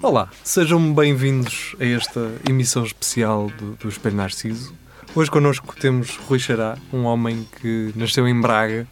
Olá, 0.00 0.30
sejam 0.44 0.94
bem-vindos 0.94 1.74
a 1.80 1.84
esta 1.84 2.32
emissão 2.48 2.84
especial 2.84 3.50
do, 3.58 3.72
do 3.72 3.88
Espelho 3.88 4.14
Narciso. 4.14 4.72
Hoje 5.12 5.28
connosco 5.28 5.74
temos 5.78 6.16
Rui 6.16 6.38
Xará, 6.38 6.78
um 6.92 7.02
homem 7.02 7.44
que 7.60 7.92
nasceu 7.96 8.28
em 8.28 8.40
Braga 8.40 8.86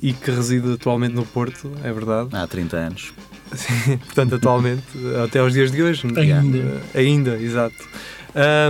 e 0.00 0.12
que 0.12 0.30
reside 0.30 0.74
atualmente 0.74 1.12
no 1.14 1.26
Porto, 1.26 1.72
é 1.82 1.92
verdade? 1.92 2.28
Há 2.32 2.46
30 2.46 2.76
anos. 2.76 3.12
Portanto, 4.06 4.36
atualmente, 4.36 4.84
até 5.24 5.40
aos 5.40 5.52
dias 5.52 5.72
de 5.72 5.82
hoje. 5.82 6.06
Ainda. 6.16 6.58
Uh, 6.58 6.80
ainda, 6.94 7.36
exato. 7.36 7.88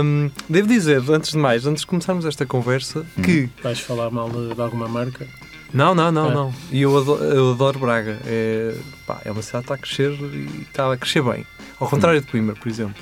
Um, 0.03 0.31
devo 0.49 0.67
dizer, 0.67 1.03
antes 1.09 1.31
de 1.31 1.37
mais, 1.37 1.67
antes 1.67 1.81
de 1.81 1.87
começarmos 1.87 2.25
esta 2.25 2.47
conversa, 2.47 3.05
que. 3.23 3.47
Vais 3.61 3.79
falar 3.79 4.09
mal 4.09 4.29
de, 4.29 4.55
de 4.55 4.61
alguma 4.61 4.87
marca? 4.87 5.27
Não, 5.73 5.93
não, 5.93 6.11
não, 6.11 6.31
É. 6.31 6.33
não. 6.33 6.53
E 6.71 6.81
eu 6.81 6.97
adoro, 6.97 7.23
eu 7.23 7.51
adoro 7.51 7.79
Braga. 7.79 8.19
É, 8.25 8.75
pá, 9.05 9.21
é 9.25 9.31
uma 9.31 9.41
cidade 9.41 9.65
que 9.65 9.71
está 9.71 9.75
a 9.75 9.77
crescer 9.77 10.11
e 10.11 10.61
está 10.69 10.93
a 10.93 10.97
crescer 10.97 11.21
bem. 11.21 11.45
Ao 11.79 11.89
contrário 11.89 12.21
de 12.21 12.27
Coimbra, 12.27 12.55
por 12.55 12.69
exemplo. 12.69 12.95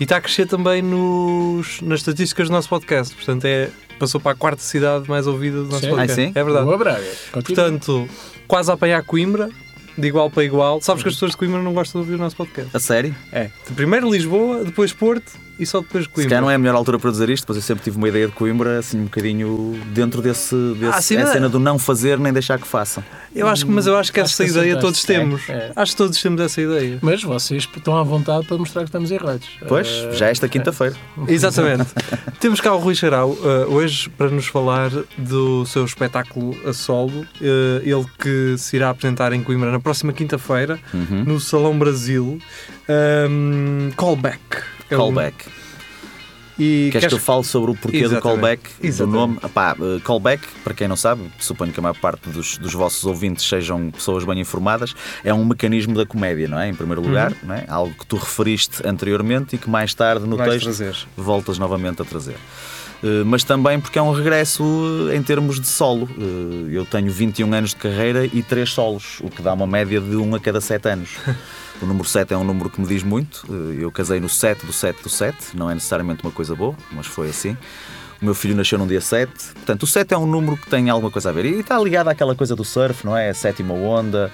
E 0.00 0.02
está 0.04 0.16
a 0.16 0.20
crescer 0.20 0.46
também 0.46 0.80
nos, 0.82 1.80
nas 1.80 2.00
estatísticas 2.00 2.48
do 2.48 2.52
nosso 2.52 2.68
podcast. 2.68 3.14
Portanto, 3.14 3.44
é, 3.44 3.70
passou 3.98 4.20
para 4.20 4.32
a 4.32 4.34
quarta 4.34 4.62
cidade 4.62 5.08
mais 5.08 5.26
ouvida 5.26 5.58
do 5.58 5.64
nosso 5.68 5.80
Sim. 5.80 5.90
podcast. 5.90 6.12
Ah, 6.20 6.24
sim? 6.26 6.32
É 6.34 6.44
verdade. 6.44 6.64
Boa 6.64 6.78
Braga. 6.78 7.04
Continua. 7.32 7.62
Portanto, 7.64 8.08
quase 8.46 8.70
a 8.70 8.74
apanhar 8.74 9.02
Coimbra, 9.04 9.48
de 9.96 10.06
igual 10.08 10.30
para 10.30 10.44
igual. 10.44 10.80
Sabes 10.80 11.02
que 11.02 11.08
as 11.08 11.14
pessoas 11.14 11.32
de 11.32 11.36
Coimbra 11.36 11.60
não 11.62 11.72
gostam 11.72 12.00
de 12.00 12.06
ouvir 12.06 12.20
o 12.20 12.22
nosso 12.24 12.36
podcast. 12.36 12.76
A 12.76 12.80
sério? 12.80 13.14
É. 13.32 13.50
Primeiro 13.74 14.10
Lisboa, 14.10 14.64
depois 14.64 14.92
Porto 14.92 15.32
e 15.58 15.66
só 15.66 15.80
depois 15.80 16.04
Se 16.04 16.10
Coimbra. 16.10 16.28
calhar 16.30 16.42
não 16.42 16.50
é 16.50 16.54
a 16.54 16.58
melhor 16.58 16.74
altura 16.74 16.98
para 16.98 17.10
dizer 17.10 17.28
isto, 17.30 17.46
pois 17.46 17.56
eu 17.56 17.62
sempre 17.62 17.82
tive 17.84 17.96
uma 17.96 18.08
ideia 18.08 18.26
de 18.26 18.32
Coimbra, 18.32 18.78
assim, 18.78 18.98
um 19.00 19.04
bocadinho 19.04 19.80
dentro 19.92 20.20
desse. 20.22 20.54
desse 20.78 20.86
Ah, 20.96 21.00
sim, 21.02 21.16
é 21.16 21.20
a 21.20 21.24
mas- 21.24 21.32
cena 21.32 21.48
do 21.48 21.58
não 21.58 21.78
fazer 21.78 22.18
nem 22.18 22.32
deixar 22.32 22.58
que 22.58 22.66
façam. 22.66 23.02
Eu 23.34 23.46
acho 23.46 23.64
que, 23.66 23.70
mas 23.70 23.86
eu 23.86 23.96
acho 23.96 24.12
que 24.12 24.20
Acho 24.20 24.32
essa 24.32 24.44
que 24.44 24.50
ideia 24.50 24.76
todos 24.78 25.02
temos. 25.04 25.48
É, 25.48 25.52
é. 25.52 25.72
Acho 25.76 25.92
que 25.92 25.98
todos 25.98 26.20
temos 26.20 26.40
essa 26.40 26.60
ideia. 26.60 26.98
Mas 27.02 27.22
vocês 27.22 27.68
estão 27.76 27.96
à 27.96 28.02
vontade 28.02 28.46
para 28.46 28.56
mostrar 28.58 28.82
que 28.82 28.88
estamos 28.88 29.10
errados. 29.10 29.46
Pois, 29.68 29.86
Eh, 29.88 30.12
já 30.12 30.26
é 30.28 30.30
esta 30.30 30.48
quinta-feira. 30.48 30.96
Exatamente. 31.28 31.86
Temos 32.40 32.60
cá 32.60 32.72
o 32.74 32.78
Rui 32.78 32.94
Xarau 32.94 33.30
uh, 33.32 33.72
hoje 33.74 34.08
para 34.10 34.30
nos 34.30 34.46
falar 34.46 34.90
do 35.16 35.64
seu 35.66 35.84
espetáculo 35.84 36.56
a 36.68 36.72
solo. 36.72 37.20
Uh, 37.40 37.80
ele 37.82 38.06
que 38.18 38.56
se 38.58 38.76
irá 38.76 38.90
apresentar 38.90 39.32
em 39.32 39.42
Coimbra 39.42 39.70
na 39.70 39.78
próxima 39.80 40.12
quinta-feira, 40.12 40.78
Uhum. 40.94 41.24
no 41.24 41.38
Salão 41.40 41.78
Brasil. 41.78 42.38
Um, 42.88 43.90
callback. 43.96 44.40
É 44.90 44.96
Callback. 44.96 45.44
E 46.58 46.88
Queres 46.90 47.06
que 47.06 47.14
eu 47.14 47.18
fale 47.20 47.44
sobre 47.44 47.70
o 47.70 47.74
porquê 47.76 48.00
do 48.00 48.06
Exatamente. 48.06 48.22
callback? 48.22 48.60
Exatamente. 48.82 48.98
Do 48.98 49.06
nome? 49.06 49.38
Epá, 49.44 49.76
eh, 49.80 50.00
callback, 50.02 50.42
para 50.64 50.74
quem 50.74 50.88
não 50.88 50.96
sabe, 50.96 51.22
suponho 51.38 51.72
que 51.72 51.78
a 51.78 51.82
maior 51.84 51.94
parte 51.94 52.28
dos, 52.30 52.58
dos 52.58 52.72
vossos 52.74 53.04
ouvintes 53.04 53.48
sejam 53.48 53.92
pessoas 53.92 54.24
bem 54.24 54.40
informadas, 54.40 54.92
é 55.22 55.32
um 55.32 55.44
mecanismo 55.44 55.94
da 55.94 56.04
comédia, 56.04 56.48
não 56.48 56.58
é? 56.58 56.68
Em 56.68 56.74
primeiro 56.74 57.00
lugar, 57.00 57.32
não 57.44 57.54
é? 57.54 57.64
algo 57.68 57.94
que 57.94 58.04
tu 58.04 58.16
referiste 58.16 58.84
anteriormente 58.84 59.54
e 59.54 59.58
que 59.58 59.70
mais 59.70 59.94
tarde 59.94 60.26
no 60.26 60.36
vais 60.36 60.50
texto 60.50 60.64
trazer. 60.64 60.96
voltas 61.16 61.60
novamente 61.60 62.02
a 62.02 62.04
trazer. 62.04 62.34
Eh, 63.04 63.22
Mas 63.24 63.44
também 63.44 63.78
porque 63.78 63.96
é 63.96 64.02
um 64.02 64.10
regresso 64.10 65.08
eh, 65.12 65.16
em 65.16 65.22
termos 65.22 65.60
de 65.60 65.66
solo. 65.68 66.08
Eu 66.72 66.84
tenho 66.84 67.12
21 67.12 67.54
anos 67.54 67.70
de 67.70 67.76
carreira 67.76 68.26
e 68.26 68.42
3 68.42 68.68
solos, 68.68 69.18
o 69.20 69.30
que 69.30 69.40
dá 69.42 69.52
uma 69.52 69.66
média 69.68 70.00
de 70.00 70.16
1 70.16 70.34
a 70.34 70.40
cada 70.40 70.60
7 70.60 70.88
anos. 70.88 71.10
O 71.80 71.86
número 71.86 72.06
7 72.08 72.34
é 72.34 72.36
um 72.36 72.44
número 72.44 72.68
que 72.70 72.80
me 72.80 72.86
diz 72.86 73.02
muito. 73.02 73.44
Eh, 73.48 73.82
Eu 73.84 73.90
casei 73.92 74.18
no 74.20 74.28
7 74.28 74.66
do 74.66 74.72
7 74.72 75.02
do 75.02 75.08
7, 75.08 75.56
não 75.56 75.70
é 75.70 75.74
necessariamente 75.74 76.22
uma 76.24 76.32
coisa 76.32 76.54
boa, 76.54 76.74
mas 76.90 77.06
foi 77.06 77.28
assim. 77.30 77.56
O 78.20 78.24
meu 78.24 78.34
filho 78.34 78.56
nasceu 78.56 78.76
num 78.78 78.86
dia 78.86 79.00
7, 79.00 79.30
portanto, 79.54 79.84
o 79.84 79.86
7 79.86 80.12
é 80.12 80.18
um 80.18 80.26
número 80.26 80.56
que 80.56 80.68
tem 80.68 80.90
alguma 80.90 81.10
coisa 81.10 81.28
a 81.28 81.32
ver. 81.32 81.44
E 81.44 81.60
está 81.60 81.78
ligado 81.78 82.08
àquela 82.08 82.34
coisa 82.34 82.56
do 82.56 82.64
surf, 82.64 83.06
não 83.06 83.16
é? 83.16 83.30
A 83.30 83.34
sétima 83.34 83.72
onda. 83.74 84.32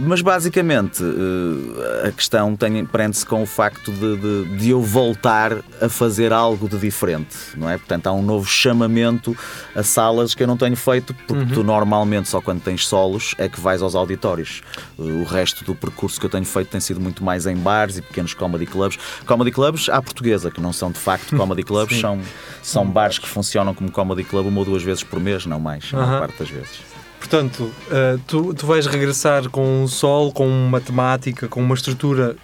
Mas 0.00 0.20
basicamente 0.20 1.02
eh, 1.02 2.08
a 2.08 2.12
questão 2.12 2.56
tem- 2.56 2.84
prende-se 2.84 3.24
com 3.24 3.42
o 3.42 3.46
facto 3.46 3.92
de, 3.92 4.16
de- 4.16 4.56
de 4.58 4.70
eu 4.70 4.82
voltar 4.82 5.58
a 5.80 5.88
fazer 5.88 6.32
algo 6.32 6.68
de 6.68 6.76
diferente, 6.76 7.36
não 7.56 7.70
é? 7.70 7.78
Portanto, 7.78 8.06
há 8.08 8.12
um 8.12 8.22
novo 8.22 8.46
chamamento 8.48 9.36
a 9.74 9.82
salas 9.82 10.34
que 10.34 10.42
eu 10.42 10.46
não 10.46 10.56
tenho 10.56 10.74
feito, 10.76 11.14
porque 11.26 11.46
tu 11.54 11.62
normalmente 11.62 12.28
só 12.28 12.40
quando 12.40 12.60
tens 12.60 12.86
solos 12.86 13.34
é 13.38 13.48
que 13.48 13.60
vais 13.60 13.80
aos 13.80 13.94
auditórios. 13.94 14.62
Eh, 14.98 15.02
O 15.02 15.24
resto 15.24 15.64
do 15.64 15.74
percurso 15.74 16.18
que 16.18 16.26
eu 16.26 16.30
tenho 16.30 16.44
feito 16.44 16.68
tem 16.68 16.80
sido 16.80 17.00
muito 17.00 17.22
mais 17.22 17.46
em 17.46 17.56
bares 17.56 17.96
e 17.96 18.02
pequenos 18.02 18.34
comedy 18.34 18.66
clubs. 18.66 18.98
Comedy 19.24 19.50
clubs 19.52 19.88
à 19.88 20.02
portuguesa, 20.02 20.50
que 20.50 20.60
não 20.60 20.72
são 20.72 20.90
de 20.90 20.98
facto 20.98 21.34
comedy 21.36 21.62
clubs, 21.62 22.00
são, 22.00 22.20
são 22.62 22.84
bares 22.86 23.18
que 23.18 23.28
funcionam 23.28 23.72
como 23.74 23.90
comedy 23.90 24.24
club 24.24 24.46
uma 24.46 24.58
ou 24.58 24.64
duas 24.64 24.82
vezes 24.82 25.04
por 25.04 25.20
mês, 25.20 25.46
não 25.46 25.60
mais, 25.60 25.84
a 25.92 25.96
maior 25.96 26.18
parte 26.20 26.38
das 26.40 26.48
vezes. 26.50 26.95
Portanto, 27.28 27.64
uh, 27.64 28.20
tu, 28.24 28.54
tu 28.54 28.66
vais 28.66 28.86
regressar 28.86 29.50
com 29.50 29.82
um 29.82 29.88
sol, 29.88 30.30
com 30.30 30.46
uma 30.46 30.80
temática, 30.80 31.48
com 31.48 31.60
uma 31.60 31.74
estrutura 31.74 32.36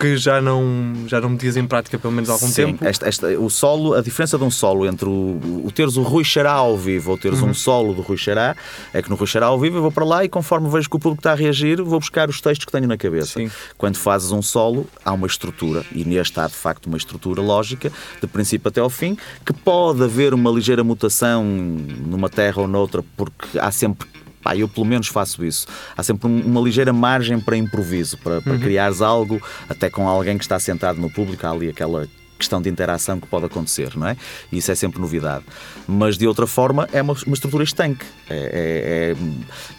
que 0.00 0.16
já 0.16 0.40
não, 0.40 0.94
já 1.06 1.20
não 1.20 1.30
metias 1.30 1.56
em 1.56 1.66
prática 1.66 1.98
pelo 1.98 2.12
menos 2.12 2.30
há 2.30 2.32
algum 2.34 2.46
Sim, 2.48 2.66
tempo. 2.66 2.84
esta- 2.84 3.06
esta- 3.08 3.26
o 3.38 3.48
solo, 3.50 3.94
a 3.94 4.00
diferença 4.00 4.36
de 4.38 4.44
um 4.44 4.50
solo 4.50 4.86
entre 4.86 5.08
o, 5.08 5.62
o 5.64 5.70
teres 5.74 5.96
o 5.96 6.02
Rui 6.02 6.24
Xará 6.24 6.52
ao 6.52 6.76
vivo 6.76 7.10
ou 7.10 7.18
teres 7.18 7.40
Uhum. 7.40 7.50
um 7.50 7.54
solo 7.54 7.92
do 7.94 8.02
Rui 8.02 8.16
Xará 8.16 8.56
é 8.92 9.02
que 9.02 9.10
no 9.10 9.16
Rui 9.16 9.26
Xará 9.26 9.46
ao 9.46 9.58
vivo 9.58 9.76
eu 9.78 9.82
vou 9.82 9.92
para 9.92 10.04
lá 10.04 10.24
e 10.24 10.28
conforme 10.28 10.68
vejo 10.70 10.88
que 10.88 10.96
o 10.96 10.98
público 10.98 11.20
está 11.20 11.32
a 11.32 11.34
reagir, 11.34 11.82
vou 11.82 11.98
buscar 12.00 12.28
os 12.28 12.40
textos 12.40 12.64
que 12.64 12.72
tenho 12.72 12.86
na 12.86 12.96
cabeça. 12.96 13.34
Sim. 13.38 13.50
Quando 13.76 13.96
fazes 13.96 14.30
um 14.32 14.42
solo, 14.42 14.86
há 15.04 15.12
uma 15.12 15.26
estrutura 15.26 15.84
e 15.92 16.04
neste 16.04 16.38
há 16.40 16.46
de 16.46 16.54
facto 16.54 16.86
uma 16.86 16.96
estrutura 16.96 17.40
lógica, 17.42 17.90
de 18.20 18.26
princípio 18.26 18.68
até 18.68 18.80
ao 18.80 18.90
fim, 18.90 19.16
que 19.44 19.52
pode 19.52 20.02
haver 20.02 20.32
uma 20.34 20.50
ligeira 20.50 20.82
mutação 20.82 21.44
numa 21.44 22.28
terra 22.28 22.62
ou 22.62 22.68
noutra, 22.68 23.04
porque 23.16 23.58
há 23.58 23.70
sempre. 23.70 24.08
Pá, 24.48 24.56
eu 24.56 24.66
pelo 24.66 24.86
menos 24.86 25.08
faço 25.08 25.44
isso. 25.44 25.66
Há 25.94 26.02
sempre 26.02 26.26
um- 26.26 26.40
uma 26.40 26.60
ligeira 26.62 26.90
margem 26.90 27.38
para 27.38 27.54
improviso, 27.54 28.16
para, 28.16 28.40
para 28.40 28.56
criares 28.56 29.02
algo, 29.02 29.42
até 29.68 29.90
com 29.90 30.08
alguém 30.08 30.38
que 30.38 30.44
está 30.44 30.58
sentado 30.58 30.98
no 30.98 31.10
público, 31.10 31.46
há 31.46 31.50
ali 31.50 31.68
aquela 31.68 32.08
questão 32.38 32.62
de 32.62 32.70
interação 32.70 33.18
que 33.20 33.26
pode 33.26 33.44
acontecer, 33.46 33.94
não 33.96 34.06
é? 34.06 34.16
E 34.50 34.58
isso 34.58 34.70
é 34.70 34.74
sempre 34.74 35.00
novidade. 35.00 35.44
Mas 35.86 36.16
de 36.16 36.26
outra 36.26 36.46
forma 36.46 36.88
é 36.92 37.02
uma, 37.02 37.12
uma 37.26 37.34
estrutura 37.34 37.62
estanque. 37.64 38.06
É- 38.30 38.36
é- 38.36 39.12
é- 39.12 39.16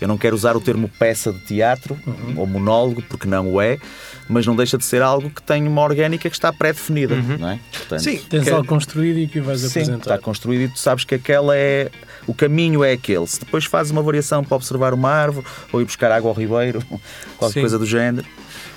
eu 0.01 0.07
não 0.07 0.17
quero 0.19 0.35
usar 0.35 0.55
o 0.55 0.61
termo 0.61 0.87
peça 0.99 1.31
de 1.33 1.39
teatro 1.39 1.97
ou 2.35 2.45
monólogo, 2.45 3.01
porque 3.09 3.27
não 3.27 3.47
o 3.53 3.61
é, 3.61 3.79
mas 4.27 4.45
não 4.45 4.55
deixa 4.55 4.77
de 4.77 4.83
ser 4.85 5.01
algo 5.01 5.29
que 5.31 5.41
tem 5.41 5.65
uma 5.67 5.81
orgânica 5.81 6.29
que 6.29 6.35
está 6.35 6.51
pré-definida, 6.53 7.15
não 7.15 7.49
é? 7.49 7.59
Portanto, 7.71 8.03
Sim, 8.03 8.17
Tens 8.29 8.43
que- 8.43 8.49
algo 8.51 8.67
construído 8.67 9.17
e 9.17 9.27
que 9.27 9.39
o 9.39 9.43
vais 9.43 9.61
Sim, 9.61 9.67
apresentar. 9.67 9.97
está 10.15 10.17
construído 10.19 10.61
e 10.61 10.67
tu 10.67 10.77
sabes 10.77 11.03
que 11.05 11.15
aquela 11.15 11.55
é. 11.57 11.89
O 12.27 12.33
caminho 12.33 12.83
é 12.83 12.91
aquele. 12.93 13.25
Se 13.27 13.39
depois 13.39 13.65
fazes 13.65 13.91
uma 13.91 14.01
variação 14.01 14.43
para 14.43 14.55
observar 14.55 14.93
uma 14.93 15.09
árvore 15.09 15.45
ou 15.71 15.81
ir 15.81 15.85
buscar 15.85 16.11
água 16.11 16.29
ao 16.29 16.35
ribeiro, 16.35 16.81
qualquer 17.37 17.53
Sim. 17.55 17.59
coisa 17.61 17.79
do 17.79 17.85
género. 17.85 18.27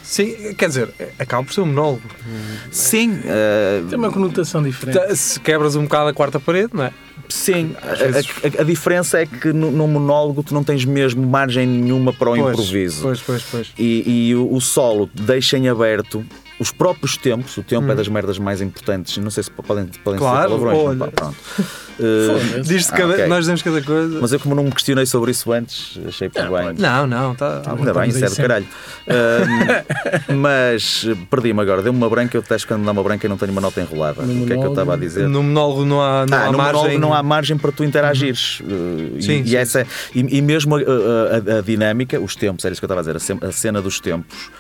Sim, 0.03 0.53
quer 0.59 0.69
dizer, 0.69 0.93
acaba 1.19 1.45
por 1.45 1.53
ser 1.55 1.61
um 1.61 1.67
monólogo. 1.67 2.03
Sim, 2.71 3.21
eh, 3.25 3.83
Tem 3.89 3.99
uma 3.99 4.11
conotação 4.11 4.63
diferente. 4.63 4.99
Ta- 4.99 5.15
Se 5.15 5.39
quebras 5.41 5.77
um 5.77 5.85
bocado 5.85 6.09
a 6.09 6.13
quarta 6.13 6.41
parede, 6.41 6.71
não 6.75 6.85
é? 6.85 6.93
sim. 7.29 7.75
A, 7.81 7.95
vezes- 7.95 8.29
a- 8.59 8.61
a 8.63 8.65
diferença 8.65 9.21
é 9.21 9.27
que 9.27 9.53
no, 9.53 9.71
num 9.71 9.87
monólogo 9.87 10.43
tu 10.43 10.53
não 10.53 10.63
tens 10.65 10.85
mesmo 10.85 11.25
margem 11.27 11.67
nenhuma 11.67 12.13
para 12.13 12.31
o 12.31 12.37
Pois, 12.37 12.53
improviso. 12.53 13.01
Pois, 13.03 13.21
pois, 13.21 13.43
pois. 13.51 13.73
E, 13.79 14.29
e 14.29 14.35
o, 14.35 14.53
o 14.53 14.61
solo 14.61 15.09
deixa 15.15 15.57
em 15.57 15.69
aberto 15.69 16.25
os 16.63 16.71
próprios 16.73 17.17
tempos. 17.17 17.57
O 17.57 17.63
tempo 17.63 17.87
Hum. 17.87 17.91
é 17.93 17.95
das 17.95 18.09
merdas 18.09 18.39
mais 18.39 18.61
importantes. 18.61 19.17
Não 19.19 19.31
sei 19.31 19.43
se 19.43 19.51
podem, 19.51 19.87
podem 20.05 20.19
Claro, 20.19 20.51
ser 20.53 20.59
palavrões. 20.59 20.79
olha. 20.87 20.95
não, 20.97 21.09
pá, 21.09 21.13
pronto. 21.13 21.37
Eh. 22.01 22.61
Diz-se 22.63 22.91
Ah, 22.91 22.97
cada, 22.97 23.13
ok. 23.13 23.27
Nós 23.27 23.41
dizemos 23.41 23.61
cada 23.63 23.83
coisa. 23.83 24.19
mas 24.21 24.33
eu, 24.33 24.41
como 24.41 24.55
não 24.55 24.65
me 24.65 24.73
questionei 24.73 25.05
sobre 25.05 25.31
isso 25.31 25.53
antes, 25.53 25.99
achei 26.09 26.27
por 26.31 26.43
Não, 26.43 26.51
bem. 26.53 26.75
Não, 26.79 27.07
não, 27.07 27.35
tá. 27.35 27.61
Ah, 27.67 27.75
Ainda 27.77 27.93
bem, 27.93 28.09
isso 28.09 28.25
é 28.25 28.29
do 28.31 28.35
caralho. 28.37 28.67
Ahm, 29.07 30.35
mas 30.41 31.07
perdi-me 31.31 31.61
agora, 31.61 31.83
deu-me 31.83 31.99
uma 31.99 32.09
branca, 32.09 32.35
eu 32.37 32.41
detesto 32.43 32.67
quando 32.67 32.81
me 32.81 32.87
dá 32.87 32.93
uma 32.93 33.03
branca 33.03 33.27
e 33.27 33.29
não 33.29 33.37
tenho 33.37 33.53
uma 33.53 33.61
nota 33.61 33.81
enrolada. 33.81 34.23
No 34.23 34.43
o 34.43 34.47
que 34.47 34.53
é 34.55 34.57
que 34.57 34.65
eu 34.65 34.71
estava 34.71 34.95
a 34.95 34.97
dizer? 34.97 35.29
No 35.29 35.43
monólogo 35.43 35.85
não 35.85 36.01
há, 36.01 36.25
não 36.27 36.39
ah, 36.39 36.41
há 36.47 36.51
no 36.53 36.59
margem. 36.59 36.73
monólogo 36.75 36.99
não 37.01 37.15
há 37.15 37.23
margem 37.23 37.59
para 37.59 37.71
tu 37.73 37.85
interagires. 37.85 38.61
Uh, 38.61 39.19
e- 39.19 39.23
Sim, 39.23 39.43
e, 39.43 39.49
sim. 39.49 39.57
essa, 39.57 39.87
e, 40.15 40.39
e 40.39 40.41
mesmo 40.43 40.77
a, 40.77 40.81
a- 40.81 41.55
a- 41.57 41.59
a 41.59 41.61
dinâmica, 41.61 42.19
os 42.19 42.35
tempos, 42.35 42.65
era 42.65 42.73
isso 42.73 42.81
que 42.81 42.85
eu 42.85 42.87
estava 42.93 43.01
a 43.01 43.13
dizer, 43.13 43.37
a 43.47 43.53
cena 43.53 43.83
dos 43.83 44.01
tempos 44.01 44.51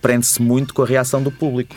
prende-se 0.00 0.40
muito 0.42 0.72
com 0.74 0.82
a 0.82 0.86
reação 0.86 1.22
do 1.22 1.30
público. 1.30 1.74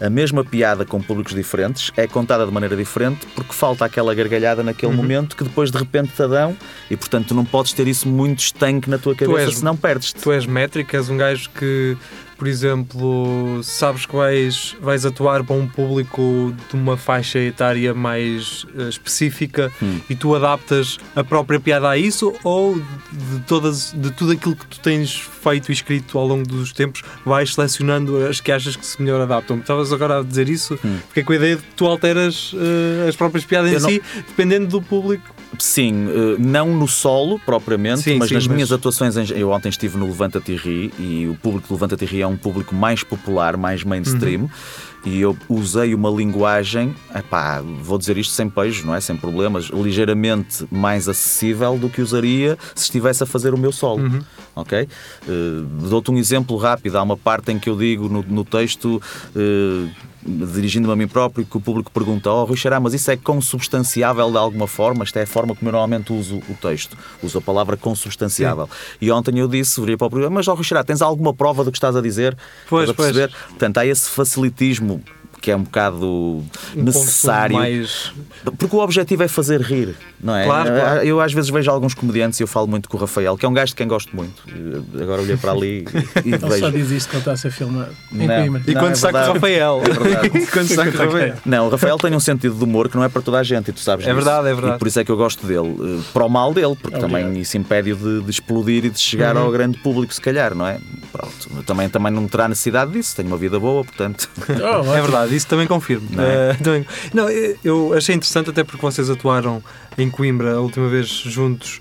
A 0.00 0.10
mesma 0.10 0.44
piada 0.44 0.84
com 0.84 1.00
públicos 1.00 1.32
diferentes 1.32 1.92
é 1.96 2.08
contada 2.08 2.44
de 2.44 2.50
maneira 2.50 2.74
diferente 2.76 3.24
porque 3.36 3.52
falta 3.52 3.84
aquela 3.84 4.12
gargalhada 4.14 4.60
naquele 4.62 4.90
Uhum. 4.90 4.96
momento 4.96 5.36
que 5.36 5.44
depois 5.44 5.70
de 5.70 5.78
repente 5.78 6.08
te 6.12 6.26
dão 6.26 6.56
e 6.90 6.96
portanto 6.96 7.28
tu 7.28 7.34
não 7.34 7.44
podes 7.44 7.72
ter 7.72 7.86
isso 7.86 8.08
muito 8.08 8.40
estanque 8.40 8.90
na 8.90 8.98
tua 8.98 9.14
cabeça, 9.14 9.42
és- 9.42 9.58
senão 9.58 9.76
perdes-te. 9.76 10.20
Tu 10.20 10.32
és 10.32 10.44
métrico, 10.44 10.96
és 10.96 11.08
um 11.08 11.16
gajo 11.16 11.48
que, 11.50 11.96
por 12.42 12.48
exemplo, 12.48 13.60
sabes 13.62 14.04
que 14.04 14.16
vais, 14.16 14.74
vais 14.80 15.06
atuar 15.06 15.44
para 15.44 15.54
um 15.54 15.68
público 15.68 16.52
de 16.68 16.76
uma 16.76 16.96
faixa 16.96 17.38
etária 17.38 17.94
mais 17.94 18.66
eh, 18.76 18.88
específica 18.88 19.70
Hum. 19.80 20.00
e 20.10 20.16
tu 20.16 20.34
adaptas 20.34 20.98
a 21.14 21.22
própria 21.22 21.60
piada 21.60 21.88
a 21.88 21.96
isso 21.96 22.34
ou 22.42 22.74
de, 23.12 23.38
todas, 23.46 23.92
de 23.96 24.10
tudo 24.10 24.32
aquilo 24.32 24.56
que 24.56 24.66
tu 24.66 24.80
tens 24.80 25.14
feito 25.20 25.70
e 25.70 25.72
escrito 25.72 26.18
ao 26.18 26.26
longo 26.26 26.44
dos 26.44 26.72
tempos 26.72 27.02
vais 27.24 27.54
selecionando 27.54 28.26
as 28.26 28.40
que 28.40 28.50
achas 28.50 28.74
que 28.74 28.84
se 28.84 29.00
melhor 29.00 29.20
adaptam? 29.20 29.58
Estavas 29.58 29.92
agora 29.92 30.18
a 30.18 30.22
dizer 30.24 30.48
isso, 30.48 30.76
Hum. 30.84 30.98
fiquei 31.08 31.22
com 31.22 31.32
a 31.34 31.36
ideia 31.36 31.56
de 31.56 31.62
que 31.62 31.74
tu 31.76 31.86
alteras 31.86 32.52
eh, 32.56 33.08
as 33.08 33.14
próprias 33.14 33.44
piadas 33.44 33.70
Eu 33.70 33.78
em 33.78 33.82
não- 33.82 33.88
si, 33.88 34.02
dependendo 34.26 34.66
do 34.66 34.82
público. 34.82 35.31
Sim, 35.58 36.06
eh, 36.08 36.36
não 36.38 36.74
no 36.74 36.88
solo 36.88 37.38
propriamente, 37.38 38.00
Sim, 38.02 38.16
mas 38.18 38.28
sim, 38.28 38.34
nas 38.34 38.46
mas- 38.46 38.54
minhas 38.54 38.72
atuações. 38.72 39.16
em- 39.16 39.38
Eu 39.38 39.50
ontem 39.50 39.68
estive 39.68 39.98
no 39.98 40.06
Levanta-te 40.06 40.52
e 40.52 40.56
Ri 40.56 40.92
e 40.98 41.26
o 41.28 41.34
público 41.34 41.68
do 41.68 41.74
Levanta-te 41.74 42.04
e 42.04 42.08
Ri 42.08 42.22
é 42.22 42.26
um 42.26 42.36
público 42.36 42.74
mais 42.74 43.02
popular, 43.04 43.56
mais 43.56 43.84
mainstream. 43.84 44.48
E 45.04 45.20
eu 45.20 45.36
usei 45.48 45.94
uma 45.94 46.08
linguagem, 46.10 46.94
epá, 47.14 47.60
vou 47.60 47.98
dizer 47.98 48.16
isto 48.16 48.32
sem 48.34 48.48
pejo, 48.48 48.86
não 48.86 48.94
é? 48.94 49.00
Sem 49.00 49.16
problemas, 49.16 49.64
ligeiramente 49.64 50.64
mais 50.70 51.08
acessível 51.08 51.76
do 51.76 51.88
que 51.88 52.00
usaria 52.00 52.56
se 52.74 52.84
estivesse 52.84 53.22
a 53.22 53.26
fazer 53.26 53.52
o 53.52 53.58
meu 53.58 53.72
solo. 53.72 54.00
Ok? 54.54 54.78
Eh, 54.78 54.88
Dou-te 55.88 56.10
um 56.10 56.16
exemplo 56.16 56.56
rápido. 56.56 56.96
Há 56.96 57.02
uma 57.02 57.16
parte 57.16 57.50
em 57.50 57.58
que 57.58 57.68
eu 57.68 57.76
digo 57.76 58.08
no, 58.08 58.22
no 58.22 58.44
texto, 58.44 59.02
eh, 59.34 59.88
dirigindo-me 60.24 60.92
a 60.92 60.96
mim 60.96 61.08
próprio, 61.08 61.44
que 61.44 61.56
o 61.56 61.60
público 61.60 61.90
pergunta: 61.90 62.30
Oh, 62.30 62.44
Rui 62.44 62.56
Xará, 62.56 62.78
mas 62.78 62.94
isso 62.94 63.10
é 63.10 63.16
consubstanciável 63.16 64.30
de 64.30 64.36
alguma 64.36 64.66
forma? 64.66 65.04
Esta 65.04 65.20
é 65.20 65.22
a 65.22 65.26
forma 65.26 65.54
como 65.54 65.68
eu 65.68 65.72
normalmente 65.72 66.12
uso 66.12 66.38
o 66.48 66.54
texto. 66.60 66.96
Uso 67.22 67.38
a 67.38 67.40
palavra 67.40 67.76
consubstanciável. 67.76 68.68
E 69.00 69.10
ontem 69.10 69.38
eu 69.38 69.48
disse, 69.48 69.80
virei 69.80 69.96
para 69.96 70.06
o 70.06 70.10
programa: 70.10 70.36
Mas, 70.36 70.48
oh, 70.48 70.54
Rui 70.54 70.64
Xará, 70.64 70.84
tens 70.84 71.02
alguma 71.02 71.34
prova 71.34 71.64
do 71.64 71.72
que 71.72 71.78
estás 71.78 71.96
a 71.96 72.00
dizer? 72.00 72.36
Pois, 72.68 72.88
Estás 72.88 73.08
a 73.08 73.12
perceber? 73.12 73.36
Portanto, 73.48 73.78
há 73.78 73.86
esse 73.86 74.08
facilitismo 74.10 75.02
que 75.42 75.50
é 75.50 75.56
um 75.56 75.62
bocado 75.64 76.06
Um 76.06 76.82
necessário. 76.82 77.56
Mais... 77.56 78.12
Porque 78.56 78.74
o 78.74 78.78
objetivo 78.78 79.22
é 79.24 79.28
fazer 79.28 79.60
rir, 79.60 79.94
não 80.22 80.34
é? 80.34 80.44
Claro, 80.44 80.70
claro. 80.70 81.02
Eu 81.04 81.20
às 81.20 81.32
vezes 81.32 81.50
vejo 81.50 81.70
alguns 81.70 81.92
comediantes 81.94 82.38
e 82.40 82.42
eu 82.44 82.46
falo 82.46 82.66
muito 82.68 82.88
com 82.88 82.96
o 82.96 83.00
Rafael, 83.00 83.36
que 83.36 83.44
é 83.44 83.48
um 83.48 83.52
gajo 83.52 83.70
de 83.72 83.76
quem 83.76 83.88
gosto 83.88 84.14
muito. 84.16 84.42
Agora 85.00 85.20
olhei 85.20 85.36
para 85.36 85.50
ali 85.52 85.84
e, 86.24 86.28
e 86.28 86.32
Ele 86.34 86.38
só 86.40 86.46
vejo. 86.48 86.70
diz 86.70 86.90
isto 86.92 87.10
quando 87.10 87.18
está 87.18 87.32
a 87.32 87.36
ser 87.36 87.50
filmado. 87.50 87.90
Em 88.12 88.26
Não. 88.26 88.36
Coimbra. 88.36 88.62
E 88.66 88.72
Não, 88.74 88.80
quando 88.80 88.90
é 88.90 88.94
está 88.94 89.10
com 89.12 89.18
o. 89.18 89.32
Rafael. 89.34 89.82
É 89.84 89.90
verdade. 89.90 90.46
quando 90.52 90.70
está 90.70 90.84
com 90.84 90.96
o 90.96 91.00
Rafael. 91.06 91.34
Não, 91.44 91.66
o 91.66 91.70
Rafael 91.70 91.98
tem 91.98 92.14
um 92.14 92.20
sentido 92.20 92.54
de 92.54 92.62
humor 92.64 92.88
que 92.88 92.96
não 92.96 93.02
é 93.02 93.08
para 93.08 93.20
toda 93.20 93.38
a 93.40 93.42
gente 93.42 93.68
e 93.70 93.72
tu 93.72 93.80
sabes 93.80 94.06
É 94.06 94.10
disso. 94.10 94.24
verdade, 94.24 94.48
é 94.48 94.54
verdade. 94.54 94.76
E 94.76 94.78
por 94.78 94.86
isso 94.86 95.00
é 95.00 95.04
que 95.04 95.10
eu 95.10 95.16
gosto 95.16 95.44
dele. 95.44 95.76
Eh, 95.98 96.00
Para 96.12 96.24
o 96.24 96.28
mal 96.28 96.54
dele, 96.54 96.76
porque 96.80 96.96
Obrigado. 96.96 97.22
também 97.22 97.40
isso 97.40 97.56
impede-o 97.58 97.96
de, 97.96 98.22
de 98.22 98.30
explodir 98.30 98.84
e 98.84 98.90
de 98.90 99.00
chegar 99.00 99.36
Uhum. 99.36 99.42
ao 99.42 99.50
grande 99.50 99.78
público, 99.78 100.14
se 100.14 100.20
calhar, 100.20 100.54
não 100.54 100.66
é? 100.66 100.78
Pronto. 101.48 101.60
Eu 101.60 101.64
Também, 101.64 101.88
também 101.88 102.12
não 102.12 102.26
terá 102.28 102.48
necessidade 102.48 102.92
disso, 102.92 103.14
tenho 103.16 103.28
uma 103.28 103.36
vida 103.36 103.58
boa, 103.58 103.84
portanto. 103.84 104.28
Oh, 104.48 104.94
É 104.94 105.00
verdade, 105.00 105.34
isso 105.34 105.46
também 105.46 105.66
confirmo. 105.66 106.08
Não 106.10 106.22
é? 106.24 106.50
Eh, 106.50 106.54
também- 106.62 106.86
não, 107.12 107.28
eh, 107.28 107.56
eu 107.64 107.92
achei 107.94 108.14
interessante 108.14 108.50
até 108.50 108.62
porque 108.64 108.80
vocês 108.82 109.08
atuaram 109.10 109.62
em 109.98 110.08
Coimbra 110.10 110.54
a 110.54 110.60
última 110.60 110.88
vez 110.88 111.08
juntos 111.08 111.80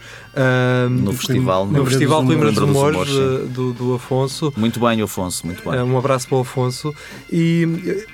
No 0.90 1.14
festival, 1.14 1.66
no 1.66 1.72
no 1.80 1.86
Festival 1.86 2.26
Coimbra 2.26 2.52
dos 2.52 2.64
Humores 2.64 3.10
eh, 3.10 3.46
do, 3.50 3.74
do 3.74 3.96
Afonso. 3.96 4.54
Muito 4.56 4.80
bem, 4.80 5.02
Afonso, 5.02 5.46
muito 5.46 5.64
bem. 5.70 5.80
Eh, 5.80 5.84
Um 5.84 5.98
abraço 5.98 6.28
para 6.28 6.38
o 6.38 6.42
Afonso. 6.42 6.94
E 7.32 7.68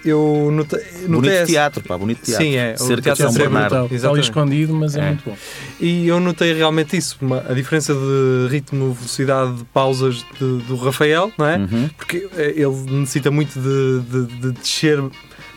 eu 0.04 0.50
notei. 0.52 0.80
notei 0.80 1.08
bonito 1.08 1.30
essa- 1.34 1.46
teatro, 1.46 1.84
pá, 1.84 1.98
bonito 1.98 2.22
teatro. 2.24 2.44
Sim, 2.46 2.56
é, 2.56 2.74
o 2.74 2.78
Cerca 2.80 3.02
teatro 3.02 3.28
de 3.28 3.34
São 3.34 3.42
é 3.42 3.46
é 3.46 3.50
Bernardo. 3.50 3.94
Está 3.96 4.12
escondido, 4.20 4.74
mas 4.74 4.96
é, 4.96 5.00
É. 5.02 5.06
muito 5.10 5.24
bom. 5.30 5.38
E 5.80 6.08
eu 6.08 6.20
notei 6.20 6.54
realmente 6.54 6.98
isso, 6.98 7.18
uma- 7.22 7.44
a 7.48 7.54
diferença 7.54 7.94
de 7.94 8.48
ritmo, 8.50 8.94
velocidade, 8.94 9.54
de 9.58 9.64
pausas 9.66 10.26
de- 10.40 10.58
do 10.64 10.76
Rafael, 10.76 11.32
não 11.38 11.46
é? 11.46 11.58
Uhum. 11.58 11.90
Porque 11.98 12.28
eh, 12.36 12.54
ele 12.56 12.92
necessita 12.92 13.30
muito 13.30 13.60
de, 13.60 14.00
de- 14.02 14.42
de 14.42 14.52
descer, 14.54 15.04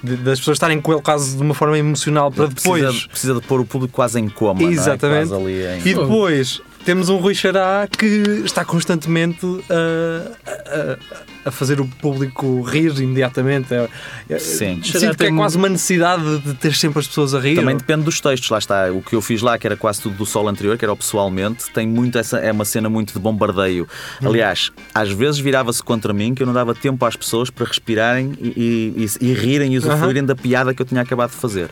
de- 0.03 0.17
das 0.17 0.39
pessoas 0.39 0.57
estarem 0.57 0.81
com 0.81 0.93
ele 0.93 1.03
quase 1.03 1.37
de 1.37 1.43
uma 1.43 1.55
forma 1.55 1.79
emocional 1.79 2.31
para 2.31 2.47
depois. 2.47 2.83
Precisa, 2.85 3.09
precisa 3.09 3.35
de 3.35 3.41
pôr 3.43 3.61
o 3.61 3.65
público 3.65 3.95
quase 3.95 4.19
em 4.19 4.29
coma. 4.29 4.63
Exatamente. 4.63 5.25
É? 5.25 5.29
Quase 5.29 5.35
ali 5.43 5.65
em... 5.65 5.79
E 5.89 5.95
depois 5.95 6.61
temos 6.85 7.09
um 7.09 7.17
Rui 7.17 7.35
Xará 7.35 7.87
que 7.91 8.07
está 8.45 8.65
constantemente 8.65 9.47
a, 9.71 10.33
a- 10.47 11.21
a 11.43 11.51
fazer 11.51 11.81
o 11.81 11.87
público 11.87 12.61
rir 12.61 12.93
imediatamente. 13.01 13.73
É- 13.73 13.89
é- 14.29 14.39
Sim. 14.39 14.75
Sinto 14.83 14.87
Xará 15.01 15.15
que 15.15 15.23
é 15.23 15.27
tem 15.29 15.37
quase 15.37 15.57
uma 15.57 15.69
necessidade 15.71 16.39
de, 16.41 16.53
ter 16.55 16.75
sempre 16.75 16.99
as 17.01 17.07
pessoas 17.09 17.35
a 17.35 17.41
rir. 17.41 17.55
Também 17.57 17.77
depende 17.77 18.03
dos 18.03 18.21
textos, 18.21 18.51
lá 18.51 18.59
está. 18.59 18.93
O 18.93 19.01
que 19.01 19.15
eu 19.15 19.23
fiz 19.23 19.41
lá, 19.41 19.59
que 19.59 19.67
era 19.67 19.77
quase 19.77 20.03
tudo 20.03 20.17
do 20.17 20.27
solo 20.27 20.49
anterior, 20.49 20.77
que 20.77 20.85
era 20.85 20.93
o 20.93 20.97
pessoalmente, 20.97 21.71
tem 21.73 21.87
muito 21.87 22.19
essa. 22.19 22.39
É 22.39 22.53
uma 22.53 22.65
cena 22.67 22.91
muito 22.91 23.13
de 23.15 23.19
bombardeio. 23.19 23.89
Aliás, 24.23 24.71
às 24.95 25.11
vezes 25.11 25.39
virava-se 25.41 25.83
contra 25.83 26.13
mim 26.13 26.35
que 26.35 26.43
eu 26.43 26.47
não 26.47 26.53
dava 26.53 26.75
tempo 26.75 27.05
às 27.07 27.17
pessoas 27.17 27.49
para 27.49 27.65
respirarem 27.67 28.35
e, 28.41 28.95
e, 28.97 29.07
e- 29.23 29.31
e 29.31 29.33
rirem 29.33 29.73
e 29.75 29.79
usufruírem 29.79 30.25
da 30.25 30.35
piada 30.35 30.75
que 30.75 30.83
eu 30.83 30.87
tinha 30.87 31.01
acabado 31.01 31.31
de 31.31 31.37
fazer. 31.37 31.71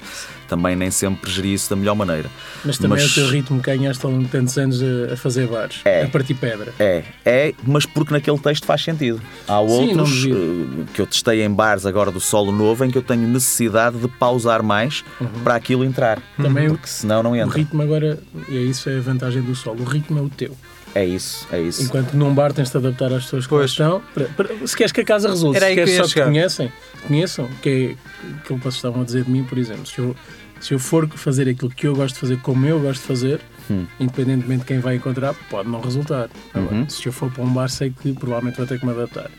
Também 0.48 0.74
nem 0.74 0.90
sempre 0.90 1.30
geri 1.30 1.52
isso 1.52 1.68
da 1.70 1.76
melhor 1.76 1.94
maneira. 1.94 2.30
Mas 2.64 2.78
também 2.78 2.98
Mas- 2.98 3.02
é 3.02 3.06
o 3.06 3.14
teu 3.14 3.28
ritmo 3.28 3.60
que 3.60 3.66
ganhaste 3.70 4.04
ao 4.04 4.10
longo 4.10 4.24
de 4.24 4.30
tantos 4.30 4.56
anos 4.56 4.80
a, 4.82 5.12
a 5.12 5.16
fazer 5.16 5.46
bares. 5.46 5.80
É. 5.84 6.04
A 6.04 6.08
partir 6.08 6.34
pedra. 6.34 6.72
É, 6.78 7.04
é, 7.24 7.54
mas 7.64 7.84
porque 7.84 8.12
naquele 8.14 8.38
texto 8.38 8.64
faz 8.64 8.82
sentido. 8.82 9.20
Há 9.46 9.58
Sim, 9.58 9.88
outros 9.98 10.24
eh, 10.26 10.84
que 10.94 11.00
eu 11.02 11.06
testei 11.06 11.44
em 11.44 11.50
bares 11.50 11.84
agora 11.84 12.10
do 12.10 12.18
solo 12.20 12.50
novo 12.50 12.84
em 12.84 12.90
que 12.90 12.96
eu 12.98 13.02
tenho 13.02 13.28
necessidade 13.28 13.98
de 13.98 14.08
pausar 14.08 14.62
mais 14.62 15.04
para 15.44 15.54
aquilo 15.54 15.84
entrar. 15.84 16.18
Também 16.36 16.66
o- 16.68 16.70
Porque 16.70 16.88
senão 16.88 17.22
não 17.22 17.32
O 17.32 17.36
entra. 17.36 17.56
ritmo 17.58 17.82
agora, 17.82 18.18
e 18.48 18.56
é 18.56 18.60
isso 18.60 18.88
é 18.88 18.96
a 18.96 19.00
vantagem 19.00 19.42
do 19.42 19.54
solo, 19.54 19.82
o 19.82 19.84
ritmo 19.84 20.18
é 20.18 20.22
o 20.22 20.28
teu. 20.30 20.56
É 20.94 21.04
isso, 21.04 21.46
é 21.52 21.60
isso. 21.60 21.82
Enquanto 21.82 22.14
num 22.14 22.32
bar 22.34 22.50
tens 22.52 22.70
de 22.70 22.76
adaptar 22.78 23.12
às 23.12 23.24
pessoas 23.24 23.44
que 23.44 23.50
Pois. 23.50 23.70
estão. 23.70 24.00
para- 24.14 24.24
para- 24.28 24.66
se 24.66 24.74
queres 24.74 24.90
que 24.90 25.02
a 25.02 25.04
casa 25.04 25.28
resolva, 25.28 25.60
se 25.60 25.66
que 25.66 25.74
queres 25.74 25.94
só 25.96 26.02
que 26.02 26.08
te 26.08 26.12
chegar. 26.14 26.24
conhecem, 26.26 26.72
conheçam, 27.06 27.48
que 27.62 27.68
é 27.68 28.30
aquilo 28.40 28.58
que 28.58 28.64
vocês 28.64 28.76
estavam 28.76 29.02
a 29.02 29.04
dizer 29.04 29.24
de 29.24 29.30
mim, 29.30 29.44
por 29.44 29.58
exemplo. 29.58 29.86
Se 29.86 29.98
eu, 29.98 30.16
se 30.60 30.74
eu 30.74 30.78
for 30.78 31.08
fazer 31.08 31.48
aquilo 31.48 31.70
que 31.70 31.86
eu 31.86 31.94
gosto 31.94 32.14
de 32.14 32.20
fazer 32.20 32.38
como 32.40 32.66
eu 32.66 32.80
gosto 32.80 33.00
de 33.02 33.06
fazer, 33.06 33.40
Hum. 33.70 33.84
independentemente 34.00 34.60
de 34.60 34.66
quem 34.66 34.78
vai 34.80 34.96
encontrar, 34.96 35.34
pode 35.50 35.68
não 35.68 35.80
resultar. 35.80 36.28
Agora, 36.54 36.74
Uhum. 36.74 36.88
Se 36.88 37.06
eu 37.06 37.12
for 37.12 37.30
para 37.30 37.44
um 37.44 37.52
bar, 37.52 37.68
sei 37.68 37.90
que 37.90 38.12
provavelmente 38.14 38.56
vou 38.56 38.66
ter 38.66 38.78
que 38.80 38.86
me 38.86 38.92
adaptar. 38.92 39.30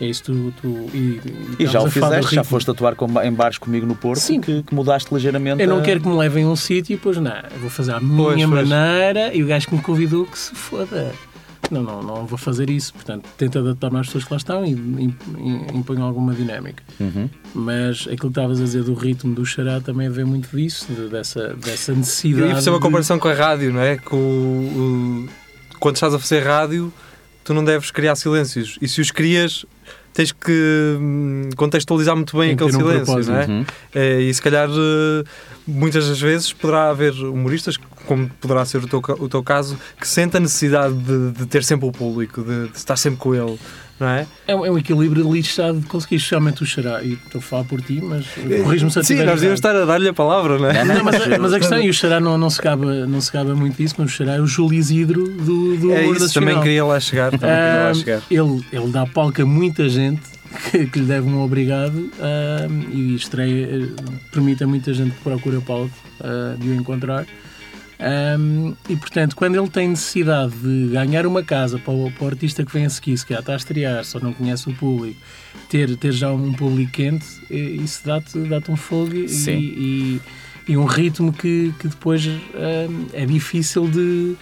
É 0.00 0.06
isso 0.06 0.22
tu. 0.24 0.52
tu 0.62 0.88
e, 0.94 1.20
E 1.58 1.66
já 1.66 1.80
o 1.80 1.90
fizeste, 1.90 2.32
já 2.36 2.44
foste 2.44 2.70
atuar 2.70 2.94
com- 2.94 3.20
em 3.20 3.32
bares 3.32 3.58
comigo 3.58 3.84
no 3.84 3.96
Porto 3.96 4.20
Sim. 4.20 4.40
que, 4.40 4.62
que 4.62 4.72
mudaste 4.74 5.12
ligeiramente. 5.12 5.60
Eu 5.60 5.68
não 5.68 5.78
a- 5.78 5.82
quero 5.82 6.00
que 6.00 6.06
me 6.08 6.14
levem 6.16 6.44
a 6.44 6.48
um 6.48 6.54
sítio 6.54 6.94
e 6.94 6.96
depois 6.96 7.16
não, 7.16 7.32
vou 7.60 7.68
fazer 7.68 7.94
à 7.94 8.00
minha 8.00 8.16
Pois, 8.16 8.44
pois. 8.46 8.68
maneira 8.68 9.34
e 9.34 9.42
o 9.42 9.46
gajo 9.48 9.66
que 9.66 9.74
me 9.74 9.80
convidou 9.82 10.24
que 10.24 10.38
se 10.38 10.54
foda. 10.54 11.12
Não, 11.70 11.82
não, 11.82 12.02
não 12.02 12.26
vou 12.26 12.38
fazer 12.38 12.70
isso. 12.70 12.92
Portanto, 12.94 13.28
tento 13.36 13.58
adaptar-me 13.58 13.98
às 13.98 14.06
pessoas 14.06 14.24
que 14.24 14.32
lá 14.32 14.36
estão 14.38 14.64
e, 14.64 14.72
imponho 15.74 16.02
alguma 16.02 16.34
dinâmica. 16.34 16.82
Uhum. 16.98 17.28
Mas 17.54 18.02
aquilo 18.02 18.16
que 18.18 18.26
estavas 18.28 18.60
a 18.60 18.64
dizer 18.64 18.82
do 18.84 18.94
ritmo 18.94 19.34
do 19.34 19.44
xará 19.44 19.80
também 19.80 20.08
vê 20.08 20.24
muito 20.24 20.48
disso, 20.56 20.86
de- 20.92 21.08
dessa, 21.08 21.54
dessa 21.54 21.92
necessidade. 21.92 22.50
E 22.52 22.54
fazer 22.54 22.70
uma 22.70 22.78
de- 22.78 22.82
comparação 22.82 23.18
com 23.18 23.28
a 23.28 23.34
rádio, 23.34 23.72
não 23.72 23.80
é? 23.80 23.96
Com 23.96 24.16
o, 24.16 25.26
o- 25.26 25.28
quando 25.78 25.96
estás 25.96 26.14
a 26.14 26.18
fazer 26.18 26.40
rádio, 26.40 26.92
tu 27.44 27.52
não 27.54 27.64
deves 27.64 27.90
criar 27.90 28.14
silêncios. 28.16 28.78
E 28.80 28.88
se 28.88 29.00
os 29.00 29.10
crias, 29.10 29.64
tens 30.18 30.32
que 30.32 30.96
hum, 31.00 31.48
contextualizar 31.54 32.16
muito 32.16 32.36
bem 32.36 32.50
aquele 32.50 32.70
um 32.70 32.72
silêncio, 32.72 33.32
não 33.32 33.40
é? 33.40 33.46
Uhum. 33.46 33.64
É, 33.94 34.20
E 34.20 34.34
se 34.34 34.42
calhar, 34.42 34.68
eh, 34.68 35.24
muitas 35.64 36.08
das 36.08 36.20
vezes, 36.20 36.52
poderá 36.52 36.90
haver 36.90 37.12
humoristas, 37.12 37.76
como 38.04 38.28
poderá 38.40 38.64
ser 38.64 38.78
o 38.78 38.88
teu, 38.88 39.00
o 39.16 39.28
teu 39.28 39.44
caso, 39.44 39.78
que 39.96 40.08
sentem 40.08 40.38
a 40.38 40.42
necessidade 40.42 40.92
de, 40.92 41.30
de 41.30 41.46
ter 41.46 41.62
sempre 41.62 41.86
o 41.88 41.92
público, 41.92 42.42
de, 42.42 42.66
de 42.66 42.76
estar 42.76 42.96
sempre 42.96 43.20
com 43.20 43.32
ele, 43.32 43.56
não 44.00 44.08
é? 44.08 44.26
É 44.46 44.54
um, 44.54 44.64
é 44.66 44.70
um 44.70 44.78
equilíbrio 44.78 45.32
lixado 45.32 45.80
de 45.80 45.86
conseguir, 45.86 46.16
especialmente 46.16 46.62
o 46.62 46.66
xará. 46.66 47.02
E 47.02 47.14
estou 47.14 47.38
a 47.38 47.42
falar 47.42 47.64
por 47.64 47.80
ti, 47.82 48.00
mas 48.02 48.26
corrijo-me 48.62 48.90
se 48.90 48.98
eu 48.98 49.04
Sim, 49.04 49.16
nós 49.24 49.34
devíamos 49.36 49.58
estar 49.58 49.74
a 49.74 49.84
dar-lhe 49.84 50.08
a 50.08 50.12
palavra, 50.14 50.58
não 50.58 50.70
é? 50.70 50.84
Não, 50.84 50.94
Não, 50.96 51.04
mas, 51.04 51.14
a- 51.20 51.38
mas 51.38 51.52
a 51.52 51.58
questão, 51.58 51.80
e 51.80 51.88
o 51.90 51.94
Xará 51.94 52.20
não, 52.20 52.38
não, 52.38 52.48
se 52.50 52.60
gaba, 52.62 53.06
não 53.06 53.20
se 53.20 53.32
gaba 53.32 53.54
muito 53.54 53.76
disso, 53.76 53.94
mas 53.98 54.10
o 54.10 54.14
Xará 54.14 54.34
é 54.34 54.40
o 54.40 54.46
Júlio 54.46 54.78
Isidro 54.78 55.24
do, 55.28 55.76
do 55.76 55.92
É 55.92 56.06
isso, 56.06 56.32
também 56.34 56.58
queria 56.60 56.84
lá 56.84 56.98
chegar. 57.00 57.30
Também 57.30 57.40
queria 57.48 57.82
lá 57.84 57.90
Ah, 57.90 57.94
chegar. 57.94 58.22
ele, 58.30 58.64
ele 58.72 58.88
dá 58.88 59.06
palco 59.06 59.42
a 59.42 59.46
muita 59.46 59.88
gente 59.88 60.22
que, 60.70 60.86
que 60.86 60.98
lhe 61.00 61.04
deve 61.04 61.28
um 61.28 61.42
obrigado 61.42 62.10
ah, 62.20 62.66
e 62.92 63.14
estreia, 63.14 63.66
eh, 63.70 63.88
permite 64.32 64.64
a 64.64 64.66
muita 64.66 64.94
gente 64.94 65.10
que 65.16 65.20
procura 65.22 65.60
palco 65.60 65.90
ah, 66.20 66.54
de 66.58 66.68
o 66.68 66.74
encontrar. 66.74 67.26
Ah, 67.98 68.36
e 68.88 68.96
portanto, 68.96 69.34
quando 69.34 69.56
ele 69.56 69.68
tem 69.68 69.88
necessidade 69.88 70.54
de 70.56 70.88
ganhar 70.92 71.26
uma 71.26 71.42
casa 71.42 71.78
para 71.78 71.92
o, 71.92 72.10
para 72.12 72.24
o 72.24 72.28
artista 72.28 72.64
que 72.64 72.72
vem 72.72 72.86
a 72.86 72.90
seguir, 72.90 73.16
se 73.18 73.26
calhar 73.26 73.40
está 73.40 73.54
a 73.54 73.56
estrear, 73.56 74.04
só 74.04 74.20
não 74.20 74.32
conhece 74.32 74.68
o 74.68 74.74
público, 74.74 75.20
ter, 75.68 75.96
ter 75.96 76.12
já 76.12 76.32
um 76.32 76.52
público 76.52 76.92
quente, 76.92 77.26
eh, 77.50 77.54
isso 77.56 78.02
dá-te 78.06 78.38
dá 78.38 78.60
um 78.68 78.76
fogo 78.76 79.14
e, 79.14 79.26
e, 79.50 80.20
e 80.68 80.76
um 80.76 80.84
ritmo 80.84 81.32
que, 81.32 81.74
que 81.78 81.88
depois 81.88 82.26
ah, 82.54 82.88
é 83.12 83.26
difícil 83.26 83.88
de, 83.88 84.36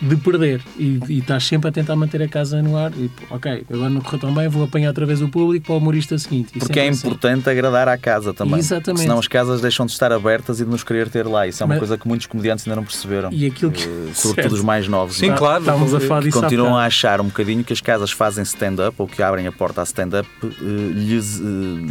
de 0.00 0.16
perder 0.16 0.60
e, 0.78 0.98
e 1.08 1.18
estás 1.18 1.44
sempre 1.44 1.68
a 1.68 1.72
tentar 1.72 1.94
manter 1.94 2.22
a 2.22 2.28
casa 2.28 2.62
no 2.62 2.76
ar 2.76 2.90
e, 2.96 3.10
ok, 3.30 3.64
agora 3.70 3.90
não 3.90 4.00
correu 4.00 4.18
tão 4.20 4.34
bem, 4.34 4.48
vou 4.48 4.64
apanhar 4.64 4.88
outra 4.88 5.04
vez 5.04 5.20
o 5.20 5.28
público 5.28 5.66
para 5.66 5.74
o 5.74 5.78
humorista 5.78 6.16
seguinte. 6.18 6.52
E 6.54 6.58
Porque 6.58 6.80
é 6.80 6.88
assim. 6.88 7.06
importante 7.06 7.48
agradar 7.50 7.86
à 7.88 7.98
casa 7.98 8.32
também. 8.32 8.58
Exatamente. 8.58 9.02
Senão 9.02 9.18
as 9.18 9.28
casas 9.28 9.60
deixam 9.60 9.84
de 9.84 9.92
estar 9.92 10.10
abertas 10.12 10.58
e 10.60 10.64
de 10.64 10.70
nos 10.70 10.82
querer 10.82 11.08
ter 11.10 11.26
lá. 11.26 11.46
Isso 11.46 11.62
é 11.62 11.66
uma 11.66 11.74
Mas- 11.74 11.78
coisa 11.80 11.98
que 11.98 12.08
muitos 12.08 12.26
comediantes 12.26 12.66
ainda 12.66 12.76
não 12.76 12.84
perceberam. 12.84 13.30
E 13.32 13.44
aquilo 13.46 13.70
que- 13.70 13.82
Eh. 13.84 14.10
Sobretudo 14.14 14.54
os 14.54 14.62
mais 14.62 14.88
novos. 14.88 15.16
Sim, 15.16 15.28
não 15.28 15.34
é? 15.34 15.38
claro. 15.38 15.60
Estávamos 15.60 15.94
a 15.94 16.00
falar 16.00 16.20
que 16.20 16.26
disso 16.28 16.40
continuam 16.40 16.76
a 16.76 16.84
achar 16.84 17.20
um 17.20 17.24
bocadinho 17.24 17.62
que 17.62 17.72
as 17.72 17.80
casas 17.80 18.10
fazem 18.10 18.42
stand-up 18.42 18.94
ou 18.98 19.06
que 19.06 19.22
abrem 19.22 19.46
a 19.46 19.52
porta 19.52 19.80
a 19.80 19.84
stand-up 19.84 20.28
eh, 20.42 20.46
lhes, 20.94 21.40
eh, 21.40 21.42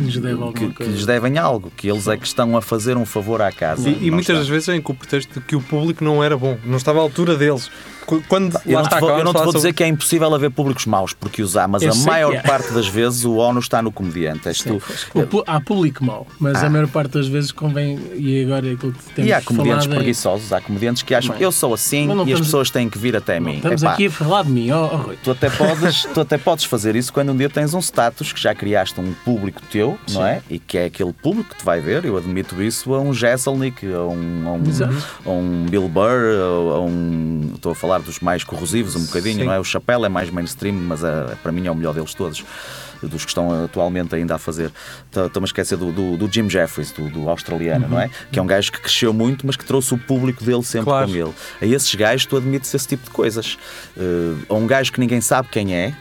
Lhes 0.02 0.18
que, 0.56 0.70
que 0.70 0.84
lhes 0.84 1.06
devem 1.06 1.38
algo, 1.38 1.72
que 1.76 1.90
eles 1.90 2.08
é 2.08 2.18
que 2.18 2.26
estão 2.26 2.58
a 2.58 2.62
fazer 2.62 2.98
um 2.98 3.06
favor 3.06 3.42
à 3.42 3.52
casa. 3.52 3.90
E, 3.90 4.08
e 4.08 4.12
muitas 4.12 4.38
das 4.38 4.48
vezes 4.48 4.68
vem 4.68 4.82
com 4.82 4.94
o 4.94 4.96
pretexto 4.96 5.40
de 5.40 5.46
que 5.46 5.56
o 5.56 5.62
público 5.62 6.04
não 6.04 6.24
era 6.24 6.36
bom, 6.38 6.58
não 6.66 6.78
estava 6.78 7.00
à 7.00 7.02
altura 7.02 7.36
deles. 7.36 7.70
Qu- 8.10 8.24
Quando 8.28 8.60
Eu 8.66 8.74
lá 8.76 8.82
não, 8.82 8.82
te 8.82 8.86
está, 8.96 9.00
vou, 9.00 9.10
eu 9.18 9.24
não 9.24 9.34
te 9.34 9.38
vou 9.38 9.46
dizer 9.48 9.60
sobre- 9.60 9.74
que 9.74 9.84
é 9.84 9.88
impossível 9.88 10.34
haver 10.34 10.50
públicos 10.50 10.86
maus 10.88 11.14
porque 11.14 11.42
os 11.44 11.56
há, 11.56 11.68
mas 11.68 11.84
Eu 11.84 11.92
a 11.92 11.96
maior 11.96 12.34
é. 12.34 12.42
parte 12.42 12.72
das 12.74 12.88
vezes 12.88 13.24
o 13.26 13.36
ONU 13.36 13.60
está 13.60 13.82
no 13.82 13.92
comediante. 13.92 14.48
És 14.48 14.60
tu. 14.64 14.82
O 15.14 15.44
há 15.46 15.62
público 15.62 16.04
mau, 16.04 16.26
mas 16.40 16.56
Ah. 16.64 16.68
a 16.68 16.70
maior 16.70 16.88
parte 16.88 17.12
das 17.12 17.28
vezes 17.28 17.52
convém, 17.52 18.00
e 18.16 18.44
agora 18.44 18.68
é 18.68 18.74
aquilo 18.74 18.94
que 18.94 19.14
temos 19.14 19.30
E 19.30 19.34
há 19.34 19.42
comediantes 19.42 19.86
falado 19.86 19.94
é- 19.94 19.96
preguiçosos, 19.98 20.54
há 20.54 20.62
comediantes 20.62 21.04
que 21.04 21.14
acham 21.14 21.34
Bem, 21.36 21.44
eu 21.44 21.52
sou 21.52 21.74
assim 21.74 22.08
e 22.08 22.12
as 22.12 22.18
estamos- 22.20 22.40
pessoas 22.42 22.70
têm 22.72 22.90
que 22.90 22.98
vir 22.98 23.16
até 23.16 23.40
mim. 23.40 23.58
Estamos 23.58 23.84
Epá, 23.84 23.94
aqui 23.94 24.08
a 24.08 24.12
falar 24.12 24.44
de 24.44 24.50
mim, 24.52 24.72
ó 24.72 24.86
oh, 24.92 24.98
Rui. 24.98 25.18
Tu 25.24 25.32
até, 25.32 25.50
podes, 25.50 26.08
tu 26.14 26.22
até 26.22 26.38
podes 26.38 26.66
fazer 26.66 26.96
isso 26.96 27.14
quando 27.14 27.32
um 27.32 27.38
dia 27.38 27.50
tens 27.50 27.74
um 27.74 27.80
status 27.80 28.34
que 28.34 28.42
já 28.42 28.56
criaste 28.56 29.00
um 29.00 29.14
público 29.24 29.62
teu, 29.72 29.98
não 30.12 30.26
é? 30.26 30.42
E 30.50 30.58
que 30.58 30.78
é 30.78 30.86
aquele 30.86 31.14
público 31.14 31.50
que 31.52 31.58
te 31.58 31.66
vai 31.66 31.80
ver. 31.80 32.06
Eu 32.06 32.18
admito 32.18 32.62
isso 32.62 32.94
a 32.94 33.00
um 33.02 33.14
Jesselnik, 33.14 33.86
a 33.86 34.00
um, 34.04 34.48
a 34.48 34.52
um, 34.54 34.64
a 35.26 35.30
um 35.30 35.66
Bill 35.70 35.88
Burr, 35.90 36.74
a 36.76 36.80
um. 36.80 37.52
Estou 37.56 37.72
a 37.74 37.76
falar 37.76 37.99
dos 38.02 38.20
mais 38.20 38.44
corrosivos 38.44 38.96
um 38.96 39.06
bocadinho, 39.06 39.36
Sim. 39.40 39.44
não 39.46 39.54
é? 39.54 39.60
O 39.60 39.64
Chapéu 39.64 40.04
é 40.06 40.10
mais 40.10 40.30
mainstream, 40.30 40.76
mas 40.76 41.04
é, 41.04 41.36
para 41.42 41.52
mim 41.52 41.66
é 41.68 41.72
o 41.72 41.76
melhor 41.76 41.94
deles 41.94 42.14
todos. 42.14 42.44
Dos 43.02 43.24
que 43.24 43.32
estão 43.32 43.64
atualmente 43.64 44.14
ainda 44.14 44.36
a 44.36 44.38
fazer. 44.38 44.72
Estou- 45.06 45.28
Estou-me 45.28 45.46
a 45.46 45.48
esquecer 45.48 45.78
do, 45.78 45.90
do, 45.94 46.18
do 46.18 46.30
Jim 46.30 46.50
Jeffries, 46.50 46.92
do, 46.92 47.10
do 47.10 47.30
australiano, 47.30 47.88
não 47.88 47.98
é? 48.00 48.10
Que 48.30 48.40
é 48.40 48.42
um 48.42 48.46
gajo 48.46 48.72
que 48.74 48.82
cresceu 48.82 49.14
muito, 49.14 49.48
mas 49.48 49.56
que 49.56 49.64
trouxe 49.64 49.94
o 49.94 49.98
público 49.98 50.44
dele 50.44 50.62
sempre 50.64 50.86
Claro. 50.88 51.08
com 51.08 51.16
ele. 51.16 51.34
A 51.62 51.66
esses 51.66 51.96
gajos 51.96 52.26
tu 52.26 52.36
admites 52.36 52.74
esse 52.74 52.86
tipo 52.86 53.06
de 53.06 53.12
coisas. 53.12 53.58
Uh, 53.96 54.38
a 54.50 54.54
um 54.54 54.68
gajo 54.68 54.92
que 54.92 55.00
ninguém 55.00 55.22
sabe 55.22 55.48
quem 55.50 55.74
é, 55.74 55.94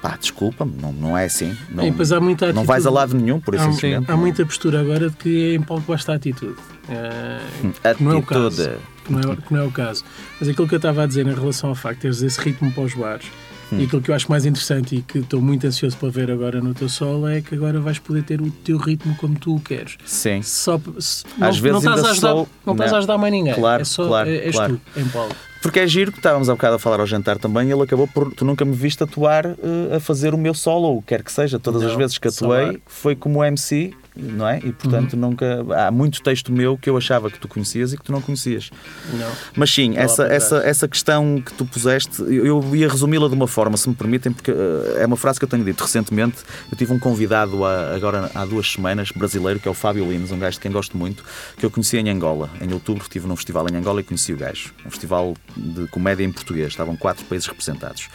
pá, 0.00 0.16
desculpa-me, 0.20 0.72
não, 0.80 0.92
não 0.92 1.18
é 1.18 1.24
assim. 1.24 1.56
Não, 1.68 1.82
há 1.82 2.20
muita 2.20 2.46
não 2.46 2.50
atitude- 2.52 2.66
vais 2.66 2.86
a 2.86 2.90
lado 2.90 3.16
nenhum, 3.16 3.40
por 3.40 3.56
isso 3.56 3.64
Há, 3.64 3.72
simplesmente. 3.72 4.08
há 4.08 4.16
muita 4.16 4.46
postura 4.46 4.80
agora 4.80 5.10
de 5.10 5.16
que 5.16 5.54
em 5.56 5.60
palco 5.62 5.84
basta 5.88 6.12
a 6.12 6.14
atitude. 6.14 6.54
É, 6.88 7.92
que 7.94 8.04
não 8.04 8.12
é 8.12 8.14
o 8.14 8.22
caso. 8.22 8.70
Que 9.06 9.12
não, 9.12 9.32
é, 9.32 9.36
que 9.36 9.52
não 9.54 9.60
é 9.60 9.64
o 9.64 9.70
caso. 9.70 10.04
Mas 10.40 10.48
aquilo 10.48 10.66
que 10.68 10.74
eu 10.74 10.78
estava 10.78 11.02
a 11.04 11.06
dizer 11.06 11.26
em 11.26 11.34
relação 11.34 11.70
ao 11.70 11.74
facto 11.76 11.96
de 11.96 12.02
teres 12.02 12.22
esse 12.22 12.40
ritmo 12.40 12.72
para 12.72 12.82
os 12.84 12.94
bares 12.94 13.26
Hum. 13.72 13.80
e 13.80 13.84
aquilo 13.84 14.00
que 14.00 14.12
eu 14.12 14.14
acho 14.14 14.30
mais 14.30 14.46
interessante 14.46 14.94
e 14.94 15.02
que 15.02 15.18
estou 15.18 15.40
muito 15.42 15.66
ansioso 15.66 15.96
para 15.96 16.08
ver 16.08 16.30
agora 16.30 16.60
no 16.60 16.72
teu 16.72 16.88
solo 16.88 17.26
é 17.26 17.40
que 17.40 17.52
agora 17.56 17.80
vais 17.80 17.98
poder 17.98 18.22
ter 18.22 18.40
o 18.40 18.48
teu 18.48 18.76
ritmo 18.76 19.16
como 19.16 19.36
tu 19.36 19.56
o 19.56 19.60
queres. 19.60 19.96
Sim. 20.04 20.40
Só, 20.40 20.80
se- 21.00 21.24
Às 21.40 21.56
não, 21.56 21.62
vezes 21.62 21.62
não 21.72 21.78
estás 21.78 22.04
a 22.04 22.10
ajudar, 22.12 22.28
sou- 22.30 22.48
não 22.64 22.74
estás 22.74 22.90
não. 22.92 22.96
a 22.96 22.98
ajudar 23.00 23.18
mais 23.18 23.32
ninguém. 23.32 23.54
Claro, 23.54 23.82
é 23.82 23.84
só, 23.84 24.06
claro, 24.06 24.30
é- 24.30 24.36
és 24.46 24.54
claro. 24.54 24.80
tu 24.94 25.00
em 25.00 25.08
palco. 25.08 25.34
Porque 25.60 25.80
é 25.80 25.86
giro 25.88 26.12
que 26.12 26.18
estávamos 26.18 26.48
há 26.48 26.52
bocado 26.54 26.76
a 26.76 26.78
falar 26.78 27.00
ao 27.00 27.06
jantar 27.08 27.38
também 27.38 27.68
e 27.68 27.72
ele 27.72 27.82
acabou 27.82 28.06
por. 28.06 28.32
Tu 28.32 28.44
nunca 28.44 28.64
me 28.64 28.72
viste 28.72 29.02
atuar 29.02 29.44
eh, 29.46 29.96
a 29.96 29.98
fazer 29.98 30.32
o 30.32 30.38
meu 30.38 30.54
solo, 30.54 30.86
ou 30.86 31.02
quer 31.02 31.24
que 31.24 31.32
seja. 31.32 31.58
Todas 31.58 31.82
as 31.82 31.90
Não, 31.90 31.98
vezes 31.98 32.18
que 32.18 32.28
atuei 32.28 32.80
foi 32.86 33.16
como 33.16 33.42
MC, 33.42 33.92
não 34.16 34.48
é? 34.48 34.58
E 34.64 34.72
portanto 34.72 35.12
Uhum. 35.14 35.20
nunca. 35.20 35.64
Há 35.76 35.90
muito 35.90 36.22
texto 36.22 36.50
meu 36.52 36.76
que 36.76 36.88
eu 36.88 36.96
achava 36.96 37.30
que 37.30 37.38
tu 37.38 37.46
conhecias 37.48 37.92
e 37.92 37.96
que 37.96 38.02
tu 38.02 38.12
não 38.12 38.20
conhecias. 38.20 38.70
Não. 39.12 39.30
Mas 39.56 39.70
sim, 39.70 39.94
Lá 39.94 40.00
essa, 40.02 40.24
essa, 40.24 40.56
essa 40.58 40.88
questão 40.88 41.40
que 41.44 41.52
tu 41.52 41.64
puseste, 41.66 42.22
eu 42.22 42.74
ia 42.74 42.88
resumi-la 42.88 43.28
de 43.28 43.34
uma 43.34 43.46
forma, 43.46 43.76
se 43.76 43.88
me 43.88 43.94
permitem, 43.94 44.32
porque 44.32 44.50
eh, 44.50 45.02
é 45.02 45.06
uma 45.06 45.16
frase 45.16 45.38
que 45.38 45.44
eu 45.44 45.48
tenho 45.48 45.64
dito 45.64 45.82
recentemente. 45.82 46.38
Eu 46.70 46.76
tive 46.76 46.92
um 46.92 46.98
convidado 46.98 47.64
há, 47.64 47.94
agora 47.94 48.30
há 48.34 48.44
duas 48.44 48.70
semanas, 48.70 49.10
brasileiro, 49.10 49.60
que 49.60 49.68
é 49.68 49.70
o 49.70 49.74
Fábio 49.74 50.10
Lines, 50.10 50.30
um 50.32 50.38
gajo 50.38 50.56
de 50.56 50.60
quem 50.60 50.72
gosto 50.72 50.96
muito, 50.96 51.24
que 51.56 51.64
eu 51.66 51.70
conheci 51.70 51.96
em 51.98 52.08
Angola. 52.10 52.48
Em 52.60 52.72
outubro 52.72 53.02
estive 53.02 53.26
num 53.26 53.36
festival 53.36 53.66
em 53.70 53.76
Angola 53.76 54.00
e 54.00 54.04
conheci 54.04 54.32
o 54.32 54.36
gajo. 54.36 54.72
Um 54.84 54.90
festival 54.90 55.34
de 55.56 55.86
comédia 55.88 56.24
em 56.24 56.32
português, 56.32 56.68
estavam 56.68 56.96
quatro 56.96 57.24
países 57.26 57.46
representados. 57.46 58.08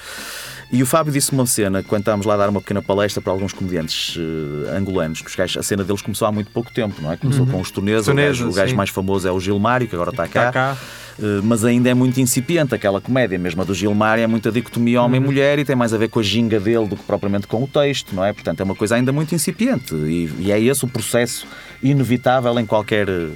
E 0.71 0.81
o 0.81 0.85
Fábio 0.85 1.11
disse 1.11 1.33
uma 1.33 1.45
cena, 1.45 1.83
quando 1.83 2.03
estávamos 2.03 2.25
lá 2.25 2.35
a 2.35 2.37
dar 2.37 2.49
uma 2.49 2.61
pequena 2.61 2.81
palestra 2.81 3.21
para 3.21 3.33
alguns 3.33 3.51
comediantes 3.51 4.17
eh, 4.17 4.77
angolanos, 4.77 5.21
que 5.21 5.35
gajos, 5.35 5.57
a 5.57 5.63
cena 5.63 5.83
deles 5.83 6.01
começou 6.01 6.25
há 6.25 6.31
muito 6.31 6.49
pouco 6.49 6.71
tempo, 6.71 7.01
não 7.01 7.11
é? 7.11 7.17
Começou 7.17 7.45
com 7.45 7.59
os 7.59 7.69
turnês, 7.69 8.07
o 8.07 8.13
gajo, 8.13 8.47
o 8.47 8.53
gajo 8.53 8.73
mais 8.73 8.89
famoso 8.89 9.27
é 9.27 9.31
o 9.31 9.39
Gilmário, 9.39 9.85
que 9.85 9.95
agora 9.95 10.11
está 10.11 10.25
Está 10.25 10.51
cá. 10.51 10.77
Uh, 11.19 11.43
mas 11.43 11.65
ainda 11.65 11.89
é 11.89 11.93
muito 11.93 12.21
incipiente 12.21 12.73
aquela 12.73 13.01
comédia, 13.01 13.37
mesmo 13.37 13.61
a 13.61 13.65
do 13.65 13.73
Gilmar 13.73 14.17
é 14.17 14.25
muita 14.25 14.49
dicotomia 14.49 15.01
homem-mulher 15.01 15.59
e 15.59 15.65
tem 15.65 15.75
mais 15.75 15.93
a 15.93 15.97
ver 15.97 16.07
com 16.07 16.21
a 16.21 16.23
ginga 16.23 16.57
dele 16.57 16.87
do 16.87 16.95
que 16.95 17.03
propriamente 17.03 17.47
com 17.47 17.61
o 17.61 17.67
texto, 17.67 18.15
não 18.15 18.23
é? 18.23 18.31
Portanto, 18.31 18.61
é 18.61 18.63
uma 18.63 18.75
coisa 18.75 18.95
ainda 18.95 19.11
muito 19.11 19.35
incipiente 19.35 19.93
e, 19.93 20.31
e 20.39 20.51
é 20.53 20.59
esse 20.59 20.85
o 20.85 20.87
processo 20.87 21.45
inevitável 21.83 22.57
em 22.57 22.65
qualquer 22.65 23.09
uh, 23.09 23.31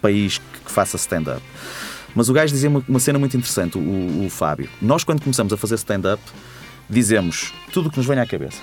país 0.00 0.38
que, 0.38 0.60
que 0.64 0.72
faça 0.72 0.96
stand-up. 0.96 1.42
Mas 2.14 2.30
o 2.30 2.32
gajo 2.32 2.52
dizia 2.54 2.70
uma, 2.70 2.82
uma 2.88 2.98
cena 2.98 3.18
muito 3.18 3.36
interessante, 3.36 3.76
o, 3.76 4.24
o 4.24 4.30
Fábio. 4.30 4.70
Nós, 4.80 5.04
quando 5.04 5.20
começamos 5.20 5.52
a 5.52 5.56
fazer 5.58 5.74
stand-up, 5.74 6.22
dizemos 6.92 7.52
tudo 7.72 7.88
o 7.88 7.90
que 7.90 7.96
nos 7.98 8.06
vem 8.06 8.18
à 8.18 8.26
cabeça. 8.26 8.60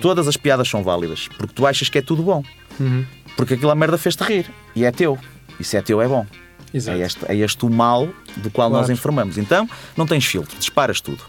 Todas 0.00 0.28
as 0.28 0.36
piadas 0.36 0.68
são 0.68 0.82
válidas, 0.82 1.28
porque 1.36 1.52
tu 1.54 1.66
achas 1.66 1.88
que 1.88 1.98
é 1.98 2.02
tudo 2.02 2.22
bom. 2.22 2.44
Uhum. 2.78 3.04
Porque 3.36 3.54
aquela 3.54 3.74
merda 3.74 3.98
fez-te 3.98 4.22
rir 4.22 4.46
e 4.76 4.84
é 4.84 4.92
teu. 4.92 5.18
E 5.58 5.64
se 5.64 5.76
é 5.76 5.82
teu, 5.82 6.00
é 6.00 6.06
bom. 6.06 6.24
Exato. 6.72 6.98
É 6.98 7.02
este, 7.04 7.18
é 7.28 7.36
este 7.36 7.66
o 7.66 7.70
mal 7.70 8.08
do 8.36 8.50
qual 8.50 8.70
nós 8.70 8.80
Claro. 8.80 8.92
informamos. 8.92 9.38
Então, 9.38 9.68
não 9.96 10.06
tens 10.06 10.24
filtro, 10.24 10.56
disparas 10.58 11.00
tudo. 11.00 11.22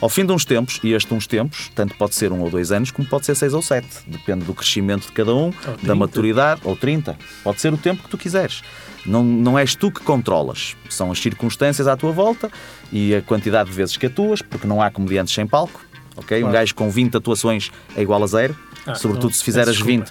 Ao 0.00 0.08
fim 0.08 0.24
de 0.24 0.32
uns 0.32 0.44
tempos, 0.46 0.80
e 0.82 0.92
este 0.92 1.12
uns 1.14 1.26
tempos, 1.26 1.70
tanto 1.74 1.94
pode 1.94 2.14
ser 2.14 2.32
um 2.32 2.40
ou 2.40 2.50
dois 2.50 2.72
anos, 2.72 2.90
como 2.90 3.06
pode 3.06 3.26
ser 3.26 3.34
seis 3.34 3.52
ou 3.54 3.60
sete. 3.62 3.98
Depende 4.06 4.44
do 4.44 4.54
crescimento 4.54 5.06
de 5.06 5.12
cada 5.12 5.34
um, 5.34 5.50
da 5.50 5.74
30. 5.76 5.94
maturidade, 5.94 6.60
ou 6.64 6.74
30. 6.74 7.16
Pode 7.44 7.60
ser 7.60 7.72
o 7.72 7.76
tempo 7.76 8.02
que 8.02 8.08
tu 8.08 8.16
quiseres. 8.18 8.62
Não, 9.06 9.22
não 9.22 9.58
és 9.58 9.74
tu 9.74 9.90
que 9.90 10.00
controlas. 10.00 10.74
São 10.88 11.12
as 11.12 11.18
circunstâncias 11.18 11.86
à 11.86 11.96
tua 11.96 12.12
volta 12.12 12.50
e 12.90 13.14
a 13.14 13.22
quantidade 13.22 13.70
de 13.70 13.76
vezes 13.76 13.96
que 13.96 14.06
atuas, 14.06 14.40
porque 14.42 14.66
não 14.66 14.80
há 14.82 14.90
comediantes 14.90 15.34
sem 15.34 15.46
palco. 15.46 15.80
Ok? 16.16 16.38
Um 16.38 16.40
Claro. 16.42 16.52
gajo 16.54 16.74
com 16.74 16.90
20 16.90 17.16
atuações 17.16 17.70
é 17.96 18.02
igual 18.02 18.22
a 18.22 18.26
zero. 18.26 18.56
Ah, 18.86 18.94
Sobretudo 18.94 19.30
não, 19.30 19.36
se 19.36 19.44
fizeres 19.44 19.72
peço 19.74 19.84
20. 19.84 20.10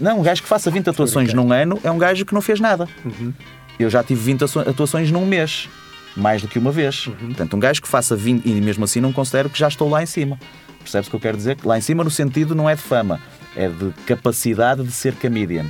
Não, 0.00 0.20
um 0.20 0.22
gajo 0.22 0.42
que 0.42 0.48
faça 0.48 0.70
20 0.70 0.90
atuações 0.90 1.32
num 1.34 1.52
ano 1.52 1.78
é 1.84 1.90
um 1.90 1.98
gajo 1.98 2.24
que 2.24 2.34
não 2.34 2.40
fez 2.40 2.60
nada. 2.60 2.88
Uhum. 3.04 3.32
Eu 3.78 3.88
já 3.90 4.02
tive 4.02 4.20
20 4.20 4.44
atua- 4.44 4.62
atuações 4.62 5.10
num 5.10 5.24
mês, 5.26 5.68
mais 6.16 6.42
do 6.42 6.48
que 6.48 6.58
uma 6.58 6.70
vez. 6.72 7.06
Uhum. 7.06 7.14
Portanto, 7.28 7.56
um 7.56 7.60
gajo 7.60 7.80
que 7.82 7.88
faça 7.88 8.14
20 8.16 8.44
e 8.46 8.60
mesmo 8.60 8.84
assim 8.84 9.00
não 9.00 9.12
considero 9.12 9.48
que 9.48 9.58
já 9.58 9.68
estou 9.68 9.88
lá 9.88 10.02
em 10.02 10.06
cima. 10.06 10.38
Percebes 10.80 11.06
o 11.08 11.10
que 11.10 11.16
eu 11.16 11.20
quero 11.20 11.36
dizer? 11.36 11.56
Lá 11.64 11.76
em 11.78 11.80
cima, 11.80 12.02
no 12.02 12.10
sentido, 12.10 12.54
não 12.54 12.68
é 12.68 12.74
de 12.74 12.82
fama, 12.82 13.20
é 13.56 13.68
de 13.68 13.92
capacidade 14.06 14.82
de 14.82 14.90
ser 14.92 15.14
comedian. 15.14 15.66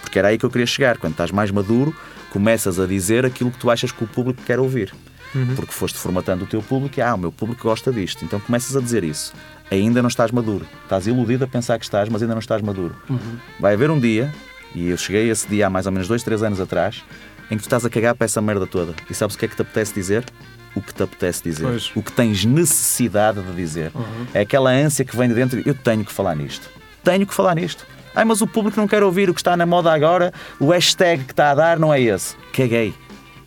Porque 0.00 0.18
era 0.18 0.28
aí 0.28 0.38
que 0.38 0.44
eu 0.44 0.50
queria 0.50 0.66
chegar. 0.66 0.96
Quando 0.98 1.12
estás 1.12 1.30
mais 1.30 1.50
maduro, 1.50 1.94
começas 2.30 2.78
a 2.78 2.86
dizer 2.86 3.24
aquilo 3.26 3.50
que 3.50 3.58
tu 3.58 3.70
achas 3.70 3.90
que 3.92 4.02
o 4.04 4.06
público 4.06 4.42
quer 4.44 4.58
ouvir. 4.58 4.92
Porque 5.56 5.72
foste 5.72 5.98
formatando 5.98 6.44
o 6.44 6.46
teu 6.46 6.62
público 6.62 6.98
e, 6.98 7.02
ah, 7.02 7.14
o 7.14 7.18
meu 7.18 7.32
público 7.32 7.62
gosta 7.62 7.92
disto. 7.92 8.24
Então 8.24 8.40
começas 8.40 8.76
a 8.76 8.80
dizer 8.80 9.04
isso. 9.04 9.32
Ainda 9.70 10.02
não 10.02 10.08
estás 10.08 10.30
maduro. 10.30 10.66
Estás 10.82 11.06
iludido 11.06 11.44
a 11.44 11.46
pensar 11.46 11.78
que 11.78 11.84
estás, 11.84 12.08
mas 12.08 12.22
ainda 12.22 12.34
não 12.34 12.40
estás 12.40 12.60
maduro. 12.60 12.96
Vai 13.60 13.74
haver 13.74 13.90
um 13.90 14.00
dia, 14.00 14.32
e 14.74 14.88
eu 14.88 14.96
cheguei 14.96 15.28
a 15.28 15.32
esse 15.32 15.48
dia 15.48 15.68
há 15.68 15.70
mais 15.70 15.86
ou 15.86 15.92
menos 15.92 16.08
dois, 16.08 16.22
três 16.22 16.42
anos 16.42 16.60
atrás, 16.60 17.04
em 17.50 17.56
que 17.56 17.62
tu 17.62 17.66
estás 17.66 17.84
a 17.84 17.90
cagar 17.90 18.14
para 18.14 18.24
essa 18.24 18.40
merda 18.40 18.66
toda. 18.66 18.94
E 19.08 19.14
sabes 19.14 19.36
o 19.36 19.38
que 19.38 19.44
é 19.44 19.48
que 19.48 19.56
te 19.56 19.62
apetece 19.62 19.94
dizer? 19.94 20.24
O 20.74 20.80
que 20.80 20.94
te 20.94 21.02
apetece 21.02 21.42
dizer. 21.42 21.66
Pois. 21.66 21.92
O 21.94 22.02
que 22.02 22.12
tens 22.12 22.44
necessidade 22.44 23.42
de 23.42 23.52
dizer. 23.52 23.92
É 24.32 24.40
aquela 24.40 24.70
ânsia 24.70 25.04
que 25.04 25.16
vem 25.16 25.28
de 25.28 25.34
dentro. 25.34 25.62
Eu 25.66 25.74
tenho 25.74 26.04
que 26.04 26.12
falar 26.12 26.34
nisto. 26.36 26.68
Tenho 27.02 27.26
que 27.26 27.34
falar 27.34 27.54
nisto. 27.54 27.86
Ai, 28.14 28.24
mas 28.24 28.40
o 28.40 28.46
público 28.46 28.78
não 28.78 28.88
quer 28.88 29.02
ouvir 29.02 29.30
o 29.30 29.34
que 29.34 29.40
está 29.40 29.56
na 29.56 29.66
moda 29.66 29.92
agora. 29.92 30.32
O 30.58 30.70
hashtag 30.70 31.24
que 31.24 31.32
está 31.32 31.50
a 31.50 31.54
dar 31.54 31.78
não 31.78 31.92
é 31.92 32.00
esse. 32.00 32.36
Caguei. 32.52 32.94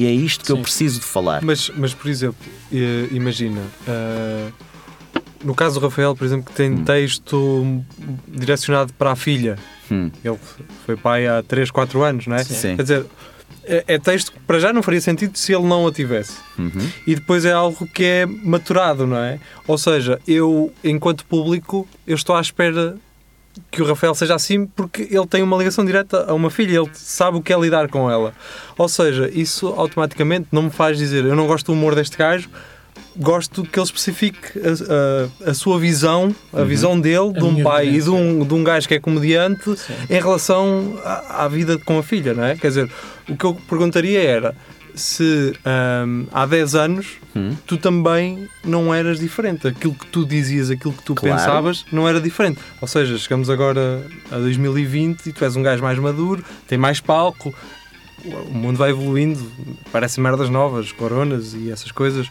E 0.03 0.07
é 0.07 0.11
isto 0.11 0.43
que 0.43 0.51
eu 0.51 0.57
Sim. 0.57 0.61
preciso 0.61 0.99
de 0.99 1.05
falar. 1.05 1.41
Mas, 1.41 1.71
mas, 1.75 1.93
por 1.93 2.09
exemplo, 2.09 2.35
eh, 2.71 3.07
imagina, 3.11 3.61
eh, 3.87 4.49
no 5.43 5.55
caso 5.55 5.79
do 5.79 5.83
Rafael, 5.85 6.13
por 6.13 6.25
exemplo, 6.25 6.51
que 6.51 6.53
tem 6.53 6.83
texto 6.83 7.81
direcionado 8.27 8.91
para 8.93 9.11
a 9.11 9.15
filha. 9.15 9.57
Hum. 9.89 10.11
Ele 10.23 10.37
foi 10.85 10.97
pai 10.97 11.25
há 11.25 11.41
3, 11.41 11.71
4 11.71 12.03
anos, 12.03 12.27
não 12.27 12.35
é? 12.35 12.43
Sim. 12.43 12.75
Quer 12.75 12.81
dizer, 12.81 13.05
é, 13.63 13.83
é 13.87 13.97
texto 13.97 14.33
que 14.33 14.39
para 14.39 14.59
já 14.59 14.73
não 14.73 14.83
faria 14.83 14.99
sentido 14.99 15.37
se 15.37 15.53
ele 15.53 15.63
não 15.63 15.87
a 15.87 15.91
tivesse. 15.91 16.37
Uhum. 16.57 16.89
E 17.07 17.15
depois 17.15 17.45
é 17.45 17.53
algo 17.53 17.87
que 17.87 18.03
é 18.03 18.25
maturado, 18.25 19.07
não 19.07 19.17
é? 19.17 19.39
Ou 19.65 19.77
seja, 19.77 20.19
eu, 20.27 20.73
enquanto 20.83 21.25
público, 21.25 21.87
eu 22.05 22.15
estou 22.15 22.35
à 22.35 22.41
espera 22.41 22.97
que 23.71 23.81
o 23.81 23.85
Rafael 23.85 24.13
seja 24.15 24.35
assim 24.35 24.65
porque 24.65 25.07
ele 25.11 25.27
tem 25.27 25.43
uma 25.43 25.57
ligação 25.57 25.85
direta 25.85 26.25
a 26.27 26.33
uma 26.33 26.49
filha, 26.49 26.77
ele 26.79 26.89
sabe 26.93 27.37
o 27.37 27.41
que 27.41 27.53
é 27.53 27.59
lidar 27.59 27.87
com 27.87 28.09
ela. 28.09 28.33
Ou 28.77 28.87
seja, 28.89 29.29
isso 29.33 29.67
automaticamente 29.67 30.47
não 30.51 30.63
me 30.63 30.69
faz 30.71 30.97
dizer 30.97 31.23
eu 31.25 31.35
não 31.35 31.45
gosto 31.47 31.67
do 31.67 31.73
humor 31.73 31.93
deste 31.95 32.17
gajo, 32.17 32.49
gosto 33.15 33.63
que 33.63 33.77
ele 33.79 33.85
especifique 33.85 34.59
a, 34.59 35.47
a- 35.47 35.51
a 35.51 35.53
sua 35.53 35.77
visão, 35.79 36.35
a 36.51 36.63
visão 36.63 36.99
dele, 36.99 37.31
de 37.33 37.43
um 37.43 37.61
pai 37.63 37.87
e 37.89 38.01
de 38.01 38.09
um, 38.09 38.43
de 38.45 38.53
um 38.53 38.63
gajo 38.63 38.87
que 38.87 38.95
é 38.95 38.99
comediante 38.99 39.63
Sim. 39.77 39.93
em 40.09 40.19
relação 40.19 40.99
à, 41.05 41.43
à 41.43 41.47
vida 41.47 41.77
com 41.77 41.99
a 41.99 42.03
filha, 42.03 42.33
não 42.33 42.43
é? 42.43 42.55
Quer 42.55 42.67
dizer, 42.69 42.89
o 43.29 43.37
que 43.37 43.45
eu 43.45 43.53
perguntaria 43.69 44.21
era 44.21 44.55
se 44.95 45.53
hum, 46.05 46.25
há 46.31 46.45
10 46.45 46.75
anos 46.75 47.07
Hum. 47.35 47.55
tu 47.65 47.77
também 47.77 48.47
não 48.63 48.93
eras 48.93 49.19
diferente. 49.19 49.67
Aquilo 49.67 49.93
que 49.95 50.05
tu 50.05 50.23
dizias, 50.25 50.69
aquilo 50.69 50.93
que 50.93 51.01
tu 51.03 51.15
Claro. 51.15 51.35
pensavas, 51.35 51.83
não 51.91 52.07
era 52.07 52.21
diferente. 52.21 52.59
Ou 52.79 52.87
seja, 52.87 53.17
chegamos 53.17 53.49
agora 53.49 54.05
a 54.31 54.35
2020 54.37 55.25
e 55.27 55.33
tu 55.33 55.43
és 55.43 55.55
um 55.55 55.63
gajo 55.63 55.81
mais 55.81 55.97
maduro, 55.97 56.43
tem 56.67 56.77
mais 56.77 56.99
palco, 56.99 57.51
o 58.23 58.53
mundo 58.53 58.77
vai 58.77 58.91
evoluindo, 58.91 59.39
parecem 59.91 60.23
merdas 60.23 60.49
novas, 60.49 60.91
coronas 60.91 61.53
e 61.55 61.71
essas 61.71 61.91
coisas. 61.91 62.27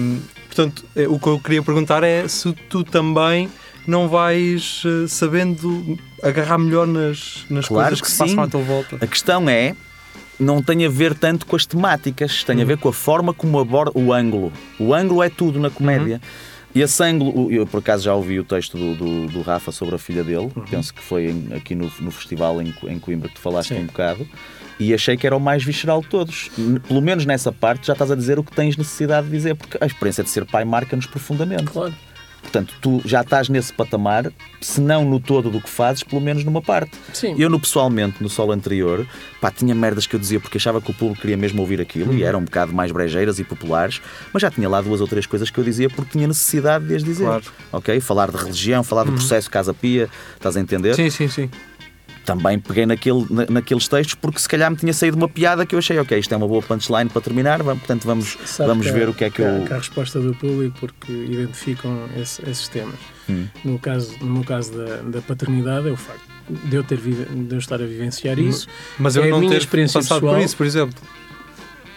Hum, 0.00 0.20
portanto, 0.46 0.84
eh, 0.94 1.08
o 1.08 1.18
que 1.18 1.26
eu 1.26 1.38
queria 1.40 1.62
perguntar 1.62 2.04
é 2.04 2.26
se 2.28 2.52
tu 2.70 2.84
também 2.84 3.50
não 3.86 4.08
vais 4.08 4.84
eh, 4.86 5.08
sabendo 5.08 5.98
agarrar 6.22 6.58
melhor 6.58 6.86
nas, 6.86 7.44
nas 7.50 7.66
Claro 7.66 7.88
coisas 7.88 8.00
que, 8.00 8.06
que 8.06 8.12
se 8.12 8.18
passam 8.18 8.34
sim. 8.36 8.40
à 8.40 8.46
tua 8.46 8.62
volta. 8.62 8.96
A 9.00 9.06
questão 9.08 9.48
é, 9.50 9.74
não 10.42 10.62
tem 10.62 10.84
a 10.84 10.88
ver 10.88 11.14
tanto 11.14 11.46
com 11.46 11.56
as 11.56 11.64
temáticas, 11.64 12.42
tem 12.44 12.60
a 12.60 12.64
ver 12.64 12.76
com 12.78 12.88
a 12.88 12.92
forma 12.92 13.32
como 13.32 13.58
aborda 13.58 13.92
o 13.98 14.12
ângulo. 14.12 14.52
O 14.78 14.92
ângulo 14.94 15.22
é 15.22 15.28
tudo 15.30 15.58
na 15.60 15.70
comédia. 15.70 16.20
E 16.74 16.80
esse 16.80 17.02
ângulo, 17.04 17.52
eu 17.52 17.66
por 17.66 17.78
acaso 17.80 18.04
já 18.04 18.14
ouvi 18.14 18.40
o 18.40 18.44
texto 18.44 18.78
do, 18.78 18.94
do, 18.94 19.26
do 19.28 19.42
Rafa 19.42 19.70
sobre 19.70 19.94
a 19.94 19.98
filha 19.98 20.24
dele, 20.24 20.50
penso 20.70 20.94
que 20.94 21.02
foi 21.02 21.26
em- 21.26 21.48
aqui 21.54 21.74
no, 21.74 21.92
no 22.00 22.10
festival 22.10 22.62
em, 22.62 22.72
em 22.84 22.98
Coimbra 22.98 23.28
que 23.28 23.34
tu 23.34 23.40
falaste 23.40 23.74
Sim. 23.74 23.80
um 23.82 23.86
bocado, 23.86 24.26
e 24.80 24.94
achei 24.94 25.14
que 25.18 25.26
era 25.26 25.36
o 25.36 25.40
mais 25.40 25.62
visceral 25.62 26.00
de 26.00 26.08
todos. 26.08 26.50
Pelo 26.88 27.02
menos 27.02 27.26
nessa 27.26 27.52
parte 27.52 27.86
já 27.88 27.92
estás 27.92 28.10
a 28.10 28.14
dizer 28.16 28.38
o 28.38 28.42
que 28.42 28.52
tens 28.52 28.74
necessidade 28.78 29.26
de 29.26 29.32
dizer, 29.32 29.54
porque 29.54 29.76
a 29.82 29.86
experiência 29.86 30.24
de 30.24 30.30
ser 30.30 30.46
pai 30.46 30.64
marca-nos 30.64 31.04
profundamente. 31.06 31.64
Claro. 31.64 31.94
Portanto, 32.42 32.74
tu 32.80 33.00
já 33.04 33.22
estás 33.22 33.48
nesse 33.48 33.72
patamar, 33.72 34.30
se 34.60 34.80
não 34.80 35.04
no 35.04 35.18
todo 35.18 35.48
do 35.48 35.60
que 35.60 35.70
fazes, 35.70 36.02
pelo 36.02 36.20
menos 36.20 36.44
numa 36.44 36.60
parte. 36.60 36.90
Sim. 37.14 37.34
Eu, 37.38 37.48
no 37.48 37.58
pessoalmente, 37.58 38.22
no 38.22 38.28
solo 38.28 38.52
anterior, 38.52 39.06
pá, 39.40 39.50
tinha 39.50 39.74
merdas 39.74 40.06
que 40.06 40.14
eu 40.14 40.20
dizia 40.20 40.38
porque 40.38 40.58
achava 40.58 40.80
que 40.80 40.90
o 40.90 40.94
público 40.94 41.20
queria 41.20 41.36
mesmo 41.36 41.60
ouvir 41.60 41.80
aquilo 41.80 42.12
e 42.12 42.22
eram 42.22 42.40
um 42.40 42.44
bocado 42.44 42.72
mais 42.72 42.90
brejeiras 42.90 43.38
e 43.38 43.44
populares, 43.44 44.02
mas 44.32 44.42
já 44.42 44.50
tinha 44.50 44.68
lá 44.68 44.80
duas 44.82 45.00
ou 45.00 45.08
três 45.08 45.24
coisas 45.24 45.50
que 45.50 45.58
eu 45.58 45.64
dizia 45.64 45.88
porque 45.88 46.12
tinha 46.12 46.26
necessidade 46.26 46.86
de 46.86 46.94
as 46.94 47.02
dizer. 47.02 47.24
Claro. 47.24 47.44
Ok? 47.72 48.00
Falar 48.00 48.30
de 48.30 48.36
religião, 48.36 48.84
falar 48.84 49.04
do 49.04 49.12
processo 49.12 49.50
Casa 49.50 49.72
Pia, 49.72 50.08
estás 50.34 50.56
a 50.56 50.60
entender? 50.60 50.94
Sim, 50.94 51.08
sim, 51.10 51.28
sim. 51.28 51.50
Também 52.24 52.58
peguei 52.58 52.86
naquele, 52.86 53.26
na- 53.28 53.46
naqueles 53.50 53.88
textos 53.88 54.14
porque 54.14 54.38
se 54.38 54.48
calhar 54.48 54.70
me 54.70 54.76
tinha 54.76 54.92
saído 54.92 55.16
uma 55.16 55.28
piada 55.28 55.66
que 55.66 55.74
eu 55.74 55.78
achei, 55.80 55.98
ok, 55.98 56.18
isto 56.18 56.32
é 56.32 56.36
uma 56.36 56.46
boa 56.46 56.62
punchline 56.62 57.10
para 57.10 57.20
terminar, 57.20 57.62
vamos- 57.62 57.80
portanto 57.80 58.04
vamos, 58.04 58.38
Sabe 58.44 58.68
vamos 58.68 58.86
há- 58.86 58.92
ver 58.92 59.08
o 59.08 59.14
que 59.14 59.24
é 59.24 59.30
que 59.30 59.42
há- 59.42 59.48
eu. 59.48 59.66
há 59.70 59.74
a 59.74 59.78
resposta 59.78 60.20
do 60.20 60.32
público 60.34 60.76
porque 60.78 61.12
identificam 61.12 61.98
esse- 62.16 62.42
esses 62.48 62.68
temas. 62.68 62.94
Hum. 63.28 63.46
No 63.64 63.78
caso, 63.78 64.14
no 64.20 64.30
meu 64.34 64.44
caso 64.44 64.72
da, 64.72 64.96
da 65.02 65.20
paternidade, 65.20 65.88
é 65.88 65.90
o 65.92 65.96
facto 65.96 66.22
de 66.48 66.76
eu, 66.76 66.84
ter 66.84 66.98
vive- 66.98 67.24
de 67.24 67.54
eu 67.54 67.58
estar 67.58 67.76
a 67.80 67.86
vivenciar 67.86 68.38
isso. 68.38 68.66
Mas 68.98 69.16
eu 69.16 69.24
É 69.24 69.26
a 69.26 69.30
não 69.30 69.38
minha 69.40 69.50
ter 69.52 69.58
experiência 69.58 70.00
passado 70.00 70.20
pessoal. 70.20 70.36
por 70.36 70.44
isso, 70.44 70.56
por 70.56 70.66
exemplo. 70.66 70.94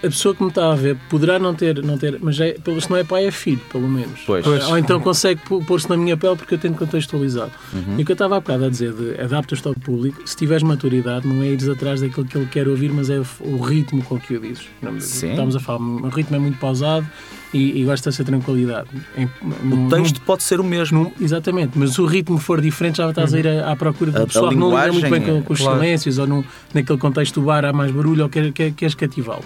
A 0.06 0.10
pessoa 0.10 0.36
que 0.36 0.44
me 0.44 0.50
está 0.50 0.72
a 0.72 0.76
ver 0.76 0.96
poderá 1.10 1.40
não 1.40 1.54
ter, 1.56 1.82
não 1.84 1.98
ter 1.98 2.20
mas 2.22 2.40
é, 2.40 2.54
pelo- 2.54 2.80
se 2.80 2.90
não 2.90 2.98
é 2.98 3.04
pai, 3.04 3.26
é 3.26 3.32
filho, 3.32 3.60
pelo 3.72 3.88
menos. 3.88 4.20
Pois. 4.26 4.46
Pois. 4.46 4.64
Ou 4.68 4.78
então 4.78 5.00
consegue 5.00 5.42
pô- 5.48 5.60
pôr-se 5.62 5.90
na 5.90 5.98
minha 5.98 6.16
pele 6.16 6.36
porque 6.36 6.54
eu 6.54 6.58
tento 6.60 6.78
contextualizar. 6.78 7.50
Uhum. 7.74 7.96
E 7.98 8.04
o 8.04 8.06
que 8.06 8.12
eu 8.12 8.14
estava 8.16 8.38
há 8.38 8.40
bocado 8.40 8.66
a 8.66 8.70
dizer 8.70 8.94
de 8.94 9.20
adaptas-te 9.20 9.68
ao 9.68 9.74
público, 9.74 10.22
se 10.28 10.36
tiveres 10.36 10.64
maturidade, 10.64 11.28
não 11.28 11.42
é 11.42 11.48
ires 11.48 11.68
atrás 11.68 12.02
daquilo 12.02 12.26
que 12.26 12.38
ele 12.38 12.46
quer 12.48 12.68
ouvir, 12.68 12.92
mas 12.92 13.10
é 13.10 13.22
o 13.40 13.58
ritmo 13.62 14.04
com 14.04 14.20
que 14.20 14.36
o 14.36 14.40
dizes. 14.40 14.68
Sim. 15.00 15.32
Estamos 15.32 15.56
a 15.56 15.60
falar, 15.60 15.80
o 15.82 16.10
ritmo 16.10 16.36
é 16.36 16.40
muito 16.40 16.58
pausado 16.60 17.08
e, 17.54 17.82
e 17.82 17.84
gosta 17.86 18.10
dessa 18.12 18.24
tranquilidade. 18.24 18.88
Em- 19.18 19.26
O 19.42 19.66
num- 19.66 19.90
texto 19.90 20.22
pode 20.22 20.44
ser 20.44 20.60
o 20.60 20.64
mesmo. 20.64 21.06
num- 21.06 21.12
exatamente, 21.24 21.72
mas 21.78 21.92
se 21.94 22.02
o 22.02 22.06
ritmo 22.06 22.38
for 22.38 22.62
diferente, 22.62 22.98
já 22.98 23.10
estás 23.10 23.34
a 23.34 23.40
ir 23.40 23.48
à, 23.48 23.72
à 23.72 23.76
procura 23.76 24.12
a 24.16 24.20
do 24.20 24.28
pessoal 24.28 24.50
que 24.50 24.56
não 24.56 24.70
lida 24.70 24.92
muito 24.94 25.10
bem 25.10 25.22
com, 25.22 25.42
com 25.42 25.54
os 25.54 25.60
claro. 25.62 25.80
silêncios 25.80 26.18
ou 26.18 26.28
no, 26.28 26.46
naquele 26.74 27.00
contexto 27.00 27.40
do 27.40 27.46
bar 27.48 27.66
há 27.66 27.74
mais 27.74 27.92
barulho 27.92 28.24
ou 28.24 28.30
quer, 28.30 28.52
quer, 28.52 28.72
queres 28.72 28.94
cativá-lo. 28.96 29.44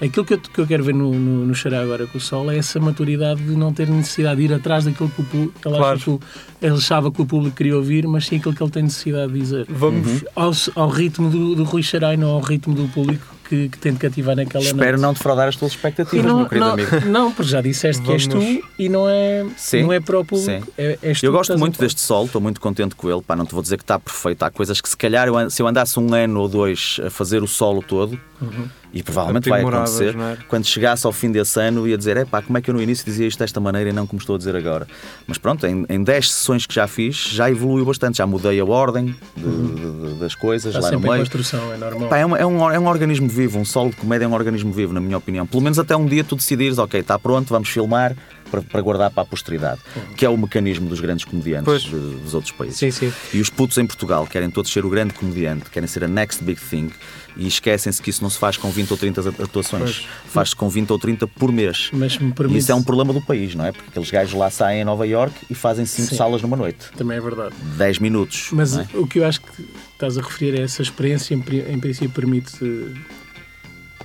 Aquilo 0.00 0.24
que 0.24 0.34
eu, 0.34 0.38
que 0.38 0.58
eu 0.60 0.66
quero 0.66 0.84
ver 0.84 0.94
no, 0.94 1.12
no, 1.12 1.46
no 1.46 1.54
Xará 1.54 1.80
agora 1.82 2.06
com 2.06 2.18
o 2.18 2.20
Sol 2.20 2.50
é 2.50 2.56
essa 2.58 2.78
maturidade 2.78 3.42
de 3.42 3.56
não 3.56 3.72
ter 3.72 3.88
necessidade 3.88 4.36
de 4.36 4.44
ir 4.46 4.54
atrás 4.54 4.84
daquilo 4.84 5.08
que 5.10 5.20
o 5.20 5.24
público, 5.24 5.58
Claro. 5.60 5.98
que 5.98 6.10
o- 6.10 6.20
ele 6.62 6.76
achava 6.76 7.10
que 7.10 7.20
o 7.20 7.26
público 7.26 7.56
queria 7.56 7.76
ouvir, 7.76 8.06
mas 8.06 8.26
sim 8.26 8.36
aquilo 8.36 8.54
que 8.54 8.62
ele 8.62 8.70
tem 8.70 8.82
necessidade 8.84 9.32
de 9.32 9.38
dizer. 9.40 9.66
Vamos. 9.68 10.24
Ao, 10.36 10.52
ao 10.76 10.88
ritmo 10.88 11.28
do, 11.30 11.54
do 11.56 11.64
Rui 11.64 11.82
Xará 11.82 12.14
e 12.14 12.16
não 12.16 12.30
ao 12.30 12.40
ritmo 12.40 12.74
do 12.74 12.86
público 12.88 13.24
que, 13.48 13.68
que 13.70 13.78
tem 13.78 13.92
de 13.94 13.98
cativar 13.98 14.36
naquela 14.36 14.62
Espero 14.62 14.90
noite. 14.92 15.00
não 15.00 15.12
defraudar 15.14 15.48
as 15.48 15.56
tuas 15.56 15.72
expectativas, 15.72 16.26
não, 16.26 16.38
meu 16.40 16.48
querido 16.48 16.66
não, 16.66 16.72
amigo. 16.74 16.90
não, 17.06 17.32
porque 17.32 17.50
já 17.50 17.60
disseste 17.62 18.02
que 18.02 18.12
és 18.12 18.26
tu 18.26 18.38
Vamos- 18.38 18.60
e 18.78 18.88
não 18.90 19.08
é, 19.08 19.46
Sim, 19.56 19.82
não 19.84 19.92
é 19.92 19.98
para 20.00 20.20
o 20.20 20.24
público. 20.24 20.50
sim. 20.66 20.70
É, 20.76 20.98
és 21.02 21.18
tu 21.18 21.24
Eu 21.26 21.32
gosto 21.32 21.58
muito 21.58 21.78
deste 21.80 22.00
solo, 22.00 22.26
estou 22.26 22.42
muito 22.42 22.60
contente 22.60 22.94
com 22.94 23.10
ele. 23.10 23.22
Pá, 23.22 23.34
não 23.34 23.46
te 23.46 23.54
vou 23.54 23.62
dizer 23.62 23.78
que 23.78 23.84
está 23.84 23.98
perfeito. 23.98 24.42
Há 24.42 24.50
coisas 24.50 24.80
que, 24.82 24.88
se 24.88 24.96
calhar, 24.96 25.26
eu 25.28 25.50
se 25.50 25.62
eu 25.62 25.66
andasse 25.66 25.98
um 25.98 26.12
ano 26.14 26.40
ou 26.40 26.46
dois 26.48 27.00
a 27.04 27.08
fazer 27.10 27.42
o 27.42 27.46
solo 27.48 27.82
todo, 27.82 28.20
Uhum. 28.40 28.68
e 28.92 29.02
provavelmente 29.02 29.48
vai 29.48 29.60
acontecer, 29.62 30.14
é? 30.16 30.36
quando 30.48 30.64
chegasse 30.64 31.04
ao 31.06 31.12
fim 31.12 31.30
desse 31.32 31.60
ano, 31.60 31.88
ia 31.88 31.98
dizer: 31.98 32.16
é 32.16 32.24
pá, 32.24 32.40
como 32.40 32.56
é 32.56 32.60
que 32.62 32.70
eu 32.70 32.74
no 32.74 32.80
início 32.80 33.04
dizia 33.04 33.26
isto 33.26 33.38
desta 33.40 33.58
maneira 33.60 33.90
e 33.90 33.92
não 33.92 34.06
como 34.06 34.20
estou 34.20 34.36
a 34.36 34.38
dizer 34.38 34.54
agora? 34.54 34.86
Mas 35.26 35.38
pronto, 35.38 35.66
em, 35.66 35.84
em 35.88 36.02
10 36.02 36.30
sessões 36.32 36.64
que 36.64 36.74
já 36.74 36.86
fiz, 36.86 37.16
já 37.16 37.50
evoluiu 37.50 37.84
bastante. 37.84 38.18
Já 38.18 38.26
mudei 38.26 38.60
a 38.60 38.64
ordem 38.64 39.14
de- 39.36 39.42
de- 39.42 40.08
de- 40.14 40.18
das 40.20 40.34
coisas 40.34 40.74
Está 40.74 40.80
lá 40.86 40.90
no 40.92 40.96
sempre 40.98 41.08
em 41.08 41.12
meio. 41.12 41.22
construção, 41.24 41.72
é 41.72 41.76
normal. 41.76 42.08
Pá, 42.08 42.18
é, 42.18 42.24
uma- 42.26 42.38
é 42.38 42.46
um, 42.46 42.70
é 42.70 42.78
um 42.78 42.86
organismo 42.86 43.28
vivo, 43.28 43.58
um 43.58 43.64
solo 43.64 43.90
de 43.90 43.96
comédia 43.96 44.24
é 44.24 44.28
um 44.28 44.34
organismo 44.34 44.72
vivo, 44.72 44.92
na 44.92 45.00
minha 45.00 45.18
opinião. 45.18 45.46
Pelo 45.46 45.62
menos 45.62 45.78
até 45.78 45.96
um 45.96 46.06
dia 46.06 46.22
tu 46.22 46.36
decidires, 46.36 46.78
ok, 46.78 47.00
está 47.00 47.18
pronto, 47.18 47.48
vamos 47.48 47.68
filmar 47.68 48.14
para, 48.50 48.62
para 48.62 48.80
guardar 48.80 49.10
para 49.10 49.22
a 49.22 49.26
posteridade. 49.26 49.80
Que 50.16 50.24
é 50.24 50.28
o 50.28 50.36
mecanismo 50.36 50.88
dos 50.88 51.00
grandes 51.00 51.24
comediantes 51.24 51.82
de- 51.84 51.90
dos 51.90 52.34
outros 52.34 52.52
países. 52.52 52.78
Sim, 52.78 52.90
sim. 52.90 53.12
E 53.32 53.40
os 53.40 53.50
putos 53.50 53.76
em 53.78 53.86
Portugal 53.86 54.26
querem 54.26 54.50
todos 54.50 54.70
ser 54.72 54.84
o 54.84 54.90
grande 54.90 55.14
comediante, 55.14 55.70
querem 55.70 55.86
ser 55.86 56.04
a 56.04 56.08
next 56.08 56.42
big 56.42 56.60
thing 56.60 56.90
e 57.36 57.46
esquecem-se 57.46 58.02
que 58.02 58.10
isso 58.10 58.22
não 58.22 58.30
se 58.30 58.38
faz 58.38 58.56
com 58.56 58.68
20 58.70 58.90
ou 58.90 58.96
30 58.96 59.20
atuações, 59.44 60.08
faz-se 60.26 60.56
com 60.56 60.68
20 60.68 60.90
ou 60.90 60.98
30 60.98 61.26
por 61.26 61.52
mês. 61.52 61.88
Mas 61.92 62.14
E 62.14 62.32
permite, 62.32 62.58
isso 62.58 62.72
é 62.72 62.74
um 62.74 62.82
problema 62.82 63.12
do 63.12 63.20
país, 63.20 63.54
não 63.54 63.64
é? 63.64 63.70
Porque 63.70 63.88
aqueles 63.90 64.10
gajos 64.10 64.34
lá 64.34 64.50
saem 64.50 64.80
em 64.80 64.84
Nova 64.84 65.06
York 65.06 65.34
e 65.48 65.54
fazem 65.54 65.86
5 65.86 66.08
Sim. 66.08 66.16
salas 66.16 66.42
numa 66.42 66.56
noite. 66.56 66.86
também 66.96 67.16
é 67.16 67.20
verdade. 67.20 67.54
10 67.76 67.98
minutos. 68.00 68.48
Mas 68.52 68.76
é? 68.76 68.86
o 68.94 69.06
que 69.06 69.20
eu 69.20 69.24
acho 69.26 69.40
que 69.40 69.64
estás 69.92 70.18
a 70.18 70.22
referir 70.22 70.58
é 70.58 70.62
essa 70.62 70.82
experiência, 70.82 71.32
em, 71.34 71.38
em 71.72 71.78
princípio, 71.78 72.10
permite 72.10 72.52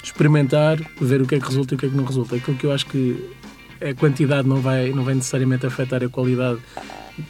experimentar, 0.03 0.77
ver 0.99 1.21
o 1.21 1.25
que 1.27 1.35
é 1.35 1.39
que 1.39 1.45
resulta 1.47 1.73
e 1.73 1.75
o 1.75 1.79
que 1.79 1.85
é 1.85 1.89
que 1.89 1.95
não 1.95 2.03
resulta. 2.05 2.35
Aquilo 2.35 2.57
que 2.57 2.65
eu 2.65 2.71
acho 2.71 2.85
que 2.85 3.29
a 3.89 3.93
quantidade 3.93 4.47
não 4.47 4.57
vai, 4.61 4.89
não 4.91 5.03
vai 5.03 5.13
necessariamente 5.15 5.65
afetar 5.65 6.03
a 6.03 6.09
qualidade, 6.09 6.59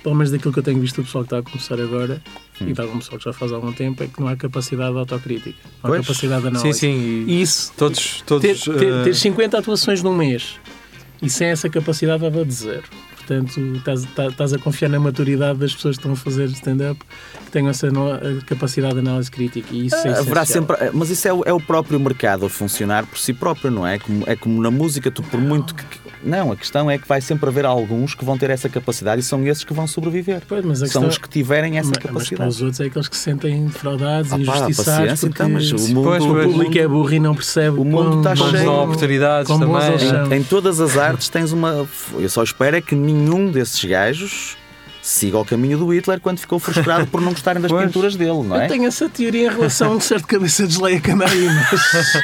pelo 0.02 0.16
menos 0.16 0.32
daquilo 0.32 0.54
que 0.54 0.60
eu 0.60 0.63
tenho 0.63 0.80
visto 0.80 0.98
do 0.98 1.06
pessoal 1.06 1.24
que 1.24 1.28
está 1.28 1.39
a 1.39 1.44
começar 1.44 1.80
agora 1.80 2.22
Hum. 2.62 2.70
e 2.70 2.74
de 2.74 2.80
algum 2.82 3.00
pessoal 3.00 3.18
que 3.18 3.26
já 3.26 3.34
faz 3.34 3.52
algum 3.52 3.74
tempo, 3.74 4.04
é 4.04 4.08
que 4.08 4.20
não 4.22 4.28
há 4.28 4.36
capacidade 4.36 4.92
de 4.94 5.00
autocrítica, 5.00 5.58
não 5.84 5.89
há 5.89 5.96
Pois. 5.96 6.02
capacidade 6.06 6.42
de 6.44 6.50
Sim, 6.52 6.56
análise. 6.58 6.80
sim. 6.80 7.26
E 7.28 7.32
E 7.34 7.42
isso, 7.42 7.74
todos. 7.76 8.22
todos 8.28 8.44
ter, 8.63 8.74
ter, 8.78 8.94
eh, 8.94 9.04
ter 9.06 9.16
50 9.16 9.58
atuações 9.58 10.04
num 10.04 10.16
mês 10.16 10.56
e 11.22 11.30
sem 11.30 11.48
essa 11.48 11.68
capacidade 11.70 12.22
vai 12.30 12.46
de 12.46 12.54
zero. 12.54 12.84
Portanto, 13.18 13.58
estás, 13.78 14.04
estás- 14.04 14.32
estás 14.34 14.54
a 14.54 14.60
confiar 14.60 14.89
na 14.89 15.00
maturidade 15.00 15.58
das 15.58 15.74
pessoas 15.74 15.96
que 15.96 16.02
estão 16.02 16.12
a 16.12 16.16
fazer 16.16 16.46
stand-up 16.50 17.00
que 17.46 17.52
tenham 17.52 17.70
essa 17.70 17.88
capacidade 18.46 18.96
de 18.96 19.00
análise 19.00 19.32
crítica. 19.32 19.70
E 19.72 19.86
isso 19.88 19.96
é 19.96 20.10
Haverá 20.20 20.44
essencial. 20.44 20.46
sempre, 20.68 20.92
mas 20.94 21.10
isso 21.10 21.28
é 21.28 21.34
o, 21.34 21.42
é 21.46 21.54
o 21.54 21.60
próprio 21.60 21.98
mercado 22.00 22.46
a 22.46 22.50
funcionar 22.50 23.06
por 23.06 23.18
si 23.18 23.34
próprio, 23.34 23.72
não 23.72 23.88
é? 23.88 23.98
Como, 23.98 24.24
é 24.28 24.36
como 24.36 24.62
na 24.62 24.70
música, 24.70 25.10
tu 25.10 25.24
por 25.24 25.39
muito 25.39 25.74
que. 25.74 26.03
Não, 26.25 26.51
a 26.51 26.55
questão 26.55 26.89
é 26.89 26.97
que 26.97 27.07
vai 27.07 27.19
sempre 27.19 27.49
haver 27.49 27.65
alguns 27.65 28.15
que 28.15 28.23
vão 28.23 28.38
ter 28.38 28.49
essa 28.49 28.69
capacidade 28.69 29.19
e 29.21 29.23
são 29.23 29.45
esses 29.45 29.63
que 29.63 29.73
vão 29.73 29.86
sobreviver. 29.86 30.41
Pois, 30.47 30.63
mas 30.63 30.81
a 30.81 30.88
São 30.88 31.01
questão- 31.03 31.07
os 31.09 31.17
que 31.17 31.27
tiverem 31.29 31.77
essa 31.77 31.89
mas, 31.89 31.97
mas 31.97 32.03
para 32.03 32.12
capacidade. 32.13 32.49
os 32.49 32.62
outros 32.62 32.79
é 32.79 32.86
aqueles 32.86 33.07
que 33.09 33.15
se 33.17 33.23
sentem 33.23 33.65
defraudados 33.65 34.31
Ah, 34.31 34.38
e 34.39 34.45
pá, 34.45 34.55
injustiçados 34.55 35.19
porque 35.19 35.33
então, 35.33 35.49
mas 35.49 35.71
o 35.71 35.75
mundo- 35.93 36.03
Pois, 36.03 36.23
o 36.23 36.27
pois. 36.29 36.45
público 36.47 36.77
é 36.77 36.88
burro 36.88 37.13
e 37.13 37.19
não 37.19 37.36
percebe 37.36 37.77
O 37.79 37.83
mundo 37.83 38.17
está 38.19 38.36
cheio. 38.36 38.51
dão 38.63 38.83
oportunidades 38.83 39.47
também. 39.49 39.86
eles 39.88 40.01
são. 40.03 40.31
Em, 40.31 40.38
em 40.39 40.43
todas 40.43 40.79
as 40.79 40.97
artes 40.97 41.27
tens 41.29 41.51
uma. 41.51 41.86
Eu 42.17 42.29
só 42.29 42.41
espero 42.41 42.77
é 42.77 42.81
que 42.81 42.95
nenhum 42.95 43.51
desses 43.51 43.83
gajos 43.83 44.55
siga 45.01 45.38
o 45.38 45.43
caminho 45.43 45.77
do 45.77 45.93
Hitler 45.93 46.21
quando 46.21 46.39
ficou 46.39 46.57
frustrado 46.59 47.05
por 47.07 47.19
não 47.19 47.33
gostarem 47.33 47.62
das 47.62 47.69
Pois. 47.69 47.86
pinturas 47.86 48.15
dele, 48.15 48.41
não 48.43 48.55
é? 48.55 48.63
Eu 48.65 48.69
tenho 48.69 48.86
essa 48.86 49.09
teoria 49.09 49.47
em 49.47 49.51
relação 49.51 49.91
a 49.91 49.95
um 49.95 49.99
certo 49.99 50.25
cabeça 50.25 50.65
de 50.65 50.77
anda 50.81 51.25
aí, 51.25 51.45
mas 51.49 52.23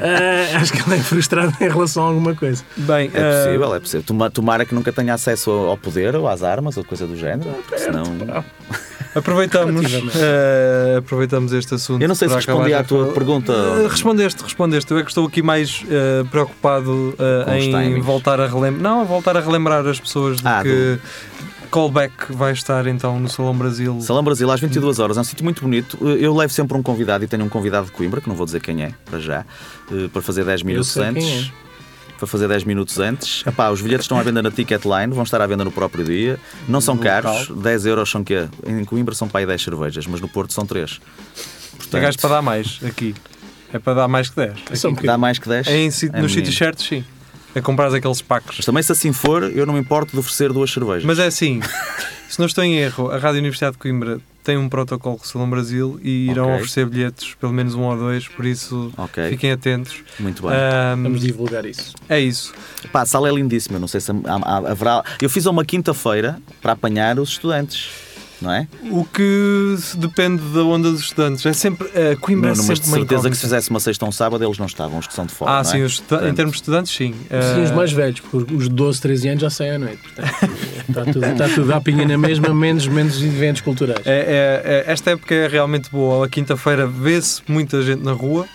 ah, 0.00 0.56
acho 0.58 0.72
que 0.72 0.82
ele 0.88 0.98
é 1.00 1.02
frustrado 1.02 1.52
em 1.60 1.68
relação 1.68 2.04
a 2.04 2.08
alguma 2.08 2.34
coisa. 2.34 2.62
Bem, 2.76 3.10
É 3.14 3.20
eh, 3.20 3.44
possível, 3.44 3.74
é 3.74 3.80
possível. 3.80 4.04
Toma- 4.06 4.30
Tomara 4.30 4.64
que 4.64 4.74
nunca 4.74 4.92
tenha 4.92 5.14
acesso 5.14 5.50
ao 5.50 5.76
poder 5.76 6.14
ou 6.16 6.28
às 6.28 6.42
armas 6.42 6.76
ou 6.76 6.84
coisa 6.84 7.06
do 7.06 7.16
género. 7.16 7.50
Senão... 7.76 8.04
aproveitamos, 9.14 9.92
eh, 10.16 10.96
aproveitamos 10.98 11.52
este 11.52 11.74
assunto. 11.74 12.02
Eu 12.02 12.08
não 12.08 12.14
sei 12.14 12.28
se 12.28 12.34
respondi 12.34 12.74
à 12.74 12.84
tua 12.84 13.12
pergunta. 13.12 13.52
Eh, 13.52 13.88
respondeste, 13.88 14.42
respondeste. 14.42 14.90
Eu 14.90 14.98
é 14.98 15.02
que 15.02 15.08
estou 15.10 15.26
aqui 15.26 15.42
mais 15.42 15.82
eh, 15.90 16.24
preocupado 16.30 17.14
em 17.56 18.00
voltar 18.00 18.40
a 18.40 18.46
relembrar. 18.46 18.82
Não, 18.82 19.00
a 19.00 19.04
voltar 19.04 19.36
a 19.36 19.40
relembrar 19.40 19.86
as 19.86 19.98
pessoas 19.98 20.38
de 20.40 20.46
Ah, 20.46 20.62
que 20.62 20.98
callback 21.66 22.32
vai 22.32 22.52
estar 22.52 22.86
então 22.86 23.18
no 23.20 23.28
Salão 23.28 23.54
Brasil. 23.56 24.00
Salão 24.00 24.22
Brasil 24.22 24.50
às 24.50 24.60
22 24.60 24.98
horas 24.98 25.16
é 25.16 25.20
um 25.20 25.24
sítio 25.24 25.44
muito 25.44 25.62
bonito. 25.62 25.98
Eu 26.18 26.34
levo 26.34 26.52
sempre 26.52 26.76
um 26.76 26.82
convidado 26.82 27.24
e 27.24 27.28
tenho 27.28 27.44
um 27.44 27.48
convidado 27.48 27.86
de 27.86 27.92
Coimbra, 27.92 28.20
que 28.20 28.28
não 28.28 28.36
vou 28.36 28.46
dizer 28.46 28.60
quem 28.60 28.82
é, 28.82 28.92
para 29.04 29.18
já, 29.18 29.44
eh, 29.92 30.08
para 30.12 30.22
fazer 30.22 30.44
10 30.44 30.62
minutos 30.62 30.96
antes. 30.96 31.24
é. 31.24 31.66
Para 32.18 32.26
fazer 32.26 32.48
10 32.48 32.64
minutos 32.64 32.98
antes. 32.98 33.44
Epá, 33.46 33.68
os 33.68 33.82
bilhetes 33.82 34.04
estão 34.04 34.18
à 34.18 34.22
venda 34.22 34.42
na 34.42 34.50
Ticketline, 34.50 35.12
vão 35.12 35.22
estar 35.22 35.38
à 35.42 35.46
venda 35.46 35.62
no 35.66 35.70
próprio 35.70 36.02
dia. 36.02 36.38
Não 36.66 36.80
são 36.80 36.96
caros, 36.96 37.48
local. 37.50 37.56
10 37.62 37.84
euros 37.86 38.10
são 38.10 38.24
quê? 38.24 38.48
Em 38.66 38.84
Coimbra 38.86 39.14
são 39.14 39.28
para 39.28 39.40
aí 39.40 39.46
10 39.46 39.62
cervejas, 39.62 40.06
mas 40.06 40.18
no 40.22 40.26
Porto 40.28 40.54
são 40.54 40.64
3. 40.64 40.98
É 41.92 42.00
gajo 42.00 42.18
para 42.18 42.30
dar 42.30 42.42
mais 42.42 42.80
aqui. 42.82 43.14
É 43.70 43.78
para 43.78 43.92
dar 43.92 44.08
mais 44.08 44.30
que 44.30 44.36
10. 44.36 44.50
Só 44.52 44.58
um 44.58 44.62
Aqui. 44.62 44.80
bocadinho. 45.02 45.06
Dá 45.12 45.18
mais 45.18 45.38
que 45.38 45.46
10? 45.46 45.66
É 45.66 45.76
em 45.76 45.90
É 46.14 46.22
nos 46.22 46.32
sítios 46.32 46.56
certos, 46.56 46.86
sim. 46.86 47.04
É 47.56 47.60
comprar 47.62 47.92
aqueles 47.94 48.20
packs. 48.20 48.56
Mas 48.58 48.66
também 48.66 48.82
se 48.82 48.92
assim 48.92 49.12
for, 49.14 49.42
eu 49.44 49.64
não 49.64 49.72
me 49.74 49.80
importo 49.80 50.12
de 50.12 50.18
oferecer 50.18 50.52
duas 50.52 50.70
cervejas. 50.70 51.04
Mas 51.04 51.18
é 51.18 51.24
assim, 51.26 51.60
se 52.28 52.38
não 52.38 52.44
estou 52.46 52.62
em 52.62 52.76
erro, 52.76 53.10
a 53.10 53.16
Rádio 53.16 53.38
Universidade 53.38 53.72
de 53.72 53.78
Coimbra 53.78 54.20
tem 54.44 54.56
um 54.58 54.68
protocolo 54.68 55.16
com 55.16 55.24
o 55.24 55.26
Salão 55.26 55.48
Brasil 55.48 55.98
e 56.04 56.30
irão 56.30 56.44
Ok. 56.44 56.56
oferecer 56.56 56.86
bilhetes, 56.86 57.34
pelo 57.34 57.52
menos 57.52 57.74
um 57.74 57.80
ou 57.82 57.96
dois, 57.96 58.28
por 58.28 58.44
isso 58.44 58.92
Ok, 58.96 59.28
fiquem 59.30 59.50
atentos. 59.50 60.04
muito 60.20 60.42
bem. 60.42 60.52
Ahm, 60.52 61.02
Vamos 61.02 61.20
divulgar 61.22 61.64
isso. 61.64 61.94
é 62.08 62.20
isso. 62.20 62.52
Pá, 62.92 63.00
a 63.02 63.06
sala 63.06 63.28
é 63.28 63.32
lindíssima, 63.32 63.76
eu 63.76 63.80
não 63.80 63.88
sei 63.88 64.00
se 64.00 64.12
há- 64.12 64.14
há- 64.42 64.70
haverá. 64.70 65.02
Eu 65.20 65.28
fiz 65.30 65.46
a 65.46 65.50
uma 65.50 65.64
quinta-feira 65.64 66.38
para 66.62 66.72
apanhar 66.72 67.18
os 67.18 67.30
estudantes. 67.30 67.88
Não 68.40 68.52
é? 68.52 68.68
O 68.90 69.04
que 69.04 69.76
depende 69.96 70.42
da 70.54 70.62
onda 70.62 70.90
dos 70.90 71.00
estudantes. 71.00 71.44
É 71.46 71.52
sempre. 71.52 71.86
A 71.88 72.16
Coimbra 72.16 72.50
Nuno, 72.50 72.62
é 72.62 72.64
sempre 72.66 72.82
de 72.82 72.88
certeza 72.90 73.30
que 73.30 73.36
se 73.36 73.42
fizesse 73.42 73.70
uma 73.70 73.80
sexta 73.80 74.04
ou 74.04 74.08
um 74.08 74.12
sábado 74.12 74.44
eles 74.44 74.58
não 74.58 74.66
estavam, 74.66 74.98
os 74.98 75.06
que 75.06 75.14
são 75.14 75.26
de 75.26 75.32
fora. 75.32 75.50
Ah, 75.52 75.54
não 75.54 75.60
é? 75.60 75.64
sim, 75.64 75.82
os 75.82 75.92
estuda- 75.94 76.28
em 76.28 76.34
termos 76.34 76.52
de 76.56 76.58
estudantes, 76.62 76.92
sim. 76.94 77.12
Sim, 77.14 77.62
os 77.64 77.70
Eh, 77.70 77.74
mais 77.74 77.92
velhos, 77.92 78.20
porque 78.20 78.54
os 78.54 78.68
12, 78.68 79.00
13 79.00 79.28
anos 79.28 79.42
já 79.42 79.50
saem 79.50 79.72
à 79.72 79.78
noite. 79.78 80.00
Portanto, 80.14 80.88
está, 80.88 81.04
tudo, 81.12 81.26
está 81.26 81.48
tudo 81.48 81.72
à 81.74 81.80
pinha 81.80 82.06
na 82.06 82.18
mesma, 82.18 82.52
menos, 82.54 82.86
menos 82.86 83.22
eventos 83.22 83.60
culturais. 83.62 84.00
é- 84.06 84.62
é- 84.64 84.84
é- 84.88 84.92
esta 84.92 85.10
época 85.12 85.34
é 85.34 85.48
realmente 85.48 85.90
boa. 85.90 86.26
A 86.26 86.28
quinta-feira 86.28 86.86
vê-se 86.86 87.42
muita 87.48 87.82
gente 87.82 88.02
na 88.02 88.12
rua. 88.12 88.46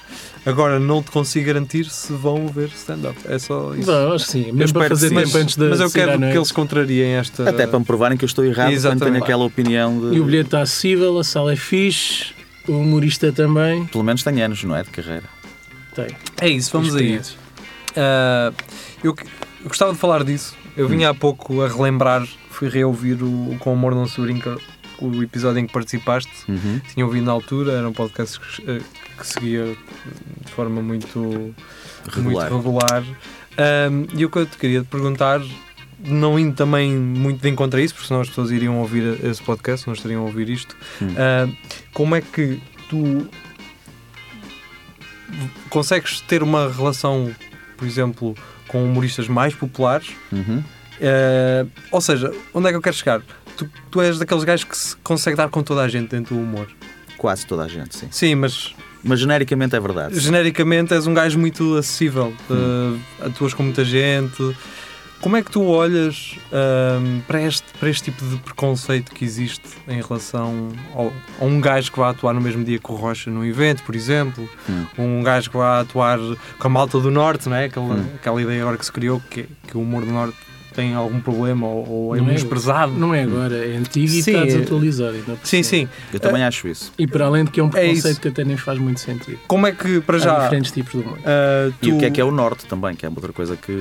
Agora 0.43 0.79
não 0.79 1.03
te 1.03 1.11
consigo 1.11 1.45
garantir 1.45 1.85
se 1.85 2.11
vão 2.13 2.47
ver 2.47 2.69
stand-up. 2.75 3.15
É 3.25 3.37
só 3.37 3.75
isso. 3.75 3.91
Não, 3.91 4.13
acho 4.13 4.25
que 4.25 4.31
sim. 4.31 4.45
Eu 4.47 4.55
Mesmo 4.55 4.73
para 4.73 4.85
espero 4.85 4.95
fazer 4.95 5.09
tempo 5.23 5.37
antes 5.37 5.55
da 5.55 5.69
Mas 5.69 5.79
eu 5.79 5.91
quero 5.91 6.17
que 6.17 6.25
eles 6.35 6.51
contrariem 6.51 7.11
esta. 7.11 7.47
Até 7.47 7.67
para 7.67 7.77
me 7.77 7.85
provarem 7.85 8.17
que 8.17 8.25
eu 8.25 8.27
estou 8.27 8.43
errado 8.43 8.73
quando 8.81 9.03
tenho 9.03 9.17
aquela 9.17 9.43
opinião 9.43 9.70
de. 9.71 10.15
E 10.15 10.19
o 10.19 10.25
bilhete 10.25 10.47
está 10.47 10.61
acessível, 10.61 11.17
a 11.17 11.23
sala 11.23 11.53
é 11.53 11.55
fixe, 11.55 12.33
o 12.67 12.73
humorista 12.73 13.31
também. 13.31 13.85
Pelo 13.85 14.03
menos 14.03 14.23
tem 14.23 14.41
anos, 14.41 14.63
não 14.63 14.75
é? 14.75 14.83
De 14.83 14.89
carreira. 14.89 15.23
Tem. 15.95 16.07
É 16.39 16.49
isso, 16.49 16.71
vamos 16.71 16.95
a 16.95 17.01
isso. 17.01 17.37
Ah, 17.95 18.53
eu, 19.03 19.15
eu 19.61 19.67
gostava 19.67 19.93
de 19.93 19.99
falar 19.99 20.23
disso. 20.23 20.55
Eu 20.77 20.87
vinha 20.87 21.09
há 21.09 21.13
pouco 21.13 21.61
a 21.61 21.67
relembrar, 21.67 22.25
fui 22.49 22.69
reouvir 22.69 23.21
o, 23.21 23.51
o 23.51 23.57
Com 23.59 23.73
Amor 23.73 23.93
Não 23.93 24.07
Se 24.07 24.21
Brinca, 24.21 24.57
o 24.99 25.21
episódio 25.21 25.59
em 25.59 25.67
que 25.67 25.73
participaste. 25.73 26.31
Uhum. 26.47 26.79
Tinha 26.93 27.05
ouvido 27.05 27.25
na 27.25 27.31
altura, 27.31 27.73
era 27.73 27.89
um 27.89 27.93
podcast 27.93 28.39
que, 28.39 28.71
eh, 28.71 28.81
que 29.17 29.27
seguia 29.27 29.75
de 30.45 30.51
forma 30.51 30.81
muito 30.81 31.53
Regular. 32.09 32.49
Muito 32.49 32.65
regular. 32.65 33.03
Ahm, 33.57 34.07
e 34.15 34.25
o 34.25 34.29
que 34.29 34.39
eu 34.39 34.45
te 34.45 34.57
queria 34.57 34.81
te 34.81 34.87
perguntar, 34.87 35.41
não 36.03 36.37
indo 36.39 36.55
também 36.55 36.91
muito 36.95 37.41
de 37.41 37.49
encontro 37.49 37.79
a 37.79 37.83
isso, 37.83 37.93
porque 37.93 38.07
senão 38.07 38.21
as 38.21 38.27
pessoas 38.29 38.51
iriam 38.51 38.77
ouvir 38.79 39.23
esse 39.25 39.41
podcast, 39.41 39.85
não 39.87 39.93
estariam 39.93 40.21
a 40.23 40.25
ouvir 40.25 40.49
isto, 40.49 40.75
Hum. 41.01 41.07
ah, 41.17 41.47
como 41.93 42.15
é 42.15 42.21
que 42.21 42.61
tu 42.89 43.27
consegues 45.69 46.21
ter 46.21 46.43
uma 46.43 46.71
relação, 46.71 47.33
por 47.77 47.87
exemplo, 47.87 48.35
com 48.67 48.83
humoristas 48.83 49.27
mais 49.27 49.53
populares? 49.53 50.09
Uhum. 50.31 50.63
Ah, 51.01 51.65
ou 51.91 52.01
seja, 52.01 52.31
onde 52.53 52.67
é 52.67 52.69
que 52.71 52.77
eu 52.77 52.81
quero 52.81 52.95
chegar? 52.95 53.21
Tu, 53.57 53.69
tu 53.89 54.01
és 54.01 54.17
daqueles 54.19 54.43
gajos 54.43 54.63
que 54.65 54.77
se 54.77 54.95
consegue 54.97 55.35
dar 55.37 55.49
com 55.49 55.61
toda 55.63 55.81
a 55.81 55.87
gente 55.87 56.09
dentro 56.09 56.35
do 56.35 56.41
humor. 56.41 56.67
Quase 57.17 57.45
toda 57.45 57.63
a 57.63 57.67
gente, 57.67 57.95
sim. 57.95 58.07
Sim, 58.09 58.35
mas 58.35 58.73
Mas 59.03 59.19
genericamente 59.19 59.75
é 59.75 59.79
verdade. 59.79 60.19
genericamente 60.19 60.93
és 60.93 61.05
um 61.07 61.13
gajo 61.13 61.37
muito 61.39 61.75
acessível, 61.75 62.33
uh, 62.49 62.99
atuas 63.25 63.53
com 63.53 63.63
muita 63.63 63.83
gente. 63.85 64.55
Como 65.21 65.37
é 65.37 65.43
que 65.43 65.51
tu 65.51 65.63
olhas 65.65 66.35
um, 66.51 67.19
para, 67.27 67.39
este, 67.43 67.63
para 67.79 67.89
este 67.89 68.11
tipo 68.11 68.25
de 68.25 68.37
preconceito 68.37 69.11
que 69.13 69.23
existe 69.23 69.61
em 69.87 70.01
relação 70.01 70.69
ao, 70.95 71.13
a 71.39 71.45
um 71.45 71.61
gajo 71.61 71.91
que 71.91 71.99
vai 71.99 72.09
atuar 72.09 72.33
no 72.33 72.41
mesmo 72.41 72.63
dia 72.63 72.79
que 72.79 72.91
o 72.91 72.95
Rocha 72.95 73.29
num 73.29 73.45
evento, 73.45 73.83
por 73.83 73.95
exemplo? 73.95 74.49
Hum. 74.67 74.85
Um 74.97 75.21
gajo 75.23 75.51
que 75.51 75.57
vai 75.57 75.81
atuar 75.81 76.17
com 76.57 76.67
a 76.67 76.69
malta 76.69 76.99
do 76.99 77.11
Norte, 77.11 77.47
não 77.47 77.55
é? 77.55 77.65
aquela, 77.65 77.85
Hum. 77.93 78.05
aquela 78.15 78.41
ideia 78.41 78.61
agora 78.63 78.77
que 78.77 78.85
se 78.85 78.91
criou 78.91 79.21
que, 79.29 79.47
que 79.67 79.77
o 79.77 79.81
humor 79.81 80.03
do 80.03 80.11
Norte 80.11 80.35
tem 80.73 80.93
algum 80.93 81.19
problema 81.19 81.67
ou, 81.67 81.87
ou 81.87 82.15
é 82.15 82.19
Não 82.19 82.25
é- 82.25 82.27
menosprezado. 82.29 82.91
Não 82.93 83.13
é 83.13 83.23
agora, 83.23 83.55
é 83.57 83.75
antigo 83.77 84.05
e 84.05 84.21
Sim, 84.21 84.31
está 84.31 84.43
é- 84.43 84.45
desatualizado. 84.45 85.17
Sim, 85.43 85.63
sim. 85.63 85.87
Eu 86.13 86.19
também 86.19 86.43
acho 86.43 86.67
isso. 86.67 86.91
E 86.97 87.05
para 87.07 87.25
além 87.25 87.45
de 87.45 87.51
que 87.51 87.59
é 87.59 87.63
um 87.63 87.67
É 87.67 87.71
preconceito 87.71 88.05
isso. 88.13 88.21
que 88.21 88.27
até 88.27 88.43
nem 88.43 88.57
faz 88.57 88.79
muito 88.79 88.99
sentido. 88.99 89.39
Como 89.47 89.67
é 89.67 89.71
que, 89.71 89.99
para 90.01 90.17
Há 90.17 90.19
já, 90.19 90.39
diferentes 90.43 90.71
tipos 90.71 90.91
de 90.93 90.97
humor. 90.99 91.17
uh, 91.17 91.73
E 91.81 91.89
o 91.89 91.93
tu- 91.93 91.99
que 91.99 92.05
é 92.05 92.09
que 92.11 92.21
é 92.21 92.23
o 92.25 92.31
norte 92.31 92.65
também, 92.65 92.95
que 92.95 93.05
é 93.05 93.09
outra 93.09 93.33
coisa 93.33 93.55
que. 93.57 93.71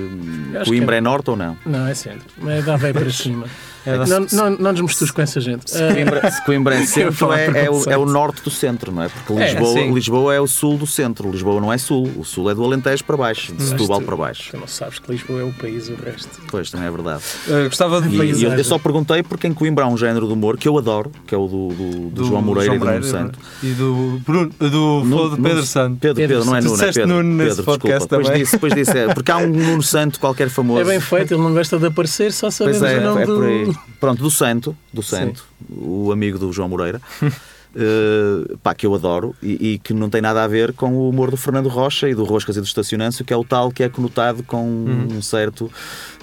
acho 0.56 0.70
Coimbra 0.70 0.88
que 0.88 0.94
é- 0.94 0.98
é 0.98 1.00
norte 1.00 1.30
ou 1.30 1.36
não? 1.36 1.56
Não, 1.64 1.86
é 1.86 1.94
centro. 1.94 2.26
Mas 2.38 2.64
dá 2.64 2.76
bem 2.76 2.92
para 2.92 3.10
cima. 3.10 3.46
É 3.86 3.96
não, 3.96 4.26
não, 4.32 4.50
não 4.58 4.72
nos 4.72 4.80
mistures 4.82 5.10
com 5.10 5.22
essa 5.22 5.40
gente. 5.40 5.70
Se 5.70 5.82
Ah, 5.82 5.92
Coimbra, 5.94 6.30
se 6.30 6.44
Coimbra 6.44 6.74
é 6.76 6.84
centro, 6.86 7.32
é, 7.32 7.64
é 7.66 7.70
o, 7.70 7.82
é 7.90 7.96
o 7.96 8.04
norte 8.06 8.42
do 8.42 8.50
centro, 8.50 8.92
não 8.92 9.02
é? 9.04 9.08
Porque 9.08 9.32
É, 9.42 9.52
Lisboa. 9.54 9.80
Lisboa 9.94 10.34
é 10.34 10.40
o 10.40 10.46
sul 10.46 10.76
do 10.76 10.86
centro. 10.86 11.30
Lisboa 11.30 11.60
não 11.60 11.72
é 11.72 11.78
sul. 11.78 12.10
O 12.16 12.24
sul 12.24 12.50
é 12.50 12.54
do 12.54 12.62
Alentejo 12.64 13.04
para 13.04 13.16
baixo, 13.16 13.52
de 13.54 13.62
Setúbal 13.62 14.02
para 14.02 14.16
baixo. 14.16 14.50
Tu 14.50 14.56
não 14.58 14.66
sabes 14.66 14.98
que 14.98 15.10
Lisboa 15.10 15.40
é 15.40 15.44
o 15.44 15.52
país, 15.52 15.88
o 15.88 15.94
resto. 15.94 16.28
Pois, 16.48 16.70
também 16.70 16.86
é 16.88 16.90
verdade. 16.90 17.22
uh, 17.48 17.64
gostava 17.64 18.00
de 18.02 18.08
E, 18.14 18.32
e 18.32 18.44
eu, 18.44 18.52
eu 18.52 18.64
só 18.64 18.78
perguntei 18.78 19.22
porque 19.22 19.46
em 19.46 19.54
Coimbra 19.54 19.84
há 19.84 19.88
um 19.88 19.96
género 19.96 20.26
de 20.26 20.32
humor 20.32 20.56
que 20.58 20.68
eu 20.68 20.76
adoro, 20.76 21.10
que 21.26 21.34
é 21.34 21.38
o 21.38 21.46
do, 21.46 21.68
do- 21.68 22.10
do 22.10 22.24
João 22.24 22.42
Moreira 22.42 22.74
e 22.74 22.78
do 22.78 22.84
Nuno 22.84 23.02
Santo. 23.04 23.38
E 23.62 23.70
do, 23.72 24.20
Bruno, 24.26 24.48
do, 24.48 24.56
Pedro 24.58 25.04
Nuno- 25.04 25.62
Santo. 25.64 25.96
Pedro, 26.00 26.16
Pedro 26.16 26.36
Pedro, 26.38 26.44
não 26.44 26.56
é 26.56 26.60
Nuno, 26.60 26.82
é 26.82 26.86
Pedro. 26.92 27.06
Nuno 27.06 27.34
nesse 27.34 27.48
Pedro, 27.56 27.64
podcast 27.64 27.98
desculpa. 28.08 28.16
Depois 28.16 28.26
também. 28.26 28.42
disse, 28.42 28.52
depois 28.52 28.74
disse, 28.74 28.98
é, 28.98 29.14
porque 29.14 29.30
há 29.30 29.36
um 29.38 29.46
Nuno 29.48 29.82
Santo 29.82 30.20
qualquer 30.20 30.48
famoso. 30.50 30.80
É 30.80 30.84
bem 30.84 31.00
feito, 31.00 31.34
ele 31.34 31.42
não 31.42 31.52
gosta 31.52 31.78
de 31.78 31.86
aparecer, 31.86 32.32
só 32.32 32.50
sabemos 32.50 32.82
é, 32.82 32.98
o 32.98 33.02
nome 33.02 33.22
é 33.22 33.26
do... 33.26 33.69
Pronto, 33.98 34.22
do 34.22 34.30
Santo, 34.30 34.76
do 34.92 35.02
Santo, 35.02 35.44
o 35.70 36.10
amigo 36.12 36.38
do 36.38 36.52
João 36.52 36.68
Moreira, 36.68 37.00
eh, 37.74 38.54
pá, 38.62 38.74
que 38.74 38.86
eu 38.86 38.94
adoro 38.94 39.34
e, 39.42 39.72
e 39.72 39.78
que 39.78 39.92
não 39.92 40.10
tem 40.10 40.20
nada 40.20 40.42
a 40.42 40.48
ver 40.48 40.72
com 40.72 40.92
o 40.94 41.08
humor 41.08 41.30
do 41.30 41.36
Fernando 41.36 41.68
Rocha 41.68 42.08
e 42.08 42.14
do 42.14 42.24
Roscas 42.24 42.56
e 42.56 42.60
do 42.60 42.66
Estacionâncio, 42.66 43.24
que 43.24 43.32
é 43.32 43.36
o 43.36 43.44
tal 43.44 43.70
que 43.70 43.82
é 43.82 43.88
conotado 43.88 44.42
com 44.42 44.64
um 44.64 45.22
certo, 45.22 45.70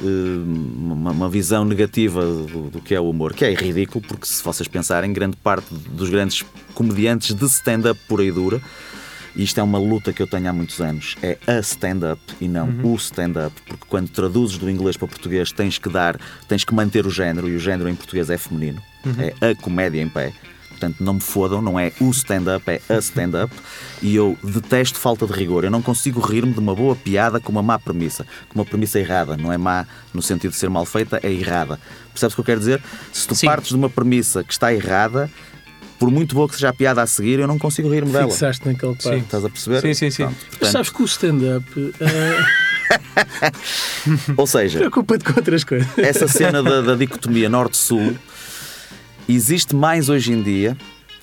eh, 0.01 0.05
uma, 0.05 1.11
uma 1.11 1.29
visão 1.29 1.63
negativa 1.63 2.21
do, 2.25 2.69
do 2.69 2.81
que 2.81 2.93
é 2.93 2.99
o 2.99 3.09
humor, 3.09 3.33
que 3.33 3.45
é 3.45 3.53
ridículo, 3.53 4.03
porque 4.07 4.25
se 4.25 4.43
vocês 4.43 4.67
pensarem, 4.67 5.11
grande 5.13 5.37
parte 5.37 5.67
dos 5.71 6.09
grandes 6.09 6.43
comediantes 6.73 7.33
de 7.33 7.45
stand-up 7.45 7.99
por 8.07 8.19
aí 8.19 8.31
dura, 8.31 8.61
e 9.37 9.43
isto 9.43 9.59
é 9.59 9.63
uma 9.63 9.77
luta 9.77 10.11
que 10.11 10.19
eu 10.19 10.25
tenho 10.25 10.49
há 10.49 10.53
muitos 10.53 10.81
anos. 10.81 11.15
É 11.21 11.37
a 11.45 11.59
stand-up 11.59 12.19
e 12.41 12.47
não 12.47 12.67
o 12.83 12.95
stand-up. 12.95 13.53
Porque 13.67 13.85
quando 13.87 14.09
traduzes 14.09 14.57
do 14.57 14.67
inglês 14.67 14.97
para 14.97 15.07
português 15.07 15.51
tens 15.51 15.77
que 15.77 15.87
dar, 15.89 16.19
tens 16.47 16.63
que 16.63 16.73
manter 16.73 17.05
o 17.05 17.11
género, 17.11 17.47
e 17.47 17.55
o 17.55 17.59
género 17.59 17.87
em 17.87 17.93
português 17.93 18.31
é 18.31 18.37
feminino. 18.37 18.81
É 19.39 19.51
a 19.51 19.55
comédia 19.55 20.01
em 20.01 20.09
pé. 20.09 20.33
Portanto, 20.69 21.03
não 21.03 21.15
me 21.15 21.21
fodam, 21.21 21.61
não 21.61 21.79
é 21.79 21.91
o 22.01 22.09
stand-up, 22.09 22.63
é 22.67 22.81
a 22.89 22.97
stand-up. 22.97 23.53
E 24.01 24.15
eu 24.15 24.35
detesto 24.43 24.97
falta 24.97 25.27
de 25.27 25.33
rigor. 25.33 25.63
Eu 25.63 25.71
não 25.71 25.83
consigo 25.83 26.19
rir-me 26.19 26.53
de 26.53 26.59
uma 26.59 26.73
boa 26.73 26.95
piada 26.95 27.39
com 27.39 27.51
uma 27.51 27.61
má 27.61 27.77
premissa. 27.77 28.25
Com 28.49 28.59
uma 28.59 28.65
premissa 28.65 28.99
errada. 28.99 29.37
Não 29.37 29.53
é 29.53 29.57
má 29.57 29.85
no 30.13 30.21
sentido 30.21 30.51
de 30.51 30.57
ser 30.57 30.69
mal 30.69 30.85
feita, 30.85 31.19
é 31.21 31.31
errada. 31.31 31.79
Percebes 32.11 32.33
o 32.33 32.35
que 32.37 32.41
eu 32.41 32.45
quero 32.45 32.59
dizer? 32.59 32.81
Se 33.13 33.27
tu 33.27 33.35
Sim. 33.35 33.45
partes 33.45 33.69
de 33.69 33.75
uma 33.75 33.89
premissa 33.89 34.43
que 34.43 34.51
está 34.51 34.73
errada, 34.73 35.29
por 35.99 36.11
muito 36.11 36.35
boa 36.35 36.47
que 36.47 36.53
seja 36.55 36.69
a 36.69 36.73
piada 36.73 37.01
a 37.01 37.07
seguir, 37.07 37.39
eu 37.39 37.47
não 37.47 37.57
consigo 37.57 37.89
rir-me 37.89 38.11
dela. 38.11 38.29
Fixaste 38.29 38.67
naquele 38.67 38.93
Sim. 38.99 39.09
parte. 39.09 39.23
Estás 39.23 39.45
a 39.45 39.49
perceber? 39.49 39.81
Sim, 39.81 39.93
sim, 39.93 40.09
sim. 40.11 40.23
Pronto, 40.23 40.37
Mas 40.39 40.49
portanto, 40.49 40.71
sabes 40.71 40.89
que 40.89 41.01
o 41.01 41.05
stand-up 41.05 41.93
ou 44.37 44.47
seja, 44.47 44.79
preocupa-te 44.79 45.23
com 45.25 45.33
outras 45.39 45.63
coisas. 45.63 45.87
essa 45.97 46.27
cena 46.27 46.63
da, 46.63 46.81
da 46.81 46.95
dicotomia 46.95 47.49
norte-sul 47.49 48.15
existe 49.27 49.75
mais 49.75 50.07
hoje 50.09 50.31
em 50.31 50.41
dia, 50.41 50.77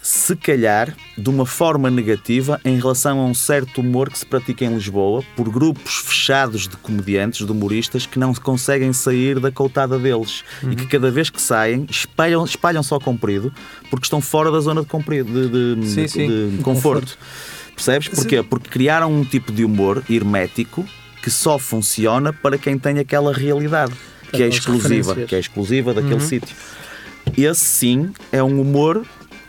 se 0.06 0.36
calhar, 0.36 0.94
de 1.16 1.30
uma 1.30 1.46
forma 1.46 1.90
negativa 1.90 2.60
em 2.62 2.76
relação 2.76 3.20
a 3.20 3.24
um 3.24 3.32
certo 3.32 3.80
humor 3.80 4.10
que 4.10 4.18
se 4.18 4.26
pratica 4.26 4.62
em 4.62 4.74
Lisboa 4.74 5.24
por 5.34 5.48
grupos 5.48 5.94
fechados 5.96 6.68
de 6.68 6.76
comediantes, 6.76 7.46
de 7.46 7.50
humoristas 7.50 8.04
que 8.04 8.18
não 8.18 8.34
conseguem 8.34 8.92
sair 8.92 9.40
da 9.40 9.50
coutada 9.50 9.98
deles 9.98 10.44
e 10.70 10.76
que 10.76 10.86
cada 10.86 11.10
vez 11.10 11.30
que 11.30 11.40
saem 11.40 11.86
espalham, 11.88 12.44
espalham 12.44 12.82
só 12.82 12.98
comprido 13.00 13.50
porque 13.88 14.04
estão 14.04 14.20
fora 14.20 14.50
da 14.52 14.60
zona 14.60 14.82
de, 14.82 14.86
comprido, 14.88 15.32
de, 15.48 15.74
de- 15.80 15.88
Sim, 15.88 16.06
sim. 16.06 16.56
de 16.58 16.62
conforto. 16.62 17.16
Percebes? 17.74 18.08
Porquê? 18.08 18.42
Porque 18.42 18.68
criaram 18.68 19.10
um 19.10 19.24
tipo 19.24 19.50
de 19.50 19.64
humor 19.64 20.04
hermético 20.10 20.84
que 21.22 21.30
só 21.30 21.58
funciona 21.58 22.30
para 22.30 22.58
quem 22.58 22.78
tem 22.78 22.98
aquela 22.98 23.32
realidade, 23.32 23.94
que 24.30 24.42
é 24.42 24.48
exclusiva, 24.48 25.14
que 25.14 25.34
é 25.34 25.38
exclusiva 25.38 25.94
daquele 25.94 26.20
sítio. 26.20 26.54
Esse 27.38 27.64
sim 27.64 28.12
é 28.30 28.42
um 28.42 28.60
humor 28.60 29.02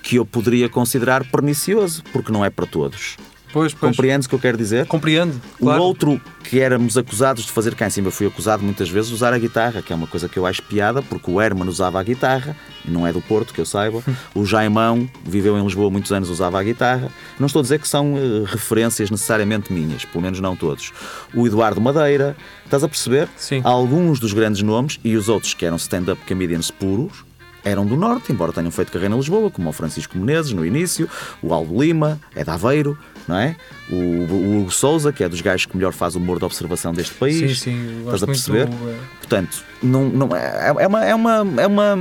que 0.05 0.17
eu 0.17 0.25
poderia 0.25 0.69
considerar 0.69 1.23
pernicioso, 1.25 2.03
porque 2.13 2.31
não 2.31 2.45
é 2.45 2.49
para 2.51 2.67
todos. 2.67 3.17
Pois, 3.51 3.73
pois. 3.73 3.95
Compreendes 3.95 4.25
o 4.27 4.29
que 4.29 4.35
eu 4.35 4.39
quero 4.39 4.57
dizer? 4.57 4.85
Compreendo. 4.85 5.41
O 5.59 5.63
Claro. 5.63 5.81
outro 5.81 6.21
que 6.43 6.59
éramos 6.59 6.95
acusados 6.97 7.45
de 7.45 7.51
fazer 7.51 7.73
cá 7.73 7.87
em 7.87 7.89
cima, 7.89 8.11
fui 8.11 8.27
acusado 8.27 8.61
muitas 8.61 8.87
vezes 8.87 9.07
de 9.09 9.15
usar 9.15 9.33
a 9.33 9.37
guitarra, 9.39 9.81
que 9.81 9.91
é 9.91 9.95
uma 9.95 10.05
coisa 10.05 10.27
que 10.29 10.37
eu 10.37 10.45
acho 10.45 10.61
piada, 10.61 11.01
porque 11.01 11.31
o 11.31 11.41
Herman 11.41 11.67
usava 11.67 11.99
a 11.99 12.03
guitarra, 12.03 12.55
e 12.85 12.91
não 12.91 13.07
é 13.07 13.11
do 13.11 13.19
Porto, 13.21 13.51
que 13.53 13.59
eu 13.59 13.65
saiba. 13.65 14.03
O 14.35 14.45
Jaimão 14.45 15.09
viveu 15.23 15.57
em 15.57 15.63
Lisboa 15.63 15.89
muitos 15.89 16.11
anos, 16.11 16.29
usava 16.29 16.59
a 16.59 16.63
guitarra. 16.63 17.09
Não 17.39 17.47
estou 17.47 17.61
a 17.61 17.63
dizer 17.63 17.79
que 17.79 17.87
são 17.87 18.15
eh, 18.15 18.43
referências 18.45 19.09
necessariamente 19.09 19.73
minhas, 19.73 20.05
pelo 20.05 20.21
menos 20.21 20.39
não 20.39 20.55
todos. 20.55 20.91
O 21.33 21.47
Eduardo 21.47 21.81
Madeira, 21.81 22.35
estás 22.63 22.83
a 22.83 22.87
perceber? 22.89 23.27
Sim. 23.37 23.61
Alguns 23.63 24.19
dos 24.19 24.33
grandes 24.33 24.61
nomes 24.61 24.99
e 25.03 25.15
os 25.15 25.29
outros 25.29 25.55
que 25.55 25.65
eram 25.65 25.77
stand-up 25.77 26.21
comedians 26.27 26.69
puros 26.69 27.24
eram 27.65 27.85
do 27.85 27.95
Norte, 27.97 28.31
embora 28.31 28.53
tenham 28.53 28.69
feito 28.71 28.91
carreira 28.91 29.13
em 29.13 29.17
Lisboa, 29.17 29.49
como 29.51 29.67
o 29.69 29.73
Francisco 29.73 30.17
Menezes 30.17 30.53
no 30.53 30.65
início, 30.65 31.09
o 31.41 31.53
Aldo 31.53 31.81
Lima, 31.83 32.17
é 32.35 32.43
de 32.43 32.49
Aveiro, 32.49 32.97
não 33.27 33.35
é? 33.37 33.55
O, 33.89 33.95
o 33.95 34.59
Hugo 34.61 34.71
Souza, 34.71 35.11
que 35.11 35.23
é 35.23 35.27
dos 35.27 35.41
gajos 35.41 35.65
que 35.65 35.75
melhor 35.75 35.91
faz 35.91 36.15
o 36.15 36.19
humor 36.19 36.37
de 36.39 36.45
observação 36.45 36.93
deste 36.93 37.15
país. 37.15 37.59
Sim, 37.59 37.71
sim. 37.71 37.99
Estás 38.05 38.23
a 38.23 38.27
perceber? 38.27 38.67
do, 38.67 38.89
eh, 38.89 38.95
Portanto, 39.17 39.63
não, 39.83 40.07
não, 40.07 40.35
é, 40.35 40.73
é 40.79 40.87
uma, 40.87 41.03
é, 41.05 41.15
uma, 41.15 41.45
é 41.57 41.67
uma. 41.67 41.97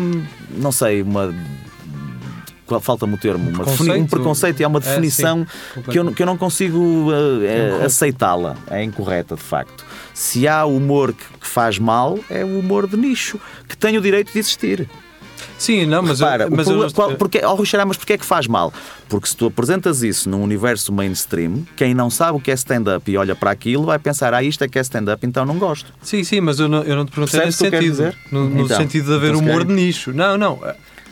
Não 0.50 0.70
sei, 0.70 1.00
uma. 1.02 1.34
Falta-me 2.80 3.14
o 3.14 3.18
termo. 3.18 3.50
Uma 3.50 3.64
defini- 3.64 3.90
um 3.90 4.06
Preconceito? 4.06 4.10
preconceito 4.10 4.60
e 4.60 4.64
é 4.64 4.66
uma 4.66 4.78
É, 4.78 4.82
sim, 4.82 4.88
definição 4.88 5.46
que, 5.90 5.98
eu, 5.98 6.12
que 6.12 6.22
eu 6.22 6.26
não 6.26 6.36
consigo 6.38 6.78
incorreto. 7.12 7.84
aceitá-la. 7.84 8.56
É 8.70 8.82
incorreta, 8.82 9.34
de 9.36 9.42
facto. 9.42 9.84
Se 10.14 10.48
há 10.48 10.64
humor 10.64 11.12
que, 11.12 11.24
que 11.40 11.46
faz 11.46 11.78
mal, 11.78 12.18
é 12.30 12.42
o 12.42 12.58
humor 12.60 12.86
de 12.86 12.96
nicho, 12.96 13.38
que 13.68 13.76
tem 13.76 13.98
o 13.98 14.00
direito 14.00 14.32
de 14.32 14.38
existir. 14.38 14.88
Sim, 15.58 15.86
não, 15.86 16.02
mas, 16.02 16.20
eu- 16.20 16.26
Repara, 16.26 16.48
o 16.48 16.50
mas 16.50 16.58
eu 16.60 16.64
problema- 16.74 16.84
não- 16.86 16.92
qual- 16.94 17.16
porque, 17.16 17.40
oh, 17.44 17.54
Rui 17.54 17.66
Xará, 17.66 17.84
mas 17.86 17.96
porquê 17.96 18.14
é 18.14 18.18
que 18.18 18.24
faz 18.24 18.46
mal? 18.46 18.72
Porque 19.08 19.28
se 19.28 19.36
tu 19.36 19.46
apresentas 19.46 20.02
isso 20.02 20.28
num 20.28 20.42
universo 20.42 20.92
mainstream, 20.92 21.64
quem 21.76 21.94
não 21.94 22.10
sabe 22.10 22.36
o 22.36 22.40
que 22.40 22.50
é 22.50 22.54
stand-up 22.54 23.10
e 23.10 23.16
olha 23.16 23.34
para 23.34 23.50
aquilo 23.50 23.84
vai 23.84 23.98
pensar, 23.98 24.34
ah, 24.34 24.42
isto 24.42 24.62
é 24.64 24.68
que 24.68 24.78
é 24.78 24.82
stand-up, 24.82 25.24
então 25.26 25.44
não 25.44 25.58
gosto. 25.58 25.92
Sim, 26.02 26.24
sim, 26.24 26.40
mas 26.40 26.58
eu 26.58 26.68
não, 26.68 26.82
eu 26.82 26.96
não 26.96 27.04
te 27.06 27.12
perguntei 27.12 27.40
Percebes 27.40 27.60
nesse 27.60 27.64
eu 27.66 27.70
sentido. 27.80 27.90
dizer? 27.92 28.16
No, 28.32 28.48
no 28.50 28.64
Então, 28.64 28.76
sentido 28.76 29.06
de 29.06 29.14
haver 29.14 29.28
então 29.30 29.40
humor 29.40 29.52
calhar- 29.62 29.66
de 29.68 29.72
nicho. 29.74 30.12
Não, 30.12 30.36
não. 30.36 30.58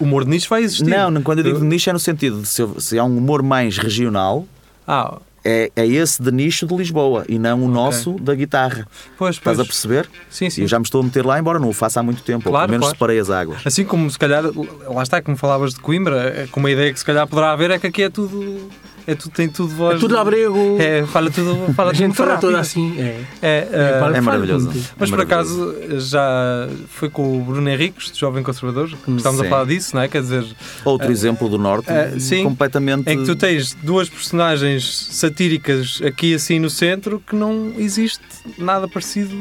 O 0.00 0.04
humor 0.04 0.24
de 0.24 0.30
nicho 0.30 0.48
vai 0.48 0.62
existir. 0.62 0.84
Não, 0.90 1.22
quando 1.22 1.38
eu 1.38 1.44
digo 1.44 1.56
Eu- 1.56 1.60
de 1.60 1.66
nicho 1.66 1.88
é 1.88 1.92
no 1.92 1.98
sentido 2.00 2.40
de 2.42 2.48
se, 2.48 2.60
eu- 2.62 2.80
se 2.80 2.98
há 2.98 3.04
um 3.04 3.16
humor 3.16 3.42
mais 3.42 3.78
regional, 3.78 4.46
Ah, 4.86 5.18
é, 5.44 5.70
é 5.74 5.86
esse 5.86 6.22
de 6.22 6.30
nicho 6.30 6.66
de 6.66 6.74
Lisboa 6.74 7.24
e 7.28 7.38
não 7.38 7.62
o 7.64 7.68
nosso 7.68 8.12
da 8.20 8.34
guitarra. 8.34 8.86
pois, 9.18 9.36
Estás 9.36 9.56
pois. 9.56 9.60
a 9.60 9.64
perceber? 9.64 10.08
Sim, 10.30 10.50
sim. 10.50 10.62
eu 10.62 10.68
já 10.68 10.78
me 10.78 10.84
estou 10.84 11.00
a 11.00 11.04
meter 11.04 11.24
lá, 11.24 11.38
embora 11.38 11.58
não 11.58 11.68
o 11.68 11.72
faça 11.72 12.00
há 12.00 12.02
muito 12.02 12.22
tempo, 12.22 12.48
ou 12.48 12.52
Claro, 12.52 12.66
pelo 12.68 12.70
menos 12.72 12.84
claro. 12.86 12.96
separei 12.96 13.18
as 13.18 13.30
águas. 13.30 13.60
Assim 13.64 13.84
como 13.84 14.10
se 14.10 14.18
calhar, 14.18 14.42
lá 14.86 15.02
está, 15.02 15.20
como 15.20 15.36
falavas 15.36 15.74
de 15.74 15.80
Coimbra, 15.80 16.42
é 16.42 16.46
como 16.50 16.66
a 16.66 16.70
ideia 16.70 16.92
que 16.92 16.98
se 16.98 17.04
calhar 17.04 17.26
poderá 17.26 17.52
haver 17.52 17.70
é 17.70 17.78
que 17.78 17.86
aqui 17.86 18.02
é 18.02 18.10
tudo. 18.10 18.68
É 19.06 19.14
tudo, 19.14 19.32
tem 19.32 19.48
tudo 19.48 19.74
voz. 19.74 19.96
É 19.96 19.98
tudo 19.98 20.16
abrego. 20.16 20.76
É, 20.80 21.04
fala 21.06 21.30
tudo. 21.30 21.72
Fala 21.74 21.90
a 21.90 21.94
gente 21.94 22.14
tudo 22.14 22.26
fala 22.26 22.38
toda 22.38 22.60
assim. 22.60 22.94
É. 23.00 23.20
É, 23.42 23.68
eh, 23.72 23.96
fala- 24.00 24.16
É 24.16 24.20
maravilhoso. 24.20 24.66
Mas 24.68 24.76
É 24.76 25.16
por 25.16 25.24
maravilhoso. 25.26 25.70
acaso 25.70 26.00
já 26.08 26.68
foi 26.88 27.08
com 27.10 27.38
o 27.38 27.44
Bruno 27.44 27.68
Henriques, 27.68 28.12
de 28.12 28.18
Jovem 28.18 28.42
Conservador, 28.42 28.88
que 28.88 29.10
estávamos 29.16 29.40
a 29.40 29.44
Sim. 29.44 29.50
falar 29.50 29.64
disso, 29.66 29.96
não 29.96 30.02
é? 30.02 30.08
Quer 30.08 30.22
dizer, 30.22 30.44
Outro 30.84 31.10
exemplo 31.10 31.48
do 31.48 31.58
Norte, 31.58 31.90
eh, 31.90 32.14
sim, 32.18 32.44
completamente. 32.44 33.08
em 33.10 33.18
que 33.18 33.24
tu 33.24 33.34
tens 33.36 33.74
duas 33.82 34.08
personagens 34.08 35.08
satíricas 35.10 36.00
aqui 36.04 36.34
assim 36.34 36.58
no 36.58 36.70
centro 36.70 37.22
que 37.26 37.34
não 37.34 37.72
existe 37.78 38.20
nada 38.58 38.86
parecido 38.88 39.34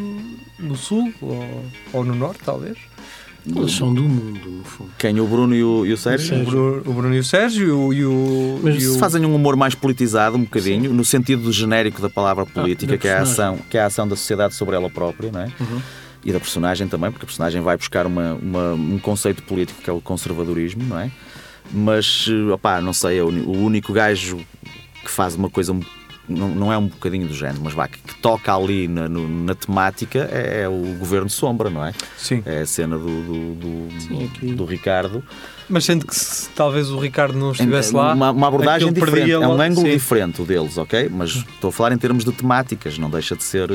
no 0.59 0.75
Sul 0.75 1.11
ou, 1.21 1.65
ou 1.93 2.03
no 2.05 2.13
Norte, 2.15 2.39
talvez. 2.45 2.77
Eles 3.43 3.71
são 3.71 3.91
do 3.93 4.03
mundo, 4.03 4.39
no 4.49 4.63
fundo. 4.63 4.91
Quem? 4.99 5.19
O 5.19 5.25
Bruno 5.25 5.55
e 5.55 5.63
o, 5.63 5.83
e 5.85 5.93
o 5.93 5.97
Sérgio? 5.97 6.25
O 6.25 6.29
Sérgio. 6.37 6.51
Bruno, 6.51 6.83
o 6.85 6.93
Bruno 6.93 7.15
e 7.15 7.19
o 7.19 7.23
Sérgio 7.23 7.91
e 7.93 8.05
o. 8.05 8.59
Mas 8.63 8.75
e 8.75 8.81
Se 8.81 8.87
o- 8.89 8.99
fazem 8.99 9.25
um 9.25 9.33
humor 9.33 9.55
mais 9.55 9.73
politizado, 9.73 10.37
um 10.37 10.43
bocadinho, 10.43 10.93
no 10.93 11.03
sentido 11.03 11.41
do 11.43 11.51
genérico 11.51 12.01
da 12.01 12.09
palavra 12.09 12.45
política, 12.45 12.91
da 12.93 12.97
que, 12.99 13.07
é 13.07 13.13
a 13.17 13.21
ação, 13.23 13.57
que 13.69 13.77
é 13.77 13.81
a 13.81 13.87
ação 13.87 14.07
da 14.07 14.15
sociedade 14.15 14.53
sobre 14.53 14.75
ela 14.75 14.89
própria, 14.91 15.31
não 15.31 15.39
é? 15.41 15.45
Uhum. 15.59 15.81
E 16.23 16.31
da 16.31 16.39
personagem 16.39 16.87
também, 16.87 17.09
porque 17.11 17.25
a 17.25 17.27
personagem 17.27 17.61
vai 17.61 17.75
buscar 17.77 18.05
uma, 18.05 18.33
uma- 18.35 18.73
um 18.73 18.99
conceito 18.99 19.41
político 19.41 19.81
que 19.81 19.89
é 19.89 19.93
o 19.93 19.99
conservadorismo, 19.99 20.83
não 20.83 20.99
é? 20.99 21.09
Mas, 21.73 22.27
eh, 22.29 22.51
opá, 22.53 22.79
não 22.79 22.93
sei, 22.93 23.17
é 23.19 23.23
o 23.23 23.27
único 23.51 23.91
gajo 23.93 24.37
que 25.03 25.09
faz 25.09 25.33
uma 25.35 25.49
coisa, 25.49 25.71
um- 25.73 25.81
não, 26.29 26.49
não 26.49 26.71
é 26.73 26.77
um 26.77 26.87
bocadinho 26.87 27.27
do 27.27 27.33
género, 27.33 27.61
mas 27.63 27.73
vá, 27.73 27.87
que, 27.87 27.97
que 27.99 28.15
toca 28.15 28.55
ali 28.55 28.87
na, 28.87 29.07
no- 29.09 29.27
na 29.27 29.55
temática 29.55 30.27
é, 30.31 30.61
é 30.63 30.69
o 30.69 30.95
governo 30.99 31.29
sombra, 31.29 31.69
não 31.69 31.85
é? 31.85 31.93
Sim. 32.17 32.41
É 32.45 32.61
a 32.61 32.65
cena 32.65 32.97
do, 32.97 33.05
do, 33.05 33.55
do, 33.55 34.01
Sim, 34.01 34.25
aqui. 34.25 34.53
do 34.53 34.65
Ricardo. 34.65 35.23
Mas 35.69 35.85
sendo 35.85 36.05
que 36.05 36.15
se 36.15 36.49
talvez 36.49 36.89
o 36.89 36.99
Ricardo 36.99 37.37
não 37.37 37.51
estivesse 37.51 37.93
lá. 37.93 38.13
uma, 38.13 38.31
uma 38.31 38.47
abordagem 38.47 38.91
diferente, 38.91 39.31
é 39.31 39.39
um 39.39 39.47
logo- 39.51 39.61
ângulo 39.61 39.87
sim. 39.87 39.93
diferente 39.93 40.41
o 40.41 40.45
deles, 40.45 40.77
ok? 40.77 41.09
Mas 41.11 41.29
estou 41.31 41.69
a 41.69 41.71
falar 41.71 41.91
em 41.93 41.97
termos 41.97 42.23
de 42.25 42.31
temáticas, 42.31 42.97
não 42.97 43.09
deixa 43.09 43.35
de 43.35 43.43
ser 43.43 43.69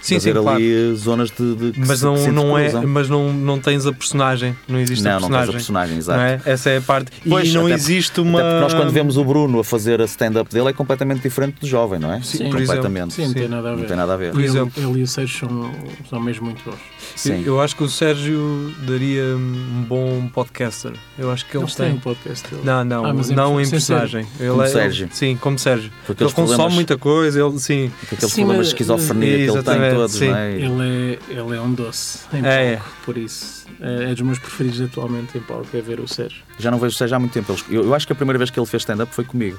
Sim, 0.00 0.20
sim, 0.20 0.32
claro. 0.32 0.50
ali 0.58 0.94
zonas 0.96 1.30
de, 1.30 1.54
de 1.54 1.72
que 1.72 1.80
Mas 1.80 2.00
se- 2.00 2.04
não, 2.04 2.14
que 2.14 2.20
se 2.20 2.30
não 2.30 2.58
é, 2.58 2.70
mas 2.86 3.08
não, 3.08 3.32
não 3.32 3.58
tens 3.58 3.86
a 3.86 3.92
personagem, 3.92 4.54
não 4.68 4.78
existe 4.78 5.06
a 5.08 5.12
não, 5.18 5.20
não 5.20 5.28
tens 5.30 5.48
a 5.48 5.52
personagem. 5.52 5.96
personagem, 5.96 5.96
exato. 5.98 6.18
não 6.18 6.26
é? 6.26 6.40
Essa 6.44 6.70
é 6.70 6.76
a 6.76 6.80
parte. 6.82 7.10
Pois, 7.26 7.48
e 7.48 7.54
não 7.54 7.64
até 7.64 7.74
existe 7.74 8.20
uma. 8.20 8.60
Nós 8.60 8.74
quando 8.74 8.90
vemos 8.92 9.16
o 9.16 9.24
Bruno 9.24 9.60
a 9.60 9.64
fazer 9.64 10.02
a 10.02 10.04
stand-up 10.04 10.52
dele 10.52 10.68
é 10.68 10.72
completamente 10.74 11.22
diferente 11.22 11.56
do 11.60 11.66
jovem, 11.66 11.98
não 11.98 12.12
é? 12.12 12.20
Sim, 12.20 12.50
completamente. 12.50 13.14
Sim, 13.14 13.22
não 13.22 13.28
Sim. 13.28 13.34
tem 13.34 13.48
nada 13.48 13.70
a 13.70 13.74
ver. 13.74 13.80
Não 13.80 13.86
tem 13.88 13.96
nada 13.96 14.12
a 14.12 14.16
ver. 14.18 14.32
Por 14.32 14.40
Ele, 14.40 14.48
exemplo. 14.48 14.82
ele 14.90 15.00
e 15.00 15.02
o 15.02 15.06
Sérgio 15.06 15.38
são, 15.48 15.70
são 16.10 16.20
mesmo 16.20 16.44
muito 16.44 16.62
bons. 16.64 16.78
Sim. 17.16 17.42
Eu 17.46 17.58
acho 17.60 17.74
que 17.74 17.82
o 17.82 17.88
Sérgio 17.88 18.74
daria 18.86 19.22
um 19.36 19.84
bom 19.88 20.28
podcaster. 20.34 20.92
Eu 21.18 21.23
acho 21.30 21.46
que 21.46 21.56
ele 21.56 21.64
Eles 21.64 21.74
têm 21.74 21.86
tem. 21.88 21.96
um 21.96 22.00
podcast 22.00 22.48
dele. 22.48 22.62
Não, 22.64 22.84
não, 22.84 23.04
Ah, 23.06 23.10
em 23.10 23.34
não 23.34 23.60
em 23.60 23.68
personagem. 23.70 24.26
Ele 24.38 24.50
Como 24.50 24.62
é, 24.62 24.68
Sérgio. 24.68 25.06
Ele, 25.06 25.14
sim, 25.14 25.36
como 25.36 25.58
Sérgio. 25.58 25.90
Porque 26.06 26.22
Ele 26.22 26.30
consome 26.32 26.46
problemas, 26.48 26.74
muita 26.74 26.98
coisa, 26.98 27.40
ele 27.40 27.58
sim. 27.58 27.92
aqueles 28.02 28.24
Sim, 28.32 28.42
problemas 28.42 28.56
mas- 28.58 28.66
de 28.68 28.72
esquizofrenia 28.74 29.36
que 29.36 29.42
ele 29.52 29.62
tem 29.62 29.90
todos, 29.94 30.14
sim. 30.14 30.28
não 30.28 30.36
é? 30.36 30.52
Ele 30.52 31.18
é, 31.28 31.32
ele 31.32 31.56
é 31.56 31.60
um 31.60 31.72
doce 31.72 32.18
em 32.32 32.40
palco, 32.42 32.46
É, 32.46 32.72
é. 32.74 32.80
por 33.04 33.16
isso. 33.16 33.64
É, 33.80 34.04
é 34.10 34.14
dos 34.14 34.20
meus 34.22 34.38
preferidos 34.38 34.80
atualmente 34.80 35.36
em 35.36 35.40
palco, 35.40 35.66
é 35.74 35.80
ver 35.80 35.98
o 36.00 36.06
Sérgio. 36.08 36.42
Já 36.58 36.70
não 36.70 36.78
vejo 36.78 36.94
o 36.94 36.98
Sérgio 36.98 37.16
há 37.16 37.18
muito 37.18 37.32
tempo. 37.32 37.50
Eles- 37.52 37.64
Eu, 37.68 37.84
eu 37.84 37.94
acho 37.94 38.06
que 38.06 38.12
a 38.12 38.16
primeira 38.16 38.38
vez 38.38 38.50
que 38.50 38.58
ele 38.58 38.66
fez 38.66 38.82
stand-up 38.82 39.12
foi 39.14 39.24
comigo. 39.24 39.58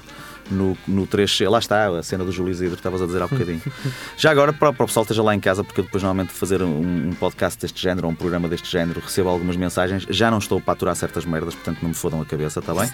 No, 0.51 0.77
no 0.88 1.08
3C, 1.08 1.49
lá 1.49 1.58
está 1.58 1.88
a 1.88 2.03
cena 2.03 2.23
do 2.23 2.31
Júlio 2.31 2.51
Isidro 2.51 2.75
que 2.75 2.79
estavas 2.79 3.01
a 3.01 3.05
dizer 3.08 3.21
há 3.21 3.27
bocadinho. 3.27 3.62
Já 4.15 4.29
agora, 4.29 4.53
para, 4.53 4.71
para 4.71 4.84
o 4.84 4.88
pessoal 4.88 5.03
que 5.03 5.12
esteja 5.12 5.23
lá 5.23 5.34
em 5.34 5.39
casa, 5.39 5.63
porque 5.63 5.79
eu 5.79 5.84
depois 5.86 6.03
normalmente 6.03 6.31
fazer 6.34 6.62
um, 6.62 7.08
um 7.10 7.13
podcast 7.19 7.60
deste 7.60 7.81
género 7.81 8.05
ou 8.08 8.13
um 8.13 8.15
programa 8.15 8.47
deste 8.47 8.71
género, 8.71 8.99
recebo 8.99 9.29
algumas 9.29 9.55
mensagens, 9.55 10.05
já 10.10 10.29
não 10.29 10.38
estou 10.38 10.62
para 10.62 10.73
aturar 10.73 10.95
certas 10.95 11.25
merdas, 11.25 11.55
portanto 11.55 11.79
não 11.81 11.89
me 11.89 11.95
fodam 11.95 12.21
a 12.21 12.25
cabeça, 12.25 12.60
está 12.60 12.73
bem? 12.75 12.89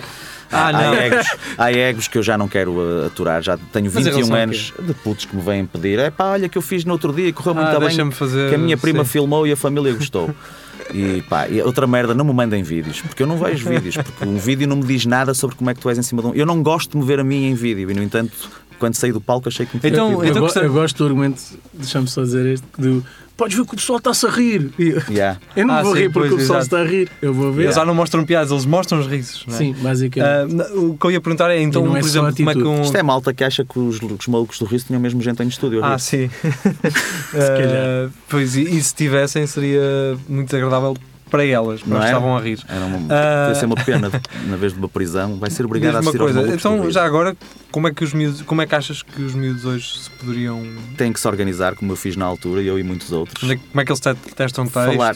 Ah, 0.52 0.68
Há- 0.68 0.72
não. 0.72 0.92
Há 0.94 0.96
egos, 0.96 1.28
há 1.58 1.72
egos 1.74 2.08
que 2.08 2.18
eu 2.18 2.24
já 2.24 2.38
não 2.38 2.48
quero 2.48 2.72
uh, 2.72 3.08
aturar, 3.08 3.42
já 3.42 3.58
tenho 3.58 3.92
Mas 3.94 4.08
em 4.08 4.12
21 4.12 4.14
relação 4.16 4.36
a 4.36 4.40
anos 4.40 4.74
de 4.80 4.94
putos 4.94 5.26
que 5.26 5.36
me 5.36 5.42
vêm 5.42 5.66
pedir, 5.66 6.00
é 6.00 6.10
pá, 6.10 6.32
olha 6.32 6.48
que 6.48 6.58
eu 6.58 6.62
fiz 6.62 6.86
no 6.86 6.94
outro 6.94 7.12
dia 7.12 7.28
e 7.28 7.34
correu 7.34 7.54
muito 7.56 7.68
Ah, 7.68 7.80
bem, 7.80 8.12
fazer. 8.12 8.50
que 8.50 8.56
a 8.56 8.58
minha 8.58 8.78
prima 8.78 9.04
sim. 9.04 9.10
filmou 9.12 9.46
e 9.46 9.52
a 9.52 9.58
família 9.58 9.94
gostou. 9.94 10.30
E 10.94 11.22
pá, 11.24 11.48
e 11.48 11.62
outra 11.62 11.86
merda, 11.88 12.14
não 12.14 12.26
me 12.26 12.34
mandem 12.34 12.64
vídeos, 12.64 13.02
porque 13.02 13.24
eu 13.24 13.28
não 13.28 13.38
vejo 13.38 13.68
vídeos, 13.70 13.96
porque 13.98 14.26
um 14.26 14.38
vídeo 14.38 14.68
não 14.68 14.76
me 14.78 14.84
diz 14.84 15.06
nada 15.06 15.34
sobre 15.34 15.56
como 15.56 15.70
é 15.70 15.74
que 15.74 15.80
tu 15.80 15.90
és 15.90 15.98
em 15.98 16.02
cima 16.04 16.22
de 16.22 16.28
um. 16.30 16.34
Eu 16.34 16.46
não 16.46 16.62
gosto 16.64 16.92
de 16.92 16.98
me 16.98 17.06
ver 17.06 17.20
a 17.20 17.24
mim 17.24 17.46
em 17.46 17.54
vídeo, 17.54 17.90
e 17.90 17.94
no 17.94 18.02
entanto, 18.04 18.32
quando 18.80 18.96
saí 18.96 19.12
do 19.12 19.22
palco 19.22 19.48
achei 19.48 19.66
que 19.66 19.76
me 19.76 19.80
tinha 19.82 19.94
Então- 19.94 20.10
tido. 20.22 20.26
eu, 20.38 20.64
eu 20.64 20.74
gosto 20.74 20.98
do 20.98 21.06
argumento, 21.06 21.42
deixa-me 21.74 22.08
só 22.08 22.22
dizer 22.24 22.46
este, 22.48 22.66
do 22.78 23.06
podes 23.42 23.58
ver 23.58 23.66
que 23.66 23.74
o 23.74 23.76
pessoal 23.78 23.98
está-se 23.98 24.26
a 24.26 24.30
rir. 24.30 24.70
Eu- 24.78 25.02
Yeah. 25.10 25.40
Eu 25.56 25.66
não 25.66 25.74
Ah, 25.76 25.82
vou 25.84 25.94
sim, 25.96 26.02
rir 26.02 26.10
porque 26.12 26.30
pois, 26.30 26.34
o 26.34 26.38
pessoal 26.38 26.60
exato. 26.60 26.76
está 26.76 26.88
a 26.88 26.92
rir. 26.92 27.10
Eu 27.22 27.34
vou 27.34 27.52
ver. 27.52 27.64
Eles 27.64 27.76
já 27.76 27.84
não 27.84 27.96
mostram 27.96 28.24
piadas, 28.24 28.52
eles 28.52 28.66
mostram 28.66 29.00
os 29.00 29.08
risos. 29.08 29.44
Não 29.48 29.56
é? 29.56 29.58
Sim, 29.58 29.76
basicamente. 29.80 30.54
Não, 30.54 30.90
o 30.92 30.98
que 30.98 31.06
eu 31.08 31.12
ia 31.12 31.20
perguntar 31.22 31.50
é 31.52 31.60
então, 31.62 31.82
não 31.84 31.92
por 31.92 31.98
é 31.98 32.00
exemplo, 32.02 32.36
como 32.36 32.50
é 32.52 32.54
que 32.54 32.64
um. 32.64 32.82
Isto 32.82 32.98
é 32.98 33.04
malta 33.04 33.34
que 33.34 33.44
acha 33.44 33.66
que 33.66 33.80
os, 33.80 34.00
os 34.02 34.28
malucos 34.28 34.60
do 34.60 34.66
Riso 34.66 34.86
tinham 34.86 35.02
mesmo 35.02 35.22
gente 35.22 35.42
em 35.42 35.48
estúdio. 35.48 35.84
Ah, 35.84 35.98
sim. 35.98 36.30
calhar. 37.32 38.08
Ah, 38.08 38.10
pois, 38.30 38.56
e, 38.56 38.62
e 38.62 38.82
se 38.84 38.94
tivessem 38.94 39.46
seria 39.48 39.82
muito 40.30 40.56
agradável 40.56 40.96
para 41.32 41.46
elas, 41.46 41.80
porque 41.80 41.90
Não 41.90 41.98
elas 41.98 42.10
é? 42.10 42.14
estavam 42.14 42.38
a 42.38 42.42
rir. 42.42 42.60
Era 42.68 42.86
uma, 42.86 42.98
Ah. 43.10 43.46
podia 43.48 43.60
ser 43.60 43.66
uma 43.66 43.76
pena, 43.78 44.12
na 44.48 44.58
vez 44.58 44.74
de 44.74 44.80
uma 44.80 44.90
prisão, 44.90 45.38
vai 45.38 45.50
ser 45.50 45.66
obrigado 45.66 45.96
a 45.96 46.00
assistir 46.00 46.18
coisa, 46.20 46.54
então 46.54 46.92
já 46.92 47.04
agora, 47.06 47.36
como 47.72 47.88
é, 47.88 47.94
que 47.94 48.04
os 48.04 48.14
miúdos, 48.14 48.42
como 48.44 48.62
é 48.62 48.68
que 48.68 48.76
achas 48.76 49.02
que 49.02 49.22
os 49.22 49.34
miúdos 49.34 49.66
hoje 49.66 49.98
se 50.02 50.10
poderiam. 50.12 50.62
Tem 50.98 51.12
que 51.14 51.20
se 51.20 51.28
organizar, 51.28 51.74
como 51.76 51.92
eu 51.94 51.96
fiz 51.96 52.16
na 52.16 52.26
altura, 52.26 52.62
eu 52.62 52.78
e 52.78 52.84
muitos 52.84 53.12
outros. 53.12 53.50
é 53.50 53.56
Como 53.56 53.82
é 53.82 53.86
que 53.86 53.92
eles 53.92 54.00
te- 54.02 54.14
testam 54.36 54.66
texto? 54.66 54.92
Falar. 54.92 55.16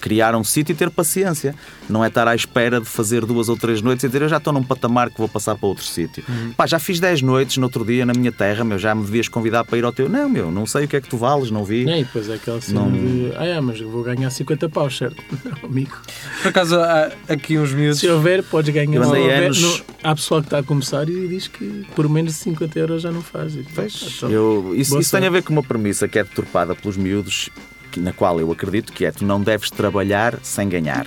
criar 0.00 0.34
um 0.36 0.44
sítio 0.44 0.72
e 0.72 0.76
ter 0.76 0.90
paciência. 0.90 1.54
Não 1.88 2.04
é 2.04 2.08
estar 2.08 2.28
à 2.28 2.34
espera 2.34 2.78
de 2.80 2.86
fazer 2.86 3.24
duas 3.24 3.48
ou 3.48 3.56
três 3.56 3.80
noites 3.80 4.04
e 4.04 4.06
dizer 4.06 4.20
eu 4.22 4.28
já 4.28 4.36
estou 4.36 4.52
num 4.52 4.62
patamar 4.62 5.08
que 5.10 5.16
vou 5.18 5.28
passar 5.28 5.54
para 5.56 5.66
outro 5.66 5.84
sítio. 5.84 6.22
Uhum. 6.28 6.52
Pá, 6.56 6.66
já 6.66 6.78
fiz 6.78 7.00
dez 7.00 7.22
noites 7.22 7.56
no 7.56 7.64
outro 7.64 7.84
dia 7.84 8.04
na 8.04 8.12
minha 8.12 8.30
terra, 8.32 8.64
meu, 8.64 8.78
já 8.78 8.94
me 8.94 9.02
devias 9.04 9.28
convidar 9.28 9.64
para 9.64 9.78
ir 9.78 9.84
ao 9.84 9.92
teu. 9.92 10.08
Não, 10.08 10.28
meu, 10.28 10.50
não 10.50 10.66
sei 10.66 10.84
o 10.84 10.88
que 10.88 10.96
é 10.96 11.00
que 11.00 11.08
tu 11.08 11.16
vales, 11.16 11.50
não 11.50 11.64
vi. 11.64 11.82
E 11.88 12.04
depois 12.04 12.28
é 12.28 12.34
aquela 12.34 12.60
cena 12.60 12.80
Não- 12.80 12.90
de 12.92 13.32
ah, 13.36 13.44
é, 13.46 13.60
mas 13.60 13.80
eu 13.80 13.88
vou 13.90 14.02
ganhar 14.02 14.28
50 14.30 14.68
paus, 14.68 14.96
certo? 14.96 15.22
Amigo. 15.62 15.96
Por 16.42 16.48
acaso 16.48 16.78
há 16.80 17.10
aqui 17.28 17.58
uns 17.58 17.72
miúdos. 17.72 18.00
Se 18.00 18.08
houver, 18.08 18.42
podes 18.42 18.72
ganhar. 18.74 19.02
Andei 19.02 19.22
houver, 19.22 19.50
não- 19.54 19.80
há 20.02 20.14
pessoal 20.14 20.40
que 20.40 20.46
está 20.48 20.58
a 20.58 20.62
começar 20.62 21.08
e 21.08 21.28
diz 21.28 21.46
que 21.48 21.86
por 21.94 22.08
menos 22.08 22.32
de 22.32 22.38
50 22.40 22.78
euros 22.78 23.02
já 23.02 23.10
não 23.10 23.22
faz. 23.22 23.54
Pois, 23.74 24.14
Então, 24.16 24.30
eu- 24.30 24.72
isso 24.76 24.98
isso 24.98 25.10
tem 25.16 25.26
a 25.26 25.30
ver 25.30 25.42
com 25.42 25.52
uma 25.52 25.62
premissa 25.62 26.06
que 26.08 26.18
é 26.18 26.24
deturpada 26.24 26.74
pelos 26.74 26.96
miúdos, 26.96 27.48
que- 27.92 28.00
na 28.00 28.12
qual 28.12 28.38
eu 28.40 28.50
acredito 28.52 28.92
que 28.92 29.04
é 29.04 29.12
tu 29.12 29.24
não 29.24 29.40
deves 29.40 29.70
trabalhar 29.70 30.38
sem 30.42 30.68
ganhar. 30.68 31.06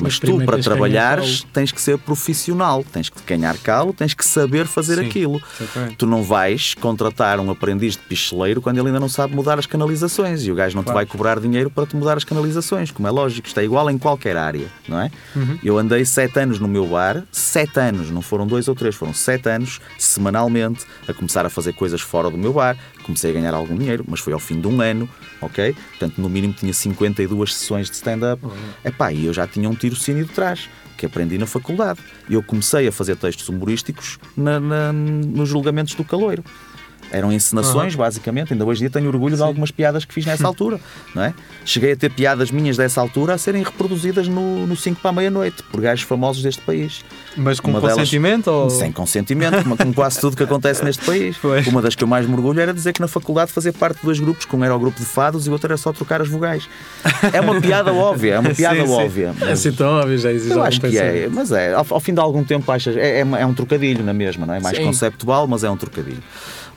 Mas 0.00 0.18
Mas 0.18 0.18
tu, 0.18 0.44
para 0.44 0.58
trabalhares, 0.58 1.44
tens 1.52 1.70
que 1.70 1.80
ser 1.80 1.96
profissional, 1.98 2.82
tens 2.92 3.08
que 3.08 3.20
ganhar 3.26 3.56
calo, 3.58 3.92
tens 3.92 4.14
que 4.14 4.24
saber 4.24 4.66
fazer 4.66 4.96
Sim. 4.98 5.06
aquilo. 5.06 5.40
Exatamente. 5.60 5.96
Tu 5.96 6.06
não 6.06 6.22
vais 6.22 6.74
contratar 6.74 7.38
um 7.38 7.50
aprendiz 7.50 7.92
de 7.94 8.00
picheleiro 8.00 8.60
quando 8.60 8.78
ele 8.78 8.88
ainda 8.88 8.98
não 8.98 9.08
sabe 9.08 9.34
mudar 9.34 9.58
as 9.58 9.66
canalizações 9.66 10.44
e 10.44 10.50
o 10.50 10.54
gajo 10.54 10.74
não 10.74 10.82
te 10.82 10.86
Claro. 10.86 10.98
vai 10.98 11.06
cobrar 11.06 11.38
dinheiro 11.38 11.70
para 11.70 11.86
te 11.86 11.94
mudar 11.94 12.16
as 12.16 12.24
canalizações, 12.24 12.90
como 12.90 13.06
é 13.06 13.10
lógico, 13.10 13.46
isto 13.46 13.60
é 13.60 13.64
igual 13.64 13.88
em 13.90 13.98
qualquer 13.98 14.36
área, 14.36 14.66
não 14.88 15.00
é? 15.00 15.10
Uhum. 15.36 15.58
Eu 15.62 15.78
andei 15.78 16.04
sete 16.04 16.38
anos 16.38 16.58
no 16.58 16.66
meu 16.66 16.86
bar, 16.86 17.22
sete 17.30 17.78
anos, 17.78 18.10
não 18.10 18.22
foram 18.22 18.46
dois 18.46 18.66
ou 18.68 18.74
três, 18.74 18.94
foram 18.94 19.12
sete 19.14 19.48
anos, 19.48 19.80
semanalmente, 19.98 20.84
a 21.08 21.12
começar 21.14 21.46
a 21.46 21.50
fazer 21.50 21.72
coisas 21.74 22.00
fora 22.00 22.30
do 22.30 22.36
meu 22.38 22.52
bar, 22.52 22.76
comecei 23.02 23.30
a 23.30 23.34
ganhar 23.34 23.54
algum 23.54 23.76
dinheiro, 23.76 24.04
mas 24.08 24.20
foi 24.20 24.32
ao 24.32 24.38
fim 24.38 24.60
de 24.60 24.66
um 24.68 24.80
ano, 24.80 25.08
ok? 25.40 25.74
Portanto, 25.90 26.20
no 26.20 26.28
mínimo 26.28 26.52
tinha 26.52 26.72
52 26.72 27.54
sessões 27.54 27.88
de 27.90 27.96
stand-up. 27.96 28.42
Epá, 28.84 29.12
e 29.12 29.26
eu 29.26 29.32
já 29.34 29.46
tinha 29.46 29.68
um 29.68 29.74
tirocínio 29.74 30.24
de 30.24 30.32
trás, 30.32 30.68
que 30.96 31.06
aprendi 31.06 31.36
na 31.38 31.46
faculdade. 31.46 31.98
E 32.28 32.34
eu 32.34 32.42
comecei 32.42 32.86
a 32.86 32.92
fazer 32.92 33.16
textos 33.16 33.48
humorísticos 33.48 34.18
na- 34.36 34.60
na- 34.60 34.92
nos 34.92 35.48
julgamentos 35.48 35.94
do 35.94 36.04
caloiro. 36.04 36.44
Eram 37.12 37.30
encenações, 37.32 37.94
basicamente. 37.94 38.52
Ainda 38.54 38.64
hoje 38.64 38.80
em 38.80 38.84
dia 38.84 38.90
tenho 38.90 39.06
orgulho 39.08 39.36
de 39.36 39.42
algumas 39.42 39.70
piadas 39.70 40.04
que 40.04 40.14
fiz 40.14 40.24
nessa 40.26 40.46
altura, 40.48 40.80
não 41.14 41.22
é? 41.22 41.34
Cheguei 41.64 41.92
a 41.92 41.96
ter 41.96 42.10
piadas 42.10 42.50
minhas 42.50 42.76
dessa 42.76 43.00
altura 43.00 43.34
a 43.34 43.38
serem 43.38 43.62
reproduzidas 43.62 44.26
no 44.28 44.74
5 44.74 45.00
para 45.00 45.10
a 45.10 45.12
meia-noite 45.12 45.62
por 45.64 45.80
gajos 45.80 46.04
famosos 46.04 46.42
deste 46.42 46.62
país. 46.62 47.04
Mas 47.36 47.60
com 47.60 47.70
Uma 47.70 47.80
delas- 47.80 47.96
consentimento? 47.96 48.48
ou... 48.48 48.70
Sem 48.70 48.90
consentimento, 48.90 49.62
como, 49.62 49.76
como 49.76 49.94
quase 49.94 50.18
tudo 50.20 50.36
que 50.36 50.42
acontece 50.42 50.82
neste 50.84 51.04
país. 51.04 51.36
Pois. 51.40 51.66
Uma 51.66 51.82
das 51.82 51.94
que 51.94 52.02
eu 52.02 52.08
mais 52.08 52.26
me 52.26 52.32
orgulho 52.34 52.60
era 52.60 52.72
dizer 52.72 52.92
que 52.94 53.00
na 53.00 53.08
faculdade 53.08 53.52
fazia 53.52 53.72
parte 53.72 53.98
de 54.00 54.04
dois 54.06 54.18
grupos, 54.18 54.44
que 54.46 54.56
um 54.56 54.64
era 54.64 54.74
o 54.74 54.78
grupo 54.78 54.98
de 54.98 55.04
fados 55.06 55.46
e 55.46 55.50
o 55.50 55.52
outro 55.52 55.66
era 55.68 55.76
só 55.76 55.92
trocar 55.92 56.20
as 56.22 56.28
vogais. 56.28 56.68
É 57.32 57.40
uma 57.40 57.58
piada 57.60 57.92
óbvia, 57.92 58.34
é 58.34 58.38
uma 58.38 58.54
piada 58.54 58.80
Sim, 58.80 58.86
sim. 58.86 58.92
óbvia. 58.92 59.26
É 59.28 59.34
mas- 59.40 59.48
assim 59.50 59.72
tão 59.72 59.88
óbvio, 60.00 60.16
já 60.18 60.32
existe 60.32 60.52
eu 60.56 60.62
acho 60.62 60.80
que 60.80 60.98
é, 60.98 61.28
mas 61.30 61.52
é, 61.52 61.74
ao, 61.74 61.86
ao 61.90 62.00
fim 62.00 62.14
de 62.14 62.20
algum 62.20 62.42
tempo 62.42 62.70
achas, 62.72 62.96
é, 62.96 63.18
é, 63.18 63.20
é 63.20 63.46
um 63.46 63.52
trocadilho 63.54 64.02
na 64.02 64.12
mesma, 64.14 64.46
não 64.46 64.54
é? 64.54 64.60
Mais 64.60 64.76
Sim. 64.78 64.84
conceptual, 64.84 65.46
mas 65.46 65.62
é 65.64 65.70
um 65.70 65.76
trocadilho. 65.76 66.22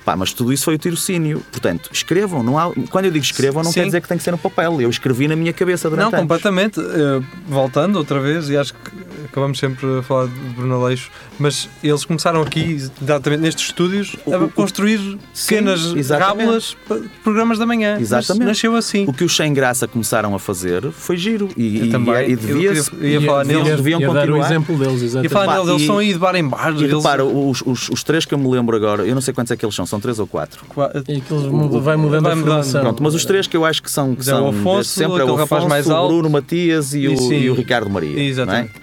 Pá, 0.05 0.15
mas 0.15 0.31
tudo 0.31 0.53
isso 0.53 0.63
foi 0.65 0.75
o 0.75 0.77
tirocínio. 0.77 1.43
Portanto, 1.51 1.89
escrevam. 1.91 2.43
Não 2.43 2.59
há, 2.59 2.71
quando 2.91 3.05
eu 3.05 3.11
digo 3.11 3.25
escrevam, 3.25 3.63
não 3.63 3.71
Sim. 3.71 3.79
quer 3.81 3.85
dizer 3.87 4.01
que 4.01 4.07
tem 4.07 4.17
que 4.17 4.23
ser 4.23 4.29
no 4.31 4.37
papel. 4.37 4.79
Eu 4.79 4.89
escrevi 4.89 5.27
na 5.27 5.35
minha 5.35 5.51
cabeça 5.51 5.89
durante 5.89 6.11
Não, 6.11 6.19
anos. 6.19 6.21
completamente. 6.21 6.79
Eh, 6.79 7.21
voltando 7.47 7.95
outra 7.95 8.19
vez, 8.19 8.47
e 8.49 8.55
acho 8.55 8.73
que 8.75 8.91
acabamos 9.25 9.59
sempre 9.59 9.99
a 9.99 10.01
falar 10.01 10.27
de 10.27 10.33
Bruno 10.55 10.75
Aleixo, 10.83 11.09
mas 11.37 11.67
eles 11.83 12.05
começaram 12.05 12.41
aqui, 12.41 12.79
exatamente 13.01 13.41
nestes 13.41 13.65
estúdios, 13.65 14.15
O- 14.25 14.33
a 14.33 14.37
o- 14.45 14.49
construir 14.49 15.17
pequenas 15.33 15.93
rábulas 16.09 16.75
para 16.87 17.01
programas 17.23 17.57
da 17.59 17.65
manhã. 17.65 17.93
Mas 17.93 18.03
Exatamente. 18.03 18.45
nasceu 18.47 18.75
assim. 18.75 19.05
O 19.07 19.13
que 19.13 19.23
os 19.23 19.35
sem 19.35 19.53
graça 19.53 19.87
começaram 19.87 20.33
a 20.35 20.39
fazer 20.39 20.91
foi 20.91 21.17
giro. 21.17 21.49
E, 21.57 21.83
e, 21.85 21.89
também. 21.89 22.29
e 22.29 22.31
Eu 22.31 22.37
devia-se. 22.37 22.91
queria- 22.91 23.09
ia 23.19 23.21
falar 23.21 23.43
deviam- 23.43 23.63
neles. 23.63 23.77
deviam 23.77 24.01
Ia 24.01 24.07
dar 24.07 24.13
o 24.13 24.19
continuar. 24.21 24.45
exemplo 24.45 24.77
deles, 24.77 25.01
E 25.01 25.05
exatamente. 25.05 25.31
falar 25.33 25.45
Pá, 25.45 25.53
neles, 25.53 25.67
eles 25.69 25.81
e- 25.81 25.83
estão 25.83 25.97
aí 25.97 26.13
de 26.13 26.19
bar 26.19 26.35
em 26.35 26.47
bar. 26.47 26.73
E 26.75 26.83
eles- 26.83 26.91
repara, 26.95 27.25
os, 27.25 27.61
os, 27.65 27.89
os 27.89 28.03
três 28.03 28.25
que 28.25 28.33
eu 28.33 28.37
me 28.37 28.47
lembro 28.49 28.75
agora, 28.75 29.05
eu 29.05 29.13
não 29.13 29.21
sei 29.21 29.33
quantos 29.33 29.51
é 29.51 29.55
que 29.57 29.65
eles 29.65 29.75
são, 29.75 29.85
são 29.85 29.99
três 29.99 30.19
ou 30.19 30.27
quatro. 30.27 30.63
E 31.07 31.17
aqueles 31.17 31.43
vai 31.43 31.51
mudando 31.51 31.81
vai 31.81 31.93
a 31.95 31.97
mudando. 31.97 32.39
formação. 32.39 32.81
Pronto, 32.81 33.03
mas 33.03 33.13
os 33.15 33.25
três 33.25 33.47
que 33.47 33.57
eu 33.57 33.65
acho 33.65 33.81
que 33.83 33.91
são, 33.91 34.13
que 34.15 34.21
o 34.21 34.23
são 34.23 34.47
Afonso, 34.49 34.89
sempre 34.89 35.21
é 35.21 35.25
o 35.25 35.41
Afonso, 35.41 35.67
mais 35.67 35.87
o 35.87 35.93
alto. 35.93 36.13
Bruno 36.13 36.29
Matias 36.29 36.93
e 36.93 37.07
o, 37.07 37.13
E 37.13 37.17
sim. 37.17 37.33
e 37.41 37.49
o 37.49 37.53
Ricardo 37.53 37.89
Maria. 37.89 38.19
Exatamente. 38.19 38.73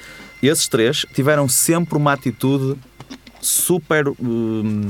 Esses 0.42 0.66
três 0.68 1.06
tiveram 1.14 1.48
sempre 1.48 1.96
uma 1.96 2.12
atitude 2.12 2.76
super. 3.40 4.08
hum, 4.08 4.82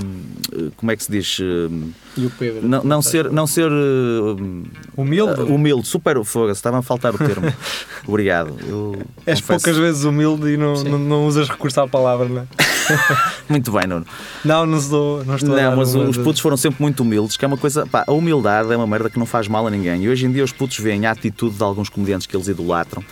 como 0.76 0.92
é 0.92 0.96
que 0.96 1.04
se 1.04 1.10
diz? 1.10 1.38
Hum, 1.40 1.90
E 2.16 2.26
o 2.26 2.30
Pedro. 2.30 2.68
não, 2.68 2.82
não 2.84 3.02
ser. 3.02 3.30
Não 3.30 3.46
ser 3.46 3.70
hum, 3.70 4.64
Humilde. 4.96 5.40
humilde, 5.42 5.86
super. 5.86 6.22
Foda-se, 6.24 6.58
estava 6.58 6.78
a 6.78 6.82
faltar 6.82 7.14
o 7.14 7.18
termo. 7.18 7.52
Obrigado. 8.06 8.54
Eu 8.66 9.02
És 9.26 9.40
confesso- 9.40 9.64
poucas 9.64 9.76
vezes 9.76 10.04
humilde 10.04 10.48
e 10.50 10.56
não, 10.56 10.74
não, 10.84 10.98
não 10.98 11.26
usas 11.26 11.48
recurso 11.48 11.80
à 11.80 11.88
palavra, 11.88 12.28
não 12.28 12.42
é? 12.42 12.46
Muito 13.48 13.70
bem, 13.72 13.86
Nuno. 13.86 14.06
Não, 14.44 14.66
não 14.66 14.78
estou. 14.78 15.24
Não, 15.24 15.36
estou 15.36 15.56
a 15.56 15.62
Não, 15.62 15.76
mas 15.76 15.94
os 15.94 16.16
putos 16.18 16.40
foram 16.40 16.56
sempre 16.56 16.82
muito 16.82 17.00
humildes, 17.02 17.36
que 17.36 17.44
é 17.44 17.48
uma 17.48 17.56
coisa. 17.56 17.86
Pá, 17.86 18.04
a 18.06 18.12
humildade 18.12 18.72
é 18.72 18.76
uma 18.76 18.86
merda 18.86 19.08
que 19.08 19.18
não 19.18 19.26
faz 19.26 19.46
mal 19.48 19.66
a 19.66 19.70
ninguém. 19.70 20.02
E 20.02 20.08
hoje 20.08 20.26
em 20.26 20.32
dia 20.32 20.42
os 20.42 20.52
putos 20.52 20.78
veem 20.78 21.06
a 21.06 21.12
atitude 21.12 21.56
de 21.56 21.62
alguns 21.62 21.88
comediantes 21.88 22.26
que 22.26 22.36
eles 22.36 22.48
idolatram. 22.48 23.02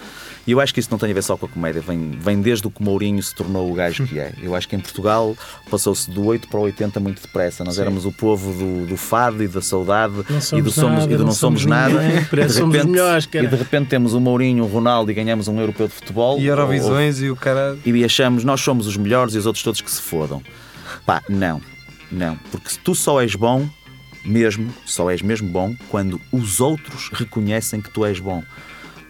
E 0.50 0.52
eu 0.52 0.58
acho 0.60 0.74
que 0.74 0.80
isso 0.80 0.88
não 0.90 0.98
tem 0.98 1.08
a 1.12 1.14
ver 1.14 1.22
só 1.22 1.36
com 1.36 1.46
a 1.46 1.48
comédia, 1.48 1.80
vem, 1.80 2.10
vem 2.18 2.40
desde 2.40 2.66
o 2.66 2.72
que 2.72 2.82
Mourinho 2.82 3.22
se 3.22 3.32
tornou 3.32 3.70
o 3.70 3.72
gajo 3.72 4.04
que 4.04 4.18
é. 4.18 4.32
Eu 4.42 4.52
acho 4.56 4.66
que 4.68 4.74
em 4.74 4.80
Portugal 4.80 5.36
passou-se 5.70 6.10
do 6.10 6.24
8 6.26 6.48
para 6.48 6.58
o 6.58 6.62
80 6.64 6.98
muito 6.98 7.22
depressa. 7.22 7.62
Nós 7.62 7.76
Sim. 7.76 7.82
éramos 7.82 8.04
o 8.04 8.10
povo 8.10 8.52
do, 8.52 8.84
do 8.84 8.96
fado 8.96 9.44
e 9.44 9.46
da 9.46 9.60
saudade 9.62 10.12
e 10.52 10.60
do, 10.60 10.72
somos, 10.72 10.98
nada, 10.98 11.12
e 11.12 11.16
do 11.16 11.18
não, 11.18 11.26
não 11.26 11.32
somos, 11.32 11.60
somos 11.62 11.64
nada. 11.66 12.02
ninguém, 12.02 12.24
parece 12.24 12.54
De 12.56 12.64
repente- 12.66 12.86
melhores, 12.88 13.26
cara. 13.26 13.44
e 13.44 13.48
de 13.48 13.54
repente 13.54 13.88
temos 13.90 14.12
o 14.12 14.18
Mourinho, 14.18 14.64
o 14.64 14.66
Ronaldo 14.66 15.08
e 15.12 15.14
ganhamos 15.14 15.46
um 15.46 15.60
europeu 15.60 15.86
de 15.86 15.94
futebol. 15.94 16.36
E 16.40 16.46
Eurovisões 16.46 17.20
e 17.22 17.30
o 17.30 17.36
cara. 17.36 17.78
e 17.86 18.04
achamos 18.04 18.42
nós 18.42 18.60
somos 18.60 18.88
os 18.88 18.96
melhores 18.96 19.34
e 19.36 19.38
os 19.38 19.46
outros 19.46 19.62
todos 19.62 19.80
que 19.80 19.90
se 19.90 20.02
fodam. 20.02 20.42
Pá, 21.06 21.22
não, 21.28 21.60
não. 22.10 22.34
Porque 22.50 22.70
tu 22.82 22.92
só 22.92 23.22
és 23.22 23.36
bom, 23.36 23.68
mesmo, 24.24 24.68
só 24.84 25.08
és 25.12 25.22
mesmo 25.22 25.48
bom, 25.48 25.76
quando 25.88 26.20
os 26.32 26.60
outros 26.60 27.08
reconhecem 27.12 27.80
que 27.80 27.88
tu 27.90 28.04
és 28.04 28.18
bom. 28.18 28.42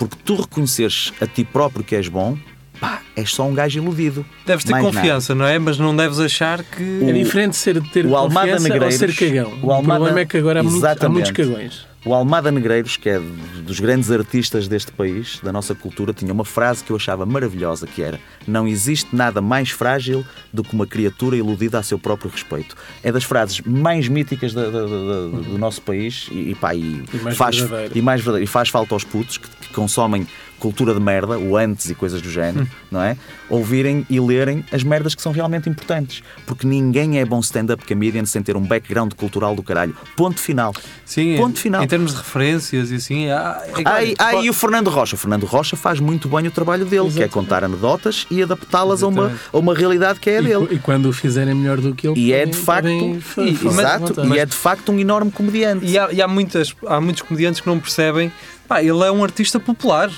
Porque 0.01 0.17
tu 0.25 0.35
reconheceres 0.35 1.13
a 1.21 1.27
ti 1.27 1.45
próprio 1.45 1.85
que 1.85 1.95
és 1.95 2.09
bom, 2.09 2.37
pá, 2.81 3.03
és 3.15 3.31
só 3.35 3.47
um 3.47 3.53
gajo 3.55 3.79
iludido. 3.79 4.25
Deves 4.47 4.65
ter 4.65 4.73
Mais 4.73 4.83
confiança, 4.87 5.35
não 5.35 5.45
é? 5.47 5.59
Mas 5.59 5.79
não 5.79 5.95
deves 5.95 6.19
achar 6.19 6.65
que. 6.65 7.01
É 7.07 7.13
diferente 7.13 7.55
ser 7.55 7.81
ter 7.91 8.07
o 8.07 8.17
Almada 8.17 8.47
confiança 8.53 8.63
ou 8.65 8.73
Negreiros- 8.81 8.99
ser 8.99 9.15
cagão. 9.15 9.53
o 9.63 9.67
O, 9.67 9.73
Almada- 9.73 9.99
problema 10.01 10.21
é 10.21 10.25
que 10.25 10.39
agora 10.39 10.61
há, 10.61 10.63
muitos, 10.63 10.83
há 10.83 10.93
Exatamente. 10.93 11.15
muitos 11.15 11.33
cagões. 11.33 11.87
O 12.03 12.15
Almada 12.15 12.51
Negreiros, 12.51 12.97
que 12.97 13.11
é 13.11 13.21
dos 13.63 13.79
grandes 13.79 14.11
artistas 14.11 14.67
deste 14.67 14.91
país, 14.91 15.39
da 15.43 15.53
nossa 15.53 15.75
cultura, 15.75 16.15
tinha 16.15 16.33
uma 16.33 16.47
frase 16.47 16.83
que 16.83 16.91
eu 16.91 16.97
achava 16.97 17.27
maravilhosa, 17.27 17.87
que 17.87 18.03
era 18.03 18.19
Não 18.47 18.67
existe 18.67 19.15
nada 19.15 19.41
mais 19.43 19.69
frágil 19.71 20.25
do 20.51 20.63
que 20.65 20.73
uma 20.75 20.87
criatura 20.87 21.37
iludida 21.37 21.79
a 21.79 21.83
seu 21.83 21.99
próprio 21.99 22.31
respeito. 22.31 22.75
É 23.03 23.13
das 23.13 23.25
frases 23.25 23.61
mais 23.61 24.09
míticas 24.09 24.55
da- 24.55 24.65
da- 24.71 24.71
da- 24.71 24.87
da- 24.87 25.41
do 25.43 25.59
nosso 25.59 25.83
país 25.83 26.29
e, 26.33 26.51
e, 26.51 26.55
pá, 26.55 26.75
e, 26.75 27.03
E 27.13 27.17
mais 27.23 27.37
faz, 27.37 27.57
e 27.95 28.01
mais. 28.03 28.25
E 28.27 28.47
faz 28.47 28.71
falta 28.71 28.95
aos 28.95 29.05
putos 29.05 29.37
que, 29.37 29.49
que 29.49 29.69
consomem 29.75 30.27
cultura 30.61 30.95
de 30.95 31.01
merda, 31.01 31.39
o 31.39 31.57
antes 31.57 31.91
e 31.91 31.95
coisas 31.95 32.23
do 32.23 32.31
género, 32.31 32.69
não 32.91 33.03
é? 33.03 33.17
Ouvirem 33.49 34.07
e 34.09 34.21
lerem 34.21 34.65
as 34.71 34.85
merdas 34.85 35.15
que 35.15 35.23
são 35.23 35.33
realmente 35.33 35.69
importantes. 35.69 36.23
Porque 36.47 36.67
ninguém 36.67 37.19
é 37.19 37.25
bom 37.25 37.41
stand-up 37.41 37.85
comedian 37.85 38.25
sem 38.27 38.43
ter 38.43 38.57
um 38.57 38.61
background 38.63 39.15
cultural 39.15 39.57
do 39.57 39.63
caralho. 39.63 39.97
Ponto 40.17 40.39
final. 40.39 40.73
Sim, 41.05 41.37
Ponto 41.37 41.57
em, 41.59 41.61
final. 41.63 41.83
em 41.83 41.89
termos 41.89 42.13
de 42.13 42.19
referências 42.19 42.91
e 42.93 42.95
assim. 42.97 43.29
há- 43.31 43.61
é 43.67 43.73
Ah, 43.85 44.05
e, 44.05 44.15
claro, 44.15 44.39
ah, 44.39 44.45
e 44.45 44.51
o 44.51 44.53
Fernando 44.53 44.89
Rocha. 44.91 45.17
O 45.17 45.19
Fernando 45.19 45.45
Rocha 45.47 45.77
faz 45.77 45.99
muito 45.99 46.29
bem 46.29 46.47
o 46.47 46.51
trabalho 46.51 46.85
dele, 46.85 47.01
que 47.11 47.21
é 47.23 47.25
Exatamente. 47.25 47.33
contar 47.33 47.65
anedotas 47.65 48.27
e 48.31 48.43
adaptá-las 48.43 49.03
a 49.03 49.09
uma, 49.09 49.23
Exatamente. 49.23 49.45
a 49.53 49.59
uma 49.59 49.75
realidade 49.75 50.21
que 50.21 50.31
é 50.31 50.39
a 50.39 50.41
E, 50.43 50.45
dele. 50.45 50.69
e 50.71 50.79
quando 50.79 51.07
o 51.07 51.13
fizerem 51.13 51.55
melhor 51.55 51.81
do 51.81 51.95
que 51.95 52.07
ele, 52.07 52.21
E 52.21 52.33
é 52.33 52.45
de 52.47 52.57
facto, 52.57 52.87
fa- 53.21 53.43
e- 53.43 53.49
à 53.49 53.51
exato, 53.71 54.07
vontade. 54.07 54.29
e 54.35 54.39
é 54.39 54.47
de 54.47 54.55
facto 54.55 54.93
um 54.93 54.99
enorme 55.01 55.31
comediante. 55.33 55.85
E 55.87 55.99
há, 55.99 56.13
e 56.13 56.21
há, 56.23 56.29
muitas, 56.29 56.75
há 56.87 57.01
muitos 57.01 57.23
comediantes 57.23 57.61
que 57.61 57.67
não 57.67 57.79
percebem. 57.81 58.31
Pá, 58.69 58.81
ele 58.83 59.03
é 59.03 59.11
um 59.11 59.25
artista 59.25 59.59
popular. 59.59 60.11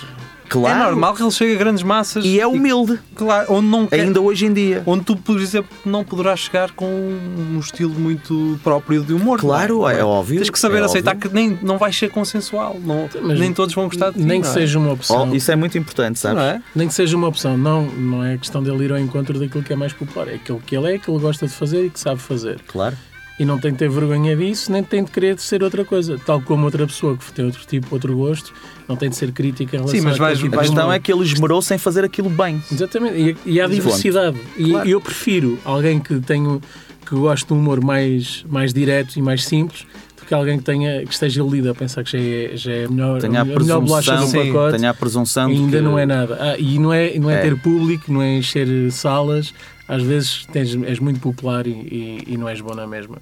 Claro. 0.52 0.80
É 0.80 0.84
normal 0.84 1.14
que 1.14 1.22
ele 1.22 1.30
chegue 1.30 1.54
a 1.54 1.58
grandes 1.58 1.82
massas. 1.82 2.24
E 2.24 2.38
é 2.40 2.46
humilde, 2.46 2.98
claro, 3.14 3.46
onde 3.54 3.66
não 3.66 3.86
quer- 3.86 4.00
ainda 4.00 4.20
hoje 4.20 4.46
em 4.46 4.52
dia. 4.52 4.82
Onde 4.86 5.04
tu, 5.04 5.16
por 5.16 5.40
exemplo, 5.40 5.70
não 5.84 6.04
poderás 6.04 6.40
chegar 6.40 6.70
com 6.72 6.86
um 6.86 7.58
estilo 7.58 7.94
muito 7.94 8.58
próprio 8.62 9.02
de 9.02 9.12
humor. 9.12 9.38
Claro, 9.40 9.78
não 9.80 9.88
é, 9.90 10.04
óbvio. 10.04 10.36
Tens 10.38 10.50
que 10.50 10.58
saber 10.58 10.82
é 10.82 10.84
aceitar 10.84 11.14
óbvio. 11.14 11.28
que 11.30 11.34
nem, 11.34 11.58
não 11.62 11.78
vais 11.78 11.96
ser 11.96 12.10
consensual. 12.10 12.76
Não, 12.84 13.08
Mas 13.22 13.38
nem 13.38 13.52
todos 13.52 13.74
vão 13.74 13.84
gostar 13.86 14.10
de 14.10 14.18
ti. 14.18 14.24
Nem 14.24 14.40
que 14.40 14.46
é? 14.46 14.50
seja 14.50 14.78
uma 14.78 14.92
opção. 14.92 15.28
Oh, 15.30 15.34
isso 15.34 15.50
é 15.50 15.56
muito 15.56 15.76
importante, 15.78 16.18
sabes? 16.18 16.36
Não 16.36 16.44
é? 16.44 16.62
Nem 16.74 16.88
que 16.88 16.94
seja 16.94 17.16
uma 17.16 17.28
opção, 17.28 17.56
não, 17.56 17.86
não 17.86 18.24
é 18.24 18.36
questão 18.36 18.62
dele 18.62 18.84
ir 18.84 18.92
ao 18.92 18.98
encontro 18.98 19.38
daquilo 19.38 19.62
que 19.62 19.72
é 19.72 19.76
mais 19.76 19.92
popular, 19.92 20.28
é 20.28 20.34
aquilo 20.34 20.60
que 20.64 20.76
ele 20.76 20.94
é, 20.94 20.98
que 20.98 21.10
ele 21.10 21.18
gosta 21.20 21.46
de 21.46 21.52
fazer 21.52 21.86
e 21.86 21.90
que 21.90 21.98
sabe 22.00 22.20
fazer. 22.20 22.60
Claro. 22.66 22.96
E 23.42 23.44
não 23.44 23.58
tem 23.58 23.72
de 23.72 23.78
ter 23.78 23.90
vergonha 23.90 24.36
disso, 24.36 24.70
nem 24.70 24.84
tem 24.84 25.02
de 25.02 25.10
querer 25.10 25.36
ser 25.36 25.64
outra 25.64 25.84
coisa. 25.84 26.16
Tal 26.24 26.40
como 26.40 26.64
outra 26.64 26.86
pessoa 26.86 27.16
que 27.16 27.32
tem 27.32 27.44
outro 27.44 27.60
tipo, 27.66 27.88
outro 27.90 28.16
gosto, 28.16 28.52
não 28.88 28.94
tem 28.94 29.10
de 29.10 29.16
ser 29.16 29.32
crítica 29.32 29.74
em 29.74 29.80
relação 29.80 29.98
Sim, 29.98 30.04
mas 30.06 30.16
vais- 30.16 30.38
tipo 30.38 30.54
A 30.54 30.58
questão 30.60 30.92
é 30.92 31.00
que 31.00 31.12
ele 31.12 31.24
esmerou 31.24 31.60
sem 31.60 31.76
fazer 31.76 32.04
aquilo 32.04 32.30
bem. 32.30 32.62
Exatamente, 32.70 33.36
e, 33.44 33.54
e 33.54 33.60
há 33.60 33.66
diversidade. 33.66 34.36
E 34.56 34.70
Claro. 34.70 34.88
eu 34.88 35.00
prefiro 35.00 35.58
alguém 35.64 35.98
que 35.98 36.20
tenha 36.20 36.60
que 37.04 37.14
goste 37.16 37.46
de 37.48 37.52
um 37.52 37.58
humor 37.58 37.84
mais, 37.84 38.44
mais 38.48 38.72
direto 38.72 39.16
e 39.16 39.22
mais 39.22 39.44
simples 39.44 39.84
do 40.16 40.24
que 40.24 40.32
alguém 40.32 40.56
que, 40.58 40.64
tenha, 40.64 41.04
que 41.04 41.12
esteja 41.12 41.40
iludido 41.40 41.70
a 41.70 41.74
pensar 41.74 42.04
que 42.04 42.12
já 42.12 42.18
é, 42.18 42.56
já 42.56 42.70
é 42.72 42.84
a 42.84 42.88
melhor, 42.88 43.20
Tenha 43.20 43.38
a 43.40 43.42
a 43.42 43.44
melhor 43.44 43.80
bolacha 43.80 44.12
do 44.12 44.18
presunção, 44.18 44.46
pacote. 44.46 44.76
tenha 44.78 44.90
a 44.90 44.94
presunção 44.94 45.50
E 45.50 45.56
ainda 45.56 45.76
que- 45.78 45.82
não 45.82 45.98
é 45.98 46.06
nada. 46.06 46.38
Ah, 46.40 46.56
e 46.56 46.78
não 46.78 46.92
é, 46.92 47.18
não 47.18 47.28
é, 47.28 47.34
É. 47.34 47.42
ter 47.42 47.60
público, 47.60 48.12
não 48.12 48.22
é 48.22 48.36
encher 48.36 48.68
salas. 48.92 49.52
Às 49.88 50.02
vezes 50.04 50.46
tens, 50.50 50.74
és 50.84 51.00
muito 51.00 51.18
popular 51.20 51.66
e, 51.66 51.70
e, 51.72 52.24
e 52.28 52.36
não 52.38 52.48
és 52.48 52.60
bom 52.62 52.72
na 52.74 52.86
mesma. 52.86 53.16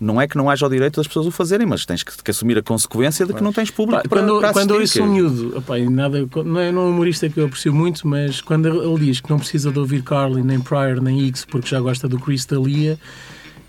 Não 0.00 0.20
é 0.20 0.26
que 0.28 0.36
não 0.36 0.48
haja 0.48 0.66
o 0.66 0.68
direito 0.68 0.96
das 0.96 1.06
pessoas 1.06 1.26
o 1.26 1.30
fazerem, 1.30 1.66
mas 1.66 1.84
tens 1.86 2.02
que, 2.02 2.12
que 2.22 2.30
assumir 2.30 2.58
a 2.58 2.62
consequência 2.62 3.26
de 3.26 3.32
que 3.32 3.42
não 3.42 3.52
tens 3.52 3.70
público 3.70 4.02
pá, 4.02 4.08
para, 4.08 4.20
quando, 4.22 4.40
para 4.40 4.52
quando 4.52 4.74
eu 4.74 4.80
um 4.80 4.86
que- 4.86 5.02
miúdo, 5.02 5.58
opá, 5.58 5.78
e 5.78 5.88
nada, 5.88 6.26
não 6.44 6.60
é, 6.60 6.70
não 6.72 6.82
é 6.82 6.84
um 6.84 6.90
humorista 6.90 7.28
que 7.28 7.38
eu 7.40 7.46
aprecio 7.46 7.72
muito, 7.74 8.06
mas 8.06 8.40
quando 8.40 8.68
ele 8.68 9.04
diz 9.06 9.20
que 9.20 9.30
não 9.30 9.38
precisa 9.38 9.70
de 9.72 9.78
ouvir 9.78 10.02
Carly, 10.02 10.42
nem 10.42 10.60
Pryor, 10.60 11.00
nem 11.00 11.26
X, 11.28 11.44
porque 11.44 11.68
já 11.68 11.80
gosta 11.80 12.08
do 12.08 12.18
Chris 12.18 12.44
D'Elia, 12.46 12.98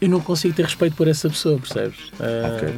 eu 0.02 0.08
não 0.08 0.22
consigo 0.22 0.54
ter 0.56 0.64
respeito 0.64 0.96
por 0.96 1.08
essa 1.08 1.30
pessoa, 1.30 1.58
percebes? 1.60 1.98
Ah, 2.20 2.56
Ok. 2.56 2.74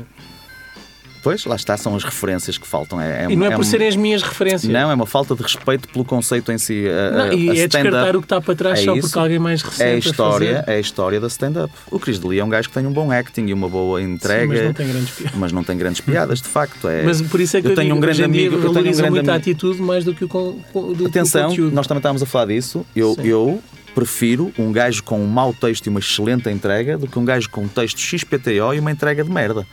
Pois, 1.24 1.46
lá 1.46 1.56
está, 1.56 1.78
são 1.78 1.96
as 1.96 2.04
referências 2.04 2.58
que 2.58 2.66
faltam. 2.66 3.00
É, 3.00 3.28
E 3.30 3.36
não 3.36 3.46
é, 3.46 3.52
por 3.52 3.60
um- 3.62 3.64
serem 3.64 3.88
as 3.88 3.96
minhas 3.96 4.22
referências. 4.24 4.72
Não, 4.72 4.90
é 4.90 4.94
uma 4.94 5.06
falta 5.06 5.36
de 5.36 5.44
respeito 5.44 5.88
pelo 5.90 6.04
conceito 6.04 6.52
em 6.52 6.58
si. 6.58 6.86
A, 6.88 7.12
Não, 7.12 7.24
a- 7.26 7.34
e 7.36 7.50
a 7.50 7.56
é 7.64 7.68
descartar 7.68 8.16
o 8.16 8.20
que 8.22 8.26
está 8.26 8.42
para 8.42 8.56
trás 8.56 8.80
é 8.80 8.84
só 8.84 8.94
isso. 8.96 9.02
porque 9.08 9.20
alguém 9.20 9.38
mais 9.40 9.62
recente 9.62 9.84
é 9.84 9.94
a 9.94 9.98
história, 9.98 10.64
é 10.68 10.76
a 10.76 10.80
história 10.80 11.20
da 11.20 11.28
stand-up. 11.28 11.72
O 11.92 12.00
Chris 12.00 12.18
D'Elia 12.20 12.42
é 12.42 12.44
um 12.44 12.50
gajo 12.50 12.70
que 12.70 12.74
tem 12.74 12.86
um 12.88 12.92
bom 12.92 13.12
acting 13.12 13.46
e 13.48 13.54
uma 13.54 13.70
boa 13.70 14.00
Sim, 14.00 14.14
entrega, 14.14 14.48
mas 14.54 14.64
não 14.66 14.74
tem 14.74 14.88
grandes 14.88 15.12
piadas. 15.12 15.40
mas 15.40 15.52
não 15.52 15.64
tem 15.64 15.78
grandes 15.78 16.02
piadas, 16.02 16.42
de 16.42 16.48
facto. 16.48 16.88
É... 16.88 17.04
Mas 17.04 17.22
por 17.22 17.40
isso 17.40 17.56
é 17.58 17.62
que 17.62 17.68
eu 17.68 17.72
eu, 17.72 17.76
tenho 17.76 17.96
um 17.96 18.00
grande 18.00 18.24
amigo, 18.24 18.56
eu 18.56 18.60
tenho 18.62 18.70
um 18.72 18.74
grande 18.74 19.02
muito 19.12 19.30
a 19.30 19.34
amigo. 19.36 19.50
atitude 19.50 19.82
mais 19.82 20.04
do 20.04 20.14
que 20.16 20.26
o, 20.26 20.28
con, 20.28 20.58
do, 20.96 21.06
Atenção, 21.06 21.56
nós 21.72 21.86
também 21.88 22.00
estávamos 22.00 22.24
a 22.24 22.26
falar 22.26 22.46
disso. 22.48 22.86
Eu, 22.96 23.14
Sim. 23.14 23.28
eu 23.28 23.62
prefiro 23.94 24.52
um 24.58 24.72
gajo 24.72 25.04
com 25.04 25.20
um 25.22 25.28
mau 25.28 25.54
texto 25.54 25.86
e 25.86 25.90
uma 25.90 26.00
excelente 26.00 26.50
entrega 26.50 26.98
do 26.98 27.08
que 27.08 27.20
um 27.20 27.26
gajo 27.26 27.50
com 27.50 27.62
um 27.64 27.68
texto 27.68 28.00
XPTO 28.00 28.74
e 28.74 28.80
uma 28.80 28.90
entrega 28.92 29.24
de 29.24 29.30
merda. 29.30 29.68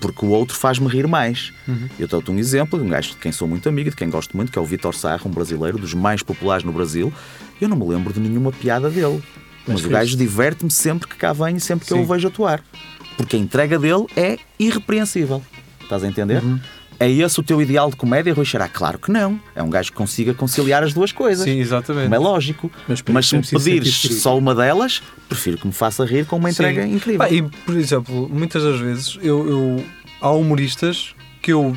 Porque 0.00 0.24
o 0.24 0.28
outro 0.30 0.56
faz-me 0.56 0.88
rir 0.88 1.06
mais. 1.06 1.52
Uhum. 1.68 1.88
Eu 1.98 2.08
dou-te 2.08 2.30
um 2.30 2.38
exemplo 2.38 2.78
de 2.78 2.84
um 2.84 2.88
gajo 2.88 3.10
de 3.10 3.16
quem 3.16 3.30
sou 3.30 3.46
muito 3.46 3.68
amigo, 3.68 3.90
de 3.90 3.96
quem 3.96 4.08
gosto 4.08 4.36
muito, 4.36 4.50
que 4.50 4.58
é 4.58 4.62
o 4.62 4.64
Vitor 4.64 4.94
Sarra, 4.94 5.22
um 5.26 5.30
brasileiro, 5.30 5.78
dos 5.78 5.92
mais 5.94 6.22
populares 6.22 6.64
no 6.64 6.72
Brasil. 6.72 7.12
Eu 7.60 7.68
não 7.68 7.76
me 7.76 7.86
lembro 7.86 8.12
de 8.12 8.18
nenhuma 8.20 8.50
piada 8.50 8.88
dele. 8.88 9.22
Mas, 9.66 9.82
Mas 9.82 9.84
o 9.84 9.88
gajo 9.90 10.16
diverte-me 10.16 10.70
sempre 10.70 11.06
que 11.06 11.16
cá 11.16 11.32
vem 11.32 11.56
e 11.56 11.60
sempre 11.60 11.86
que 11.86 11.92
eu 11.92 11.98
Sim. 11.98 12.02
o 12.04 12.06
vejo 12.06 12.28
atuar. 12.28 12.62
porque 13.16 13.36
a 13.36 13.38
entrega 13.38 13.78
dele 13.78 14.06
é 14.16 14.38
irrepreensível. 14.58 15.42
Estás 15.82 16.02
a 16.02 16.06
entender? 16.08 16.42
Uhum. 16.42 16.58
É 17.00 17.10
esse 17.10 17.40
o 17.40 17.42
teu 17.42 17.62
ideal 17.62 17.88
de 17.88 17.96
comédia, 17.96 18.34
Rui 18.34 18.44
Xará? 18.44 18.68
Claro 18.68 18.98
que 18.98 19.10
não. 19.10 19.40
É 19.54 19.62
um 19.62 19.70
gajo 19.70 19.90
que 19.90 19.96
consiga 19.96 20.34
conciliar 20.34 20.82
as 20.82 20.92
duas 20.92 21.10
coisas. 21.12 21.44
Sim, 21.46 21.58
exatamente. 21.58 22.04
Como 22.04 22.14
é 22.14 22.18
lógico. 22.18 22.70
Mas 22.86 23.02
Mas, 23.08 23.26
se 23.26 23.34
me 23.36 23.38
é 23.38 23.40
preciso 23.42 23.64
pedires 23.64 24.20
só 24.22 24.36
uma 24.36 24.54
delas, 24.54 25.02
prefiro 25.26 25.56
que 25.56 25.66
me 25.66 25.72
faça 25.72 26.04
rir 26.04 26.26
com 26.26 26.36
uma 26.36 26.50
entrega 26.50 26.82
Sim. 26.82 26.92
incrível. 26.96 27.18
Pá, 27.20 27.30
e, 27.30 27.40
por 27.42 27.74
exemplo, 27.74 28.28
muitas 28.30 28.62
das 28.62 28.78
vezes 28.78 29.18
eu, 29.22 29.48
eu- 29.48 29.84
há 30.20 30.30
humoristas 30.30 31.14
que 31.40 31.52
eu 31.54 31.74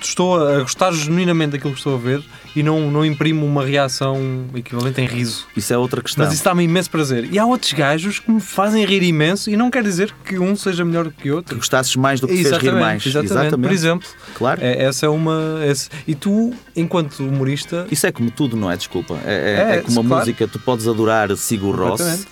estou 0.00 0.42
a 0.42 0.60
gostar 0.60 0.92
genuinamente 0.92 1.52
daquilo 1.52 1.72
que 1.74 1.78
estou 1.80 1.96
a 1.96 1.98
ver 1.98 2.22
e 2.56 2.62
não, 2.62 2.90
não 2.90 3.04
imprimo 3.04 3.44
uma 3.44 3.64
reação 3.64 4.44
equivalente 4.54 5.00
em 5.00 5.06
riso. 5.06 5.46
Isso 5.56 5.72
é 5.72 5.78
outra 5.78 6.02
questão. 6.02 6.24
Mas 6.24 6.34
isso 6.34 6.44
dá-me 6.44 6.64
imenso 6.64 6.90
prazer. 6.90 7.28
E 7.32 7.38
há 7.38 7.44
outros 7.46 7.72
gajos 7.72 8.18
que 8.20 8.30
me 8.30 8.40
fazem 8.40 8.84
rir 8.84 9.02
imenso 9.02 9.50
e 9.50 9.56
não 9.56 9.70
quer 9.70 9.82
dizer 9.82 10.14
que 10.24 10.38
um 10.38 10.54
seja 10.56 10.84
melhor 10.84 11.06
que 11.06 11.10
o 11.10 11.14
Que 11.22 11.32
outro. 11.32 11.56
gostasses 11.56 11.94
mais 11.96 12.20
do 12.20 12.28
que 12.28 12.34
fez 12.42 12.56
rir 12.58 12.72
mais. 12.72 13.04
exatamente. 13.06 13.62
Por 13.68 13.72
exemplo, 13.72 14.08
Claro. 14.34 14.60
é- 14.62 14.84
essa 14.84 15.06
é 15.06 15.08
uma. 15.08 15.60
esse- 15.66 15.88
e 16.06 16.14
tu, 16.14 16.52
enquanto 16.76 17.20
humorista, 17.20 17.86
Isso 17.90 18.06
é 18.06 18.12
como 18.12 18.30
tudo, 18.30 18.56
não 18.56 18.70
é? 18.70 18.76
Desculpa. 18.76 19.18
É, 19.24 19.32
é, 19.34 19.74
É, 19.74 19.76
é 19.76 19.80
como 19.82 20.00
a 20.00 20.04
claro. 20.04 20.20
música, 20.20 20.46
tu 20.48 20.58
podes 20.58 20.86
adorar 20.88 21.34
Sigur 21.36 21.74
Ross 21.76 22.00
completamente, 22.00 22.26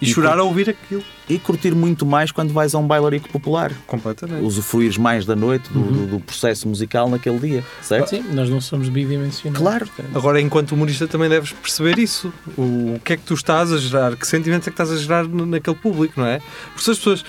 e 0.00 0.04
E 0.08 0.12
chorar 0.12 0.38
a 0.38 0.42
ouvir 0.42 0.68
aquilo. 0.70 1.02
e 1.28 1.38
curtir 1.38 1.74
muito 1.74 2.04
mais 2.04 2.30
quando 2.30 2.52
vais 2.52 2.74
a 2.74 2.78
um 2.78 2.86
bailarico 2.86 3.28
popular. 3.30 3.72
Completamente. 3.86 4.42
Usufruires 4.44 4.98
mais 4.98 5.24
da 5.24 5.34
noite, 5.34 5.70
do, 5.72 5.80
do- 5.80 6.06
do 6.06 6.20
processo 6.20 6.68
musical 6.68 7.08
naquele 7.08 7.38
dia, 7.38 7.64
certo? 7.80 8.08
Sim, 8.10 8.24
nós 8.32 8.48
não 8.50 8.60
somos 8.60 8.88
bidimensionais. 8.88 9.58
Claro. 9.58 9.86
portanto. 9.86 10.16
Agora, 10.16 10.40
enquanto 10.40 10.72
humorista, 10.72 11.06
também 11.06 11.28
deves 11.28 11.52
perceber 11.52 11.98
isso. 11.98 12.32
O, 12.58 12.94
o 12.96 13.00
que 13.04 13.14
é 13.14 13.16
que 13.16 13.22
tu 13.22 13.34
estás 13.34 13.72
a 13.72 13.78
gerar, 13.78 14.16
que 14.16 14.26
sentimentos 14.26 14.68
é 14.68 14.70
que 14.70 14.74
estás 14.74 14.90
a 14.90 14.96
gerar 14.96 15.26
naquele 15.28 15.76
público, 15.76 16.20
não 16.20 16.26
é? 16.26 16.40
Porque 16.68 16.82
se 16.84 16.90
as 16.90 16.98
pessoas. 16.98 17.24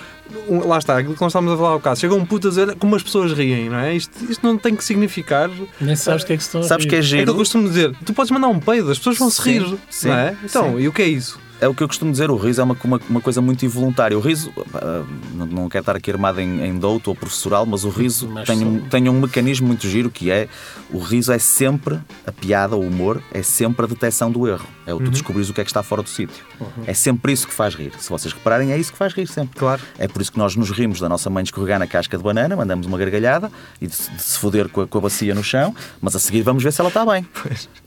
Lá 0.66 0.80
está, 0.80 0.98
aquilo 0.98 1.14
que 1.14 1.22
nós 1.22 1.30
estávamos 1.32 1.54
a 1.54 1.58
falar 1.58 1.70
ao 1.70 1.80
caso. 1.80 2.02
Chega 2.02 2.16
um 2.16 2.26
puto 2.26 2.48
a 2.48 2.50
dizer 2.50 2.76
como 2.78 2.96
as 2.96 3.04
pessoas 3.04 3.32
riem, 3.32 3.70
não 3.70 3.78
é? 3.78 3.96
Isto, 3.96 4.12
isto 4.28 4.44
não 4.46 4.58
tem 4.58 4.76
que 4.76 4.84
significar. 4.84 5.52
Nem 5.80 5.96
sabes 5.96 6.24
o 6.24 6.26
que 6.26 6.34
é 6.34 6.38
que 6.38 6.42
se 6.42 6.48
estão 6.50 6.62
a 6.62 6.64
Sabes 6.64 6.88
que 6.88 6.96
é 6.96 6.98
É 6.98 7.02
que 7.02 7.06
eu 7.14 7.18
giro? 7.20 7.36
costumo 7.36 7.68
dizer: 7.70 7.96
tu 8.04 8.12
podes 8.12 8.32
mandar 8.32 8.48
um 8.48 8.60
peido, 8.60 8.90
as 8.90 8.98
pessoas 8.98 9.20
vão 9.20 9.30
se 9.30 9.44
Sim, 9.44 9.52
rir, 9.60 9.78
sim, 9.88 10.08
não 10.08 10.16
é? 10.16 10.36
Então, 10.44 10.72
sim. 10.78 10.80
e 10.82 10.88
o 10.88 10.92
que 10.92 11.04
é 11.04 11.08
isso? 11.08 11.40
É 11.62 11.68
o 11.70 11.74
que 11.74 11.82
eu 11.82 11.88
costumo 11.88 12.12
dizer, 12.12 12.30
o 12.30 12.36
riso 12.36 12.60
é 12.60 12.64
uma, 12.64 12.76
uma, 12.84 13.00
uma 13.10 13.22
coisa 13.22 13.42
muito 13.42 13.66
involuntária. 13.66 14.18
O 14.18 14.22
riso, 14.22 14.52
ah, 14.74 15.04
não, 15.34 15.46
não 15.46 15.70
quero 15.70 15.82
estar 15.84 15.96
aqui 15.96 16.12
armado 16.12 16.42
em, 16.42 16.62
em 16.66 16.78
douto 16.78 17.08
ou 17.08 17.16
professoral, 17.16 17.66
mas 17.66 17.84
o 17.86 17.90
riso 17.90 18.28
Mas 18.28 18.46
tem, 18.46 18.64
um- 18.66 18.82
tem 18.82 19.10
um 19.10 19.20
mecanismo 19.22 19.66
muito 19.68 19.88
giro 19.88 20.10
que 20.10 20.30
é 20.30 20.48
o 20.92 21.00
riso 21.00 21.32
é 21.32 21.40
sempre, 21.40 22.00
a 22.28 22.32
piada, 22.32 22.76
o 22.76 22.82
humor, 22.86 23.22
é 23.32 23.42
sempre 23.42 23.86
a 23.86 23.88
detecção 23.88 24.30
do 24.30 24.48
erro. 24.48 24.66
É 24.86 24.94
o 24.94 25.00
tu 25.00 25.10
descobrires 25.10 25.50
o 25.50 25.54
que 25.54 25.62
é 25.62 25.64
que 25.64 25.70
está 25.70 25.82
fora 25.82 26.04
do 26.04 26.10
sítio. 26.10 26.44
É 26.86 26.94
sempre 26.94 27.32
isso 27.32 27.48
que 27.48 27.54
faz 27.54 27.74
rir. 27.74 27.92
Se 28.00 28.10
vocês 28.10 28.34
repararem, 28.34 28.72
é 28.72 28.78
isso 28.78 28.92
que 28.92 28.98
faz 28.98 29.14
rir 29.14 29.26
sempre. 29.28 29.58
Claro. 29.58 29.82
É 29.98 30.08
por 30.08 30.22
isso 30.22 30.32
que 30.32 30.38
nós 30.38 30.56
nos 30.56 30.70
rimos 30.72 31.00
da 31.00 31.08
nossa 31.10 31.30
mãe 31.30 31.44
escorregar 31.44 31.80
na 31.80 31.88
casca 31.88 32.18
de 32.18 32.24
banana, 32.24 32.56
mandamos 32.56 32.86
uma 32.86 32.98
gargalhada 32.98 33.50
e 33.82 33.88
de, 33.88 33.96
se- 33.96 34.12
de 34.12 34.22
se 34.22 34.38
foder 34.38 34.68
com 34.70 34.82
a, 34.82 34.88
com 34.88 34.98
a 34.98 35.02
bacia 35.02 35.34
no 35.34 35.44
chão, 35.44 35.74
mas 36.02 36.16
a 36.16 36.20
seguir 36.20 36.42
vamos 36.44 36.62
ver 36.64 36.72
se 36.74 36.82
ela 36.82 36.90
está 36.90 37.06
bem. 37.06 37.26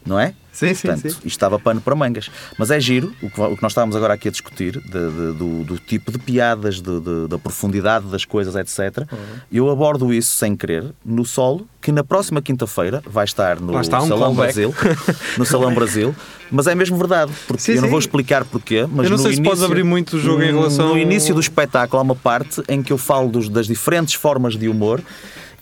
Não 0.05 0.19
é? 0.19 0.35
Sim, 0.59 0.75
sim, 0.75 0.89
Portanto, 0.89 1.03
sim. 1.03 1.09
isto 1.19 1.27
estava 1.27 1.59
pano 1.59 1.81
para 1.81 1.95
mangas. 1.95 2.31
Mas 2.59 2.71
é 2.71 2.81
giro, 2.81 3.13
o 3.23 3.31
que, 3.31 3.41
o 3.41 3.57
que 3.57 3.63
nós 3.63 3.73
estávamos 3.73 3.95
agora 3.97 4.15
aqui 4.15 4.29
a 4.29 4.31
discutir, 4.31 4.73
de- 4.81 4.89
de- 4.91 5.33
do, 5.39 5.65
do 5.65 5.79
tipo 5.79 6.11
de 6.11 6.19
piadas, 6.19 6.81
de- 6.81 7.29
da 7.29 7.39
profundidade 7.39 8.07
das 8.07 8.25
coisas, 8.25 8.55
etc. 8.57 8.99
Uhum. 9.13 9.19
Eu 9.53 9.71
abordo 9.71 10.13
isso 10.13 10.37
sem 10.37 10.57
querer 10.57 10.85
no 11.05 11.25
solo, 11.25 11.67
que 11.81 11.93
na 11.93 12.03
próxima 12.03 12.43
quinta-feira 12.43 13.03
vai 13.07 13.25
estar 13.25 13.61
no 13.61 13.77
um 13.77 13.83
Salão 13.85 14.09
callback. 14.35 14.37
Brasil. 14.37 14.75
no 15.39 15.47
Salão 15.47 15.73
Brasil. 15.75 16.15
Mas 16.51 16.67
é 16.67 16.75
mesmo 16.75 16.97
verdade, 16.97 17.31
porque 17.47 17.63
Sim, 17.63 17.73
eu 17.75 17.83
não 17.83 17.91
vou 17.91 17.99
explicar 17.99 18.43
porquê, 18.45 18.87
mas 18.91 19.05
Eu 19.05 19.11
não 19.11 19.17
no 19.19 19.23
sei 19.23 19.33
se 19.33 19.39
início, 19.39 19.45
podes 19.45 19.63
abrir 19.63 19.85
muito 19.85 20.17
o 20.17 20.19
jogo 20.21 20.43
em 20.43 20.47
relação- 20.53 20.89
No 20.89 20.99
início 20.99 21.35
do 21.35 21.41
espetáculo 21.41 22.01
há 22.01 22.03
uma 22.03 22.17
parte 22.17 22.63
em 22.69 22.83
que 22.83 22.91
eu 22.93 22.97
falo 22.99 23.29
dos- 23.29 23.49
das 23.51 23.67
diferentes 23.67 24.15
formas 24.15 24.57
de 24.57 24.67
humor 24.67 25.01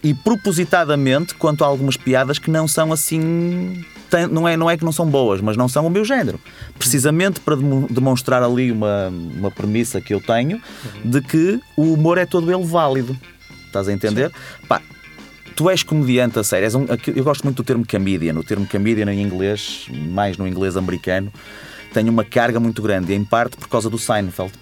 e 0.02 0.14
propositadamente 0.14 1.34
quanto 1.34 1.64
a 1.64 1.66
algumas 1.66 1.96
piadas 1.96 2.38
que 2.38 2.50
não 2.50 2.66
são 2.68 2.92
assim. 2.92 3.84
Não 4.30 4.46
é, 4.46 4.56
não 4.56 4.70
é 4.70 4.76
que 4.76 4.84
não 4.84 4.92
são 4.92 5.04
boas, 5.06 5.40
mas 5.40 5.56
não 5.56 5.68
são 5.68 5.84
o 5.86 5.90
meu 5.90 6.04
género. 6.04 6.38
Precisamente 6.78 7.40
para 7.40 7.56
demo- 7.56 7.88
demonstrar 7.90 8.40
ali 8.42 8.70
uma, 8.70 9.08
uma 9.08 9.50
premissa 9.50 10.00
que 10.00 10.14
eu 10.14 10.20
tenho 10.20 10.60
de 11.04 11.20
que 11.20 11.60
o 11.76 11.92
humor 11.92 12.16
é 12.16 12.24
todo 12.24 12.52
ele 12.52 12.64
válido. 12.64 13.16
Estás 13.66 13.88
a 13.88 13.92
entender? 13.92 14.30
Pá, 14.68 14.80
tu 15.56 15.68
és 15.68 15.82
comediante 15.82 16.38
a 16.38 16.44
sério. 16.44 16.68
Um- 16.78 16.86
eu 17.14 17.24
gosto 17.24 17.42
muito 17.42 17.56
do 17.56 17.64
termo 17.64 17.84
comedian. 17.86 18.34
O 18.38 18.44
termo 18.44 18.64
comedian 18.66 19.12
em 19.12 19.20
inglês, 19.20 19.86
mais 19.90 20.38
no 20.38 20.46
inglês 20.46 20.76
americano, 20.76 21.32
tem 21.92 22.08
uma 22.08 22.22
carga 22.24 22.60
muito 22.60 22.80
grande, 22.80 23.12
em 23.12 23.24
parte 23.24 23.56
por 23.56 23.68
causa 23.68 23.90
do 23.90 23.98
Seinfeld. 23.98 24.52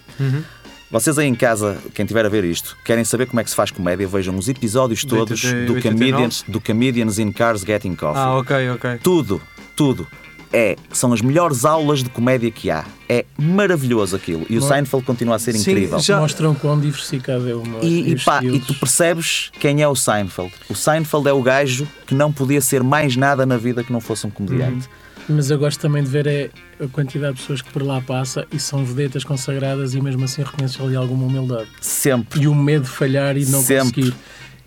Vocês 0.91 1.17
aí 1.17 1.27
em 1.27 1.35
casa, 1.35 1.77
quem 1.93 2.03
estiver 2.05 2.25
a 2.25 2.29
ver 2.29 2.43
isto, 2.43 2.77
querem 2.85 3.03
saber 3.03 3.25
como 3.25 3.39
é 3.39 3.43
que 3.43 3.49
se 3.49 3.55
faz 3.55 3.71
comédia, 3.71 4.07
vejam 4.07 4.35
os 4.37 4.47
episódios 4.47 4.99
De 5.01 5.07
todos 5.07 5.43
80, 5.43 5.65
do 5.65 5.73
89? 5.73 6.11
Comedians, 6.11 6.43
do 6.47 6.61
Comedians 6.61 7.19
in 7.19 7.31
Cars 7.31 7.61
Getting 7.63 7.95
Coffee. 7.95 8.21
Ah, 8.21 8.37
ok, 8.37 8.69
ok. 8.69 8.99
Tudo, 9.01 9.41
tudo. 9.75 10.07
É, 10.53 10.77
são 10.93 11.11
as 11.11 11.19
melhores 11.21 11.65
aulas 11.65 12.01
de 12.01 12.09
comédia 12.09 12.49
que 12.49 12.69
há. 12.71 12.85
É 13.09 13.25
maravilhoso 13.37 14.15
aquilo. 14.15 14.45
E 14.49 14.57
o 14.57 14.61
Seinfeld 14.61 15.05
continua 15.05 15.35
a 15.35 15.39
ser 15.39 15.51
Sim, 15.53 15.71
incrível. 15.71 15.99
já- 15.99 16.17
Mostram 16.19 16.53
quão 16.55 16.79
diversificado 16.79 17.49
é 17.49 17.53
o 17.53 17.61
humor. 17.61 17.83
E, 17.83 18.11
e 18.13 18.19
pá, 18.23 18.41
e 18.41 18.59
tu 18.59 18.73
percebes 18.75 19.51
quem 19.59 19.81
é 19.81 19.87
o 19.87 19.95
Seinfeld. 19.95 20.53
O 20.69 20.75
Seinfeld 20.75 21.27
é 21.27 21.33
o 21.33 21.41
gajo 21.41 21.85
que 22.07 22.15
não 22.15 22.31
podia 22.31 22.61
ser 22.61 22.83
mais 22.83 23.17
nada 23.17 23.45
na 23.45 23.57
vida 23.57 23.83
que 23.83 23.91
não 23.91 23.99
fosse 23.99 24.25
um 24.25 24.29
comediante. 24.29 24.87
Mas 25.27 25.49
eu 25.49 25.57
gosto 25.57 25.79
também 25.79 26.03
de 26.03 26.09
ver 26.09 26.27
é 26.27 26.49
a 26.79 26.87
quantidade 26.87 27.35
de 27.35 27.41
pessoas 27.41 27.61
que 27.61 27.71
por 27.71 27.81
lá 27.81 27.99
passa 28.01 28.45
e 28.51 28.59
são 28.59 28.85
vedetas 28.85 29.23
consagradas 29.23 29.93
e 29.95 30.01
mesmo 30.01 30.23
assim 30.25 30.43
reconheces 30.43 30.79
ali 30.79 30.95
alguma 30.95 31.25
humildade. 31.25 31.67
Sempre. 31.81 32.41
E 32.41 32.47
o 32.47 32.53
medo 32.53 32.83
de 32.83 32.89
falhar 32.91 33.35
e 33.35 33.45
não 33.45 33.61
Sempre. 33.61 33.83
conseguir. 34.01 34.15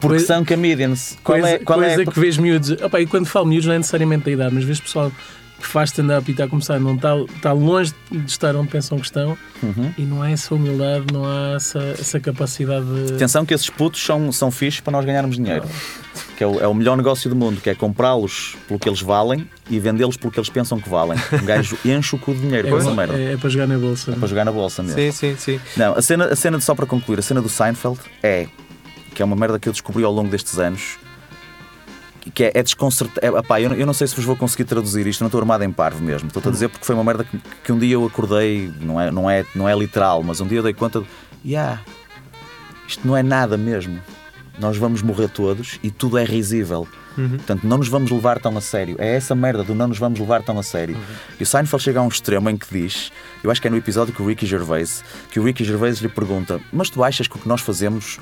Porque 0.01 0.17
Coisa- 0.17 0.27
são 0.27 0.45
comedians. 0.45 1.19
Qual 1.25 1.39
coisa 1.41 1.55
é, 1.57 1.59
qual 1.59 1.83
é 1.83 1.95
coisa 1.97 2.11
que 2.13 2.21
vês 2.21 2.37
miúdos. 2.39 2.71
Opa, 2.83 3.01
e 3.01 3.07
quando 3.07 3.27
falo 3.27 3.47
miúdos 3.47 3.67
não 3.67 3.75
é 3.75 3.79
necessariamente 3.79 4.25
da 4.25 4.31
idade, 4.31 4.55
mas 4.55 4.65
vês 4.65 4.79
pessoal 4.81 5.11
que 5.59 5.67
faz 5.67 5.91
stand-up 5.91 6.29
e 6.29 6.33
está 6.33 6.45
a 6.45 6.49
começar, 6.49 6.79
não 6.79 6.95
está, 6.95 7.17
está 7.17 7.53
longe 7.53 7.93
de 8.11 8.31
estar 8.31 8.55
onde 8.57 8.69
pensam 8.69 8.99
que 8.99 9.05
estão 9.07 9.37
Uhum. 9.61 9.93
e 9.99 10.03
não 10.03 10.23
há 10.23 10.31
essa 10.31 10.55
humildade, 10.55 11.07
não 11.13 11.25
há 11.25 11.55
essa, 11.57 11.81
essa 11.99 12.21
capacidade 12.21 12.87
de. 13.07 13.15
Atenção 13.15 13.45
que 13.45 13.53
esses 13.53 13.69
putos 13.69 14.01
são, 14.05 14.31
são 14.31 14.51
fixos 14.53 14.81
para 14.81 14.93
nós 14.93 15.05
ganharmos 15.05 15.35
dinheiro. 15.37 15.65
Que 16.37 16.45
é 16.45 16.47
o, 16.47 16.61
é 16.61 16.67
o 16.69 16.73
melhor 16.75 16.97
negócio 16.97 17.29
do 17.29 17.35
mundo, 17.35 17.61
que 17.61 17.69
é 17.69 17.75
comprá-los 17.75 18.57
pelo 18.69 18.79
que 18.79 18.89
eles 18.89 19.01
valem 19.03 19.49
e 19.69 19.81
vendê-los 19.81 20.17
pelo 20.17 20.31
que 20.33 20.39
eles 20.39 20.49
pensam 20.49 20.79
que 20.81 20.89
valem. 20.89 21.19
Um 21.33 21.45
gajo 21.45 21.77
enche 21.85 22.15
o 22.15 22.19
cu 22.21 22.33
de 22.35 22.41
dinheiro 22.43 22.69
É, 22.69 22.71
com 22.71 22.77
essa 22.79 22.95
merda. 22.95 23.19
é, 23.19 23.33
é 23.33 23.37
para 23.37 23.49
jogar 23.51 23.67
na 23.67 23.77
bolsa. 23.79 24.13
Para 24.13 24.29
jogar 24.29 24.45
na 24.45 24.53
bolsa 24.53 24.81
mesmo. 24.85 24.97
Sim, 24.97 25.11
sim, 25.11 25.37
sim. 25.37 25.61
Não, 25.77 25.95
a 25.95 26.03
cena, 26.03 26.27
a 26.27 26.37
cena 26.37 26.59
de, 26.59 26.63
só 26.65 26.75
para 26.77 26.87
concluir, 26.87 27.19
a 27.19 27.23
cena 27.23 27.43
do 27.43 27.49
Seinfeld 27.49 27.99
é 28.23 28.47
que 29.13 29.21
é 29.23 29.25
uma 29.25 29.35
merda 29.35 29.59
que 29.59 29.69
eu 29.69 29.73
descobri 29.73 30.05
ao 30.05 30.13
longo 30.13 30.29
destes 30.31 30.57
anos 30.61 30.97
que 32.31 32.45
é, 32.45 32.53
é 32.55 32.63
desconcertante. 32.63 33.21
É, 33.25 33.29
eu, 33.29 33.69
não- 33.71 33.77
eu 33.77 33.87
não 33.87 33.93
sei 33.93 34.07
se 34.07 34.15
vos 34.17 34.25
vou 34.25 34.37
conseguir 34.37 34.65
traduzir 34.65 35.07
isto, 35.07 35.21
não 35.21 35.29
estou 35.29 35.41
armado 35.41 35.65
em 35.65 35.73
parvo 35.73 36.03
mesmo. 36.03 36.29
Estou 36.29 36.43
a 36.47 36.51
dizer 36.51 36.69
porque 36.69 36.85
foi 36.85 36.95
uma 36.95 37.05
merda 37.05 37.25
que, 37.25 37.39
que 37.65 37.73
um 37.73 37.79
dia 37.79 37.95
eu 37.95 38.05
acordei, 38.07 38.73
não 38.81 39.01
é, 39.01 39.11
não, 39.11 39.31
é, 39.31 39.45
não 39.55 39.69
é 39.69 39.75
literal, 39.77 40.23
mas 40.23 40.41
um 40.41 40.47
dia 40.47 40.59
eu 40.59 40.63
dei 40.63 40.73
conta 40.75 41.01
de. 41.01 41.07
Yeah, 41.45 41.81
isto 42.87 43.07
não 43.07 43.17
é 43.17 43.23
nada 43.23 43.57
mesmo. 43.57 44.01
Nós 44.59 44.77
vamos 44.77 45.03
morrer 45.03 45.29
todos 45.29 45.79
e 45.83 45.91
tudo 45.91 46.19
é 46.19 46.25
risível. 46.25 46.87
Portanto, 47.15 47.65
não 47.67 47.79
nos 47.79 47.89
vamos 47.89 48.11
levar 48.13 48.39
tão 48.39 48.57
a 48.57 48.61
sério. 48.61 48.95
É 48.99 49.15
essa 49.17 49.35
merda 49.35 49.65
do 49.65 49.75
não 49.75 49.89
nos 49.89 49.99
vamos 49.99 50.21
levar 50.21 50.41
tão 50.43 50.57
a 50.57 50.63
sério. 50.63 50.97
E 51.39 51.43
o 51.43 51.47
Seinfeld 51.47 51.83
chega 51.83 51.99
a 51.99 52.03
um 52.03 52.07
extremo 52.09 52.49
em 52.49 52.57
que 52.57 52.67
diz, 52.71 53.11
eu 53.43 53.51
acho 53.51 53.61
que 53.61 53.67
é 53.67 53.71
no 53.71 53.77
episódio 53.77 54.15
que 54.15 54.23
o 54.23 54.27
Ricky 54.27 54.47
Gervais, 54.47 55.03
que 55.31 55.41
o 55.41 55.43
Ricky 55.45 55.65
Gervais 55.65 55.99
lhe 55.99 56.09
pergunta: 56.09 56.61
Mas 56.73 56.91
tu 56.91 57.03
achas 57.03 57.27
que 57.27 57.37
o 57.37 57.39
que 57.41 57.49
nós 57.49 57.61
fazemos 57.61 58.21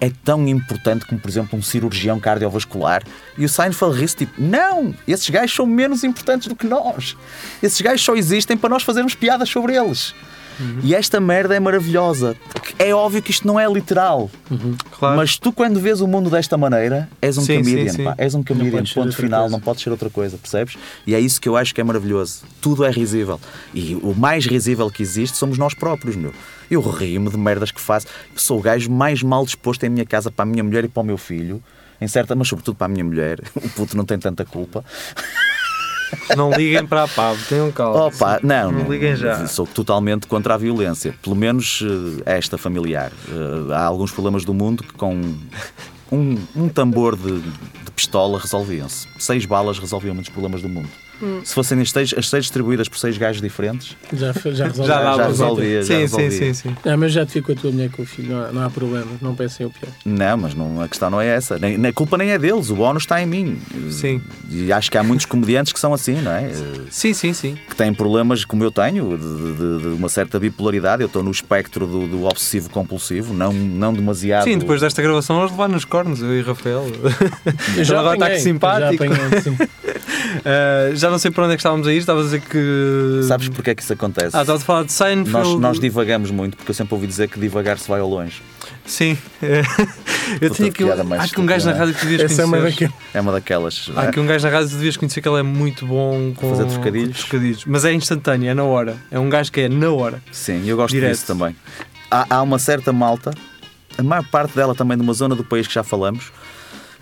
é 0.00 0.10
tão 0.24 0.46
importante 0.46 1.06
como, 1.06 1.20
por 1.20 1.28
exemplo, 1.28 1.58
um 1.58 1.62
cirurgião 1.62 2.20
cardiovascular? 2.20 3.02
E 3.36 3.44
o 3.44 3.48
Seinfeld 3.48 3.98
ri 3.98 4.06
tipo: 4.06 4.32
Não! 4.38 4.94
Esses 5.06 5.28
gajos 5.28 5.54
são 5.54 5.66
menos 5.66 6.04
importantes 6.04 6.48
do 6.48 6.56
que 6.56 6.66
nós. 6.66 7.16
Esses 7.62 7.80
gajos 7.80 8.02
só 8.02 8.14
existem 8.14 8.56
para 8.56 8.70
nós 8.70 8.82
fazermos 8.82 9.14
piadas 9.14 9.48
sobre 9.48 9.74
eles. 9.74 10.14
E 10.82 10.94
esta 10.94 11.20
merda 11.20 11.54
é 11.54 11.60
maravilhosa. 11.60 12.36
É 12.78 12.94
óbvio 12.94 13.22
que 13.22 13.30
isto 13.30 13.46
não 13.46 13.58
é 13.58 13.66
literal. 13.70 14.30
Claro. 14.98 15.16
Mas 15.16 15.38
tu, 15.38 15.52
quando 15.52 15.80
vês 15.80 16.00
o 16.00 16.06
mundo 16.06 16.30
desta 16.30 16.56
maneira, 16.56 17.08
és 17.20 17.36
um 17.38 17.42
Sim, 17.42 17.62
sim, 17.64 17.70
comedian. 17.70 17.92
sim. 17.92 18.04
pá. 18.04 18.14
És 18.18 18.34
um 18.34 18.42
comedian, 18.42 18.84
ponto 18.94 19.16
final, 19.16 19.40
coisa. 19.42 19.52
não 19.52 19.60
pode 19.60 19.80
ser 19.80 19.90
outra 19.90 20.08
coisa, 20.10 20.36
percebes? 20.38 20.76
E 21.06 21.14
é 21.14 21.20
isso 21.20 21.40
que 21.40 21.48
eu 21.48 21.56
acho 21.56 21.74
que 21.74 21.80
é 21.80 21.84
maravilhoso. 21.84 22.42
Tudo 22.60 22.84
é 22.84 22.90
risível. 22.90 23.40
E 23.74 23.94
o 24.02 24.14
mais 24.14 24.46
risível 24.46 24.90
que 24.90 25.02
existe 25.02 25.36
somos 25.36 25.58
nós 25.58 25.74
próprios, 25.74 26.16
meu. 26.16 26.32
Eu 26.70 26.80
rio-me 26.80 27.30
de 27.30 27.36
merdas 27.38 27.70
que 27.70 27.80
faço. 27.80 28.06
Eu 28.32 28.38
sou 28.38 28.58
o 28.58 28.62
gajo 28.62 28.90
mais 28.90 29.22
mal 29.22 29.44
disposto 29.44 29.84
em 29.84 29.88
minha 29.88 30.04
casa 30.04 30.30
para 30.30 30.42
a 30.42 30.46
minha 30.46 30.64
mulher 30.64 30.84
e 30.84 30.88
para 30.88 31.00
o 31.02 31.04
meu 31.04 31.16
filho. 31.18 31.62
Em 32.00 32.06
certa, 32.08 32.34
mas 32.34 32.46
sobretudo 32.48 32.74
para 32.76 32.86
a 32.86 32.88
minha 32.88 33.04
mulher. 33.04 33.40
O 33.56 33.68
puto 33.70 33.96
não 33.96 34.04
tem 34.04 34.18
tanta 34.18 34.44
culpa. 34.44 34.84
Não 36.36 36.50
liguem 36.50 36.86
para 36.86 37.04
a 37.04 37.08
PAV, 37.08 37.38
tenham 37.48 37.72
calma. 37.72 38.06
Opa, 38.06 38.40
não, 38.42 38.72
Não 38.72 38.90
liguem 38.90 39.16
já. 39.16 39.46
Sou 39.46 39.66
totalmente 39.66 40.26
contra 40.26 40.54
a 40.54 40.56
violência. 40.56 41.14
Pelo 41.22 41.36
menos 41.36 41.82
eh, 41.82 42.22
esta 42.36 42.58
familiar. 42.58 43.12
Eh, 43.28 43.74
há 43.74 43.84
alguns 43.84 44.10
problemas 44.10 44.44
do 44.44 44.54
mundo 44.54 44.82
que 44.82 44.92
com 44.94 45.14
um, 46.10 46.38
um 46.54 46.68
tambor 46.68 47.16
de, 47.16 47.40
de 47.40 47.90
pistola 47.94 48.38
resolviam-se. 48.38 49.08
Seis 49.18 49.44
balas 49.44 49.78
resolviam 49.78 50.14
muitos 50.14 50.32
problemas 50.32 50.62
do 50.62 50.68
mundo. 50.68 50.88
Se 51.44 51.54
fossem 51.54 51.80
as 51.80 51.90
seis, 51.90 52.14
as 52.16 52.28
seis 52.28 52.44
distribuídas 52.44 52.88
por 52.88 52.98
seis 52.98 53.16
gajos 53.16 53.40
diferentes, 53.40 53.96
Já, 54.12 54.32
já 54.32 54.66
resolve. 54.66 54.86
Já 54.86 55.02
já 55.02 55.14
para 55.14 55.26
resolvia. 55.28 55.82
já 55.82 55.86
Sim, 55.86 55.94
sim, 55.94 56.00
resolvia. 56.00 56.30
sim, 56.30 56.54
sim. 56.54 56.76
Ah, 56.84 56.96
mas 56.96 57.12
já 57.12 57.24
te 57.24 57.32
fico 57.32 57.46
com 57.46 57.52
a 57.58 57.62
tua 57.62 57.70
mulher 57.72 57.90
com 57.90 58.02
o 58.02 58.06
filho, 58.06 58.34
não 58.34 58.44
há, 58.44 58.52
não 58.52 58.62
há 58.64 58.70
problema, 58.70 59.06
não 59.22 59.34
pensem 59.34 59.64
o 59.66 59.70
pior. 59.70 59.90
Não, 60.04 60.36
mas 60.36 60.54
não, 60.54 60.80
a 60.82 60.88
questão 60.88 61.08
não 61.10 61.20
é 61.20 61.26
essa. 61.28 61.58
Nem, 61.58 61.84
a 61.86 61.92
culpa 61.92 62.16
nem 62.18 62.30
é 62.30 62.38
deles, 62.38 62.70
o 62.70 62.74
bónus 62.76 63.04
está 63.04 63.20
em 63.22 63.26
mim. 63.26 63.58
Sim. 63.90 64.20
E 64.50 64.72
acho 64.72 64.90
que 64.90 64.98
há 64.98 65.02
muitos 65.02 65.26
comediantes 65.26 65.72
que 65.72 65.80
são 65.80 65.92
assim, 65.94 66.20
não 66.20 66.32
é? 66.32 66.50
Sim, 66.90 67.12
sim, 67.14 67.32
sim. 67.32 67.56
Que 67.68 67.74
têm 67.76 67.92
problemas 67.94 68.44
como 68.44 68.62
eu 68.64 68.70
tenho, 68.70 69.16
de, 69.16 69.52
de- 69.52 69.82
de 69.82 69.88
uma 69.88 70.08
certa 70.08 70.38
bipolaridade. 70.38 71.02
Eu 71.02 71.06
estou 71.06 71.22
no 71.22 71.30
espectro 71.30 71.86
do, 71.86 72.06
do 72.06 72.24
obsessivo 72.24 72.68
compulsivo, 72.70 73.32
não, 73.32 73.52
não 73.52 73.92
demasiado. 73.92 74.44
Sim, 74.44 74.58
depois 74.58 74.80
desta 74.80 75.00
gravação 75.02 75.36
vamos 75.36 75.50
levar 75.52 75.68
nos 75.68 75.84
cornos, 75.84 76.20
eu 76.20 76.34
e 76.38 76.42
Rafael. 76.42 76.84
Eu 77.76 77.84
já 77.84 78.00
agora 78.00 78.14
está 78.16 78.38
simpático. 78.38 79.04
Já, 79.04 79.14
apanhei, 79.14 79.40
sim. 79.40 79.56
Ah, 80.44 80.90
já 80.94 81.05
não 81.10 81.18
sei 81.18 81.30
para 81.30 81.44
onde 81.44 81.52
é 81.54 81.56
que 81.56 81.60
estávamos 81.60 81.86
a 81.86 81.92
ir, 81.92 81.98
estava 81.98 82.20
a 82.20 82.22
dizer 82.22 82.40
que. 82.40 83.20
Sabes 83.26 83.48
porque 83.48 83.70
é 83.70 83.74
que 83.74 83.82
isso 83.82 83.92
acontece? 83.92 84.36
Ah, 84.36 84.40
estava 84.42 84.58
a 84.58 84.60
falar 84.60 84.84
de 84.84 84.92
Seinfeld. 84.92 85.30
nós, 85.32 85.60
nós 85.60 85.80
divagamos 85.80 86.30
muito, 86.30 86.56
porque 86.56 86.70
eu 86.70 86.74
sempre 86.74 86.94
ouvi 86.94 87.06
dizer 87.06 87.28
que 87.28 87.38
divagar 87.40 87.78
se 87.78 87.88
vai 87.88 88.00
ao 88.00 88.08
longe. 88.08 88.42
Sim. 88.84 89.16
eu 89.42 90.48
Puta 90.50 90.54
tinha 90.54 90.70
de 90.70 90.84
aqui. 90.84 90.84
Há 91.14 91.22
aqui 91.24 91.40
um 91.40 91.46
gajo 91.46 91.66
na 91.66 91.72
estúpida, 91.72 91.78
rádio 91.78 91.94
que 91.94 92.00
tu 92.00 92.06
devias 92.06 92.30
Essa 92.32 92.42
é 92.42 92.44
uma 92.44 92.56
conhecer. 92.58 92.84
daquelas. 92.88 93.14
É 93.14 93.20
uma 93.20 93.32
daquelas. 93.32 93.90
Há 93.96 94.02
aqui 94.02 94.20
um 94.20 94.26
gajo 94.26 94.44
na 94.46 94.52
rádio 94.52 94.66
que 94.68 94.74
tu 94.74 94.78
devias 94.78 94.96
conhecer 94.96 95.20
que 95.20 95.28
ele 95.28 95.38
é 95.38 95.42
muito 95.42 95.86
bom 95.86 96.32
com 96.34 96.50
Fazer 96.50 96.66
trocadilhos. 96.66 97.18
trocadilhos. 97.20 97.64
Mas 97.66 97.84
é 97.84 97.92
instantâneo, 97.92 98.48
é 98.50 98.54
na 98.54 98.64
hora. 98.64 98.96
É 99.10 99.18
um 99.18 99.28
gajo 99.28 99.50
que 99.52 99.60
é 99.62 99.68
na 99.68 99.90
hora. 99.90 100.22
Sim, 100.32 100.64
eu 100.66 100.76
gosto 100.76 100.94
Direto. 100.94 101.12
disso 101.12 101.26
também. 101.26 101.54
Há, 102.10 102.26
há 102.36 102.42
uma 102.42 102.58
certa 102.58 102.92
malta, 102.92 103.32
a 103.98 104.02
maior 104.02 104.24
parte 104.24 104.54
dela 104.54 104.74
também 104.74 104.96
de 104.96 105.02
uma 105.02 105.12
zona 105.12 105.34
do 105.34 105.42
país 105.44 105.66
que 105.66 105.74
já 105.74 105.82
falamos, 105.82 106.30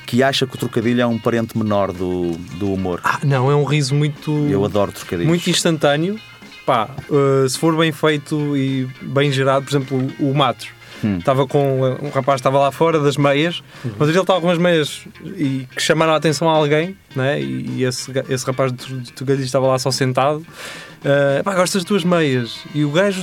que 0.06 0.22
acha 0.22 0.46
que 0.46 0.54
o 0.54 0.58
trocadilho 0.58 1.00
é 1.00 1.06
um 1.06 1.18
parente 1.18 1.56
menor 1.56 1.92
do, 1.92 2.32
do 2.58 2.72
humor. 2.72 3.00
Ah, 3.02 3.20
não, 3.24 3.50
é 3.50 3.56
um 3.56 3.64
riso 3.64 3.94
muito. 3.94 4.30
Eu 4.48 4.64
adoro 4.64 4.92
trocadilhos. 4.92 5.28
muito 5.28 5.48
instantâneo. 5.48 6.18
Pá, 6.66 6.88
uh, 7.10 7.48
se 7.48 7.58
for 7.58 7.76
bem 7.76 7.92
feito 7.92 8.56
e 8.56 8.88
bem 9.02 9.30
gerado, 9.30 9.64
por 9.66 9.70
exemplo, 9.70 10.12
o 10.18 10.30
o 10.30 10.34
Matos. 10.34 10.68
Hum. 11.02 11.18
Estava 11.18 11.46
com 11.46 11.82
um 11.82 12.08
rapaz 12.08 12.40
estava 12.40 12.58
lá 12.58 12.72
fora 12.72 12.98
das 12.98 13.18
meias, 13.18 13.62
mas 13.98 14.08
ele 14.08 14.18
estava 14.18 14.40
com 14.40 14.48
as 14.48 14.56
meias 14.56 15.04
e 15.36 15.66
que 15.74 15.82
chamaram 15.82 16.14
a 16.14 16.16
atenção 16.16 16.48
a 16.48 16.52
alguém, 16.54 16.96
né? 17.14 17.40
e 17.42 17.66
e 17.76 17.84
esse, 17.84 18.10
esse 18.30 18.46
rapaz 18.46 18.72
de 18.72 19.12
Tugalhis 19.12 19.44
estava 19.44 19.66
lá 19.66 19.78
só 19.78 19.90
sentado. 19.90 20.38
Uh, 20.38 21.44
pá, 21.44 21.54
gosto 21.54 21.74
das 21.74 21.84
tuas 21.84 22.04
meias. 22.04 22.56
E 22.74 22.84
o 22.84 22.90
gajo, 22.90 23.22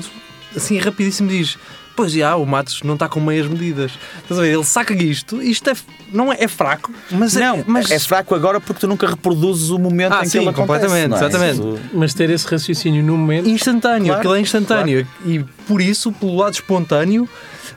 assim, 0.55 0.77
rapidíssimo 0.77 1.27
diz: 1.27 1.57
Pois 1.95 2.11
já, 2.13 2.35
o 2.35 2.45
Matos 2.45 2.81
não 2.83 2.93
está 2.95 3.07
com 3.09 3.19
meias 3.19 3.47
medidas. 3.47 3.91
Estás 4.21 4.39
a 4.39 4.43
ver? 4.43 4.53
Ele 4.53 4.63
saca 4.63 4.93
isto, 4.93 5.41
isto 5.41 5.69
é, 5.69 5.73
não 6.11 6.31
é, 6.31 6.37
é 6.39 6.47
fraco, 6.47 6.91
mas 7.11 7.33
Não, 7.35 7.57
é, 7.59 7.63
mas 7.67 7.91
é 7.91 7.99
fraco 7.99 8.33
agora 8.33 8.59
porque 8.61 8.79
tu 8.79 8.87
nunca 8.87 9.07
reproduzes 9.07 9.69
o 9.69 9.77
momento 9.77 10.13
Ah, 10.13 10.19
em 10.19 10.21
que 10.23 10.29
sim, 10.29 10.39
ele 10.39 10.49
acontece. 10.49 10.79
completamente, 10.87 11.13
é? 11.13 11.17
exatamente. 11.27 11.59
Isso- 11.59 11.79
Mas 11.93 12.13
ter 12.13 12.29
esse 12.29 12.47
raciocínio 12.47 13.03
no 13.03 13.17
momento. 13.17 13.47
instantâneo, 13.49 14.05
Claro, 14.07 14.19
aquilo 14.19 14.35
é 14.35 14.39
instantâneo 14.39 15.07
e 15.25 15.39
por 15.67 15.81
isso, 15.81 16.11
pelo 16.13 16.35
lado 16.37 16.53
espontâneo, 16.53 17.27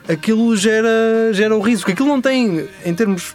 aquilo 0.07 0.55
gera, 0.55 0.87
gera 1.33 1.55
o 1.55 1.61
riso, 1.61 1.81
porque 1.81 1.91
aquilo 1.93 2.07
não 2.07 2.21
tem, 2.21 2.67
em 2.85 2.93
termos, 2.93 3.33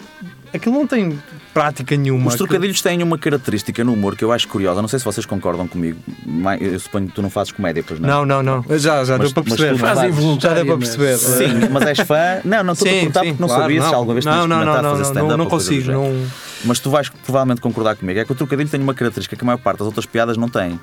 aquilo 0.52 0.74
não 0.74 0.86
tem 0.86 1.18
prática 1.52 1.96
nenhuma. 1.96 2.28
Os 2.28 2.34
trocadilhos 2.36 2.80
têm 2.80 3.02
uma 3.02 3.18
característica 3.18 3.82
no 3.84 3.92
humor 3.92 4.16
que 4.16 4.24
eu 4.24 4.32
acho 4.32 4.46
curiosa. 4.48 4.80
Não 4.80 4.88
sei 4.88 4.98
se 4.98 5.04
vocês 5.04 5.26
concordam 5.26 5.66
comigo. 5.66 5.98
Mas 6.26 6.60
Eu 6.60 6.78
suponho 6.80 7.08
que 7.08 7.12
tu 7.14 7.22
não 7.22 7.30
fazes 7.30 7.52
comédia, 7.52 7.84
pois 7.86 7.98
não? 8.00 8.24
Não, 8.24 8.42
não, 8.42 8.62
não. 8.64 8.78
Já, 8.78 9.04
já 9.04 9.18
Mas- 9.18 9.32
deu 9.32 9.42
para 9.44 9.50
mas 9.50 9.58
perceber. 9.58 9.72
tu 9.72 9.78
Faz 9.78 9.98
fazes- 9.98 10.42
já 10.42 10.54
deu 10.54 10.66
para 10.66 10.78
perceber. 10.78 11.16
Sim, 11.18 11.68
mas 11.70 11.82
és 11.86 11.98
fã. 12.00 12.40
Não, 12.44 12.62
não 12.64 12.72
estou 12.72 12.86
a 12.86 12.90
Sim, 12.90 12.96
perguntar 12.98 13.20
sim, 13.20 13.26
porque 13.28 13.40
não 13.42 13.48
claro, 13.48 13.62
sabias 13.62 13.84
se 13.84 13.90
não. 13.90 13.98
alguma 13.98 14.14
vez 14.14 14.24
não, 14.24 14.46
não, 14.46 14.64
não, 14.64 14.64
não, 14.66 14.82
fazer 14.82 14.94
não, 14.94 15.02
stand-up 15.02 15.38
não, 15.38 15.46
consigo. 15.46 15.92
Não... 15.92 16.26
Mas 16.64 16.78
tu 16.78 16.90
vais 16.90 17.08
provavelmente 17.08 17.60
concordar 17.60 17.96
comigo. 17.96 18.18
É 18.20 18.24
que 18.24 18.32
o 18.32 18.34
trocadilho 18.34 18.68
tem 18.68 18.80
uma 18.80 18.94
característica 18.94 19.34
que 19.36 19.42
a 19.42 19.46
maior 19.46 19.58
parte 19.58 19.78
das 19.78 19.86
outras 19.86 20.06
piadas 20.06 20.36
não 20.36 20.48
tem. 20.48 20.78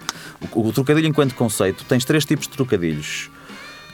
O, 0.54 0.68
o 0.68 0.74
trocadilho, 0.74 1.08
enquanto 1.08 1.34
conceito, 1.36 1.84
tens 1.86 2.04
três 2.04 2.26
tipos 2.26 2.48
de 2.48 2.54
trocadilhos 2.54 3.30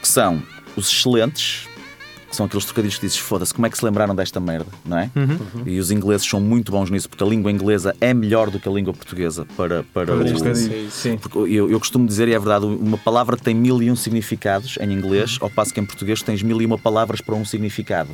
que 0.01 0.07
são 0.07 0.41
os 0.76 0.89
excelentes, 0.89 1.67
são 2.36 2.45
aqueles 2.45 2.65
trocadilhos 2.65 2.95
que 2.95 3.05
dizes 3.05 3.17
foda-se, 3.17 3.53
como 3.53 3.65
é 3.65 3.69
que 3.69 3.77
se 3.77 3.86
lembraram 3.86 4.15
desta 4.15 4.39
merda, 4.39 4.67
não 4.86 4.97
é? 4.97 5.09
Uhum. 5.15 5.63
E 5.65 5.79
os 5.79 5.91
ingleses 5.91 6.27
são 6.27 6.39
muito 6.39 6.71
bons 6.71 6.89
nisso 6.89 7.09
porque 7.09 7.23
a 7.23 7.27
língua 7.27 7.51
inglesa 7.51 7.95
é 8.01 8.13
melhor 8.13 8.49
do 8.49 8.59
que 8.59 8.67
a 8.67 8.71
língua 8.71 8.93
portuguesa 8.93 9.45
para, 9.55 9.84
para, 9.93 10.13
o-. 10.13 10.91
Sim. 10.91 11.17
porque 11.17 11.38
eu, 11.38 11.69
eu 11.69 11.79
costumo 11.79 12.07
dizer, 12.07 12.27
e 12.27 12.34
é 12.34 12.39
verdade, 12.39 12.65
uma 12.65 12.97
palavra 12.97 13.38
tem 13.38 13.53
mil 13.53 13.81
e 13.81 13.89
um 13.89 13.95
significados 13.95 14.77
em 14.79 14.91
inglês, 14.91 15.38
ao 15.41 15.49
passo 15.49 15.73
que 15.73 15.79
em 15.79 15.86
português 15.86 16.21
tens 16.21 16.41
mil 16.41 16.61
e 16.61 16.65
uma 16.65 16.77
palavras 16.77 17.21
para 17.21 17.36
um 17.36 17.45
significado. 17.45 18.09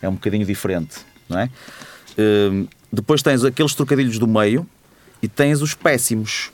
É 0.00 0.08
um 0.08 0.14
bocadinho 0.14 0.46
diferente, 0.46 0.98
não 1.28 1.38
é? 1.38 1.50
Hum, 2.18 2.66
depois 2.92 3.22
tens 3.22 3.44
aqueles 3.44 3.74
trocadilhos 3.74 4.18
do 4.18 4.26
meio 4.26 4.66
e 5.22 5.28
tens 5.28 5.62
os 5.62 5.74
péssimos. 5.74 6.52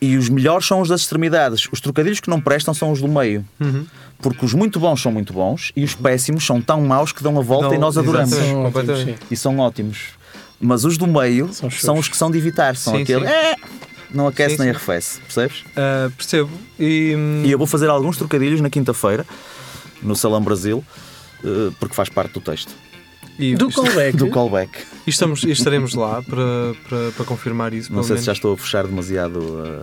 E 0.00 0.16
os 0.16 0.28
melhores 0.28 0.66
são 0.66 0.80
os 0.80 0.88
das 0.88 1.02
extremidades. 1.02 1.68
Os 1.72 1.80
trocadilhos 1.80 2.20
que 2.20 2.28
não 2.28 2.40
prestam 2.40 2.74
são 2.74 2.90
os 2.92 3.00
do 3.00 3.08
meio. 3.08 3.44
Uhum. 3.60 3.86
Porque 4.20 4.44
os 4.44 4.52
muito 4.54 4.78
bons 4.80 5.00
são 5.00 5.10
muito 5.12 5.32
bons 5.32 5.72
e 5.76 5.84
os 5.84 5.94
péssimos 5.94 6.44
são 6.46 6.60
tão 6.60 6.80
maus 6.82 7.12
que 7.12 7.22
dão 7.22 7.38
a 7.38 7.42
volta 7.42 7.68
Dão- 7.68 7.74
e 7.74 7.78
nós 7.78 7.96
adoramos. 7.98 8.30
São 8.34 8.64
ótimos. 8.64 9.06
E 9.30 9.36
são 9.36 9.58
ótimos. 9.58 9.98
Mas 10.60 10.84
os 10.84 10.96
do 10.96 11.06
meio 11.06 11.52
São 11.52 11.70
são, 11.70 11.98
os 11.98 12.08
que 12.08 12.16
são 12.16 12.30
de 12.30 12.38
evitar. 12.38 12.76
São 12.76 12.94
Sim, 12.96 13.02
aquele. 13.02 13.26
sim. 13.26 13.32
"É", 13.32 13.54
não 14.10 14.26
aquece 14.26 14.56
Sim, 14.56 14.62
nem 14.62 14.70
arrefece. 14.70 15.20
Percebes? 15.20 15.64
Ah, 15.76 16.10
percebo. 16.16 16.50
E, 16.78 17.14
hum, 17.16 17.42
E 17.44 17.50
eu 17.50 17.58
vou 17.58 17.66
fazer 17.66 17.88
alguns 17.90 18.16
trocadilhos 18.16 18.60
na 18.60 18.70
quinta-feira, 18.70 19.26
no 20.02 20.14
Salão 20.16 20.40
Brasil, 20.40 20.82
eh, 21.44 21.70
porque 21.80 21.94
faz 21.94 22.08
parte 22.08 22.32
do 22.34 22.40
texto, 22.40 22.72
e, 23.38 23.54
Do 23.56 23.68
isto- 23.68 23.82
callback. 23.82 24.16
do 24.16 24.28
callback. 24.30 24.70
e 25.06 25.10
estamos, 25.10 25.42
e 25.42 25.50
estaremos 25.50 25.94
lá 25.94 26.22
para, 26.22 26.74
para, 26.88 27.10
para 27.16 27.24
confirmar 27.24 27.74
isso. 27.74 27.92
Não 27.92 28.02
sei 28.02 28.16
se 28.16 28.22
já 28.24 28.30
menos. 28.30 28.38
estou 28.38 28.54
a 28.54 28.56
fechar 28.56 28.86
demasiado 28.86 29.38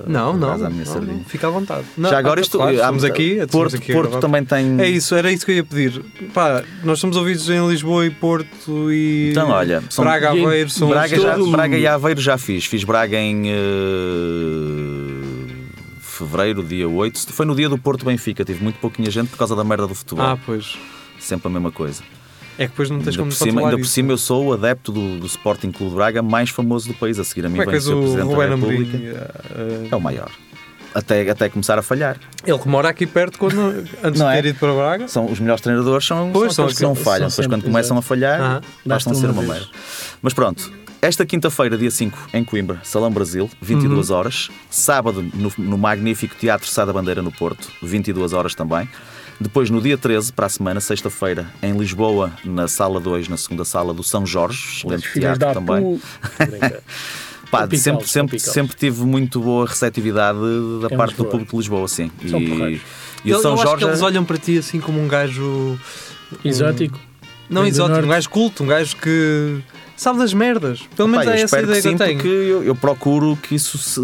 a, 0.06 0.10
Não, 0.10 0.38
não, 0.38 0.58
não, 0.58 0.70
não, 0.70 1.24
fica 1.26 1.48
à 1.48 1.50
vontade. 1.50 1.86
Não, 1.98 2.10
já 2.10 2.18
agora 2.20 2.40
ah, 2.40 2.44
isto. 2.44 2.58
claro, 2.58 2.72
há- 2.72 2.76
estamos 2.76 3.04
aqui, 3.04 3.24
estamos 3.34 3.52
Porto, 3.52 3.76
aqui 3.76 3.94
Porto 3.94 4.20
também 4.20 4.44
tem. 4.46 4.80
É 4.80 4.90
isso, 4.90 5.14
era 5.16 5.32
isso 5.32 5.46
que 5.46 5.52
eu 5.52 5.56
ia 5.58 5.64
pedir. 5.64 6.02
Pá, 6.34 6.64
nós 6.84 6.98
estamos 7.00 7.18
ouvidos 7.18 7.50
em 7.50 7.68
Lisboa 7.68 8.06
e 8.06 8.10
Porto 8.10 8.92
e 8.92 9.30
Então, 9.32 9.50
olha, 9.50 9.84
são- 9.90 10.06
Braga, 10.06 10.30
Aveiro, 10.30 10.70
são 10.70 10.90
Braga, 10.90 11.20
já, 11.20 11.36
todo- 11.36 11.52
Braga 11.52 11.78
e 11.78 11.86
Aveiro 11.86 12.22
já 12.22 12.38
fiz. 12.38 12.66
Fiz 12.66 12.84
Braga 12.84 13.18
em 13.20 13.44
eh, 13.48 13.52
fevereiro, 16.00 16.64
dia 16.64 16.88
8. 16.88 17.32
Foi 17.34 17.46
no 17.46 17.56
dia 17.56 17.68
do 17.70 17.78
Porto 17.78 18.06
Benfica. 18.06 18.44
Tive 18.46 18.64
muito 18.64 18.80
pouquinha 18.80 19.10
gente 19.12 19.30
por 19.30 19.38
causa 19.38 19.56
da 19.56 19.64
merda 19.64 19.88
do 19.88 19.96
futebol. 19.96 20.26
Ah, 20.26 20.38
pois. 20.46 20.78
Sempre 21.20 21.48
a 21.48 21.52
mesma 21.52 21.72
coisa. 21.72 22.02
É 22.62 22.66
que 22.66 22.72
depois 22.72 22.90
não 22.90 22.98
tens 23.00 23.08
Ainda 23.10 23.18
como 23.20 23.32
por, 23.32 23.38
cima, 23.38 23.62
ainda 23.62 23.72
por 23.72 23.80
isso. 23.82 23.92
cima 23.92 24.12
eu 24.14 24.18
sou 24.18 24.46
o 24.48 24.54
adepto 24.54 24.92
do, 24.92 25.20
do 25.20 25.26
Sporting 25.26 25.72
Clube 25.72 25.92
de 25.92 25.96
Braga 25.96 26.22
mais 26.22 26.50
famoso 26.50 26.88
do 26.90 26.94
país. 26.94 27.18
A 27.18 27.24
seguir 27.24 27.46
a 27.46 27.50
mim 27.50 27.58
Como 27.58 27.70
é 27.70 27.72
vem 27.72 27.80
o 27.80 27.82
Sr. 27.82 27.94
o 27.96 28.02
Presidente 28.02 28.28
da 28.36 28.54
Amorim? 28.54 28.78
República. 28.84 29.32
Ah, 29.50 29.88
É 29.92 29.96
o 29.96 30.00
maior. 30.02 30.30
Até, 30.94 31.30
até 31.30 31.48
começar 31.50 31.80
a 31.80 31.82
falhar. 31.82 32.18
Ele 32.46 32.60
que 32.60 32.68
mora 32.68 32.90
aqui 32.90 33.08
perto 33.08 33.40
quando, 33.40 33.58
antes 34.04 34.20
Não 34.20 34.28
de 34.30 34.38
é? 34.38 34.42
ter 34.42 34.50
ido 34.50 34.60
para 34.60 34.74
Braga. 34.74 35.08
São, 35.08 35.26
os 35.26 35.40
melhores 35.40 35.62
treinadores 35.62 36.06
são, 36.06 36.30
Pois, 36.32 36.54
são 36.54 36.56
são 36.56 36.66
aqueles 36.66 36.78
que 36.78 36.84
não 36.84 36.96
falham. 36.96 37.30
Depois, 37.30 37.48
quando 37.48 37.64
começam 37.64 37.98
a 37.98 38.02
falhar, 38.02 38.40
Aham. 38.42 38.62
bastam 38.86 39.14
Basta 39.14 39.28
ser 39.28 39.32
uma 39.34 39.42
merda. 39.42 39.68
Mas 40.22 40.34
pronto, 40.34 40.72
esta 41.02 41.26
quinta-feira, 41.26 41.78
dia 41.78 41.90
5, 41.90 42.30
em 42.34 42.44
Coimbra, 42.44 42.80
Salão 42.84 43.10
Brasil, 43.10 43.50
22 43.62 44.10
Uhum. 44.10 44.16
horas. 44.18 44.50
Sábado, 44.70 45.26
no, 45.34 45.52
no 45.58 45.78
magnífico 45.78 46.36
Teatro 46.36 46.68
Sá 46.68 46.84
da 46.86 46.92
Bandeira, 46.94 47.22
no 47.22 47.32
Porto, 47.32 47.70
22 47.82 48.34
horas 48.34 48.54
também. 48.54 48.88
Depois, 49.42 49.72
no 49.72 49.82
dia 49.82 49.98
13, 49.98 50.32
para 50.34 50.46
a 50.46 50.50
semana, 50.50 50.80
sexta-feira, 50.80 51.48
em 51.64 51.76
Lisboa, 51.76 52.32
na 52.46 52.68
sala 52.68 53.00
2, 53.00 53.28
na 53.28 53.38
segunda 53.38 53.66
sala 53.66 53.92
do 53.92 54.04
São 54.04 54.24
Jorge, 54.24 54.60
excelente 54.78 55.12
teatro 55.14 55.54
também. 55.54 56.00
Pá, 57.50 57.68
Tropical, 57.68 57.80
sempre, 57.82 58.08
sempre, 58.08 58.38
tropical. 58.38 58.54
sempre 58.54 58.78
tive 58.78 59.04
muito 59.04 59.42
boa 59.42 59.66
receptividade 59.68 60.38
da 60.82 60.94
Em 60.94 60.98
parte 60.98 61.16
do 61.18 61.26
público 61.26 61.52
de 61.52 61.58
Lisboa, 61.58 61.86
sim. 61.88 62.10
São 62.30 62.40
E, 62.40 62.80
e 63.26 63.32
o 63.34 63.36
Eu- 63.36 63.40
São 63.42 63.52
eu 63.52 63.56
acho 63.56 63.64
que 63.64 63.70
Jorge. 63.72 63.86
eles 63.88 64.02
olham 64.02 64.24
para 64.24 64.38
ti 64.38 64.58
assim 64.60 64.80
como 64.80 65.02
um 65.02 65.08
gajo. 65.08 65.78
Exótico. 66.46 66.98
Não 67.50 67.66
exótico, 67.68 68.06
um 68.06 68.10
gajo 68.10 68.30
culto, 68.30 68.64
um 68.64 68.68
gajo 68.68 68.96
que 68.96 69.60
sabe 70.02 70.18
das 70.18 70.34
merdas. 70.34 70.82
Pelo 70.96 71.08
menos 71.08 71.28
é 71.28 71.42
essa 71.42 71.62
ideia 71.62 71.76
que 71.76 71.82
que, 71.82 71.90
sim, 71.90 71.92
eu 71.92 71.98
tenho. 71.98 72.28
eu, 72.28 72.64
eu 72.64 72.76
procuro 72.76 73.38
que 73.38 73.54
isso 73.54 73.78
se. 73.78 74.02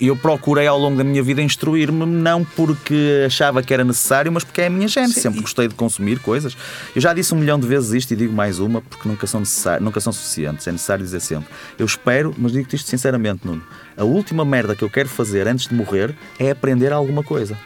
Eu 0.00 0.16
procurei 0.16 0.66
ao 0.68 0.78
longo 0.78 0.96
da 0.96 1.02
minha 1.02 1.22
vida 1.22 1.42
instruir-me, 1.42 2.06
não 2.06 2.44
porque 2.44 3.24
achava 3.26 3.60
que 3.60 3.74
era 3.74 3.82
necessário, 3.82 4.30
mas 4.30 4.44
porque 4.44 4.60
é 4.60 4.66
a 4.66 4.70
minha 4.70 4.86
gente. 4.86 5.14
Sim. 5.14 5.22
Sempre 5.22 5.40
gostei 5.40 5.66
de 5.66 5.74
consumir 5.74 6.20
coisas. 6.20 6.56
Eu 6.94 7.02
já 7.02 7.12
disse 7.12 7.34
um 7.34 7.38
milhão 7.38 7.58
de 7.58 7.66
vezes 7.66 7.92
isto 7.92 8.12
e 8.12 8.16
digo 8.16 8.32
mais 8.32 8.60
uma, 8.60 8.80
porque 8.80 9.08
nunca 9.08 9.26
são, 9.26 9.42
nunca 9.80 10.00
são 10.00 10.12
suficientes. 10.12 10.66
É 10.68 10.72
necessário 10.72 11.04
dizer 11.04 11.20
sempre. 11.20 11.48
Eu 11.76 11.86
espero, 11.86 12.32
mas 12.38 12.52
digo-te 12.52 12.76
isto 12.76 12.88
sinceramente, 12.88 13.44
Nuno. 13.44 13.62
A 13.96 14.04
última 14.04 14.44
merda 14.44 14.76
que 14.76 14.84
eu 14.84 14.90
quero 14.90 15.08
fazer 15.08 15.48
antes 15.48 15.66
de 15.66 15.74
morrer 15.74 16.14
é 16.38 16.52
aprender 16.52 16.92
alguma 16.92 17.24
coisa. 17.24 17.58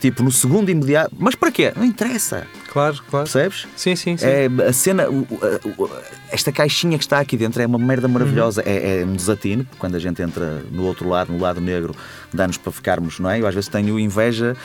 Tipo, 0.00 0.22
no 0.22 0.30
segundo 0.30 0.70
imediato. 0.70 1.14
Mas 1.18 1.34
para 1.34 1.50
quê? 1.50 1.72
Não 1.74 1.84
interessa. 1.84 2.46
Claro, 2.72 2.96
claro. 3.10 3.24
Percebes? 3.24 3.66
Sim, 3.76 3.96
sim, 3.96 4.16
sim. 4.16 4.26
É 4.26 4.46
a 4.68 4.72
cena, 4.72 5.08
o- 5.08 5.26
o- 5.76 5.84
o- 5.84 5.90
esta 6.30 6.52
caixinha 6.52 6.96
que 6.98 7.04
está 7.04 7.18
aqui 7.18 7.36
dentro 7.36 7.60
é 7.60 7.66
uma 7.66 7.78
merda 7.78 8.06
maravilhosa. 8.06 8.62
É, 8.64 9.00
é 9.00 9.04
um 9.04 9.14
desatino, 9.14 9.64
porque 9.64 9.78
quando 9.78 9.94
a 9.96 9.98
gente 9.98 10.22
entra 10.22 10.62
no 10.70 10.84
outro 10.84 11.08
lado, 11.08 11.32
no 11.32 11.38
lado 11.40 11.60
negro, 11.60 11.96
dá-nos 12.32 12.56
para 12.58 12.70
ficarmos, 12.70 13.18
não 13.18 13.28
é? 13.30 13.40
Eu 13.40 13.46
às 13.46 13.54
vezes 13.54 13.68
tenho 13.68 13.98
inveja 13.98 14.56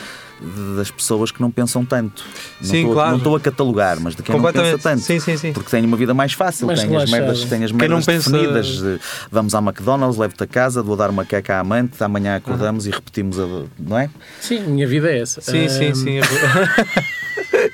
das 0.77 0.91
pessoas 0.91 1.31
que 1.31 1.41
não 1.41 1.49
pensam 1.49 1.85
tanto. 1.85 2.23
Não 2.61 2.67
Sim, 2.69 2.77
estou, 2.79 2.93
claro. 2.93 3.11
Não 3.11 3.17
estou 3.17 3.35
a 3.35 3.39
catalogar, 3.39 3.99
mas 3.99 4.15
de 4.15 4.23
quem 4.23 4.35
não 4.35 4.51
pensa 4.51 4.77
tanto. 4.77 5.01
Sim, 5.01 5.19
sim, 5.19 5.37
sim. 5.37 5.53
Porque 5.53 5.69
tem 5.69 5.85
uma 5.85 5.97
vida 5.97 6.13
mais 6.13 6.33
fácil, 6.33 6.67
Mais 6.67 6.79
tem, 6.79 6.87
as 6.87 6.91
relaxada. 6.93 7.21
merdas, 7.21 7.43
tem 7.45 7.63
as 7.63 7.71
não 7.71 7.77
merdas 7.77 8.05
pensa- 8.05 8.31
definidas. 8.31 8.67
de, 8.67 8.99
Vamos 9.31 9.55
à 9.55 9.59
McDonald's, 9.59 10.17
levo-te 10.17 10.43
a 10.43 10.47
casa, 10.47 10.81
vou 10.83 10.95
dar 10.95 11.09
uma 11.09 11.25
queca 11.25 11.55
à 11.55 11.59
amante, 11.59 12.03
amanhã 12.03 12.35
acordamos 12.35 12.85
e 12.87 12.91
repetimos 12.91 13.39
a. 13.39 13.43
Não 13.79 13.97
é? 13.97 14.09
Sim, 14.41 14.61
minha 14.61 14.87
vida 14.87 15.09
é 15.11 15.19
essa. 15.21 15.41
Sim, 15.41 15.67
sim, 15.69 15.89
Ahm, 15.89 15.93
sim. 15.95 16.19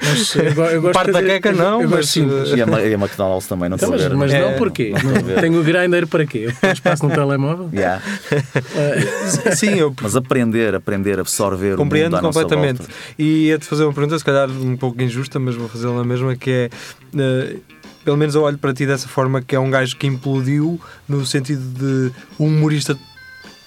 Mas 0.10 0.36
eu, 0.36 0.54
go- 0.56 0.62
eu 0.66 0.82
gosto 0.82 0.94
Parte 0.94 1.08
de 1.08 1.14
da 1.14 1.24
queca 1.24 1.52
não, 1.52 1.82
eu 1.82 1.90
mas, 1.90 2.00
gosto 2.00 2.12
simples. 2.12 2.50
E 2.50 2.62
a, 2.62 2.66
e 2.88 2.94
McDonald's 2.94 3.48
também, 3.48 3.70
não 3.70 3.76
Então, 3.78 3.94
estou 3.94 4.08
a 4.08 4.10
mas, 4.10 4.30
ver. 4.30 4.34
mas 4.34 4.34
É. 4.34 4.52
não 4.52 4.58
porquê? 4.58 4.92
Não. 5.04 5.42
Tenho 5.42 5.60
o 5.60 5.64
grinder 5.64 6.08
para 6.08 6.26
quê? 6.26 6.50
Eu 6.62 6.72
espaço 6.72 7.06
no 7.08 7.14
telemóvel? 7.14 7.70
Yeah. 7.74 8.02
Sim, 9.56 9.76
eu 9.76 9.94
Mas 10.02 10.16
aprender, 10.16 10.76
aprender, 10.76 11.20
absorver 11.20 11.76
compreendo 11.76 12.14
o 12.14 12.16
mundo 12.22 12.26
completamente. 12.34 12.82
E 13.18 13.48
ia-te 13.48 13.66
fazer 13.66 13.84
uma 13.84 13.94
pergunta, 13.94 14.18
se 14.18 14.26
calhar 14.26 14.50
um 14.50 14.76
pouco 14.78 15.02
injusta, 15.02 15.40
mas 15.40 15.56
vou 15.56 15.68
fazê-la 15.68 15.96
na 15.98 16.04
mesma, 16.04 16.36
que 16.36 16.50
é. 16.52 16.70
eh, 17.18 17.56
pelo 18.04 18.18
menos 18.18 18.34
eu 18.34 18.42
olho 18.44 18.58
para 18.58 18.74
ti 18.74 18.86
dessa 18.86 19.08
forma, 19.08 19.42
que 19.42 19.56
é 19.56 19.60
um 19.60 19.70
gajo 19.70 19.96
que 19.98 20.08
implodiu 20.08 20.80
no 21.08 21.26
sentido 21.26 21.62
de 21.62 22.12
um 22.40 22.48
humorista 22.48 22.98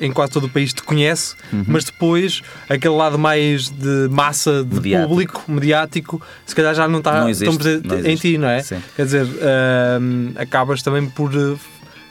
em 0.03 0.12
quase 0.12 0.32
todo 0.32 0.44
o 0.44 0.48
país 0.48 0.72
te 0.74 0.82
conhece, 0.82 1.34
Uhum. 1.53 1.64
mas 1.66 1.84
depois 1.84 2.42
aquele 2.68 2.94
lado 2.94 3.18
mais 3.18 3.68
de 3.70 4.09
massa, 4.11 4.64
de 4.64 4.74
Mediático. 4.74 5.09
público, 5.09 5.44
mediático, 5.48 6.22
se 6.44 6.55
calhar 6.55 6.74
já 6.74 6.86
não 6.88 6.98
está 6.98 7.20
Não 7.20 7.28
existe, 7.28 7.44
tão 7.50 7.57
presente 7.57 8.09
em 8.09 8.16
ti, 8.16 8.36
não 8.38 8.48
é? 8.48 8.62
Sim. 8.62 8.82
Quer 8.96 9.05
dizer, 9.05 9.26
hum, 10.00 10.32
acabas 10.36 10.82
também 10.82 11.07
por, 11.07 11.32
eh, 11.34 11.57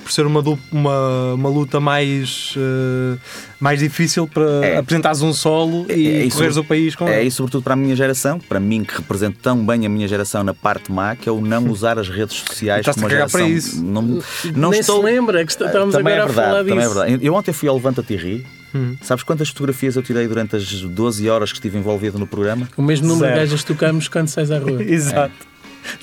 por 0.03 0.11
ser 0.11 0.25
uma, 0.25 0.41
uma, 0.71 1.33
uma 1.33 1.49
luta 1.49 1.79
mais, 1.79 2.53
eh, 2.57 3.17
mais 3.59 3.79
difícil 3.79 4.27
para 4.27 4.43
É. 4.65 4.77
apresentares 4.77 5.21
um 5.21 5.33
solo 5.33 5.85
É- 5.89 5.95
e 5.97 6.07
é 6.07 6.25
isso- 6.25 6.35
correres 6.37 6.57
o 6.57 6.63
país 6.63 6.95
com 6.95 7.07
É 7.07 7.19
ele. 7.19 7.27
isso, 7.27 7.37
sobretudo 7.37 7.63
para 7.63 7.73
a 7.73 7.75
minha 7.77 7.95
geração, 7.95 8.39
para 8.39 8.59
mim 8.59 8.83
que 8.83 8.95
represento 8.95 9.37
tão 9.41 9.65
bem 9.65 9.85
a 9.85 9.89
minha 9.89 10.07
geração 10.07 10.43
na 10.43 10.53
parte 10.53 10.91
má, 10.91 11.15
que 11.15 11.29
é 11.29 11.31
o 11.31 11.39
não 11.41 11.67
usar 11.71 11.97
as 11.99 12.09
redes 12.09 12.37
sociais 12.37 12.85
como 12.85 13.05
a 13.05 13.09
geração. 13.09 13.39
para 13.39 13.49
isso. 13.49 13.83
Não, 13.83 14.19
não 14.55 14.69
Nem 14.71 14.79
estou. 14.79 14.97
se 14.99 15.03
lembra 15.05 15.45
que 15.45 15.51
está- 15.51 15.65
estávamos 15.67 15.95
também 15.95 16.13
agora 16.13 16.31
é 16.31 16.33
verdade, 16.33 16.47
a 16.47 16.51
falar 16.51 16.59
também 16.63 16.77
é 16.77 16.81
disso. 16.87 16.93
verdade. 16.99 17.25
Eu 17.25 17.33
ontem 17.33 17.53
fui 17.53 17.69
ao 17.69 17.75
Levanta-te 17.75 18.13
e 18.13 18.17
Ri. 18.17 18.45
Hum. 18.73 18.95
Sabes 19.01 19.21
quantas 19.25 19.49
fotografias 19.49 19.97
eu 19.97 20.01
tirei 20.01 20.25
durante 20.27 20.55
as 20.55 20.63
12 20.81 21.29
horas 21.29 21.51
que 21.51 21.57
estive 21.57 21.77
envolvido 21.77 22.17
no 22.17 22.25
programa? 22.25 22.69
O 22.77 22.81
mesmo 22.81 23.05
número 23.05 23.25
Zero. 23.27 23.33
de 23.33 23.45
gajas 23.45 23.61
que 23.61 23.67
tocamos 23.67 24.07
quando 24.07 24.29
sais 24.29 24.49
à 24.49 24.59
rua. 24.59 24.81
Exato. 24.83 25.33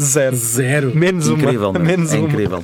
Zero. 0.00 0.36
Zero. 0.36 0.96
Menos 0.96 1.28
incrível, 1.28 1.70
uma. 1.70 1.78
meu. 1.78 1.86
Menos 1.88 2.12
é 2.12 2.18
uma. 2.18 2.28
incrível. 2.28 2.62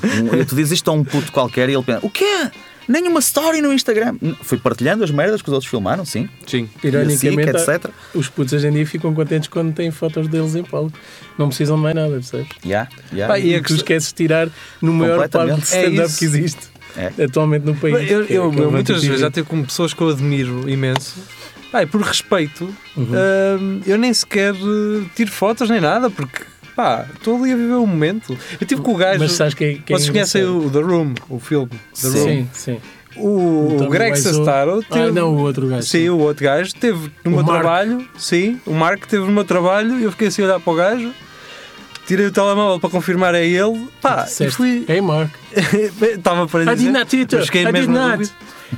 Tu 0.48 0.54
dizes 0.54 0.72
isto 0.72 0.90
a 0.90 0.94
um 0.94 1.04
puto 1.04 1.30
qualquer 1.32 1.68
e 1.68 1.74
ele 1.74 1.82
pensa: 1.82 2.00
o 2.04 2.10
quê? 2.10 2.50
Nenhuma 2.86 3.18
story 3.20 3.62
no 3.62 3.72
Instagram. 3.72 4.16
Fui 4.42 4.58
partilhando 4.58 5.02
as 5.04 5.10
merdas 5.10 5.40
que 5.40 5.48
os 5.48 5.54
outros 5.54 5.70
filmaram, 5.70 6.04
sim. 6.04 6.28
Sim. 6.46 6.68
Ironicamente, 6.82 7.56
assim, 7.56 7.70
etc. 7.72 7.90
os 8.14 8.28
putos 8.28 8.52
hoje 8.52 8.68
em 8.68 8.72
dia 8.72 8.86
ficam 8.86 9.14
contentes 9.14 9.48
quando 9.48 9.72
têm 9.72 9.90
fotos 9.90 10.28
deles 10.28 10.54
em 10.54 10.62
palco. 10.62 10.92
Não 11.38 11.48
precisam 11.48 11.76
de 11.76 11.82
mais 11.82 11.94
nada, 11.94 12.10
percebes? 12.10 12.48
Yeah, 12.62 12.90
yeah. 13.10 13.32
Pá, 13.32 13.38
e 13.40 13.54
a 13.54 13.58
tu 13.58 13.62
questão- 13.62 13.76
esqueces 13.78 14.08
de 14.10 14.14
tirar 14.16 14.50
no 14.82 14.92
maior 14.92 15.26
palco 15.30 15.54
de. 15.54 15.60
É 15.60 15.64
stand-up 15.64 16.08
isso. 16.10 16.18
que 16.18 16.24
existe 16.26 16.60
É. 16.94 17.24
atualmente 17.24 17.64
no 17.64 17.74
país. 17.74 17.94
Eu, 17.94 18.00
que 18.26 18.32
é- 18.34 18.36
eu- 18.36 18.50
que 18.50 18.58
é 18.60 18.64
eu 18.64 18.70
muitas 18.70 19.02
vezes 19.02 19.20
já 19.20 19.30
tive 19.30 19.46
com 19.48 19.62
pessoas 19.64 19.94
que 19.94 20.02
eu 20.02 20.10
admiro 20.10 20.68
imenso. 20.68 21.14
E 21.72 21.86
por 21.86 22.02
respeito, 22.02 22.64
Uhum. 22.96 23.08
hum, 23.58 23.80
eu 23.86 23.96
nem 23.98 24.12
sequer 24.12 24.54
eh, 24.54 25.04
tiro 25.16 25.32
fotos 25.32 25.68
nem 25.70 25.80
nada, 25.80 26.08
porque 26.10 26.42
pá, 26.76 27.06
estou 27.14 27.36
ali 27.42 27.52
a 27.52 27.56
viver 27.56 27.74
o 27.74 27.86
momento. 27.86 28.36
Eu 28.60 28.66
tive 28.66 28.82
com 28.82 28.92
o 28.92 28.96
gajo. 28.96 29.20
Mas 29.20 29.32
sabes 29.32 29.54
que 29.54 29.64
é, 29.64 29.74
que 29.74 29.92
é 29.92 29.96
Vocês 29.96 30.10
conhecem 30.10 30.44
o 30.44 30.70
The 30.70 30.80
Room, 30.80 31.14
o 31.28 31.38
filme 31.38 31.70
The 32.00 32.08
Room? 32.08 32.24
Sim, 32.24 32.48
sim. 32.52 32.80
O, 33.16 33.70
Então, 33.76 33.88
Greg 33.90 34.16
Sestaro 34.18 34.84
Ah, 34.90 34.94
teve. 34.94 35.12
não, 35.12 35.34
o 35.34 35.38
outro 35.40 35.68
gajo. 35.68 35.86
Sim, 35.86 36.08
o 36.08 36.18
outro 36.18 36.44
gajo 36.44 36.66
esteve 36.68 37.12
no 37.24 37.30
O 37.30 37.34
meu 37.36 37.44
Mark. 37.44 37.60
trabalho, 37.60 38.08
sim, 38.18 38.60
o 38.66 38.72
Marco 38.74 39.04
esteve 39.04 39.24
no 39.24 39.30
meu 39.32 39.44
trabalho 39.44 40.00
e 40.00 40.02
eu 40.04 40.10
fiquei 40.10 40.26
assim 40.28 40.42
a 40.42 40.46
olhar 40.46 40.58
para 40.60 40.72
o 40.72 40.76
gajo, 40.76 41.12
tirei 42.08 42.26
o 42.26 42.32
telemóvel 42.32 42.80
para 42.80 42.90
confirmar 42.90 43.32
é 43.36 43.46
ele, 43.46 43.88
pá, 44.02 44.26
fui. 44.50 44.84
Hey 44.88 45.00
Mark, 45.00 45.30
Estava 46.16 46.48
para 46.48 46.62
I 46.64 46.74
dizer. 46.74 46.86
did 46.86 46.92
not 46.92 47.08
fiquei 47.46 47.62
I 47.62 47.72
did 47.72 47.88
not. 47.88 48.32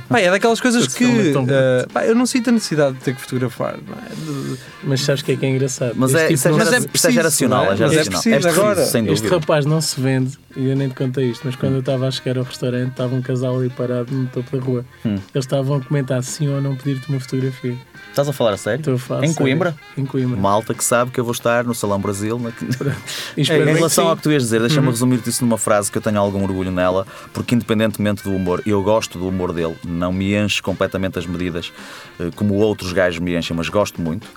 Pá, 0.09 0.19
é 0.19 0.29
daquelas 0.31 0.59
coisas 0.59 0.87
que 0.87 1.03
é 1.03 1.31
eh, 1.31 1.85
pá, 1.91 2.05
eu 2.05 2.15
não 2.15 2.25
sinto 2.25 2.49
a 2.49 2.53
necessidade 2.53 2.95
de 2.97 3.03
ter 3.03 3.15
que 3.15 3.21
fotografar. 3.21 3.75
Não 3.85 3.93
é? 3.95 4.09
De- 4.09 4.57
Mas 4.83 5.01
sabes 5.01 5.21
o 5.21 5.25
que 5.25 5.31
é 5.33 5.35
que 5.35 5.45
é 5.45 5.49
engraçado? 5.49 5.93
Mas 5.95 6.11
Este 6.13 6.23
é, 6.23 6.27
tipo 6.35 6.47
é, 6.47 6.51
não 6.51 6.57
Mas 6.57 6.67
é 6.73 6.77
isso 6.77 6.85
é 6.85 6.89
preciso, 6.89 7.13
geracional. 7.13 7.63
é? 7.63 7.67
É 7.67 7.69
Mas 7.71 7.81
é 7.81 7.87
geracional. 7.89 8.21
preciso 8.21 8.47
agora. 8.49 8.85
sem 8.85 9.03
Este 9.07 9.15
dúvida. 9.23 9.39
rapaz 9.39 9.65
não 9.65 9.81
se 9.81 9.99
vende, 10.01 10.37
e 10.55 10.69
eu 10.69 10.75
nem 10.75 10.89
te 10.89 10.95
contei 10.95 11.29
isto, 11.31 11.41
mas 11.45 11.55
quando 11.55 11.73
eu 11.73 11.79
estava 11.79 12.07
a 12.07 12.11
chegar 12.11 12.37
ao 12.37 12.43
restaurante, 12.43 12.89
estava 12.91 13.15
um 13.15 13.21
casal 13.21 13.57
ali 13.59 13.69
parado 13.69 14.13
no 14.13 14.27
topo 14.27 14.57
da 14.57 14.63
rua. 14.63 14.85
Hum. 15.05 15.15
Eles 15.15 15.45
estavam 15.45 15.77
a 15.77 15.81
comentar 15.81 16.23
sim 16.23 16.47
ou 16.47 16.61
não 16.61 16.75
pedir-te 16.75 17.09
uma 17.09 17.19
fotografia. 17.19 17.75
Estás 18.17 18.29
a 18.29 18.33
falar 18.33 18.53
a 18.53 18.57
sério? 18.57 18.79
Estou 18.79 18.95
a 18.95 18.97
falar 18.97 19.19
Em 19.19 19.27
sério. 19.27 19.35
Coimbra? 19.43 19.75
Em 19.95 20.03
Coimbra. 20.03 20.35
Malta 20.39 20.73
que 20.73 20.83
sabe 20.83 21.11
que 21.11 21.19
eu 21.19 21.23
vou 21.23 21.33
estar 21.33 21.63
no 21.63 21.75
Salão 21.75 21.99
Brasil. 22.01 22.39
na- 22.39 22.49
É, 22.49 22.95
Em 23.37 23.43
relação 23.75 24.05
sim. 24.05 24.09
ao 24.09 24.17
que 24.17 24.23
tu 24.23 24.31
ias 24.31 24.41
dizer, 24.41 24.59
deixa-me 24.59 24.87
resumir-te 24.89 25.29
isso 25.29 25.45
numa 25.45 25.59
frase 25.59 25.91
que 25.91 25.99
eu 25.99 26.01
tenho 26.01 26.19
algum 26.19 26.41
orgulho 26.41 26.71
nela, 26.71 27.05
porque 27.31 27.53
independentemente 27.53 28.23
do 28.23 28.31
humor, 28.31 28.63
eu 28.65 28.81
gosto 28.81 29.19
do 29.19 29.27
humor 29.27 29.53
dele, 29.53 29.75
não 29.85 30.11
me 30.11 30.33
enche 30.33 30.63
completamente 30.63 31.19
as 31.19 31.27
medidas 31.27 31.71
eh, 32.19 32.31
como 32.35 32.55
outros 32.55 32.91
gajos 32.91 33.19
me 33.19 33.37
enchem, 33.37 33.55
mas 33.55 33.69
gosto 33.69 34.01
muito. 34.01 34.27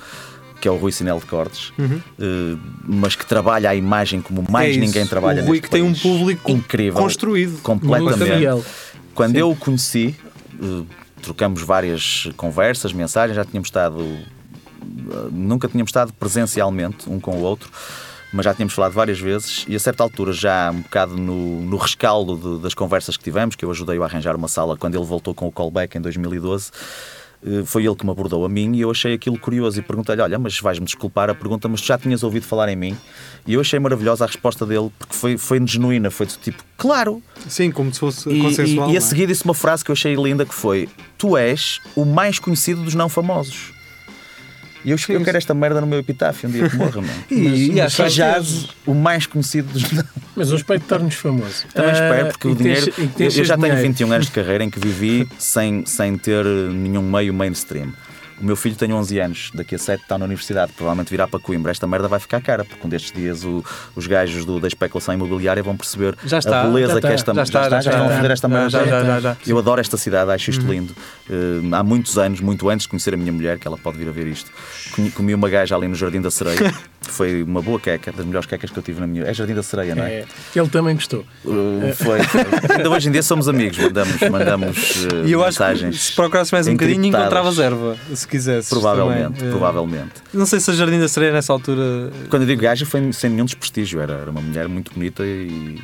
Que 0.61 0.69
é 0.69 0.71
o 0.71 0.77
Rui 0.77 0.93
Sinel 0.93 1.19
de 1.19 1.25
Cortes, 1.25 1.73
eh, 1.79 2.57
mas 2.85 3.17
que 3.17 3.25
trabalha 3.25 3.71
a 3.71 3.75
imagem 3.75 4.21
como 4.21 4.45
mais 4.51 4.77
É 4.77 4.79
ninguém 4.79 5.07
trabalha 5.07 5.43
O 5.43 5.47
Rui 5.47 5.59
que 5.59 5.71
tem 5.71 5.81
um 5.81 5.95
público 5.95 6.51
incrível, 6.51 7.01
construído. 7.01 7.63
Completamente. 7.63 8.63
Quando 9.15 9.37
eu 9.37 9.51
o 9.51 9.57
conheci, 9.57 10.15
eh, 10.63 10.83
trocamos 11.23 11.63
várias 11.63 12.29
conversas, 12.37 12.93
mensagens, 12.93 13.37
já 13.37 13.45
tínhamos 13.45 13.69
estado. 13.69 14.01
eh, 14.03 15.29
Nunca 15.31 15.69
tínhamos 15.69 15.91
estado 15.91 16.13
presencialmente 16.15 17.09
um 17.09 17.19
com 17.21 17.33
o 17.37 17.43
outro, 17.43 17.71
mas 18.33 18.45
já 18.45 18.55
tínhamos 18.55 18.73
falado 18.75 18.93
várias 18.93 19.19
vezes 19.19 19.65
e 19.69 19.75
a 19.75 19.79
certa 19.79 20.03
altura, 20.03 20.33
já 20.33 20.71
um 20.71 20.83
bocado 20.83 21.17
no, 21.17 21.61
no 21.63 21.77
rescaldo 21.77 22.37
de- 22.57 22.63
das 22.63 22.75
conversas 22.75 23.17
que 23.17 23.25
tivemos, 23.25 23.57
que 23.57 23.65
eu 23.65 23.71
ajudei-o 23.71 24.03
a 24.03 24.07
arranjar 24.07 24.37
uma 24.37 24.49
sala 24.49 24.77
quando 24.77 24.95
ele 24.95 25.05
voltou 25.05 25.35
com 25.35 25.47
o 25.49 25.53
callback 25.53 25.97
em 25.99 26.01
2012. 26.01 26.71
eh, 27.45 27.63
Foi 27.65 27.85
ele 27.85 27.95
que 27.97 28.05
me 28.05 28.11
abordou 28.13 28.45
a 28.45 28.49
mim 28.49 28.75
e 28.77 28.83
eu 28.83 28.91
achei 28.91 29.15
aquilo 29.15 29.39
curioso 29.39 29.79
e 29.81 29.83
perguntei-lhe: 29.83 30.21
Olha, 30.23 30.39
mas 30.39 30.59
vais-me 30.61 30.85
desculpar 30.87 31.29
a 31.31 31.35
pergunta, 31.35 31.69
mas 31.69 31.81
tu 31.81 31.87
já 31.89 31.99
tinhas 31.99 32.23
ouvido 32.23 32.45
falar 32.47 32.69
em 32.69 32.77
mim? 32.77 32.97
E 33.47 33.55
eu 33.55 33.61
achei 33.61 33.79
maravilhosa 33.81 34.25
a 34.25 34.27
resposta 34.27 34.65
dele 34.67 34.91
porque 34.99 35.15
foi, 35.15 35.37
foi 35.39 35.61
genuína, 35.67 36.11
foi 36.11 36.27
do 36.27 36.35
tipo: 36.35 36.63
Claro, 36.77 37.23
Sim, 37.49 37.71
como 37.73 37.93
se 37.93 37.99
fosse 37.99 38.29
e, 38.31 38.41
consensual. 38.43 38.91
e, 38.91 38.93
e 38.93 38.97
a 38.97 38.99
é? 38.99 39.01
seguir 39.01 39.27
disse 39.27 39.45
uma 39.45 39.55
frase 39.55 39.83
que 39.85 39.91
eu 39.91 39.95
achei 39.95 40.15
linda 40.15 40.45
que 40.47 40.55
foi 40.55 40.89
Tu 41.21 41.37
és 41.37 41.81
o 41.95 42.05
mais 42.05 42.39
conhecido 42.39 42.83
dos 42.83 42.95
não 42.95 43.09
famosos. 43.09 43.73
E 44.83 44.91
eu, 44.91 44.97
eu 45.11 45.23
quero 45.23 45.37
esta 45.37 45.53
merda 45.53 45.79
no 45.79 45.87
meu 45.87 45.99
epitáfio 45.99 46.49
um 46.49 46.53
dia 46.53 46.67
que 46.67 46.75
morra, 46.77 47.03
mano. 47.03 47.13
E, 47.31 47.69
Mas- 47.75 47.79
acho 47.85 47.97
que 47.97 48.03
Sejas 48.11 48.69
o 48.87 48.95
mais 48.95 49.27
conhecido 49.27 49.71
dos 49.71 49.93
não. 49.93 50.03
Mas 50.35 50.49
eu 50.49 50.57
espero 50.57 50.81
que 50.81 50.87
tornes 50.87 51.15
famoso. 51.15 51.67
Também 51.75 51.91
Ah, 51.91 51.93
espero, 51.93 52.29
porque 52.29 52.49
e 52.49 52.51
o 52.53 52.57
que 52.57 52.63
tens- 52.63 52.79
dinheiro. 52.85 52.93
que 52.95 53.03
Eu, 53.03 53.09
tens 53.11 53.37
eu 53.39 53.45
já 53.45 53.55
tenho 53.59 53.67
dinheiro. 53.75 53.89
21 53.89 54.13
anos 54.13 54.27
de 54.29 54.33
carreira 54.33 54.65
em 54.65 54.71
que 54.71 54.81
vivi 54.81 55.29
sem, 55.39 55.85
sem 55.85 56.17
ter 56.17 56.43
nenhum 56.47 57.03
meio 57.03 57.35
mainstream. 57.35 57.93
O 58.41 58.45
meu 58.45 58.57
filho 58.57 58.75
tem 58.75 58.93
11 58.93 59.19
anos, 59.21 59.51
daqui 59.55 59.75
a 59.75 59.79
7 59.79 60.03
está 60.03 60.17
na 60.17 60.25
universidade, 60.25 60.73
provavelmente 60.73 61.11
virá 61.11 61.29
para 61.29 61.39
Coimbra. 61.39 61.71
Esta 61.71 61.87
merda 61.87 62.09
vai 62.09 62.19
ficar 62.19 62.41
cara, 62.41 62.65
porque 62.65 62.87
um 62.87 62.89
destes 62.89 63.13
dias 63.13 63.45
o- 63.45 63.63
os 63.95 64.07
gajos 64.07 64.45
do- 64.47 64.59
da 64.59 64.67
especulação 64.69 65.13
imobiliária 65.15 65.63
vão 65.63 65.77
perceber 65.77 66.17
Já 66.25 66.39
está, 66.39 66.63
a 66.63 66.65
beleza 66.65 66.95
já 66.95 67.01
que 67.01 67.07
está, 67.07 67.13
esta 67.15 67.35
já 67.35 67.43
está, 67.43 67.63
já 67.63 67.69
já 67.69 67.79
estão 67.91 67.93
a 68.03 68.05
está. 68.07 68.17
fazer 68.17 68.31
esta 68.33 68.49
merda. 68.49 68.71
Já, 68.71 68.85
já, 68.87 69.05
já, 69.05 69.21
já. 69.21 69.37
Eu 69.47 69.59
adoro 69.59 69.81
esta 69.81 69.97
cidade, 69.97 70.31
acho 70.31 70.51
Uhum. 70.51 70.57
isto 70.59 70.71
lindo. 70.73 70.97
Eh, 71.29 71.35
há 71.77 71.83
muitos 71.83 72.17
anos, 72.19 72.41
muito 72.41 72.69
antes 72.71 72.85
de 72.85 72.89
conhecer 72.89 73.13
a 73.13 73.17
minha 73.17 73.33
mulher, 73.33 73.59
que 73.59 73.67
ela 73.69 73.77
pode 73.77 73.99
vir 73.99 74.09
a 74.09 74.13
ver 74.13 74.27
isto, 74.27 74.51
comi, 75.15 75.35
uma 75.35 75.49
gaja 75.49 75.77
ali 75.77 75.87
no 75.87 75.95
Jardim 75.95 76.21
da 76.23 76.31
Sereia. 76.31 76.73
Foi 77.03 77.43
uma 77.43 77.61
boa 77.63 77.79
queca, 77.81 78.13
das 78.13 78.25
melhores 78.25 78.47
quecas 78.47 78.71
que 78.71 78.79
eu 78.79 78.83
tive 78.83 79.01
na 79.01 79.07
minha. 79.07 79.25
É 79.25 79.35
Jardim 79.35 79.55
da 79.55 79.63
Sereia, 79.63 79.95
não 79.95 80.05
é? 80.05 80.21
É, 80.21 80.25
ele 80.55 80.69
também 80.69 80.95
gostou. 80.95 81.25
Uh, 81.45 81.93
foi. 81.95 82.19
Ainda 82.77 82.91
hoje 82.91 83.09
em 83.09 83.13
dia 83.13 83.23
somos 83.23 83.49
amigos, 83.49 83.79
mandamos, 83.79 84.21
mandamos 84.31 85.05
uh, 85.05 85.27
E 85.27 85.33
eu 85.33 85.43
acho 85.45 85.59
que 85.59 85.65
mensagens. 85.65 86.01
se 86.01 86.13
procurasse 86.15 86.53
mais 86.53 86.67
um 86.67 86.73
bocadinho 86.73 87.05
encontravas 87.07 87.59
erva, 87.59 87.97
se 88.15 88.27
quisesse. 88.31 88.71
Provavelmente, 88.71 89.39
provavelmente. 89.45 90.13
Não 90.33 90.47
sei 90.47 90.61
se 90.61 90.71
a 90.71 90.75
Jardim 90.75 90.99
da 90.99 91.09
Sereia 91.09 91.33
nessa 91.33 91.53
altura. 91.53 92.11
Quando 92.29 92.43
eu 92.43 92.49
digo 92.49 92.63
gaja 92.63 92.87
foi 92.87 93.13
sem 93.13 93.31
nenhum 93.31 93.45
desprestígio, 93.45 94.01
era, 94.01 94.15
era 94.15 94.31
uma 94.31 94.41
mulher 94.41 94.69
muito 94.69 94.93
bonita 94.95 95.23
e 95.25 95.79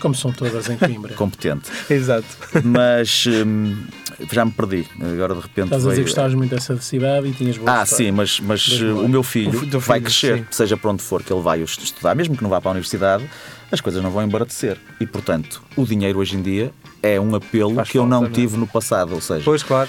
Como 0.00 0.14
são 0.14 0.32
todas 0.32 0.68
em 0.68 0.76
Coimbra. 0.76 1.14
competente. 1.16 1.70
Exato. 1.88 2.26
Mas 2.62 3.24
hum, 3.26 3.84
já 4.30 4.44
me 4.44 4.50
perdi. 4.52 4.86
Agora 5.00 5.34
de 5.34 5.40
repente. 5.40 5.64
Estás 5.66 5.72
a 5.86 5.88
dizer 5.88 5.90
veio- 5.90 5.96
que 5.96 6.02
gostavas 6.10 6.34
muito 6.34 6.50
dessa 6.54 6.76
cidade 6.80 7.28
e 7.28 7.32
tinhas 7.32 7.56
boa 7.56 7.70
Ah, 7.80 7.82
história. 7.84 8.04
sim, 8.06 8.10
mas, 8.12 8.40
mas 8.40 8.68
memórias. 8.80 9.04
o 9.04 9.08
meu 9.08 9.22
filho, 9.22 9.58
O 9.60 9.78
vai 9.80 9.98
filho, 9.98 10.02
crescer, 10.10 10.38
sim. 10.38 10.44
seja 10.50 10.76
para 10.76 10.90
onde 10.90 11.02
for 11.02 11.22
que 11.22 11.32
ele 11.32 11.40
vai 11.42 11.62
est- 11.62 11.82
estudar, 11.82 12.14
mesmo 12.14 12.36
que 12.36 12.42
não 12.42 12.50
vá 12.50 12.60
para 12.60 12.70
a 12.70 12.72
universidade, 12.72 13.24
as 13.72 13.80
coisas 13.80 14.02
não 14.02 14.10
vão 14.10 14.22
embaratecer. 14.22 14.76
E, 15.00 15.06
portanto, 15.06 15.62
o 15.76 15.84
dinheiro 15.86 16.18
hoje 16.18 16.36
em 16.36 16.42
dia 16.42 16.70
é 17.02 17.18
um 17.20 17.34
apelo 17.34 17.74
Faz 17.76 17.88
que 17.90 17.98
eu 17.98 18.06
não 18.06 18.26
é? 18.26 18.28
tive 18.28 18.56
no 18.56 18.66
passado. 18.66 19.14
Ou 19.14 19.20
seja, 19.20 19.42
Pois, 19.44 19.62
claro. 19.62 19.88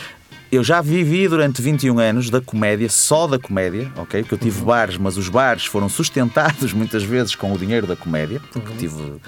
Eu 0.56 0.64
já 0.64 0.82
vivi 0.82 1.28
durante 1.28 1.62
21 1.62 2.00
anos 2.00 2.30
da 2.30 2.42
comédia, 2.42 2.90
só 2.90 3.28
da 3.28 3.38
comédia, 3.38 3.92
ok? 3.98 4.22
Porque 4.22 4.36
eu 4.36 4.40
tive 4.40 4.64
bares, 4.64 4.98
mas 4.98 5.18
os 5.18 5.30
bares 5.30 5.66
foram 5.66 5.90
sustentados 5.90 6.72
muitas 6.74 7.04
vezes 7.04 7.36
com 7.36 7.52
o 7.52 7.58
dinheiro 7.58 7.86
da 7.86 7.96
comédia, 7.96 8.42
porque 8.52 8.74
tive 8.78 9.20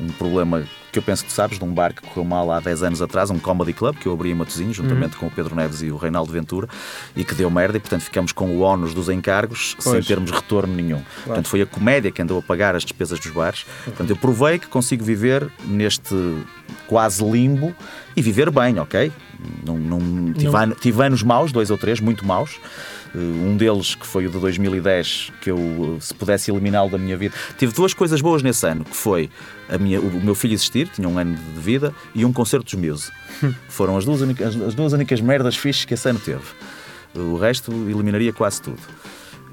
um 0.00 0.08
problema 0.12 0.64
que 0.90 0.98
eu 0.98 1.02
penso 1.02 1.22
que 1.22 1.30
tu 1.30 1.34
sabes, 1.34 1.58
de 1.58 1.64
um 1.64 1.72
bar 1.72 1.94
que 1.94 2.00
correu 2.02 2.24
mal 2.24 2.50
há 2.50 2.58
10 2.58 2.82
anos 2.82 3.02
atrás, 3.02 3.30
um 3.30 3.38
comedy 3.38 3.72
club 3.72 3.96
que 3.96 4.06
eu 4.06 4.12
abri 4.12 4.30
em 4.30 4.34
Matosinhos, 4.34 4.74
juntamente 4.74 5.16
com 5.16 5.26
o 5.26 5.30
Pedro 5.30 5.54
Neves 5.54 5.82
e 5.82 5.90
o 5.90 5.96
Reinaldo 5.96 6.32
Ventura, 6.32 6.68
e 7.14 7.24
que 7.24 7.34
deu 7.34 7.50
merda, 7.50 7.76
e 7.76 7.80
portanto 7.80 8.02
ficamos 8.02 8.32
com 8.32 8.48
o 8.56 8.60
ónus 8.60 8.92
dos 8.92 9.08
encargos 9.08 9.76
sem 9.78 9.92
Pois. 9.92 10.06
termos 10.06 10.30
retorno 10.30 10.74
nenhum. 10.74 11.02
Portanto, 11.24 11.48
foi 11.48 11.62
a 11.62 11.66
comédia 11.66 12.10
que 12.10 12.20
andou 12.20 12.38
a 12.38 12.42
pagar 12.42 12.74
as 12.74 12.82
despesas 12.82 13.20
dos 13.20 13.30
bares. 13.30 13.64
Portanto, 13.84 14.10
eu 14.10 14.16
provei 14.16 14.58
que 14.58 14.66
consigo 14.66 15.04
viver 15.04 15.48
neste 15.64 16.14
quase 16.88 17.22
limbo 17.22 17.74
e 18.16 18.22
viver 18.22 18.50
bem, 18.50 18.78
ok? 18.80 19.12
Não, 19.66 19.78
não, 19.78 20.32
tive, 20.32 20.46
Não. 20.46 20.56
ano- 20.56 20.74
tive 20.80 21.02
anos 21.04 21.22
maus, 21.22 21.52
dois 21.52 21.70
ou 21.70 21.78
três, 21.78 22.00
muito 22.00 22.24
maus. 22.26 22.58
Uh, 23.14 23.18
Um 23.18 23.56
deles, 23.56 23.94
que 23.96 24.06
foi 24.06 24.26
o 24.26 24.30
de 24.30 24.38
2010, 24.38 25.32
que 25.40 25.50
eu, 25.50 25.56
uh, 25.56 25.98
se 26.00 26.14
pudesse 26.14 26.50
eliminá-lo 26.50 26.88
da 26.90 26.96
minha 26.98 27.16
vida. 27.16 27.34
Tive 27.58 27.72
duas 27.72 27.92
coisas 27.92 28.20
boas 28.20 28.40
nesse 28.42 28.64
ano, 28.66 28.84
que 28.84 28.94
foi 28.96 29.28
a 29.68 29.76
minha, 29.78 30.00
o 30.00 30.20
meu 30.22 30.34
filho 30.34 30.54
existir, 30.54 30.86
tinha 30.88 31.08
um 31.08 31.18
ano 31.18 31.34
de 31.36 31.60
vida, 31.60 31.92
e 32.14 32.24
um 32.24 32.32
concerto 32.32 32.64
dos 32.64 32.74
Muse. 32.74 33.10
Foram 33.68 33.96
as 33.96 34.04
duas, 34.04 34.20
únicas, 34.20 34.54
as 34.60 34.74
duas 34.74 34.92
únicas 34.92 35.20
merdas 35.20 35.56
fixes 35.56 35.84
que 35.84 35.94
esse 35.94 36.08
ano 36.08 36.20
teve. 36.20 36.42
O 37.14 37.36
resto 37.36 37.72
eliminaria 37.72 38.32
quase 38.32 38.62
tudo. 38.62 38.78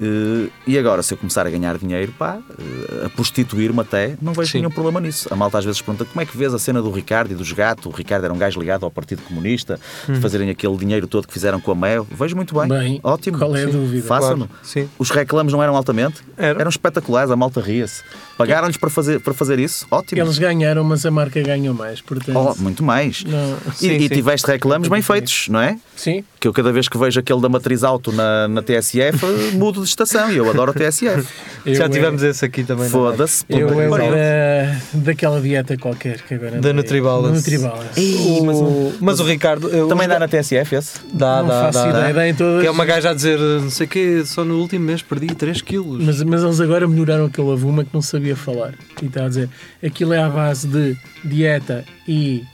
Eh, 0.00 0.48
e 0.66 0.78
agora, 0.78 1.02
se 1.02 1.12
eu 1.14 1.18
começar 1.18 1.46
a 1.46 1.50
ganhar 1.50 1.76
dinheiro, 1.78 2.12
pá, 2.18 2.38
eh, 2.58 3.06
a 3.06 3.08
prostituir-me 3.10 3.80
até, 3.80 4.16
não 4.22 4.32
vejo 4.32 4.52
Sim. 4.52 4.58
nenhum 4.58 4.70
problema 4.70 5.00
nisso. 5.00 5.28
A 5.32 5.36
malta 5.36 5.58
às 5.58 5.64
vezes 5.64 5.80
pergunta 5.80 6.04
como 6.04 6.20
é 6.20 6.26
que 6.26 6.36
vês 6.36 6.54
a 6.54 6.58
cena 6.58 6.80
do 6.80 6.90
Ricardo 6.90 7.32
e 7.32 7.34
dos 7.34 7.50
gatos. 7.52 7.86
O 7.86 7.90
Ricardo 7.90 8.24
era 8.24 8.32
um 8.32 8.38
gajo 8.38 8.60
ligado 8.60 8.84
ao 8.84 8.90
Partido 8.90 9.22
Comunista, 9.22 9.78
de 10.08 10.20
fazerem 10.20 10.50
aquele 10.50 10.76
dinheiro 10.76 11.06
todo 11.06 11.26
que 11.26 11.32
fizeram 11.32 11.60
com 11.60 11.72
a 11.72 11.74
Mel. 11.74 12.06
Vejo 12.10 12.36
muito 12.36 12.54
bem. 12.54 12.68
Bem, 12.68 13.00
Ótimo. 13.02 13.38
qual 13.38 13.56
é 13.56 13.62
a 13.64 13.66
Sim. 13.66 13.72
dúvida? 13.72 14.06
Façam-no. 14.06 14.48
Claro. 14.48 14.88
Os 14.98 15.10
reclamos 15.10 15.52
não 15.52 15.62
eram 15.62 15.74
altamente? 15.76 16.22
Eram. 16.36 16.60
Eram 16.60 16.68
espetaculares, 16.70 17.30
a 17.30 17.36
malta 17.36 17.60
ria-se. 17.60 18.02
Pagaram-lhes 18.36 18.76
para 18.76 18.88
fazer, 18.90 19.20
para 19.20 19.34
fazer 19.34 19.58
isso? 19.58 19.84
Ótimo. 19.90 20.20
Eles 20.22 20.38
ganharam, 20.38 20.84
mas 20.84 21.04
a 21.04 21.10
marca 21.10 21.40
ganhou 21.42 21.74
mais. 21.74 22.00
Portanto, 22.00 22.36
Oh, 22.38 22.54
muito 22.62 22.84
mais. 22.84 23.24
não, 23.24 23.56
E, 23.72 23.74
Sim, 23.74 23.96
e 23.96 24.02
sim. 24.02 24.08
tiveste 24.08 24.46
reclamos 24.46 24.86
bem 24.88 25.02
feitos, 25.02 25.48
não 25.48 25.60
é? 25.60 25.76
sim, 25.96 26.22
Que 26.38 26.46
eu 26.46 26.52
cada 26.52 26.70
vez 26.72 26.88
que 26.88 26.96
vejo 26.96 27.18
aquele 27.18 27.40
da 27.40 27.48
matriz 27.48 27.82
auto 27.82 28.12
na, 28.12 28.46
na 28.46 28.62
TSF 28.62 29.26
mudo 29.54 29.82
de 29.82 29.87
estação 29.88 30.30
e 30.32 30.36
eu 30.36 30.48
adoro 30.50 30.70
a 30.70 30.74
TSF. 30.74 31.26
eu 31.66 31.74
Já 31.74 31.84
é- 31.84 31.88
tivemos 31.88 32.22
esse 32.22 32.44
aqui 32.44 32.64
também. 32.64 32.86
é? 32.86 32.88
Foda-se. 32.88 33.44
Eu 33.48 33.68
que 33.68 33.80
é 33.80 33.88
da, 33.88 34.98
daquela 35.00 35.40
dieta 35.40 35.76
qualquer 35.76 36.20
que 36.22 36.34
agora 36.34 36.60
Da 36.60 36.72
Nutribalance. 36.72 37.34
Nutribalance. 37.36 38.40
Mas 38.44 38.56
O- 38.58 38.92
Mas 39.00 39.20
o 39.20 39.24
Ricardo. 39.24 39.68
Também 39.88 40.06
dá 40.08 40.18
na 40.18 40.28
TSF 40.28 40.74
esse? 40.76 41.00
Dá, 41.12 41.40
não 41.40 41.48
dá, 41.48 41.60
faço 41.72 41.78
dá. 41.84 41.90
ideia, 41.90 42.14
dá 42.14 42.28
em 42.28 42.34
todas. 42.34 42.60
Que 42.62 42.66
é 42.66 42.70
uma 42.70 42.84
gaja 42.84 43.10
a 43.10 43.14
dizer, 43.14 43.38
não 43.38 43.70
sei 43.70 43.86
o 43.86 43.88
quê, 43.88 44.22
só 44.24 44.44
no 44.44 44.58
último 44.60 44.84
mês 44.84 45.02
perdi 45.02 45.28
3 45.34 45.60
quilos. 45.62 46.02
Mas, 46.04 46.22
mas 46.22 46.42
eles 46.42 46.60
agora 46.60 46.86
melhoraram 46.88 47.26
aquele 47.26 47.50
avuma 47.52 47.84
que 47.84 47.90
não 47.92 48.02
sabia 48.02 48.36
falar. 48.36 48.74
E 49.02 49.06
está 49.06 49.24
a 49.24 49.28
dizer, 49.28 49.48
aquilo 49.84 50.12
é 50.12 50.22
à 50.22 50.28
base 50.28 50.66
de 50.66 50.96
dieta 51.24 51.84
e 52.06 52.44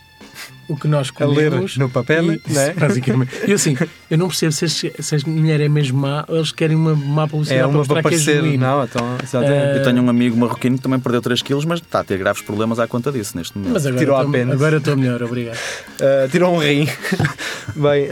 o 0.69 0.77
que 0.77 0.87
nós 0.89 1.11
A 1.21 1.25
ler 1.27 1.51
comemos. 1.51 1.77
no 1.77 1.89
papel, 1.91 2.25
e, 2.35 2.41
né? 2.49 2.75
Basicamente. 2.79 3.31
E 3.47 3.53
assim, 3.53 3.77
eu 4.11 4.19
não 4.19 4.29
percebo 4.29 4.53
se, 4.53 4.65
este- 4.65 4.93
se 5.03 5.15
a 5.17 5.19
mulher 5.27 5.61
é 5.61 5.69
mesmo 5.69 5.99
má 6.01 6.25
ou 6.29 6.37
eles 6.37 6.53
querem 6.53 6.77
uma 6.77 6.95
má 6.95 7.27
publicidade 7.29 7.61
é 7.63 7.67
uma 7.67 7.71
para 7.73 7.79
mostrar 7.79 7.95
que 7.95 8.01
é 8.01 8.03
parecer. 8.11 8.43
Não, 8.59 8.85
então, 8.85 9.17
exatamente. 9.23 9.55
Eh, 9.55 9.77
Eu 9.79 9.83
tenho 9.85 10.03
um 10.03 10.09
amigo 10.09 10.37
marroquino 10.37 10.77
que 10.77 10.83
também 10.83 10.99
perdeu 11.01 11.21
3 11.21 11.43
quilos, 11.43 11.65
mas 11.65 11.81
está 11.81 12.01
a 12.01 12.05
ter 12.05 12.19
graves 12.19 12.43
problemas 12.43 12.79
à 12.79 12.87
conta 12.87 13.11
disso 13.13 13.37
neste 13.37 13.57
momento. 13.57 13.73
Mas 13.75 13.87
agora 13.87 13.99
Tirou 14.01 14.17
estou- 14.17 14.29
apenas. 14.31 14.55
agora 14.55 14.77
estou 14.79 14.97
melhor, 14.97 15.23
obrigado. 15.23 15.57
Uh, 15.57 16.29
tirou 16.33 16.55
um 16.55 16.59
rim. 16.59 16.89
Bem, 17.77 18.09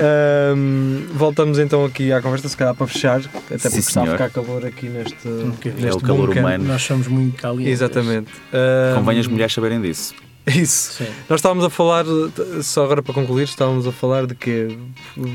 um, 0.56 1.06
voltamos 1.14 1.58
então 1.58 1.84
aqui 1.84 2.12
à 2.12 2.20
conversa, 2.20 2.48
se 2.48 2.56
calhar 2.56 2.74
para 2.74 2.86
fechar, 2.86 3.18
até 3.20 3.30
porque 3.58 3.68
Sim, 3.70 3.78
está 3.78 4.02
a 4.02 4.06
ficar 4.06 4.30
calor 4.30 4.64
aqui 4.66 4.88
neste, 4.88 5.14
bocadinho. 5.28 5.74
neste 5.74 5.86
É 5.86 5.92
o 5.94 6.00
calor 6.00 6.26
bunker. 6.28 6.42
humano. 6.42 6.64
Nós 6.64 6.82
somos 6.82 7.06
muito 7.06 7.36
calientes. 7.36 7.72
Exatamente. 7.72 8.30
Um, 8.52 8.96
Convém 8.96 9.18
as 9.20 9.26
mulheres 9.26 9.52
saberem 9.52 9.80
disso. 9.80 10.14
Isso. 10.46 10.94
Sim. 10.94 11.06
Nós 11.28 11.38
estávamos 11.38 11.64
a 11.64 11.70
falar, 11.70 12.04
só 12.62 12.84
agora 12.84 13.00
para 13.02 13.14
concluir, 13.14 13.44
estávamos 13.44 13.86
a 13.86 13.92
falar 13.92 14.26
de 14.26 14.34
quê? 14.34 14.76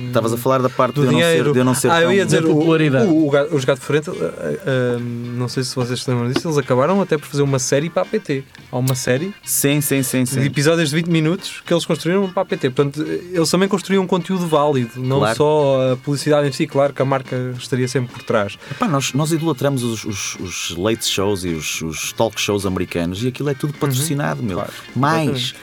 Estavas 0.07 0.33
a 0.33 0.37
falar 0.37 0.61
da 0.61 0.69
parte 0.69 0.95
do 0.95 1.01
de 1.01 1.07
eu, 1.07 1.11
não 1.13 1.19
dinheiro. 1.19 1.45
ser, 1.45 1.53
de 1.53 1.59
eu 1.59 1.65
não 1.65 1.73
ser 1.73 1.91
ah, 1.91 2.01
eu 2.01 2.11
ia 2.11 2.25
dizer, 2.25 2.41
Da 2.43 2.49
o, 2.49 2.55
popularidade. 2.57 3.07
o, 3.07 3.27
o, 3.27 3.29
Ga- 3.31 3.47
os 3.51 3.63
Gato 3.63 3.79
Frente, 3.81 4.09
uh, 4.09 4.13
uh, 4.13 4.99
não 4.99 5.47
sei 5.47 5.63
se 5.63 5.73
vocês 5.75 6.03
se 6.03 6.09
lembram 6.11 6.29
disso, 6.31 6.45
eles 6.47 6.57
acabaram 6.57 7.01
até 7.01 7.17
por 7.17 7.25
fazer 7.27 7.41
uma 7.41 7.57
série 7.59 7.89
para 7.89 8.01
a 8.01 8.05
PT. 8.05 8.43
Há 8.71 8.77
uma 8.77 8.95
série 8.95 9.33
Sim, 9.43 9.79
sim, 9.79 10.03
sim, 10.03 10.23
de 10.23 10.29
sim. 10.29 10.41
episódios 10.43 10.89
de 10.89 10.95
20 10.97 11.07
minutos 11.07 11.61
que 11.65 11.73
eles 11.73 11.85
construíram 11.85 12.29
para 12.29 12.41
a 12.43 12.45
PT. 12.45 12.69
Portanto, 12.71 13.01
eles 13.01 13.49
também 13.49 13.69
construíam 13.69 14.03
um 14.03 14.07
conteúdo 14.07 14.45
válido, 14.47 14.91
não 15.01 15.19
Claro. 15.19 15.37
só 15.37 15.91
a 15.93 15.97
publicidade 15.97 16.47
em 16.47 16.51
si, 16.51 16.67
claro 16.67 16.91
que 16.93 17.01
a 17.01 17.05
marca 17.05 17.53
estaria 17.57 17.87
sempre 17.87 18.11
por 18.13 18.23
trás. 18.23 18.57
Epá, 18.69 18.87
nós, 18.87 19.13
nós 19.13 19.31
idolatramos 19.31 19.83
os, 19.83 20.03
os, 20.03 20.35
os 20.39 20.75
late 20.77 21.05
shows 21.05 21.45
e 21.45 21.49
os, 21.49 21.81
os 21.81 22.11
talk 22.11 22.39
shows 22.39 22.65
americanos 22.65 23.23
e 23.23 23.29
aquilo 23.29 23.49
é 23.49 23.53
tudo 23.53 23.73
patrocinado, 23.73 24.43
meu. 24.43 24.57
Uhum. 24.57 24.63
Claro, 24.65 24.73
Mais, 24.99 25.53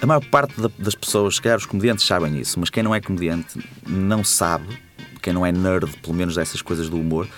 a 0.00 0.06
maior 0.06 0.24
parte 0.24 0.60
da- 0.60 0.70
das 0.78 0.94
pessoas, 0.94 1.36
se 1.36 1.42
calhar 1.42 1.58
os 1.58 1.66
comediantes 1.66 2.06
sabem 2.06 2.38
isso, 2.38 2.58
mas 2.60 2.70
quem 2.70 2.82
não 2.82 2.94
é 2.94 3.00
comediante 3.00 3.58
não 3.86 4.22
sabe, 4.24 4.66
quem 5.20 5.32
não 5.32 5.44
é 5.46 5.52
nerd, 5.52 5.88
pelo 6.02 6.14
menos 6.14 6.34
dessas 6.34 6.60
coisas 6.62 6.88
do 6.88 6.98
humor, 6.98 7.28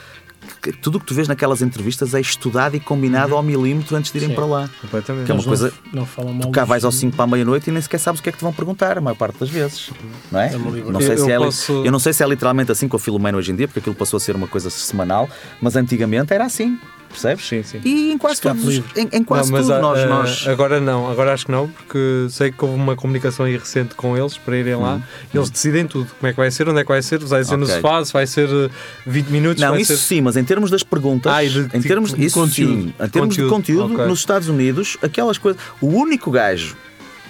tudo 0.82 0.96
o 0.96 1.00
que 1.00 1.06
tu 1.06 1.14
vês 1.14 1.26
naquelas 1.26 1.62
entrevistas 1.62 2.14
é 2.14 2.20
estudado 2.20 2.74
e 2.76 2.80
combinado 2.80 3.34
ao 3.34 3.42
milímetro 3.42 3.96
antes 3.96 4.10
de 4.12 4.18
irem 4.18 4.30
Sim. 4.30 4.34
para 4.34 4.44
lá. 4.44 4.70
Completamente. 4.80 5.24
Que 5.26 5.30
é 5.32 5.34
uma 5.34 5.38
Eles 5.40 5.46
coisa- 5.46 5.72
Não, 5.92 6.00
não 6.00 6.06
falam 6.06 6.32
mal 6.34 6.42
Tu 6.42 6.50
cá 6.50 6.64
vais 6.64 6.84
ao 6.84 6.92
5 6.92 7.16
para 7.16 7.24
a 7.24 7.26
meia-noite 7.28 7.68
e 7.70 7.72
nem 7.72 7.80
sequer 7.80 7.98
sabes 7.98 8.20
o 8.20 8.22
que 8.22 8.28
é 8.28 8.32
que 8.32 8.38
te 8.38 8.42
vão 8.44 8.52
perguntar, 8.52 8.98
a 8.98 9.00
maior 9.00 9.14
parte 9.16 9.38
das 9.40 9.48
vezes. 9.48 9.90
Não 10.30 10.40
é? 10.40 10.48
É. 10.54 10.58
Não 10.58 11.00
sei 11.00 11.12
Eu- 11.12 11.18
se 11.18 11.30
eu 11.30 11.30
é 11.30 11.38
posso- 11.38 11.72
eu 11.84 11.90
não 11.92 11.98
sei 11.98 12.12
se 12.12 12.22
é 12.22 12.26
literalmente 12.26 12.70
assim 12.70 12.86
com 12.88 12.96
a 12.96 13.00
Filomena 13.00 13.38
hoje 13.38 13.52
em 13.52 13.56
dia, 13.56 13.66
porque 13.66 13.80
aquilo 13.80 13.94
passou 13.94 14.18
a 14.18 14.20
ser 14.20 14.36
uma 14.36 14.46
coisa 14.46 14.68
semanal, 14.70 15.28
mas 15.62 15.76
antigamente 15.76 16.32
era 16.34 16.44
assim, 16.44 16.78
percebes? 17.14 17.46
Sim, 17.46 17.62
sim. 17.62 17.80
E 17.84 18.12
em 18.12 18.18
quase 18.18 18.34
Escape 18.36 18.58
todos, 18.60 18.74
livre. 18.74 18.90
em, 19.00 19.08
em 19.18 19.24
quase 19.24 19.50
Não, 19.50 19.58
mas 19.58 19.66
tudo 19.66 19.74
a- 19.76 19.80
nós, 19.80 19.98
a- 20.00 20.06
nós 20.06 20.48
Agora 20.48 20.80
não, 20.80 21.10
agora 21.10 21.32
acho 21.32 21.46
que 21.46 21.52
não, 21.52 21.68
porque 21.68 22.26
sei 22.30 22.52
que 22.52 22.64
houve 22.64 22.76
uma 22.76 22.94
comunicação 22.96 23.46
aí 23.46 23.56
recente 23.56 23.94
com 23.94 24.16
eles 24.16 24.36
para 24.36 24.56
irem 24.56 24.74
lá. 24.76 25.00
Eles 25.32 25.48
decidem 25.50 25.86
tudo: 25.86 26.10
como 26.18 26.28
é 26.28 26.32
que 26.32 26.36
vai 26.36 26.50
ser, 26.50 26.68
onde 26.68 26.80
é 26.80 26.82
que 26.82 26.88
vai 26.88 27.02
ser, 27.02 27.20
se 27.20 27.26
vai 27.26 27.42
ser 27.44 27.56
no 27.56 27.64
Hum. 27.64 27.68
Ok. 27.68 27.76
sofá, 27.76 28.04
se 28.04 28.12
vai 28.12 28.26
ser 28.26 28.48
eh, 28.48 28.70
20 29.06 29.28
minutos. 29.28 29.62
Não, 29.62 29.70
vai 29.70 29.80
isso 29.80 29.96
ser... 29.96 30.02
sim, 30.16 30.20
mas 30.20 30.36
em 30.36 30.44
termos 30.44 30.70
das 30.70 30.82
perguntas, 30.82 31.32
Ah, 31.32 31.42
de- 31.42 31.70
em 31.76 31.80
termos 31.80 32.12
de 32.12 32.24
isso 32.24 32.38
conteúdo. 32.38 32.72
sim, 32.82 32.94
em 33.00 33.08
termos 33.08 33.34
de 33.36 33.42
Conteúdo, 33.42 33.50
conteúdo, 33.50 33.94
ok. 33.94 34.06
nos 34.06 34.18
Estados 34.18 34.48
Unidos, 34.48 34.96
aquelas 35.02 35.38
coisas. 35.38 35.60
O 35.80 35.86
único 35.86 36.30
gajo 36.30 36.76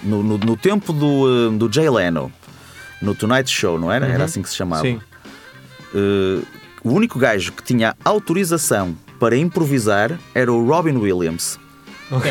no, 0.03 0.21
no, 0.21 0.37
no 0.37 0.57
tempo 0.57 0.91
do, 0.91 1.49
eh, 1.53 1.57
do 1.57 1.71
Jay 1.71 1.89
Leno, 1.89 2.31
no 3.01 3.13
Tonight 3.15 3.49
Show, 3.51 3.77
não 3.79 3.91
era? 3.91 4.07
Era 4.07 4.23
assim 4.25 4.41
que 4.41 4.49
se 4.49 4.55
chamava. 4.55 4.81
Sim. 4.83 4.99
Eh, 5.93 6.41
o 6.83 6.91
único 6.91 7.17
gajo 7.17 7.51
que 7.51 7.63
tinha 7.63 7.95
autorização 8.05 8.95
para 9.19 9.35
improvisar 9.37 10.19
era 10.33 10.51
o 10.51 10.65
Robin 10.67 10.97
Williams. 10.97 11.59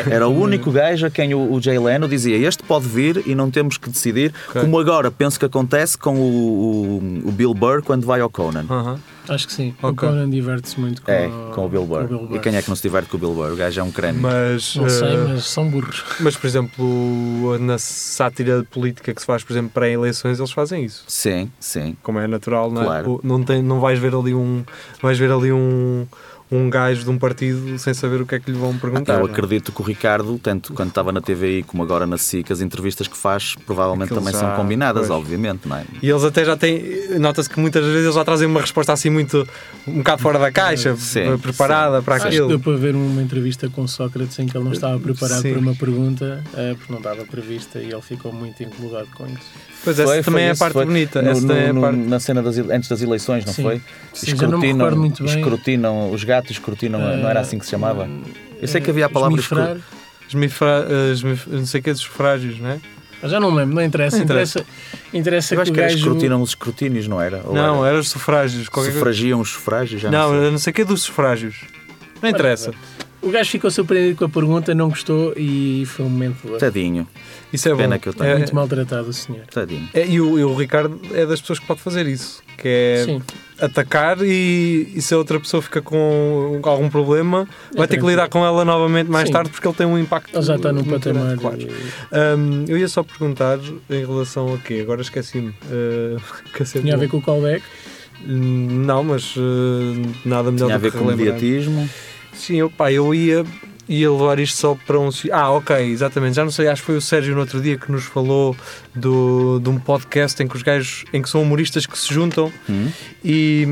Era 0.09 0.25
o 0.25 0.31
único 0.31 0.71
gajo 0.71 1.05
a 1.05 1.09
quem 1.09 1.33
o, 1.33 1.51
o 1.51 1.61
Jay 1.61 1.77
Leno 1.77 2.07
dizia 2.07 2.37
este 2.47 2.63
pode 2.63 2.87
vir 2.87 3.21
e 3.25 3.35
não 3.35 3.51
temos 3.51 3.77
que 3.77 3.89
decidir, 3.89 4.33
Ok. 4.47 4.61
como 4.61 4.79
agora 4.79 5.11
penso 5.11 5.37
que 5.37 5.43
acontece 5.45 5.97
com 5.97 6.15
o, 6.15 6.21
o- 6.23 7.27
o 7.27 7.31
Bill 7.33 7.53
Burr 7.53 7.83
quando 7.83 8.05
vai 8.07 8.21
ao 8.21 8.29
Conan. 8.29 8.65
Aham. 8.69 8.97
Acho 9.27 9.47
que 9.47 9.53
sim. 9.53 9.73
Ok. 9.83 10.07
O 10.07 10.11
Conan 10.11 10.29
diverte-se 10.29 10.79
muito 10.79 11.01
com, 11.01 11.11
É, 11.11 11.27
com 11.53 11.65
o 11.65 11.67
Bill 11.67 11.85
Burr. 11.85 12.07
com 12.07 12.15
o 12.15 12.27
Bill 12.27 12.37
E 12.37 12.39
quem 12.39 12.55
é 12.55 12.61
que 12.61 12.69
não 12.69 12.75
se 12.77 12.83
diverte 12.83 13.09
com 13.09 13.17
o 13.17 13.19
Bill 13.19 13.33
Burr? 13.33 13.51
O 13.51 13.55
gajo 13.57 13.81
é 13.81 13.83
um 13.83 13.91
crânio. 13.91 14.21
Mas, 14.21 14.75
Não 14.77 14.87
sei, 14.87 15.13
eh, 15.13 15.25
mas 15.27 15.43
são 15.45 15.67
burros. 15.69 16.05
mas, 16.21 16.37
por 16.37 16.47
exemplo, 16.47 17.57
na 17.59 17.77
sátira 17.77 18.63
política 18.71 19.13
que 19.13 19.19
se 19.19 19.25
faz, 19.27 19.43
por 19.43 19.51
exemplo, 19.51 19.71
para 19.73 19.89
eleições, 19.89 20.39
eles 20.39 20.51
fazem 20.53 20.85
isso. 20.85 21.03
Sim, 21.07 21.51
sim. 21.59 21.97
Como 22.01 22.17
é 22.19 22.27
natural, 22.27 22.71
não 22.71 22.81
é? 22.81 22.85
Claro. 22.85 23.19
Não, 23.23 23.43
tem, 23.43 23.61
não 23.61 23.81
vais 23.81 23.99
ver 23.99 24.15
ali 24.15 24.33
um. 24.33 24.63
Vais 25.01 25.17
ver 25.19 25.31
ali 25.31 25.51
um. 25.51 26.05
Um 26.51 26.69
gajo 26.69 27.03
de 27.03 27.09
um 27.09 27.17
partido 27.17 27.75
sem 27.79 27.91
saber 27.93 28.21
o 28.21 28.25
que 28.25 28.35
é 28.35 28.39
que 28.39 28.51
lhe 28.51 28.57
vão 28.57 28.77
perguntar. 28.77 29.15
Eu 29.19 29.27
é? 29.27 29.31
acredito 29.31 29.71
que 29.71 29.81
o 29.81 29.83
Ricardo, 29.83 30.37
tanto 30.37 30.73
quando 30.73 30.89
estava 30.89 31.11
na 31.11 31.19
TVI 31.19 31.63
como 31.63 31.81
agora 31.81 32.05
na 32.05 32.19
SIC, 32.19 32.51
as 32.51 32.61
entrevistas 32.61 33.07
que 33.07 33.17
faz 33.17 33.55
provavelmente 33.65 34.09
Aquilo 34.13 34.19
também 34.19 34.33
já- 34.33 34.39
são 34.41 34.55
combinadas, 34.55 35.07
pois. 35.07 35.19
obviamente, 35.19 35.67
não 35.67 35.75
é? 35.77 35.85
E 36.03 36.07
eles 36.07 36.23
até 36.23 36.45
já 36.45 36.55
têm. 36.55 37.17
Nota-se 37.19 37.49
que 37.49 37.59
muitas 37.59 37.83
vezes 37.83 38.03
eles 38.03 38.13
já 38.15 38.23
trazem 38.23 38.47
uma 38.47 38.61
resposta 38.61 38.93
assim 38.93 39.09
muito. 39.09 39.47
um 39.87 39.97
bocado 39.97 40.21
fora 40.21 40.37
da 40.37 40.51
caixa, 40.51 40.95
Sim, 40.97 41.35
preparada 41.39 42.01
para 42.03 42.15
Acho 42.15 42.23
que 42.25 42.29
aquilo. 42.29 42.47
deu 42.47 42.59
para 42.59 42.77
ver 42.77 42.95
uma 42.95 43.21
entrevista 43.23 43.67
com 43.69 43.87
Sócrates 43.87 44.37
em 44.37 44.45
que 44.45 44.55
ele 44.55 44.65
não 44.65 44.71
estava 44.71 44.99
preparado 44.99 45.41
Sim. 45.41 45.51
para 45.51 45.59
uma 45.61 45.75
pergunta, 45.75 46.43
eh, 46.55 46.75
porque 46.77 46.91
não 46.91 46.99
estava 46.99 47.25
prevista 47.25 47.79
e 47.79 47.91
ele 47.91 48.01
ficou 48.01 48.31
muito 48.31 48.61
incomodado 48.61 49.07
com 49.15 49.25
isso. 49.25 49.65
Pois 49.83 49.99
essa 49.99 50.13
Foi- 50.13 50.23
também 50.23 50.41
foi 50.41 50.41
é 50.43 50.51
a 50.51 50.55
parte 50.55 50.73
foi. 50.73 50.85
bonita. 50.85 51.21
No- 51.21 51.29
essa 51.29 51.41
também 51.41 51.57
é 51.63 51.69
a 51.69 51.73
no- 51.73 51.81
parte. 51.81 51.97
Na 51.97 52.19
cena 52.19 52.41
das, 52.41 52.57
antes 52.57 52.89
das 52.89 53.01
eleições, 53.01 53.45
não 53.45 53.53
Sim. 53.53 53.61
foi? 53.63 53.81
Sim, 54.13 54.35
já 54.35 54.47
não 54.47 54.57
me 54.59 54.71
recordo 54.73 54.97
muito 54.97 55.23
bem. 55.23 55.35
escrutinam, 55.39 56.11
os 56.11 56.23
gatos 56.35 56.51
escrutinam, 56.51 56.99
não 56.99 57.29
era 57.29 57.39
assim 57.39 57.57
que 57.57 57.65
se 57.65 57.71
chamava? 57.71 58.07
Eu 58.61 58.67
sei 58.67 58.81
que 58.81 58.89
havia 58.89 59.05
a 59.05 59.09
palavra 59.09 59.35
Esmifrar. 59.39 59.77
Esmifra, 60.27 60.87
eh, 60.89 61.11
esmif- 61.11 61.47
não 61.47 61.65
sei 61.65 61.79
o 61.81 61.83
que 61.83 61.91
dos 61.91 62.01
sufrágios, 62.01 62.59
não 62.59 62.69
é? 62.69 62.79
Mas 63.21 63.31
já 63.31 63.39
não 63.39 63.53
lembro, 63.53 63.75
não 63.75 63.81
interessa. 63.83 64.17
Não 64.17 64.23
interessa. 64.23 64.59
Interessa, 64.59 65.17
interessa 65.17 65.53
Eu 65.53 65.57
que 65.57 65.61
acho 65.61 65.71
o 65.71 65.73
que 65.73 65.79
era 65.79 65.89
gajo. 65.89 65.99
escrutinam 65.99 66.41
os 66.41 66.49
escrutínios, 66.49 67.07
não 67.07 67.21
era? 67.21 67.41
Ou 67.45 67.53
não, 67.53 67.79
era? 67.85 67.89
era 67.93 67.99
os 67.99 68.09
sufrágios. 68.09 68.67
qualquer. 68.69 68.91
Sufragiam 68.93 69.39
os 69.39 69.49
sufrágios? 69.49 70.01
Já 70.01 70.11
Não, 70.11 70.33
não, 70.33 70.41
sei. 70.41 70.51
não 70.51 70.57
sei 70.57 70.71
o 70.71 70.73
que 70.73 70.83
dos 70.83 71.01
sufrágios. 71.03 71.55
Não 72.21 72.29
interessa. 72.29 72.71
O 73.21 73.29
gajo 73.31 73.49
ficou 73.49 73.71
surpreendido 73.71 74.17
com 74.19 74.25
a 74.25 74.29
pergunta, 74.29 74.75
não 74.75 74.89
gostou 74.89 75.33
e 75.35 75.83
foi 75.87 76.05
um 76.05 76.09
momento 76.09 76.47
de. 76.47 76.57
Tadinho, 76.59 77.07
Isso 77.51 77.67
é 77.67 77.71
bom. 77.71 77.77
Pena 77.77 77.97
que 77.97 78.09
eu 78.09 78.13
tenho. 78.13 78.29
É- 78.31 78.37
Muito 78.37 78.53
maltratado 78.55 79.09
o 79.09 79.13
senhor. 79.13 79.45
tadinho. 79.47 79.87
é- 79.93 80.05
e, 80.05 80.21
o, 80.21 80.37
e 80.37 80.43
o 80.43 80.53
Ricardo 80.55 80.99
é 81.13 81.25
das 81.25 81.41
pessoas 81.41 81.57
que 81.59 81.65
pode 81.65 81.79
fazer 81.81 82.05
isso. 82.07 82.41
Que 82.57 82.67
é 82.67 83.03
Sim. 83.05 83.21
Atacar 83.59 84.17
e, 84.21 84.91
e 84.95 85.01
se 85.01 85.13
a 85.13 85.17
outra 85.17 85.39
pessoa 85.39 85.61
fica 85.61 85.81
com 85.81 86.59
algum 86.63 86.89
problema, 86.89 87.47
vai 87.75 87.87
ter 87.87 87.97
que 87.99 88.05
lidar 88.05 88.27
com 88.29 88.43
ela 88.45 88.65
novamente 88.65 89.09
mais 89.09 89.27
Sim. 89.27 89.33
tarde 89.33 89.49
porque 89.49 89.67
ele 89.67 89.75
tem 89.75 89.85
um 89.87 89.97
impacto. 89.97 90.35
Ele 90.35 90.45
já 90.45 90.55
está 90.55 90.71
num 90.73 90.83
muito 90.83 90.91
patamar. 90.99 91.35
grande, 91.37 91.41
claro. 91.41 91.67
eh, 92.11 92.35
Hum, 92.35 92.65
eu 92.67 92.77
ia 92.77 92.87
só 92.87 93.01
perguntar 93.03 93.59
em 93.89 94.05
relação 94.05 94.53
a 94.53 94.57
quê? 94.57 94.79
Agora 94.81 95.01
esqueci-me. 95.01 95.53
Uh, 95.65 96.17
é 96.59 96.63
Tinha 96.63 96.93
a 96.95 96.97
ver 96.97 97.09
com 97.09 97.17
o 97.17 97.21
callback. 97.21 97.63
Hum, 98.27 98.83
Não, 98.85 99.03
mas 99.03 99.35
uh, 99.35 99.41
nada 100.25 100.51
melhor 100.51 100.65
Tinha 100.67 100.75
a 100.75 100.77
do 100.77 100.81
ver 100.81 100.91
que 100.91 100.97
com 100.97 101.05
relembrar. 101.05 101.33
mediatismo. 101.35 101.89
Sim, 102.33 102.55
eu, 102.57 102.69
pá, 102.69 102.91
eu 102.91 103.13
ia, 103.13 103.45
ia 103.87 104.11
levar 104.11 104.39
isto 104.39 104.57
só 104.57 104.75
para 104.87 104.99
um. 104.99 105.09
Ah, 105.31 105.51
ok, 105.51 105.75
exatamente. 105.91 106.35
Já 106.35 106.43
não 106.43 106.51
sei, 106.51 106.67
acho 106.67 106.81
que 106.81 106.85
foi 106.87 106.97
o 106.97 107.01
Sérgio 107.01 107.33
no 107.33 107.41
outro 107.41 107.61
dia 107.61 107.77
que 107.77 107.91
nos 107.91 108.03
falou 108.05 108.55
do, 108.93 109.59
de 109.61 109.69
um 109.69 109.77
podcast 109.79 110.41
em 110.41 110.47
que 110.47 110.55
os 110.55 110.63
gajos, 110.63 111.05
em 111.13 111.21
que 111.21 111.29
são 111.29 111.41
humoristas 111.41 111.85
que 111.85 111.97
se 111.97 112.13
juntam 112.13 112.51
Hum? 112.69 112.89
e, 113.23 113.67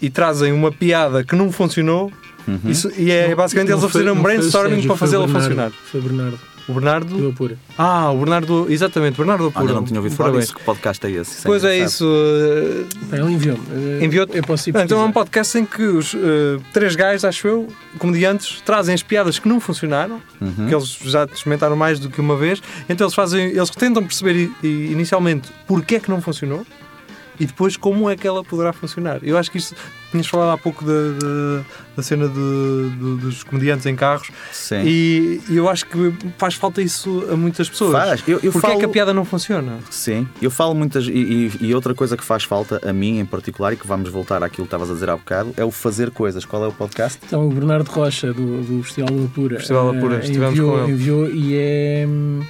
e 0.00 0.10
trazem 0.10 0.52
uma 0.52 0.70
piada 0.72 1.24
que 1.24 1.34
não 1.34 1.50
funcionou. 1.52 2.12
Uhum. 2.46 2.60
Isso, 2.70 2.90
e 2.96 3.10
é 3.10 3.34
basicamente 3.34 3.70
eles 3.72 3.82
Não 3.82 3.88
a 3.88 3.90
fazerem 3.92 4.12
foi- 4.14 4.18
um 4.18 4.22
brainstorming 4.22 4.70
Sérgio, 4.70 4.88
para 4.88 4.96
fazê-la 4.96 5.28
funcionar. 5.28 5.70
Foi 5.70 6.00
Bernardo, 6.00 6.38
O 6.68 6.74
Bernardo. 6.74 7.16
do 7.16 7.28
Apura. 7.30 7.56
Ah, 7.78 8.10
o 8.12 8.18
Bernardo. 8.18 8.66
Exatamente, 8.68 9.16
Bernardo 9.16 9.46
Apura. 9.46 9.64
Olha, 9.64 9.74
não 9.74 9.84
tinha 9.84 9.98
ouvido 9.98 10.14
falar 10.14 10.38
disso. 10.38 10.54
Que 10.54 10.62
podcast 10.62 11.06
é 11.06 11.10
esse? 11.10 11.32
Isso 11.38 11.42
Pois 11.46 11.64
é 11.64 11.78
isso. 11.78 12.04
uh, 12.04 12.86
Ele 13.16 13.32
enviou-me. 13.32 13.62
eh, 14.00 14.04
Enviou-te? 14.04 14.36
Eu 14.36 14.42
posso 14.42 14.68
ir 14.68 14.76
Ah, 14.76 14.84
Então 14.84 14.98
é 14.98 15.00
um 15.00 15.06
pesquisar. 15.06 15.12
podcast 15.24 15.58
em 15.58 15.64
que 15.64 15.82
os 15.82 16.12
uh, 16.14 16.18
três 16.72 16.94
gajos, 16.94 17.24
acho 17.24 17.48
eu, 17.48 17.68
comediantes, 17.98 18.60
trazem 18.66 18.94
as 18.94 19.02
piadas 19.02 19.38
que 19.38 19.48
não 19.48 19.58
funcionaram, 19.60 20.20
Uhum. 20.40 20.66
que 20.68 20.74
eles 20.74 20.98
já 21.04 21.24
experimentaram 21.24 21.74
mais 21.76 21.98
do 21.98 22.10
que 22.10 22.20
uma 22.20 22.36
vez, 22.36 22.62
então 22.88 23.06
eles 23.06 23.14
fazem, 23.14 23.46
eles 23.46 23.70
tentam 23.70 24.02
perceber 24.04 24.50
inicialmente 24.62 25.48
porque 25.66 25.96
é 25.96 26.00
que 26.00 26.10
não 26.10 26.20
funcionou 26.20 26.66
e 27.40 27.46
depois 27.46 27.76
como 27.76 28.08
é 28.10 28.16
que 28.16 28.26
ela 28.26 28.42
poderá 28.44 28.72
funcionar. 28.72 29.20
Eu 29.22 29.38
acho 29.38 29.50
que 29.50 29.58
isto, 29.58 29.74
tinhas 30.10 30.26
falado 30.26 30.50
há 30.54 30.58
pouco 30.58 30.84
da, 30.84 30.92
da, 30.92 31.64
da 31.96 32.02
cena 32.02 32.28
de- 32.28 32.90
de- 32.90 33.16
dos 33.20 33.42
comediantes 33.42 33.84
em 33.86 33.94
carros 33.94 34.30
Sim. 34.52 34.82
e, 34.84 35.40
e 35.50 35.56
eu 35.56 35.68
acho 35.68 35.84
que 35.86 36.12
faz 36.38 36.54
falta 36.54 36.80
isso 36.80 37.26
a 37.30 37.36
muitas 37.36 37.68
pessoas. 37.68 37.92
Faz. 37.92 38.22
Eu, 38.26 38.40
eu 38.42 38.52
Porque 38.52 38.60
falo... 38.66 38.74
é 38.74 38.78
que 38.78 38.84
a 38.84 38.88
piada 38.88 39.12
não 39.12 39.24
funciona? 39.24 39.78
Sim, 39.90 40.26
eu 40.40 40.50
falo 40.50 40.74
muitas. 40.74 41.04
E, 41.06 41.10
e- 41.10 41.52
e 41.60 41.74
outra 41.74 41.94
coisa 41.94 42.16
que 42.16 42.24
faz 42.24 42.44
falta 42.44 42.80
a 42.88 42.92
mim 42.92 43.18
em 43.18 43.26
particular, 43.26 43.72
e 43.72 43.76
que 43.76 43.86
vamos 43.86 44.08
voltar 44.10 44.42
àquilo 44.42 44.66
que 44.66 44.68
estavas 44.74 44.90
a 44.90 44.94
dizer 44.94 45.10
há 45.10 45.16
bocado, 45.16 45.52
é 45.56 45.64
o 45.64 45.70
fazer 45.70 46.10
coisas. 46.10 46.44
Qual 46.44 46.64
é 46.64 46.68
o 46.68 46.72
podcast? 46.72 47.18
Então, 47.26 47.46
o 47.46 47.52
Bernardo 47.52 47.88
Rocha, 47.88 48.32
do, 48.32 48.62
do 48.62 48.82
Festival 48.82 49.10
do 49.14 49.24
Apura, 49.26 49.56
Festival 49.58 49.92
do 49.92 49.98
Apura, 49.98 50.16
eh, 50.16 50.20
estivemos 50.20 50.52
enviou, 50.58 50.72
com 50.78 50.84
ele. 50.84 50.92
enviou 50.92 51.30
e 51.30 51.54
é. 51.56 52.04
hum, 52.08 52.42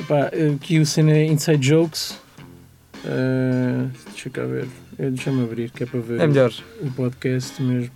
Epá, 0.00 0.30
aqui 0.54 0.78
o 0.78 0.86
cena 0.86 1.16
Inside 1.18 1.66
Jokes. 1.68 2.18
Eh, 3.06 3.86
deixa 4.10 4.30
cá 4.30 4.42
ver. 4.44 4.66
Deixa-me 4.98 5.42
abrir, 5.42 5.70
que 5.70 5.82
é 5.82 5.86
para 5.86 6.00
ver 6.00 6.20
É 6.20 6.26
melhor. 6.26 6.52
o 6.80 6.90
podcast 6.92 7.60
mesmo. 7.62 7.90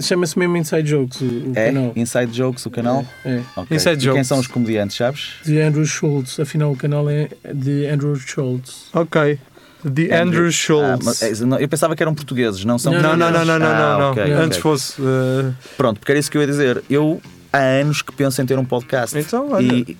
Chama-se 0.00 0.38
mesmo 0.38 0.56
Inside 0.56 0.88
Jokes, 0.88 1.20
o, 1.20 1.24
o 1.24 1.52
É? 1.54 1.66
canal. 1.66 1.92
Inside 1.94 2.32
Jokes, 2.32 2.64
o 2.66 2.70
canal? 2.70 3.06
É. 3.24 3.40
Ok. 3.56 3.76
Inside 3.76 3.94
E 3.96 3.98
quem 3.98 4.06
Jokes. 4.12 4.26
são 4.26 4.38
os 4.38 4.46
comediantes, 4.46 4.96
sabes? 4.96 5.34
De 5.44 5.60
Andrew 5.60 5.84
Schultz, 5.84 6.40
afinal 6.40 6.72
o 6.72 6.76
canal 6.76 7.08
é 7.10 7.28
de 7.54 7.86
Andrew 7.86 8.16
Schultz. 8.16 8.86
Ok. 8.94 9.38
The 9.84 10.16
Andrew, 10.22 10.46
Ah, 10.46 10.50
Schultz. 10.52 11.04
mas, 11.04 11.22
é, 11.22 11.62
eu 11.62 11.68
pensava 11.68 11.94
que 11.96 12.02
eram 12.02 12.14
portugueses, 12.14 12.64
não 12.64 12.78
são 12.78 12.92
Não, 12.92 13.02
Não, 13.02 13.16
não, 13.16 13.30
não, 13.32 13.44
não, 13.44 13.58
não, 13.58 13.66
Ah, 13.66 13.78
não, 13.78 13.98
não. 13.98 14.10
ok, 14.12 14.22
ok. 14.22 14.34
Antes 14.34 14.58
fosse. 14.58 15.02
uh, 15.02 15.52
Pronto, 15.76 15.98
porque 15.98 16.12
era 16.12 16.18
isso 16.20 16.30
que 16.30 16.36
eu 16.38 16.40
ia 16.40 16.46
dizer. 16.46 16.82
Eu 16.88 17.20
há 17.52 17.58
anos 17.58 18.00
que 18.02 18.12
penso 18.12 18.40
em 18.40 18.46
ter 18.46 18.58
um 18.58 18.64
podcast. 18.64 19.16
Então, 19.18 19.50
olha. 19.52 19.72
E 19.72 19.96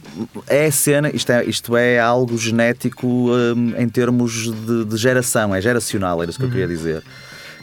é 0.46 0.70
cena, 0.70 1.10
isto 1.14 1.30
é, 1.30 1.44
isto 1.44 1.76
é 1.76 1.98
algo 2.00 2.36
genético 2.38 3.06
hum, 3.06 3.74
em 3.76 3.88
termos 3.88 4.32
de, 4.52 4.84
de 4.84 4.96
geração, 4.96 5.54
é 5.54 5.60
geracional, 5.60 6.22
era 6.22 6.30
isso 6.30 6.38
que 6.38 6.44
eu 6.44 6.48
Uhum. 6.48 6.52
queria 6.52 6.68
dizer. 6.68 7.02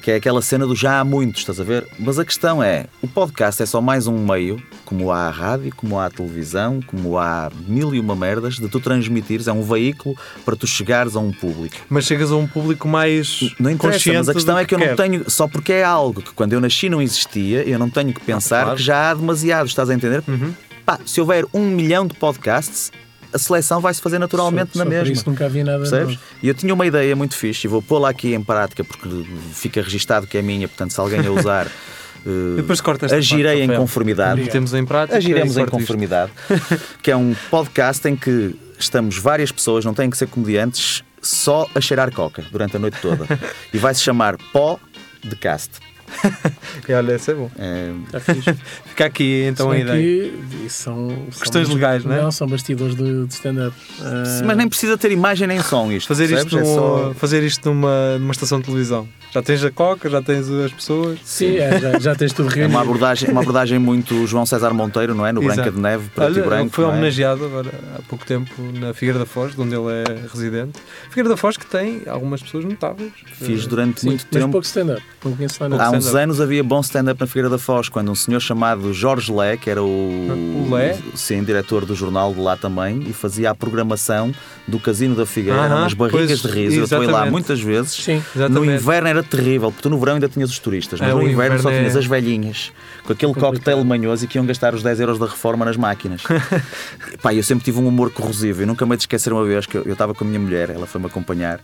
Que 0.01 0.11
é 0.11 0.15
aquela 0.15 0.41
cena 0.41 0.65
do 0.65 0.75
já 0.75 0.99
há 0.99 1.03
muitos, 1.03 1.41
estás 1.41 1.59
a 1.59 1.63
ver? 1.63 1.85
Mas 1.99 2.17
a 2.17 2.25
questão 2.25 2.63
é: 2.63 2.85
o 3.01 3.07
podcast 3.07 3.61
é 3.61 3.65
só 3.65 3.81
mais 3.81 4.07
um 4.07 4.17
meio, 4.25 4.61
como 4.85 5.11
há 5.11 5.27
a 5.27 5.29
rádio, 5.29 5.73
como 5.75 5.99
há 5.99 6.05
a 6.05 6.09
televisão, 6.09 6.79
como 6.85 7.17
há 7.17 7.51
mil 7.67 7.93
e 7.93 7.99
uma 7.99 8.15
merdas, 8.15 8.55
de 8.55 8.67
tu 8.69 8.79
transmitires, 8.79 9.47
é 9.47 9.51
um 9.51 9.61
veículo 9.61 10.15
para 10.45 10.55
tu 10.55 10.65
chegares 10.65 11.15
a 11.15 11.19
um 11.19 11.31
público. 11.31 11.75
mas 11.89 12.05
chegas 12.05 12.31
a 12.31 12.35
um 12.35 12.47
público 12.47 12.87
mais 12.87 13.53
Não 13.59 13.69
interessa, 13.69 14.13
mas 14.13 14.29
a 14.29 14.33
questão 14.33 14.55
do 14.55 14.61
é 14.61 14.65
que 14.65 14.73
eu 14.73 14.79
não 14.79 14.87
quer. 14.87 14.95
tenho, 14.95 15.29
só 15.29 15.47
porque 15.47 15.73
é 15.73 15.83
algo 15.83 16.21
que 16.21 16.31
quando 16.33 16.53
eu 16.53 16.61
nasci 16.61 16.89
não 16.89 17.01
existia, 17.01 17.67
eu 17.67 17.77
não 17.77 17.89
tenho 17.89 18.13
que 18.13 18.21
pensar 18.21 18.63
claro. 18.63 18.77
que 18.77 18.83
já 18.83 19.11
há 19.11 19.13
demasiados, 19.13 19.71
estás 19.71 19.89
a 19.89 19.93
entender? 19.93 20.23
Uhum. 20.27 20.53
Pá, 20.85 20.99
se 21.05 21.19
houver 21.19 21.45
um 21.53 21.69
milhão 21.69 22.07
de 22.07 22.15
podcasts, 22.15 22.91
a 23.33 23.37
seleção 23.37 23.79
vai 23.79 23.93
se 23.93 24.01
fazer 24.01 24.19
naturalmente 24.19 24.71
Só- 24.73 24.79
na 24.79 24.85
só 24.85 24.89
mesma. 24.89 25.05
Por 25.05 25.11
isso 25.13 25.29
nunca 25.29 25.45
havia 25.45 25.63
nada 25.63 25.79
Percebes? 25.79 26.17
E 26.41 26.47
eu 26.47 26.53
tinha 26.53 26.73
uma 26.73 26.85
ideia 26.85 27.15
muito 27.15 27.35
fixe 27.35 27.67
e 27.67 27.69
vou 27.69 27.81
pô-la 27.81 28.09
aqui 28.09 28.33
em 28.33 28.43
prática 28.43 28.83
porque 28.83 29.07
fica 29.53 29.81
registado 29.81 30.25
que 30.27 30.37
é 30.37 30.41
minha, 30.41 30.67
portanto, 30.67 30.91
se 30.91 30.99
alguém 30.99 31.25
a 31.25 31.31
usar, 31.31 31.67
eh, 32.25 32.55
Depois 32.57 32.81
corta 32.81 33.05
agirei 33.13 33.59
parte, 33.65 33.73
em 33.73 33.75
conformidade. 33.77 34.41
Metemos 34.41 34.73
em 34.73 34.85
prática. 34.85 35.17
Agiremos 35.17 35.57
em 35.57 35.65
conformidade, 35.65 36.31
que 37.01 37.11
é 37.11 37.15
um 37.15 37.35
podcast 37.49 38.07
em 38.07 38.15
que 38.15 38.55
estamos 38.77 39.17
várias 39.17 39.51
pessoas, 39.51 39.85
não 39.85 39.93
têm 39.93 40.09
que 40.09 40.17
ser 40.17 40.27
comediantes, 40.27 41.03
só 41.21 41.67
a 41.75 41.81
cheirar 41.81 42.11
coca 42.13 42.43
durante 42.51 42.77
a 42.77 42.79
noite 42.79 42.97
toda. 43.01 43.25
E 43.73 43.77
vai 43.77 43.93
se 43.93 44.01
chamar 44.01 44.37
Pó 44.51 44.79
de 45.23 45.35
Cast. 45.35 45.71
E 46.87 46.93
olha, 46.93 47.15
isso 47.15 47.29
é 47.31 47.33
bom. 47.35 47.51
É, 47.59 47.91
fixe. 48.19 48.53
Fica 48.85 49.05
aqui 49.05 49.43
então 49.47 49.69
a 49.71 49.77
ideia. 49.77 50.31
são, 50.69 51.09
são 51.31 51.41
Questões 51.41 51.69
legais, 51.69 52.03
não 52.03 52.15
é? 52.15 52.21
Não, 52.21 52.31
são 52.31 52.47
bastidores 52.47 52.95
de, 52.95 53.25
de 53.27 53.33
stand-up. 53.33 53.75
Ah, 54.01 54.23
mas 54.45 54.57
nem 54.57 54.67
precisa 54.67 54.97
ter 54.97 55.11
imagem 55.11 55.47
nem 55.47 55.61
som 55.61 55.91
isto. 55.91 56.07
Fazer 56.07 56.31
isto? 56.31 56.57
É 56.57 56.61
num- 56.61 56.65
só- 56.75 57.13
fazer 57.15 57.43
isto 57.43 57.69
numa, 57.69 58.17
numa 58.17 58.31
estação 58.31 58.59
de 58.59 58.65
televisão. 58.65 59.07
Já 59.31 59.43
tens 59.43 59.63
a 59.63 59.69
coca, 59.69 60.09
já 60.09 60.21
tens 60.23 60.49
as 60.49 60.71
pessoas. 60.71 61.19
Sim, 61.23 61.57
é, 61.57 61.79
já, 61.79 61.99
já 61.99 62.15
tens 62.15 62.33
tudo 62.33 62.49
É 62.49 62.53
reunido. 62.55 62.73
uma 62.75 62.81
abordagem, 62.81 63.29
uma 63.29 63.41
abordagem 63.41 63.77
muito 63.77 64.25
João 64.25 64.45
César 64.45 64.73
Monteiro, 64.73 65.13
não 65.13 65.23
é? 65.25 65.31
No 65.31 65.41
Branca 65.41 65.61
Exato. 65.61 65.75
de 65.75 65.81
Neve, 65.81 66.09
preto 66.15 66.31
Olha, 66.31 66.39
e 66.39 66.43
branco. 66.43 66.71
foi 66.71 66.85
é? 66.85 66.87
homenageado 66.87 67.45
agora 67.45 67.69
há 67.97 68.01
pouco 68.09 68.25
tempo 68.25 68.51
na 68.79 68.91
Figueira 68.93 69.19
da 69.19 69.27
Foz, 69.27 69.53
de 69.53 69.61
onde 69.61 69.75
ele 69.75 69.85
é 69.91 70.27
residente. 70.31 70.79
Figueira 71.09 71.29
da 71.29 71.37
Foz 71.37 71.57
que 71.57 71.65
tem 71.67 72.01
algumas 72.07 72.41
pessoas 72.41 72.65
notáveis. 72.65 73.11
Fiz 73.33 73.67
durante 73.67 74.01
Sim, 74.01 74.07
muito 74.07 74.25
mas 74.31 74.41
tempo. 74.41 74.51
pouco 74.51 74.65
stand-up. 74.65 75.03
Não 75.23 75.35
conheço 75.35 75.57
lá 75.61 75.69
nada. 75.69 75.83
Há 75.83 75.98
uns 76.07 76.15
anos 76.15 76.41
havia 76.41 76.63
bom 76.63 76.79
stand-up 76.81 77.19
na 77.19 77.27
Figueira 77.27 77.49
da 77.49 77.57
Foz, 77.57 77.89
quando 77.89 78.11
um 78.11 78.15
senhor 78.15 78.39
chamado 78.39 78.93
Jorge 78.93 79.31
Lé, 79.31 79.57
que 79.57 79.69
era 79.69 79.81
o, 79.83 79.87
O 79.87 80.69
Lé? 80.73 80.97
sim, 81.15 81.43
diretor 81.43 81.85
do 81.85 81.93
jornal 81.95 82.33
de 82.33 82.39
lá 82.39 82.55
também, 82.57 83.03
e 83.07 83.13
fazia 83.13 83.51
a 83.51 83.55
programação 83.55 84.33
do 84.67 84.79
Casino 84.79 85.15
da 85.15 85.25
Figueira, 85.25 85.59
Aham, 85.61 85.81
nas 85.81 85.93
barrigas 85.93 86.41
pois, 86.41 86.53
de 86.53 86.59
riso. 86.59 86.81
Eu 86.81 86.87
fui 86.87 87.07
lá 87.07 87.25
muitas 87.25 87.59
vezes. 87.61 87.91
Sim. 87.93 88.23
No 88.49 88.63
inverno 88.63 89.07
era 89.07 89.21
terrível, 89.23 89.71
porque 89.71 89.83
tu 89.83 89.89
no 89.89 89.99
verão 89.99 90.13
ainda 90.13 90.29
tinhas 90.29 90.49
os 90.49 90.59
turistas, 90.59 90.99
mas 90.99 91.09
É, 91.09 91.13
no 91.13 91.21
inverno, 91.21 91.33
inverno 91.55 91.59
só 91.63 91.71
é- 91.71 91.79
tinhas 91.79 91.95
as 91.95 92.05
velhinhas, 92.05 92.71
com 93.05 93.13
aquele 93.13 93.33
Complicado. 93.33 93.53
coquetel 93.59 93.83
manhoso 93.83 94.25
e 94.25 94.27
que 94.27 94.37
iam 94.37 94.45
gastar 94.45 94.73
os 94.73 94.81
10 94.83 94.99
euros 94.99 95.19
da 95.19 95.25
reforma 95.25 95.65
nas 95.65 95.75
máquinas. 95.77 96.21
Pá, 97.21 97.33
eu 97.33 97.43
sempre 97.43 97.65
tive 97.65 97.79
um 97.79 97.87
humor 97.87 98.11
corrosivo, 98.11 98.61
eu 98.61 98.67
nunca 98.67 98.85
me 98.85 98.95
esquecer 98.95 99.33
uma 99.33 99.43
vez 99.43 99.65
que 99.65 99.77
eu 99.77 99.83
eu 99.89 99.93
estava 99.93 100.13
com 100.13 100.23
a 100.23 100.27
minha 100.27 100.39
mulher, 100.39 100.69
ela 100.69 100.85
foi-me 100.85 101.07
acompanhar, 101.07 101.59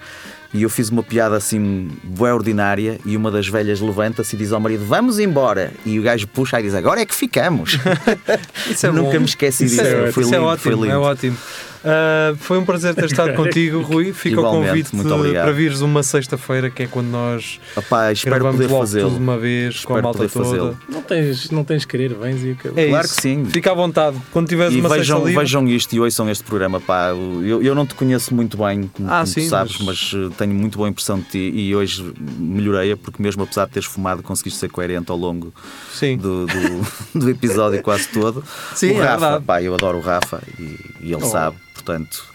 e 0.54 0.64
eu 0.64 0.70
fiz 0.70 0.90
uma 0.90 1.04
piada 1.04 1.36
assim, 1.36 1.90
bué 2.04 2.34
ordinária, 2.34 3.00
e 3.06 3.16
uma 3.18 3.30
das 3.30 3.48
velhas 3.48 3.80
levanta-se 3.82 4.36
e 4.36 4.40
diz 4.40 4.52
ao 4.52 4.60
marido, 4.60 4.86
vamos 4.86 5.20
embora, 5.20 5.72
e 5.86 6.00
o 6.00 6.04
gajo 6.04 6.28
puxa 6.28 6.60
e 6.60 6.64
diz, 6.64 6.74
agora 6.74 7.02
é 7.02 7.06
que 7.06 7.16
ficamos. 7.16 7.78
Isso 8.70 8.88
é 8.88 8.92
nunca 8.92 9.12
bom. 9.14 9.20
me 9.20 9.26
esqueci 9.26 9.66
Isso 9.66 9.76
disso, 9.76 9.86
é, 9.88 10.12
foi 10.12 10.24
isso 10.24 10.32
lindo, 10.32 10.36
é 10.36 10.40
ótimo, 10.40 10.62
foi 10.72 10.74
lindo. 10.74 10.92
é 10.94 10.98
ótimo. 10.98 11.38
Ah, 11.86 12.34
foi 12.38 12.58
um 12.58 12.66
prazer 12.66 12.96
ter 12.96 13.06
estado 13.06 13.34
contigo, 13.38 13.82
Rui. 13.82 14.12
Fica 14.12 14.42
o 14.42 14.44
convite 14.44 14.96
muito 14.96 15.14
obrigado. 15.14 15.44
para 15.44 15.52
vires 15.54 15.82
uma 15.82 16.02
sexta-feira, 16.02 16.70
que 16.70 16.84
é 16.84 16.88
quando 16.88 17.08
nós 17.08 17.60
Opá, 17.76 18.12
espero 18.12 18.44
poder 18.52 18.68
fazê-lo. 18.70 19.12
de 19.12 19.18
uma 19.18 19.38
vez, 19.38 19.86
com 19.86 19.94
a 19.94 19.98
Espero 20.00 20.04
malta 20.04 20.28
poder 20.30 20.58
toda. 20.58 20.78
Não 20.90 21.02
tens, 21.04 21.52
não 21.52 21.64
tens 21.64 21.86
querer, 21.86 22.14
vens 22.16 22.44
e 22.44 22.52
acabou. 22.52 22.80
É 22.84 22.88
Claro 22.90 23.06
isso. 23.06 23.16
que 23.16 23.22
sim. 23.22 23.46
Fica 23.46 23.72
à 23.72 23.76
vontade. 23.76 24.18
Quando 24.32 24.48
tiveres 24.48 24.74
E 24.74 24.80
uma 24.80 24.90
vejam, 24.90 25.18
sexta 25.18 25.28
livre, 25.30 25.44
vejam 25.44 25.68
isto 25.68 25.94
e 25.96 26.00
ouçam 26.00 26.30
este 26.30 26.44
programa, 26.44 26.80
pá. 26.82 27.10
Eu, 27.10 27.62
eu 27.62 27.76
não 27.76 27.86
te 27.86 27.94
conheço 27.94 28.34
muito 28.34 28.58
bem, 28.58 28.90
como, 28.92 29.08
Ah, 29.08 29.18
como 29.20 29.28
sim, 29.28 29.44
tu 29.44 29.50
sabes, 29.50 29.78
mas- 29.80 30.12
mas... 30.14 30.32
eh, 30.32 30.34
tenho 30.38 30.54
muito 30.56 30.78
boa 30.78 30.90
impressão 30.90 31.20
de 31.20 31.26
ti 31.26 31.52
e 31.54 31.76
hoje 31.76 32.12
melhorei-a 32.40 32.98
porque 32.98 33.22
mesmo 33.22 33.44
apesar 33.44 33.66
de 33.66 33.72
teres 33.72 33.88
fumado 33.88 34.24
conseguiste 34.24 34.60
ser 34.60 34.70
coerente 34.70 35.12
ao 35.12 35.18
longo 35.18 35.54
sim. 35.94 36.18
do, 36.18 36.46
do, 36.48 36.88
do 37.20 37.30
episódio 37.30 37.82
quase 37.84 38.08
todo. 38.08 38.44
Sim, 38.74 38.92
o 38.98 39.02
é 39.02 39.06
Rafa, 39.06 39.42
pá, 39.42 39.62
eu 39.62 39.74
adoro 39.76 39.98
o 39.98 40.02
Rafa 40.02 40.42
e, 40.60 40.64
e 41.02 41.14
ele 41.14 41.18
Oh. 41.22 41.28
sabe, 41.28 41.58
portanto, 41.76 42.26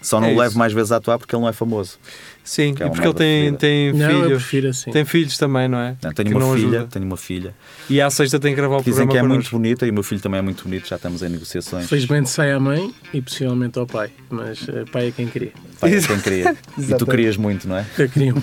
só 0.00 0.20
não 0.20 0.28
É 0.28 0.34
o 0.34 0.38
levo 0.38 0.58
mais 0.58 0.72
vezes 0.72 0.92
a 0.92 0.96
atuar 0.96 1.18
porque 1.18 1.34
ele 1.34 1.42
não 1.42 1.48
é 1.48 1.52
famoso. 1.52 1.98
Sim, 2.46 2.74
Que 2.74 2.84
é 2.84 2.86
e 2.86 2.90
porque 2.90 3.04
ele 3.06 3.12
tem, 3.14 3.54
tem 3.54 3.92
Não, 3.92 4.08
eu 4.08 4.22
filhos. 4.22 4.42
prefiro 4.42 4.68
assim. 4.68 4.90
Tem 4.92 5.04
filhos 5.04 5.36
também, 5.36 5.66
não 5.68 5.78
é? 5.78 5.96
Não, 6.00 6.12
tenho 6.12 6.28
Que 6.28 6.34
uma 6.34 6.40
não 6.46 6.54
filha, 6.54 6.68
ajuda. 6.78 6.86
tenho 6.92 7.04
uma 7.04 7.16
filha. 7.16 7.54
E 7.90 8.00
à 8.00 8.08
sexta 8.08 8.38
tem 8.38 8.52
que 8.52 8.56
gravar 8.56 8.76
o 8.76 8.82
Dizem 8.84 9.04
programa 9.04 9.12
que 9.12 9.18
é 9.18 9.36
muito 9.36 9.50
bonita 9.50 9.84
e 9.86 9.90
o 9.90 9.92
meu 9.94 10.04
filho 10.04 10.20
também 10.20 10.38
é 10.38 10.42
muito 10.42 10.62
bonito, 10.62 10.86
já 10.88 10.94
estamos 10.94 11.22
em 11.22 11.28
negociações. 11.28 11.88
Felizmente 11.88 12.30
sai 12.30 12.52
à 12.52 12.60
mãe 12.60 12.94
e 13.12 13.20
possivelmente 13.20 13.78
ao 13.80 13.86
pai, 13.86 14.10
mas 14.30 14.64
eh, 14.68 14.84
pai 14.92 15.08
é 15.08 15.10
quem 15.10 15.26
queria. 15.26 15.52
Pai, 15.80 15.92
é 15.94 16.00
quem 16.06 16.20
queria. 16.20 16.56
E 16.78 16.94
tu 16.94 17.04
querias 17.04 17.36
muito, 17.36 17.68
não 17.68 17.76
é? 17.78 17.84
Eu 17.98 18.08
queria 18.08 18.32
um. 18.34 18.42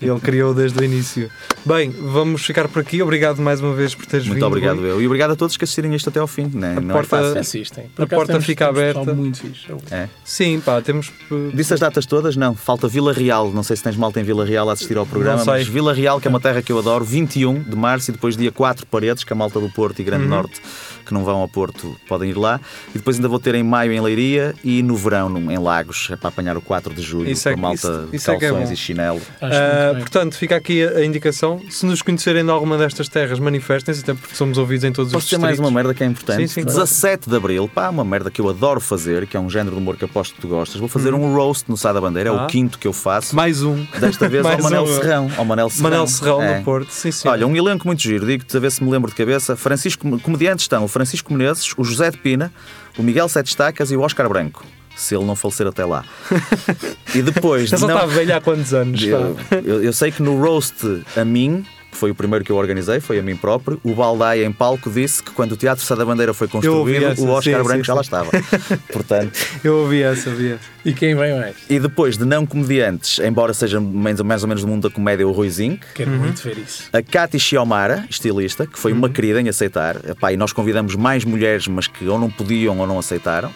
Ele 0.00 0.20
criou 0.20 0.54
desde 0.54 0.78
o 0.80 0.84
início. 0.84 1.28
Bem, 1.66 1.90
vamos 1.90 2.44
ficar 2.44 2.68
por 2.68 2.80
aqui. 2.80 3.02
Obrigado 3.02 3.42
mais 3.42 3.60
uma 3.60 3.74
vez 3.74 3.94
por 3.94 4.06
teres 4.06 4.24
Muito 4.26 4.36
vindo. 4.36 4.46
obrigado 4.46 4.78
Rui. 4.78 4.90
eu. 4.90 5.02
E 5.02 5.06
obrigado 5.06 5.32
a 5.32 5.36
todos 5.36 5.56
que 5.56 5.64
assistirem 5.64 5.92
isto 5.94 6.08
até 6.08 6.20
ao 6.20 6.26
fim. 6.28 6.50
Né? 6.54 6.76
A 6.78 6.80
Não 6.80 6.94
porta- 6.94 7.16
é 7.16 7.20
fácil. 7.22 7.40
Assistem. 7.40 7.84
A 7.98 8.06
porta 8.06 8.32
temos- 8.34 8.46
fica 8.46 8.66
temos 8.66 8.80
aberta. 8.80 9.14
muito 9.14 9.38
fixe. 9.38 9.66
É. 9.90 10.08
Sim, 10.24 10.60
pá, 10.64 10.80
temos. 10.80 11.08
uh, 11.30 11.50
Disse 11.52 11.74
as 11.74 11.80
datas 11.80 12.06
todas? 12.06 12.36
Não. 12.36 12.54
Falta 12.54 12.86
Vila 12.88 13.12
Real. 13.12 13.31
Não 13.52 13.62
sei 13.62 13.76
se 13.76 13.82
tens 13.82 13.96
malta 13.96 14.20
em 14.20 14.24
Vila 14.24 14.44
Real 14.44 14.68
a 14.68 14.72
assistir 14.72 14.96
ao 14.96 15.06
programa, 15.06 15.38
Não 15.38 15.44
sei. 15.44 15.54
mas 15.54 15.66
Vila 15.66 15.92
Real, 15.94 16.20
que 16.20 16.28
é 16.28 16.30
uma 16.30 16.40
terra 16.40 16.60
que 16.62 16.70
eu 16.72 16.78
adoro, 16.78 17.04
21 17.04 17.62
de 17.62 17.76
março 17.76 18.10
e 18.10 18.12
depois 18.12 18.36
dia 18.36 18.52
4 18.52 18.86
Paredes, 18.86 19.24
que 19.24 19.32
é 19.32 19.34
a 19.34 19.36
malta 19.36 19.58
do 19.60 19.68
Porto 19.70 19.98
e 19.98 20.02
Uhum. 20.02 20.06
Grande 20.06 20.26
Norte 20.26 20.60
que 21.02 21.12
não 21.14 21.24
vão 21.24 21.36
ao 21.40 21.48
Porto 21.48 21.96
podem 22.08 22.30
ir 22.30 22.36
lá. 22.36 22.60
E 22.90 22.98
depois 22.98 23.16
ainda 23.16 23.28
vou 23.28 23.38
ter 23.38 23.54
em 23.54 23.62
maio 23.62 23.92
em 23.92 24.00
Leiria 24.00 24.54
e 24.64 24.82
no 24.82 24.96
verão 24.96 25.36
em 25.50 25.58
Lagos, 25.58 26.08
é 26.10 26.16
para 26.16 26.28
apanhar 26.28 26.56
o 26.56 26.60
4 26.60 26.94
de 26.94 27.02
julho, 27.02 27.30
Isso 27.30 27.48
é 27.48 27.52
com 27.52 27.58
a 27.58 27.62
malta 27.62 27.76
isso- 27.76 28.06
de 28.10 28.16
isso 28.16 28.30
é 28.30 28.34
é 28.34 28.38
calções 28.38 28.68
bom. 28.68 28.72
e 28.72 28.76
chinelo. 28.76 29.20
Ah, 29.40 29.90
bem. 29.92 30.00
portanto, 30.00 30.36
fica 30.36 30.56
aqui 30.56 30.82
a, 30.84 30.98
a 30.98 31.04
indicação. 31.04 31.60
Se 31.70 31.84
nos 31.86 32.02
conhecerem 32.02 32.44
de 32.44 32.50
alguma 32.50 32.76
destas 32.78 33.08
terras, 33.08 33.38
manifestem-se, 33.38 34.00
até 34.02 34.14
porque 34.14 34.34
somos 34.34 34.58
ouvidos 34.58 34.84
em 34.84 34.92
todos 34.92 35.12
Posso 35.12 35.24
os 35.24 35.30
dizer 35.30 35.38
mais 35.40 35.52
distritos. 35.52 35.70
uma 35.70 35.74
merda 35.74 35.94
que 35.94 36.02
é 36.02 36.06
importante? 36.06 36.48
Sim, 36.48 36.60
sim. 36.60 36.64
17 36.64 37.28
de 37.28 37.36
Abril, 37.36 37.68
pá, 37.72 37.88
uma 37.90 38.04
merda 38.04 38.30
que 38.30 38.40
eu 38.40 38.48
adoro 38.48 38.80
fazer, 38.80 39.26
que 39.26 39.36
é 39.36 39.40
um 39.40 39.48
género 39.50 39.76
de 39.76 39.80
humor 39.82 39.96
que 39.96 40.04
aposto 40.04 40.34
que 40.34 40.40
tu 40.40 40.48
gostas. 40.48 40.78
Vou 40.78 40.88
fazer 40.88 41.14
um 41.14 41.34
roast 41.34 41.68
no 41.70 41.76
Sá 41.76 41.92
da 41.92 42.00
Bandeira, 42.00 42.28
é 42.28 42.32
Uhum. 42.32 42.38
Ah. 42.40 42.44
o 42.44 42.46
quinto 42.46 42.78
que 42.78 42.86
eu 42.86 42.92
faço. 42.92 43.34
Mais 43.36 43.62
um. 43.62 43.84
Desta 43.98 44.28
vez 44.28 44.44
ao 44.46 44.52
Mais 44.52 44.62
Manel 44.62 44.82
um. 44.84 44.86
Serrão. 44.86 45.30
Ao 45.36 45.44
Manel 45.44 45.70
Serrão. 45.70 45.90
Manel 45.90 46.06
Serrão 46.06 46.42
É. 46.42 46.58
no 46.58 46.64
Porto. 46.64 46.90
Sim, 46.90 47.10
sim. 47.10 47.28
Olha, 47.28 47.46
um 47.46 47.54
elenco 47.56 47.86
muito 47.86 48.02
giro, 48.02 48.26
digo-te 48.26 48.56
a 48.56 48.60
ver 48.60 48.70
se 48.72 48.82
me 48.82 48.90
lembro 48.90 49.10
de 49.10 49.16
cabeça. 49.16 49.56
Francisco, 49.56 50.18
comediantes 50.20 50.64
estão 50.64 50.84
o 50.84 50.88
Francisco 50.92 51.32
Menezes, 51.32 51.72
o 51.76 51.82
José 51.84 52.10
de 52.10 52.18
Pina, 52.18 52.52
o 52.96 53.02
Miguel 53.02 53.28
Sete 53.28 53.48
Estacas 53.48 53.90
e 53.90 53.96
o 53.96 54.00
Oscar 54.02 54.28
Branco. 54.28 54.64
Se 54.94 55.14
ele 55.16 55.24
não 55.24 55.34
falecer 55.34 55.66
até 55.66 55.84
lá. 55.84 56.04
E 57.14 57.20
depois. 57.22 57.68
Só 57.70 57.78
não- 57.86 57.94
está 57.94 58.06
velho 58.06 58.34
há 58.36 58.40
quantos 58.40 58.72
anos? 58.72 59.02
eu, 59.02 59.36
eu- 59.64 59.82
eu 59.84 59.92
sei 59.92 60.10
que 60.10 60.22
no 60.22 60.40
roast 60.40 60.74
a 61.16 61.24
mim, 61.24 61.64
foi 61.92 62.10
o 62.10 62.14
primeiro 62.14 62.44
que 62.44 62.50
eu 62.50 62.56
organizei, 62.56 62.98
foi 63.00 63.18
a 63.18 63.22
mim 63.22 63.36
próprio, 63.36 63.80
o 63.84 63.94
Baldaia 63.94 64.44
em 64.44 64.50
palco 64.52 64.90
disse 64.90 65.22
que 65.22 65.30
quando 65.30 65.52
o 65.52 65.56
Teatro 65.56 65.84
Sá 65.84 65.94
da 65.94 66.04
Bandeira 66.04 66.34
foi 66.34 66.48
construído, 66.48 67.04
essa, 67.04 67.22
o 67.22 67.28
Oscar 67.28 67.58
sim, 67.58 67.62
Branco 67.64 67.78
sim, 67.84 67.84
já 67.84 67.94
lá 67.94 68.00
estava. 68.00 68.30
Portanto, 68.92 69.38
Eu 69.62 69.76
ouvi 69.78 70.02
essa, 70.02 70.30
ouvi 70.30 70.52
essa. 70.52 70.72
E 70.84 70.92
quem 70.92 71.14
vem 71.14 71.38
mais? 71.38 71.54
e 71.70 71.78
depois 71.78 72.16
de 72.18 72.24
não 72.24 72.44
comediantes, 72.44 73.18
embora 73.20 73.54
seja 73.54 73.80
mais, 73.80 74.20
mais 74.20 74.42
ou 74.42 74.48
menos 74.48 74.62
do 74.62 74.68
mundo 74.68 74.88
da 74.88 74.94
comédia, 74.94 75.26
o 75.28 75.32
Ruizinho, 75.32 75.78
Quero 75.94 76.10
Uhum. 76.10 76.18
muito 76.18 76.42
ver 76.42 76.58
isso. 76.58 76.88
a 76.92 77.00
Cati 77.02 77.38
Chiomara, 77.38 78.04
estilista, 78.10 78.66
que 78.66 78.78
foi 78.78 78.92
uma 78.92 79.08
querida 79.08 79.40
em 79.40 79.48
aceitar. 79.48 79.96
Epá, 80.08 80.32
e 80.32 80.36
nós 80.36 80.52
convidamos 80.52 80.96
mais 80.96 81.24
mulheres, 81.24 81.68
mas 81.68 81.86
que 81.86 82.06
ou 82.08 82.18
não 82.18 82.28
podiam 82.30 82.78
ou 82.80 82.86
não 82.86 82.98
aceitaram. 82.98 83.50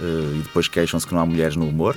Eh, 0.00 0.02
e 0.36 0.42
depois 0.42 0.68
queixam-se 0.68 1.06
que 1.06 1.14
não 1.14 1.20
há 1.20 1.26
mulheres 1.26 1.56
no 1.56 1.66
humor. 1.66 1.96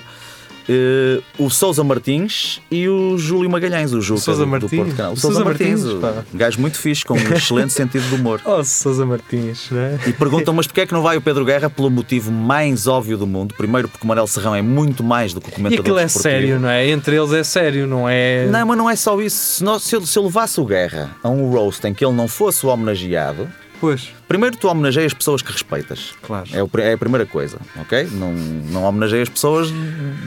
Eh, 0.70 1.22
o 1.40 1.50
Sousa 1.50 1.84
Martins 1.84 2.62
e 2.70 2.88
o 2.88 3.18
Júlio 3.18 3.50
Magalhães, 3.50 3.92
o 3.94 4.02
Sousa 4.02 4.46
do, 4.46 4.60
do? 4.60 4.70
Porto 4.70 4.96
Canal. 4.96 5.14
O 5.14 5.18
Sousa 5.18 5.36
Sousa 5.38 5.44
Martins, 5.46 5.84
Martins, 5.84 6.26
um 6.34 6.38
gajo 6.38 6.60
muito 6.62 6.78
fixe, 6.78 7.04
com 7.04 7.16
um 7.16 7.18
excelente 7.34 7.74
sentido 7.74 8.08
de 8.08 8.16
humor. 8.16 8.40
Oh, 8.46 8.64
Sousa 8.64 9.06
Martins, 9.06 9.70
né? 9.72 10.00
E 10.08 10.14
perguntam, 10.14 10.54
mas 10.54 10.68
porquê 10.68 10.82
é 10.82 10.86
que 10.86 10.94
não 10.94 11.02
vai 11.02 11.18
o 11.18 11.22
Pedro 11.22 11.44
Guerra? 11.44 11.70
Pelo 11.70 11.90
motivo 11.90 12.32
mais 12.32 12.88
óbvio 12.88 13.18
do 13.18 13.26
mundo. 13.28 13.54
Primeiro, 13.56 13.88
porque 13.88 14.06
o 14.06 14.08
Manel 14.08 14.28
Serrão 14.28 14.54
é 14.56 14.62
muito 14.62 15.04
mais 15.04 15.34
do 15.34 15.42
que 15.42 15.50
o 15.50 15.52
E 15.52 15.54
comentador 15.56 15.82
aquilo 15.82 16.00
é 16.00 16.06
desportivo. 16.06 16.34
sério, 16.36 16.60
não 16.60 16.70
é? 16.70 16.88
Entre 16.88 17.16
eles 17.16 17.32
é 17.34 17.44
sério, 17.44 17.88
não 17.88 18.08
é? 18.08 18.46
Não, 18.48 18.66
mas 18.66 18.78
não 18.78 18.90
é 18.90 18.96
só 18.96 19.20
isso. 19.22 19.38
Se, 19.58 19.64
nós- 19.64 19.84
se 19.84 19.96
eu, 19.96 20.06
se 20.06 20.18
eu 20.18 20.24
levasse 20.24 20.60
o 20.62 20.66
Guerra 20.66 21.10
a 21.24 21.30
um 21.30 21.50
roast 21.50 21.86
em 21.88 21.94
que 21.94 22.06
ele 22.06 22.14
não 22.16 22.28
fosse 22.28 22.66
o 22.66 22.70
homenageado, 22.70 23.48
Pois, 23.82 24.10
primeiro 24.28 24.56
tu 24.56 24.68
homenageias 24.68 25.12
pessoas 25.12 25.42
que 25.42 25.52
respeitas. 25.52 26.14
claro. 26.22 26.48
É, 26.54 26.62
o 26.62 26.70
é 26.78 26.94
a 26.94 26.98
primeira 27.00 27.26
coisa, 27.26 27.60
ok? 27.76 28.08
Não, 28.12 28.32
não 28.32 28.84
homenageias 28.84 29.28
pessoas 29.28 29.70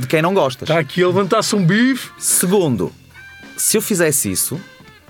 de 0.00 0.08
quem 0.08 0.20
não 0.20 0.34
gostas. 0.34 0.68
Está 0.68 0.80
aqui 0.80 1.00
a 1.04 1.06
levantar-se 1.06 1.54
um 1.54 1.64
bife. 1.64 2.10
Segundo, 2.18 2.92
se 3.56 3.76
eu 3.76 3.80
fizesse 3.80 4.28
isso, 4.28 4.60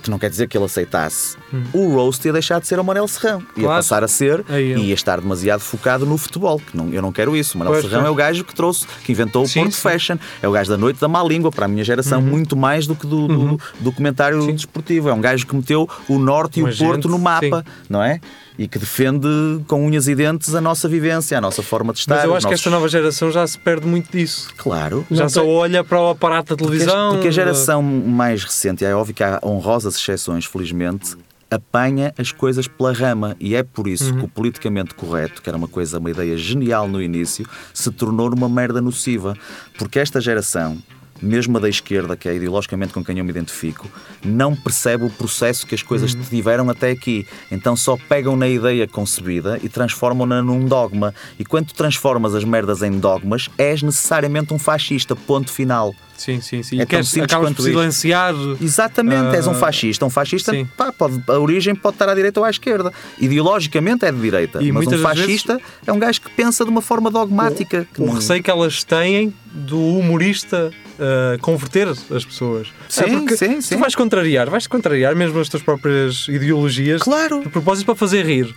que 0.05 0.11
não 0.11 0.19
quer 0.19 0.31
dizer 0.31 0.47
que 0.49 0.57
ele 0.57 0.65
aceitasse, 0.67 1.37
o 1.73 1.89
roast 1.95 2.25
ia 2.27 2.33
deixar 2.33 2.61
de 2.61 2.67
ser 2.67 2.79
o 2.79 2.85
Manel 2.85 3.09
Serrão. 3.09 3.41
Ia 3.41 3.45
Hum. 3.45 3.63
Claro. 3.63 3.77
passar 3.83 4.05
a 4.05 4.09
ser 4.09 4.45
É 4.49 4.61
e 4.61 4.75
ia 4.89 4.95
estar 4.95 5.21
demasiado 5.21 5.61
focado 5.61 6.05
no 6.07 6.17
futebol. 6.19 6.61
Que 6.61 6.77
não, 6.77 6.91
eu 6.91 7.01
não 7.03 7.11
quero 7.11 7.35
isso. 7.37 7.57
O 7.57 7.59
Manel 7.59 7.73
Pois, 7.73 7.85
Serrão 7.85 8.01
pois. 8.01 8.09
é 8.09 8.11
o 8.11 8.15
gajo 8.15 8.45
que 8.45 8.55
trouxe, 8.55 8.87
que 9.05 9.11
inventou 9.13 9.43
o 9.45 9.49
Sim, 9.49 9.61
Porto 9.61 9.73
sim. 9.75 9.81
Fashion. 9.81 10.17
É 10.43 10.47
o 10.49 10.53
gajo 10.53 10.71
da 10.71 10.77
noite 10.77 11.01
da 11.01 11.09
má 11.09 11.23
língua, 11.25 11.51
para 11.51 11.65
a 11.65 11.69
minha 11.69 11.83
geração, 11.83 12.21
muito 12.21 12.55
mais 12.57 12.87
do 12.87 12.95
que 12.95 13.07
do, 13.07 13.27
do, 13.27 13.61
do 13.81 13.93
comentário 13.93 14.43
Sim. 14.43 14.55
desportivo. 14.55 15.09
É 15.09 15.15
um 15.15 15.21
gajo 15.21 15.47
que 15.47 15.57
meteu 15.57 15.89
o 16.09 16.19
Norte 16.19 16.61
e 16.61 16.63
Um 16.63 16.67
o 16.67 16.77
Porto 16.77 16.91
agente, 16.93 17.09
no 17.09 17.19
mapa, 17.19 17.65
não 17.89 18.03
é? 18.03 18.21
E 18.57 18.69
que 18.69 18.79
defende 18.79 19.27
com 19.67 19.85
unhas 19.85 20.07
e 20.07 20.15
dentes 20.15 20.55
a 20.55 20.61
nossa 20.61 20.89
vivência, 20.89 21.37
a 21.37 21.41
nossa 21.41 21.61
forma 21.63 21.93
de 21.93 21.99
estar. 21.99 22.15
Mas 22.17 22.25
eu 22.25 22.35
acho 22.37 22.47
que 22.47 22.53
nossos- 22.53 22.61
esta 22.67 22.71
nova 22.71 22.89
geração 22.89 23.31
já 23.33 23.45
se 23.47 23.59
perde 23.59 23.85
muito 23.87 24.13
disso. 24.13 24.49
Claro. 24.57 25.05
Já 25.11 25.29
só 25.29 25.41
tem- 25.43 25.51
olha 25.51 25.83
para 25.83 26.01
o 26.01 26.11
aparato 26.11 26.55
da 26.55 26.65
televisão. 26.65 27.13
porque 27.15 27.29
a 27.29 27.33
geração 27.33 27.83
mais 27.83 28.45
recente, 28.45 28.85
é 28.85 28.95
óbvio 28.95 29.13
que 29.15 29.25
há 29.25 29.41
honrosas 29.43 29.97
exceções, 29.97 30.45
felizmente, 30.45 31.17
apanha 31.51 32.13
as 32.19 32.33
coisas 32.33 32.67
pela 32.67 32.93
rama 32.93 33.37
e 33.39 33.55
é 33.55 33.63
por 33.63 33.87
isso 33.87 34.13
Uhum. 34.13 34.19
que 34.21 34.25
o 34.25 34.29
politicamente 34.29 34.95
correto, 34.95 35.41
que 35.43 35.49
era 35.49 35.57
uma 35.59 35.69
coisa, 35.69 35.99
uma 35.99 36.11
ideia 36.11 36.37
genial 36.37 36.89
no 36.89 37.01
início, 37.03 37.47
se 37.73 37.91
tornou 37.91 38.31
numa 38.31 38.49
merda 38.49 38.81
nociva. 38.81 39.37
Porque 39.79 39.99
esta 39.99 40.21
geração, 40.21 40.79
mesmo 41.23 41.57
a 41.57 41.61
da 41.61 41.69
esquerda, 41.69 42.17
que 42.17 42.29
é 42.29 42.35
ideologicamente 42.35 42.93
com 42.93 43.05
quem 43.05 43.19
eu 43.19 43.25
me 43.25 43.31
identifico, 43.31 43.89
não 44.25 44.55
percebe 44.55 45.05
o 45.05 45.11
processo 45.11 45.67
que 45.67 45.75
as 45.75 45.83
coisas 45.83 46.15
Uhum. 46.15 46.23
tiveram 46.23 46.69
até 46.71 46.91
aqui. 46.91 47.27
Então 47.51 47.77
só 47.77 47.97
pegam 48.09 48.37
na 48.37 48.49
ideia 48.49 48.87
concebida 48.87 49.59
e 49.63 49.69
transformam-na 49.69 50.43
num 50.43 50.65
dogma. 50.67 51.15
E 51.39 51.45
quando 51.45 51.67
tu 51.69 51.75
transformas 51.75 52.35
as 52.35 52.45
merdas 52.45 52.83
em 52.83 52.99
dogmas, 52.99 53.49
és 53.57 53.83
necessariamente 53.83 54.53
um 54.53 54.59
fascista. 54.59 55.15
Ponto 55.17 55.51
final. 55.51 55.95
Sim, 56.17 56.41
sim, 56.41 56.63
sim. 56.63 56.79
É 56.79 56.83
E 56.83 56.87
queres, 56.87 57.17
acabas 57.19 57.53
por 57.55 57.63
silenciar. 57.63 58.35
Exatamente, 58.61 59.35
és 59.35 59.47
um 59.49 59.51
Ah, 59.51 59.55
fascista. 59.55 60.07
Um 60.07 60.11
fascista, 60.11 60.53
sim. 60.53 60.65
pá, 60.77 60.93
pode- 60.93 61.23
a 61.27 61.39
origem 61.39 61.75
pode 61.75 61.97
estar 61.97 62.09
à 62.09 62.15
direita 62.15 62.39
ou 62.39 62.47
à 62.47 62.51
esquerda. 62.51 62.93
Ideologicamente 63.19 64.05
é 64.07 64.13
de 64.13 64.21
direita. 64.21 64.63
E 64.63 64.71
mas 64.71 64.87
um 64.87 64.99
fascista 64.99 65.59
é 65.87 65.93
um 65.93 65.99
gajo 65.99 66.21
que 66.21 66.31
pensa 66.31 66.65
de 66.65 66.71
uma 66.71 66.81
forma 66.83 67.11
dogmática. 67.11 67.87
O 67.99 68.07
não- 68.07 68.15
receio 68.15 68.43
que 68.43 68.51
elas 68.51 68.85
têm 68.85 69.35
do 69.53 69.79
humorista 69.81 70.71
uh, 70.99 71.39
converter 71.41 71.89
as 71.89 72.25
pessoas. 72.25 72.69
Sim, 72.89 73.01
É 73.05 73.09
porque 73.11 73.37
sim, 73.37 73.61
se 73.61 73.69
sim. 73.69 73.77
Tu 73.77 73.81
vais 73.81 73.95
contrariar, 73.95 74.49
vais 74.51 74.67
contrariar 74.67 75.15
mesmo 75.15 75.39
as 75.41 75.49
tuas 75.49 75.63
próprias 75.63 76.27
ideologias 76.29 77.03
Claro. 77.03 77.41
de 77.43 77.49
propósito 77.49 77.87
para 77.87 77.95
fazer 77.95 78.25
rir. 78.27 78.55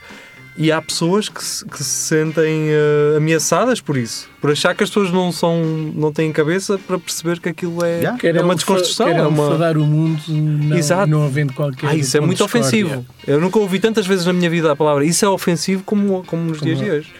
E 0.59 0.71
há 0.71 0.81
pessoas 0.81 1.29
que 1.29 1.43
se, 1.43 1.63
que 1.63 1.77
se 1.77 1.83
sentem 1.83 2.69
uh, 2.71 3.17
ameaçadas 3.17 3.79
por 3.79 3.95
isso, 3.95 4.27
por 4.41 4.49
achar 4.49 4.73
que 4.73 4.83
as 4.83 4.89
pessoas 4.89 5.11
não, 5.11 5.31
são, 5.31 5.63
não 5.93 6.11
têm 6.11 6.31
cabeça 6.31 6.79
para 6.79 6.97
perceber 6.97 7.39
que 7.39 7.49
aquilo 7.49 7.85
é, 7.85 7.97
Yeah. 7.99 8.17
é 8.39 8.41
uma 8.41 8.55
desconstrução. 8.55 9.05
Querem 9.05 9.21
É 9.21 9.27
uma... 9.27 9.49
o 9.71 9.85
mundo 9.85 10.19
não, 10.27 10.75
Exato. 10.75 11.07
não 11.11 11.25
havendo 11.25 11.53
qualquer 11.53 11.87
Ah, 11.87 11.95
isso 11.95 12.17
é 12.17 12.19
ponto 12.19 12.25
muito 12.27 12.43
ofensivo. 12.43 13.05
Eu 13.27 13.39
nunca 13.39 13.59
ouvi 13.59 13.79
tantas 13.79 14.07
vezes 14.07 14.25
na 14.25 14.33
minha 14.33 14.49
vida 14.49 14.71
a 14.71 14.75
palavra 14.75 15.05
isso 15.05 15.23
é 15.23 15.29
ofensivo 15.29 15.83
como, 15.83 16.23
como 16.25 16.41
nos 16.45 16.59
dias 16.59 16.79
de 16.79 16.89
hoje. 16.89 17.13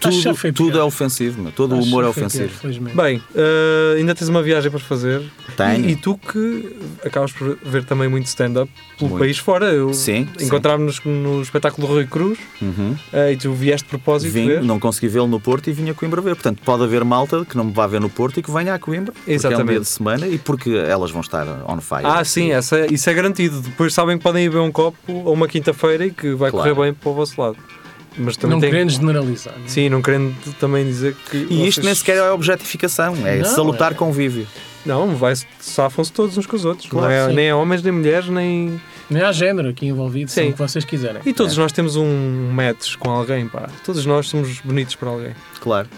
Tudo, 0.00 0.52
tudo 0.52 0.70
pior. 0.72 0.80
é 0.80 0.84
ofensivo, 0.84 1.42
meu. 1.42 1.52
todo 1.52 1.74
o 1.74 1.82
humor 1.82 2.04
é 2.04 2.12
pior, 2.12 2.26
ofensivo. 2.26 2.48
felizmente. 2.50 2.96
Bem, 2.96 3.16
uh, 3.18 3.96
ainda 3.96 4.14
tens 4.14 4.28
uma 4.28 4.42
viagem 4.42 4.70
para 4.70 4.80
fazer. 4.80 5.22
Tenho. 5.56 5.86
E, 5.88 5.92
e 5.92 5.96
tu 5.96 6.18
que 6.18 6.76
acabas 7.04 7.32
por 7.32 7.56
ver 7.64 7.84
também 7.84 8.08
muito 8.08 8.26
stand-up 8.26 8.70
pelo 8.98 9.10
Muito. 9.10 9.22
país 9.22 9.38
fora. 9.38 9.66
Eu 9.66 9.94
Sim. 9.94 10.28
Encontrámos-nos 10.40 11.04
no 11.04 11.40
espetáculo 11.42 11.86
do 11.86 11.92
Rui 11.94 12.06
Cruz 12.06 12.38
Uhum. 12.60 12.96
uh, 13.12 13.30
e 13.32 13.36
tu 13.36 13.52
vieste 13.52 13.84
de 13.84 13.90
propósito 13.90 14.32
Vim, 14.32 14.46
ver. 14.46 14.62
não 14.62 14.78
consegui 14.78 15.08
vê-lo 15.08 15.26
no 15.26 15.40
Porto 15.40 15.68
e 15.70 15.72
vim 15.72 15.88
a 15.90 15.94
Coimbra 15.94 16.20
ver. 16.20 16.34
Portanto, 16.34 16.60
pode 16.64 16.82
haver 16.82 17.04
malta 17.04 17.44
que 17.44 17.56
não 17.56 17.64
me 17.64 17.72
vá 17.72 17.86
ver 17.86 18.00
no 18.00 18.08
Porto 18.10 18.38
e 18.40 18.42
que 18.42 18.50
venha 18.50 18.74
a 18.74 18.78
Coimbra. 18.78 19.12
Porque 19.12 19.30
é 19.30 19.32
um 19.32 19.36
Exatamente. 19.36 19.70
dia 19.70 19.80
de 19.80 19.86
semana 19.88 20.26
e 20.28 20.38
porque 20.38 20.70
elas 20.70 21.10
vão 21.10 21.20
estar 21.20 21.46
on 21.68 21.80
fire. 21.80 22.02
Ah, 22.04 22.24
sim, 22.24 22.50
essa, 22.52 22.78
é- 22.80 22.86
isso 22.92 23.08
é 23.08 23.14
garantido. 23.14 23.60
Depois 23.60 23.94
sabem 23.94 24.16
que 24.18 24.22
podem 24.22 24.44
ir 24.44 24.48
ver 24.50 24.58
um 24.58 24.70
copo 24.72 24.96
a 25.08 25.30
uma 25.30 25.46
quinta-feira 25.48 26.06
e 26.06 26.10
que 26.10 26.34
vai 26.34 26.50
Claro. 26.50 26.74
correr 26.74 26.86
bem 26.86 26.94
para 26.94 27.10
o 27.10 27.14
vosso 27.14 27.40
lado. 27.40 27.56
Mas 28.16 28.36
também 28.36 28.54
Não 28.56 28.60
tem... 28.60 28.70
querendo 28.70 28.90
generalizar. 28.90 29.54
não 29.58 29.64
é? 29.64 29.68
Sim, 29.68 29.88
não 29.88 30.00
querendo 30.02 30.34
também 30.60 30.84
dizer 30.84 31.16
que. 31.30 31.36
E 31.36 31.66
isto 31.66 31.76
vocês- 31.80 31.84
nem 31.86 31.94
sequer 31.94 32.16
é 32.18 32.30
objetificação, 32.30 33.14
é 33.26 33.38
Não, 33.38 33.44
salutar 33.44 33.92
é- 33.92 33.94
convívio. 33.94 34.46
Não, 34.86 35.16
vai 35.16 35.32
safam-se 35.60 36.12
todos 36.12 36.36
uns 36.36 36.46
com 36.46 36.56
os 36.56 36.64
outros. 36.64 36.88
Claro, 36.88 37.08
não 37.08 37.14
é, 37.30 37.32
nem 37.32 37.46
é 37.48 37.54
homens, 37.54 37.82
nem 37.82 37.92
mulheres, 37.92 38.28
nem. 38.28 38.80
Nem 39.10 39.22
há 39.22 39.32
género 39.32 39.68
aqui 39.70 39.86
envolvido, 39.86 40.30
Sim. 40.30 40.50
o 40.50 40.52
que 40.52 40.58
vocês 40.58 40.84
quiserem. 40.84 41.22
E 41.26 41.32
todos 41.32 41.56
nós 41.56 41.72
temos 41.72 41.96
um 41.96 42.50
match 42.52 42.96
com 42.96 43.10
alguém, 43.10 43.48
pá. 43.48 43.68
Todos 43.84 44.04
nós 44.06 44.28
somos 44.28 44.60
bonitos 44.60 44.94
para 44.94 45.08
alguém. 45.08 45.34
Claro. 45.60 45.88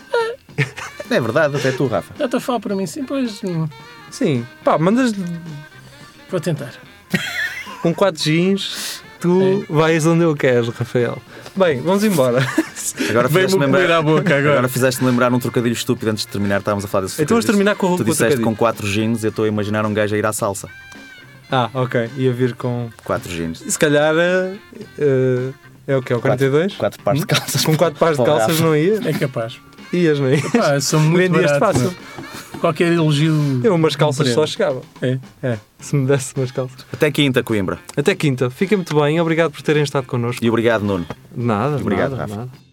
É 1.08 1.20
verdade, 1.20 1.54
até 1.56 1.70
tu, 1.70 1.86
Rafa. 1.86 2.12
Já 2.18 2.24
estou 2.24 2.38
a 2.38 2.40
falar 2.40 2.58
para 2.58 2.74
mim, 2.74 2.84
sim, 2.84 3.04
pois 3.04 3.40
hum, 3.44 3.68
Sim, 4.10 4.44
pá, 4.64 4.76
mandas 4.76 5.12
vou 6.28 6.40
tentar. 6.40 6.72
com 7.80 7.94
quatro 7.94 8.20
jeans, 8.20 9.00
Tu 9.20 9.64
vais 9.70 10.04
onde 10.04 10.24
eu 10.24 10.34
quero, 10.34 10.68
Rafael. 10.72 11.16
Bem, 11.56 11.80
vamos 11.80 12.04
embora. 12.04 12.38
Agora 13.08 13.28
comer 13.28 13.48
lembrar, 13.58 13.90
à 13.90 14.02
boca 14.02 14.36
agora. 14.36 14.68
agora 14.68 14.68
lembrar 15.02 15.32
um 15.32 15.38
trocadilho 15.38 15.72
estúpido 15.72 16.10
antes 16.10 16.26
de 16.26 16.30
terminar. 16.32 16.58
Estávamos 16.58 16.84
a 16.84 16.88
falar 16.88 17.06
desse 17.06 17.22
Então 17.22 17.34
vamos 17.34 17.46
terminar 17.46 17.74
com 17.76 17.92
o 17.92 17.96
Tu 17.96 18.04
disseste 18.04 18.40
com 18.40 18.54
4 18.54 18.86
jeans, 18.86 19.24
eu 19.24 19.30
estou 19.30 19.44
a 19.44 19.48
imaginar 19.48 19.86
um 19.86 19.94
gajo 19.94 20.14
a 20.14 20.18
ir 20.18 20.26
à 20.26 20.32
salsa. 20.32 20.68
Ah, 21.50 21.70
ok. 21.72 22.10
Ia 22.16 22.32
vir 22.32 22.54
com. 22.54 22.90
4 23.04 23.30
jeans. 23.30 23.58
Se 23.66 23.78
calhar. 23.78 24.14
eh, 24.98 25.50
é 25.86 25.96
o 25.96 26.02
que? 26.02 26.12
É 26.12 26.16
o 26.16 26.20
42? 26.20 26.74
4 26.74 27.02
pares 27.02 27.20
de 27.20 27.26
calças. 27.26 27.64
Com 27.64 27.76
4 27.76 27.98
pares 27.98 28.18
de 28.18 28.24
calças 28.24 28.60
não 28.60 28.76
ia? 28.76 29.00
É 29.08 29.12
capaz. 29.12 29.58
Ias, 29.92 30.18
não 30.18 30.28
ias? 30.28 30.84
São 30.84 31.00
muito 31.00 31.32
Vendias 31.32 31.52
baratos. 31.52 31.82
fácil. 31.82 31.82
meu. 31.90 32.45
Qualquer 32.60 32.92
elogio. 32.92 33.60
Eu 33.62 33.74
umas 33.74 33.96
calças 33.96 34.28
só 34.30 34.46
chegava. 34.46 34.80
É. 35.02 35.18
É, 35.42 35.58
se 35.78 35.94
me 35.94 36.06
desse 36.06 36.34
umas 36.36 36.50
calças. 36.50 36.84
Até 36.92 37.10
quinta, 37.10 37.42
Coimbra. 37.42 37.78
Até 37.96 38.14
quinta. 38.14 38.50
Fiquem 38.50 38.78
muito 38.78 38.94
bem. 38.98 39.20
Obrigado 39.20 39.50
por 39.52 39.62
terem 39.62 39.82
estado 39.82 40.06
connosco. 40.06 40.44
E 40.44 40.48
obrigado, 40.48 40.82
Nuno. 40.82 41.06
Nada, 41.34 41.76
Obrigado, 41.76 42.12
nada, 42.12 42.22
Rafa. 42.22 42.36
nada. 42.36 42.65